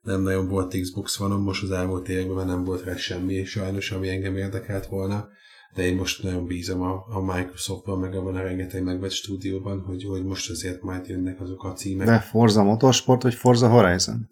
Nem 0.03 0.23
nagyon 0.23 0.49
volt 0.49 0.81
Xbox 0.81 1.17
vanom 1.17 1.43
most 1.43 1.63
az 1.63 1.71
elmúlt 1.71 2.09
években, 2.09 2.47
nem 2.47 2.65
volt 2.65 2.85
rá 2.85 2.97
semmi, 2.97 3.45
sajnos, 3.45 3.91
ami 3.91 4.09
engem 4.09 4.37
érdekelt 4.37 4.87
volna. 4.87 5.29
De 5.75 5.87
én 5.87 5.97
most 5.97 6.23
nagyon 6.23 6.47
bízom 6.47 6.81
a, 6.81 7.05
a 7.09 7.35
Microsoftban, 7.35 7.99
meg 7.99 8.15
abban 8.15 8.37
a 8.37 8.43
rengeteg 8.43 8.83
megvett 8.83 9.11
stúdióban, 9.11 9.81
hogy, 9.81 10.05
hogy 10.05 10.25
most 10.25 10.51
azért 10.51 10.83
majd 10.83 11.07
jönnek 11.07 11.41
azok 11.41 11.65
a 11.65 11.73
címek. 11.73 12.07
De 12.07 12.19
Forza 12.19 12.63
Motorsport, 12.63 13.23
vagy 13.23 13.35
Forza 13.35 13.69
Horizon? 13.69 14.29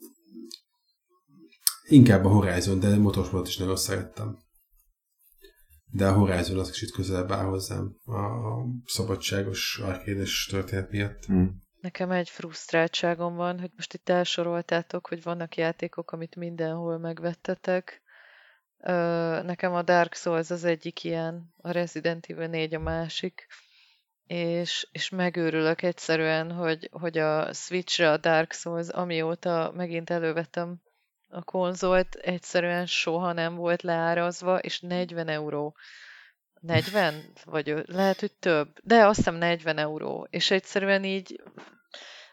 Inkább 1.91 2.25
a 2.25 2.29
Horizon, 2.29 2.81
de 2.81 2.87
a 2.87 2.97
Motorsport 2.97 3.49
is 3.49 3.57
nagyon 3.57 3.77
szerettem. 3.77 4.39
De 5.87 6.07
a 6.07 6.13
Horizon 6.13 6.59
az 6.59 6.71
kicsit 6.71 6.91
közelebb 6.91 7.33
áll 7.33 7.45
hozzám 7.45 7.97
a 8.07 8.65
szabadságos 8.85 9.79
arkédes 9.79 10.47
történet 10.51 10.91
miatt. 10.91 11.25
Hmm. 11.25 11.63
Nekem 11.81 12.11
egy 12.11 12.29
frusztráltságom 12.29 13.35
van, 13.35 13.61
hogy 13.61 13.71
most 13.77 13.95
itt 13.95 14.09
elsoroltátok, 14.09 15.07
hogy 15.07 15.23
vannak 15.23 15.57
játékok, 15.57 16.13
amit 16.13 16.37
mindenhol 16.37 16.99
megvettetek. 16.99 18.03
Nekem 19.43 19.73
a 19.73 19.83
Dark 19.83 20.15
Souls 20.15 20.51
az 20.51 20.65
egyik 20.65 21.05
ilyen, 21.05 21.55
a 21.57 21.71
Resident 21.71 22.27
Evil 22.27 22.47
4 22.47 22.75
a 22.75 22.81
másik, 22.81 23.47
és, 24.27 24.89
és 24.93 25.09
megőrülök 25.09 25.83
egyszerűen, 25.83 26.53
hogy, 26.53 26.89
hogy 26.93 27.19
a 27.19 27.53
Switchre 27.53 28.11
a 28.11 28.17
Dark 28.17 28.53
Souls, 28.53 28.89
amióta 28.89 29.73
megint 29.77 30.11
elővettem 30.11 30.81
a 31.31 31.43
konzolt, 31.43 32.15
egyszerűen 32.15 32.87
soha 32.87 33.33
nem 33.33 33.55
volt 33.55 33.83
leárazva, 33.83 34.59
és 34.59 34.81
40 34.81 35.29
euró. 35.29 35.77
40? 36.61 37.33
Vagy 37.45 37.83
lehet, 37.87 38.21
hogy 38.21 38.33
több. 38.33 38.79
De 38.83 39.07
azt 39.07 39.17
hiszem 39.17 39.35
40 39.35 39.79
euró. 39.79 40.27
És 40.31 40.51
egyszerűen 40.51 41.05
így 41.05 41.43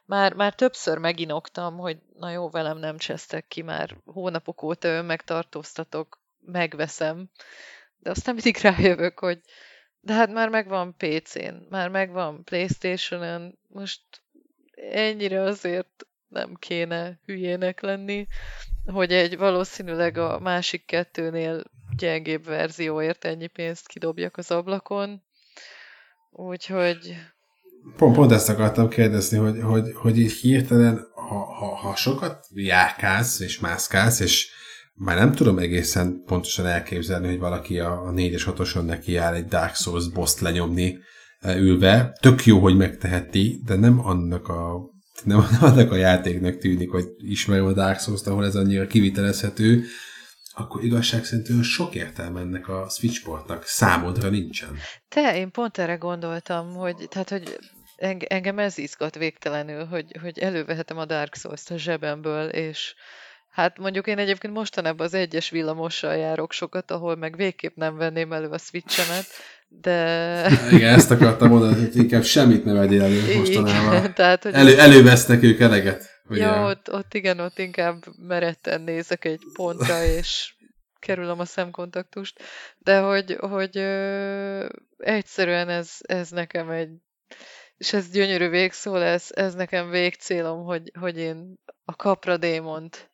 már, 0.05 0.33
már 0.33 0.55
többször 0.55 0.97
meginoktam, 0.97 1.77
hogy 1.77 1.97
na 2.13 2.31
jó, 2.31 2.49
velem 2.49 2.77
nem 2.77 2.97
csesztek 2.97 3.47
ki, 3.47 3.61
már 3.61 3.97
hónapok 4.05 4.61
óta 4.61 4.87
önmegtartóztatok, 4.87 6.21
megveszem. 6.39 7.29
De 7.99 8.09
aztán 8.09 8.33
mindig 8.33 8.57
rájövök, 8.61 9.19
hogy 9.19 9.41
de 9.99 10.13
hát 10.13 10.31
már 10.31 10.49
megvan 10.49 10.95
PC-n, 10.97 11.55
már 11.69 11.89
megvan 11.89 12.43
Playstation-en, 12.43 13.57
most 13.67 14.01
ennyire 14.91 15.41
azért 15.41 16.05
nem 16.27 16.53
kéne 16.53 17.19
hülyének 17.25 17.81
lenni, 17.81 18.27
hogy 18.91 19.11
egy 19.11 19.37
valószínűleg 19.37 20.17
a 20.17 20.39
másik 20.39 20.85
kettőnél 20.85 21.63
gyengébb 21.97 22.45
verzióért 22.45 23.25
ennyi 23.25 23.47
pénzt 23.47 23.87
kidobjak 23.87 24.37
az 24.37 24.51
ablakon. 24.51 25.21
Úgyhogy 26.31 27.15
Pont, 27.95 28.15
pont 28.15 28.31
ezt 28.31 28.49
akartam 28.49 28.89
kérdezni, 28.89 29.37
hogy, 29.37 29.61
hogy, 29.61 29.91
hogy 29.93 30.19
így 30.19 30.31
hirtelen, 30.31 31.07
ha, 31.13 31.37
ha, 31.37 31.75
ha 31.75 31.95
sokat 31.95 32.47
járkálsz 32.53 33.39
és 33.39 33.59
mászkálsz, 33.59 34.19
és 34.19 34.49
már 34.93 35.17
nem 35.17 35.31
tudom 35.31 35.57
egészen 35.57 36.23
pontosan 36.25 36.65
elképzelni, 36.65 37.27
hogy 37.27 37.39
valaki 37.39 37.79
a, 37.79 37.91
a 37.91 38.11
4-es 38.11 38.43
6-oson 38.45 38.85
neki 38.85 39.15
áll 39.15 39.33
egy 39.33 39.45
Dark 39.45 39.75
Souls 39.75 40.09
boss 40.09 40.39
lenyomni 40.39 40.97
e, 41.39 41.55
ülve. 41.55 42.17
Tök 42.21 42.45
jó, 42.45 42.59
hogy 42.59 42.77
megteheti, 42.77 43.61
de 43.65 43.75
nem 43.75 43.99
annak 43.99 44.47
a 44.47 44.79
nem 45.23 45.47
annak 45.61 45.91
a 45.91 45.95
játéknak 45.95 46.57
tűnik, 46.57 46.91
hogy 46.91 47.05
ismerem 47.17 47.65
a 47.65 47.73
Dark 47.73 47.99
souls 47.99 48.21
ahol 48.25 48.45
ez 48.45 48.55
annyira 48.55 48.87
kivitelezhető, 48.87 49.83
akkor 50.53 50.83
igazság 50.83 51.25
szerint 51.25 51.49
olyan 51.49 51.63
sok 51.63 51.95
értelme 51.95 52.39
ennek 52.39 52.67
a 52.67 52.89
Switch 52.89 53.23
portnak 53.23 53.65
számodra 53.65 54.29
nincsen. 54.29 54.77
te, 55.09 55.37
én 55.37 55.51
pont 55.51 55.77
erre 55.77 55.95
gondoltam, 55.95 56.73
hogy, 56.73 56.95
tehát, 57.09 57.29
hogy 57.29 57.57
eng- 57.95 58.23
engem 58.23 58.59
ez 58.59 58.77
izgat 58.77 59.15
végtelenül, 59.15 59.85
hogy, 59.85 60.17
hogy 60.21 60.39
elővehetem 60.39 60.97
a 60.97 61.05
Dark 61.05 61.35
Souls-t 61.35 61.71
a 61.71 61.77
zsebemből, 61.77 62.49
és 62.49 62.95
hát 63.57 63.77
mondjuk 63.77 64.07
én 64.07 64.17
egyébként 64.17 64.53
mostanában 64.53 65.05
az 65.05 65.13
egyes 65.13 65.49
villamossal 65.49 66.15
járok 66.15 66.51
sokat, 66.51 66.91
ahol 66.91 67.15
meg 67.15 67.35
végképp 67.35 67.75
nem 67.75 67.95
venném 67.95 68.33
elő 68.33 68.47
a 68.47 68.57
Switchemet, 68.57 69.25
de... 69.67 69.97
Igen, 70.71 70.93
ezt 70.93 71.11
akartam 71.11 71.49
mondani, 71.49 71.73
hogy 71.73 71.95
inkább 71.95 72.23
semmit 72.23 72.65
ne 72.65 72.73
vegyél 72.73 73.01
elő 73.01 73.35
mostanában. 73.37 73.97
Igen, 73.97 74.13
tehát, 74.21 74.43
hogy 74.43 74.53
Elő, 74.53 74.79
elővesznek 74.79 75.43
ők 75.43 75.59
eleget. 75.59 76.21
Ugye? 76.29 76.41
Ja, 76.41 76.69
ott, 76.69 76.93
ott 76.93 77.13
igen, 77.13 77.39
ott 77.39 77.59
inkább 77.59 78.03
meretten 78.27 78.81
nézek 78.81 79.25
egy 79.25 79.41
pontra, 79.53 80.03
és 80.17 80.55
kerülöm 80.99 81.39
a 81.39 81.45
szemkontaktust, 81.45 82.41
de 82.77 82.99
hogy, 82.99 83.37
hogy 83.39 83.77
ö, 83.77 84.69
egyszerűen 84.97 85.69
ez, 85.69 85.91
ez 85.99 86.29
nekem 86.29 86.69
egy, 86.69 86.89
és 87.77 87.93
ez 87.93 88.09
gyönyörű 88.09 88.49
végszó 88.49 88.95
lesz, 88.95 89.31
ez 89.35 89.53
nekem 89.53 89.89
végcélom, 89.89 90.63
hogy, 90.63 90.91
hogy 90.99 91.17
én 91.17 91.59
a 91.85 91.95
kapra 91.95 92.37
démont 92.37 93.09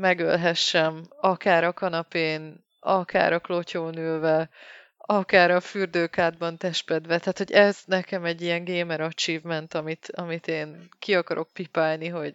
megölhessem, 0.00 1.02
akár 1.20 1.64
a 1.64 1.72
kanapén, 1.72 2.64
akár 2.80 3.32
a 3.32 3.40
klotyón 3.40 3.98
ülve, 3.98 4.50
akár 4.96 5.50
a 5.50 5.60
fürdőkádban 5.60 6.56
testpedve. 6.56 7.18
Tehát, 7.18 7.38
hogy 7.38 7.52
ez 7.52 7.78
nekem 7.86 8.24
egy 8.24 8.42
ilyen 8.42 8.64
gamer 8.64 9.00
achievement, 9.00 9.74
amit, 9.74 10.10
amit 10.14 10.46
én 10.46 10.88
ki 10.98 11.14
akarok 11.14 11.52
pipálni, 11.52 12.08
hogy 12.08 12.34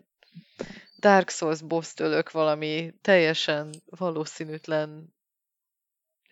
Dark 0.99 1.29
Souls 1.29 1.61
boss 1.61 1.93
ölök 1.97 2.31
valami 2.31 2.93
teljesen 3.01 3.69
valószínűtlen 3.85 5.13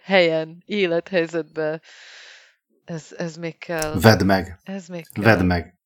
helyen, 0.03 0.63
élethelyzetben. 0.65 1.81
Ez, 2.85 3.07
ez 3.17 3.35
még 3.35 3.57
kell. 3.57 3.99
Vedd 4.01 4.23
meg. 4.25 4.59
Ez 4.63 4.87
még 4.87 5.07
kell. 5.09 5.23
Vedd 5.23 5.43
meg. 5.43 5.77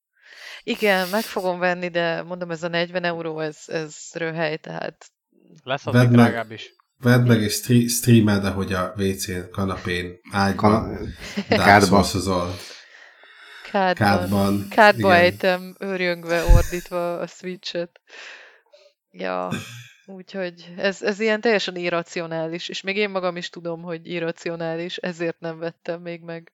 Igen, 0.64 1.08
meg 1.08 1.24
fogom 1.24 1.60
venni, 1.60 1.88
de 1.88 2.22
mondom, 2.22 2.52
ez 2.52 2.64
a 2.64 2.68
40 2.68 3.04
euró, 3.04 3.40
ez, 3.40 3.64
ez 3.68 3.96
röhely, 4.14 4.58
tehát 4.58 5.12
Lesz 5.64 5.86
az 5.86 5.94
Vedd 5.94 6.10
meg. 6.10 6.52
is. 6.52 6.74
Vedd 7.00 7.22
meg 7.22 7.42
és 7.42 7.54
stre- 7.54 7.90
streameld, 7.90 8.46
ahogy 8.46 8.74
a 8.74 8.94
WC-n, 8.98 9.50
kanapén, 9.52 10.20
ágyban, 10.32 10.56
Kana- 10.84 11.08
kádban, 11.50 12.04
Kádban. 13.94 14.68
kádba 14.70 14.98
igen. 15.08 15.12
ejtem, 15.12 15.76
őrjöngve, 15.80 16.44
ordítva 16.44 17.20
a 17.20 17.28
switchet. 17.28 18.02
Ja, 19.12 19.50
úgyhogy 20.06 20.74
ez, 20.78 21.02
ez 21.02 21.20
ilyen 21.20 21.42
teljesen 21.42 21.76
irracionális, 21.76 22.70
és 22.70 22.82
még 22.82 22.98
én 22.98 23.10
magam 23.10 23.38
is 23.38 23.50
tudom, 23.50 23.82
hogy 23.82 24.08
irracionális, 24.08 24.98
ezért 24.98 25.40
nem 25.40 25.60
vettem 25.60 26.02
még 26.02 26.22
meg. 26.22 26.52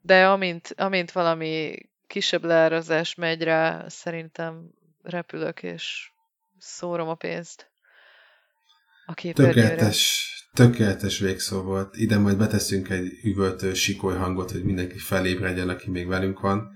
De 0.00 0.26
amint, 0.26 0.74
amint 0.76 1.12
valami 1.12 1.74
kisebb 2.06 2.44
leárazás 2.44 3.14
megy 3.14 3.42
rá, 3.42 3.88
szerintem 3.88 4.70
repülök, 5.02 5.62
és 5.62 6.10
szórom 6.58 7.08
a 7.08 7.14
pénzt 7.14 7.67
a 9.08 9.14
képernyőre. 9.14 9.68
Tökéletes, 9.68 10.28
tökéletes 10.52 11.18
végszó 11.18 11.60
volt. 11.62 11.96
Ide 11.96 12.18
majd 12.18 12.36
beteszünk 12.36 12.88
egy 12.88 13.12
üvöltő 13.22 13.74
sikoly 13.74 14.16
hangot, 14.16 14.50
hogy 14.50 14.64
mindenki 14.64 14.98
felébredjen, 14.98 15.68
aki 15.68 15.90
még 15.90 16.06
velünk 16.06 16.40
van. 16.40 16.68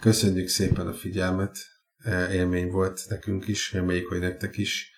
Köszönjük 0.00 0.48
szépen 0.48 0.86
a 0.86 0.92
figyelmet. 0.92 1.58
E, 1.98 2.32
Élmény 2.32 2.70
volt 2.70 3.02
nekünk 3.08 3.48
is, 3.48 3.72
reméljük, 3.72 4.08
hogy 4.08 4.20
nektek 4.20 4.56
is. 4.56 4.90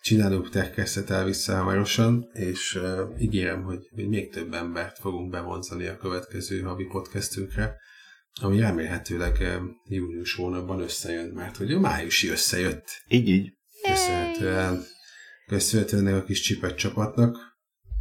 Csinálunk 0.00 0.50
techkesztet 0.50 1.10
el 1.10 1.24
vissza 1.24 1.56
hamarosan, 1.56 2.30
és 2.32 2.74
uh, 2.74 3.00
ígérem, 3.18 3.62
hogy 3.62 3.88
hogy 3.94 4.08
még 4.08 4.32
több 4.32 4.52
embert 4.52 4.98
fogunk 4.98 5.30
bevonzani 5.30 5.86
a 5.86 5.96
következő 5.96 6.60
havi 6.60 6.84
podcastünkre, 6.84 7.76
ami 8.40 8.60
remélhetőleg 8.60 9.36
uh, 9.40 9.54
június 9.88 10.34
hónapban 10.34 10.80
összejön, 10.80 11.28
mert 11.28 11.56
hogy 11.56 11.72
a 11.72 11.80
májusi 11.80 12.28
összejött 12.28 13.02
Így, 13.08 13.28
így. 13.28 13.52
köszönhetően, 13.82 14.84
köszönhetően 15.46 16.06
a 16.06 16.24
kis 16.24 16.40
csipet 16.40 16.76
csapatnak. 16.76 17.36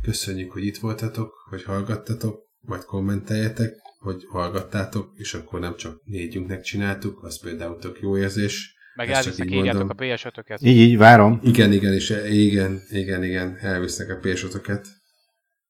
Köszönjük, 0.02 0.52
hogy 0.52 0.65
itt 0.65 0.78
voltatok, 0.78 1.34
hogy 1.49 1.64
hallgattatok, 1.64 2.49
vagy 2.60 2.84
kommenteljetek, 2.84 3.74
hogy 3.99 4.24
hallgattátok, 4.30 5.11
és 5.15 5.34
akkor 5.34 5.60
nem 5.60 5.76
csak 5.76 6.02
négyünknek 6.03 6.61
csináltuk, 6.61 7.24
az 7.24 7.41
például 7.41 7.78
tök 7.78 7.99
jó 8.02 8.18
érzés. 8.18 8.76
Meg 8.95 9.10
Ezt 9.10 9.18
elvisznek, 9.18 9.48
így 9.48 9.53
írjátok 9.53 9.82
a 9.82 9.86
mondom. 9.86 10.07
PS5-öket. 10.07 10.57
Így, 10.61 10.78
így, 10.78 10.98
várom. 10.98 11.40
Igen, 11.44 11.72
igen, 11.72 11.94
és 11.94 12.10
igen, 12.30 12.82
igen, 12.90 13.24
igen, 13.24 13.57
elvisznek 13.61 14.10
a 14.10 14.15
pésotokat. 14.15 14.88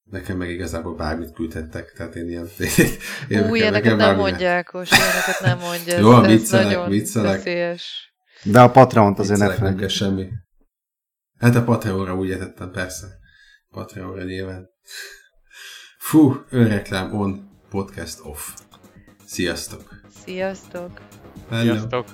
Nekem 0.04 0.38
meg 0.38 0.50
igazából 0.50 0.96
bármit 0.96 1.34
küldhettek, 1.34 1.94
tehát 1.98 2.16
én 2.16 2.30
ilyen... 2.30 2.48
én 3.28 3.50
Ú, 3.50 3.56
ilyeneket 3.56 3.98
nem 3.98 4.16
mondják, 4.16 4.74
Os, 4.74 4.92
ilyeneket 4.92 5.42
nem 5.42 5.58
mondja. 5.58 5.94
Ez, 5.94 6.00
Jó, 6.00 6.22
viccelek, 6.22 6.66
nagyon 6.66 6.90
viccelek. 6.90 7.44
De 8.44 8.62
a 8.62 8.72
Patreon-t 8.72 9.20
azért 9.20 9.40
ne 9.40 9.54
felejtsd. 9.54 9.90
semmi. 9.90 10.30
Hát 11.44 11.56
a 11.56 11.64
Patreonra 11.64 12.16
úgy 12.16 12.30
értettem, 12.30 12.72
persze. 12.72 13.08
Patreonra 13.70 14.24
nyilván. 14.24 14.70
Fú, 15.98 16.44
önreklám 16.50 17.16
on, 17.16 17.50
podcast 17.70 18.20
off. 18.24 18.50
Sziasztok! 19.26 20.02
Sziasztok! 20.24 21.02
Hello. 21.50 21.64
Sziasztok! 21.64 22.06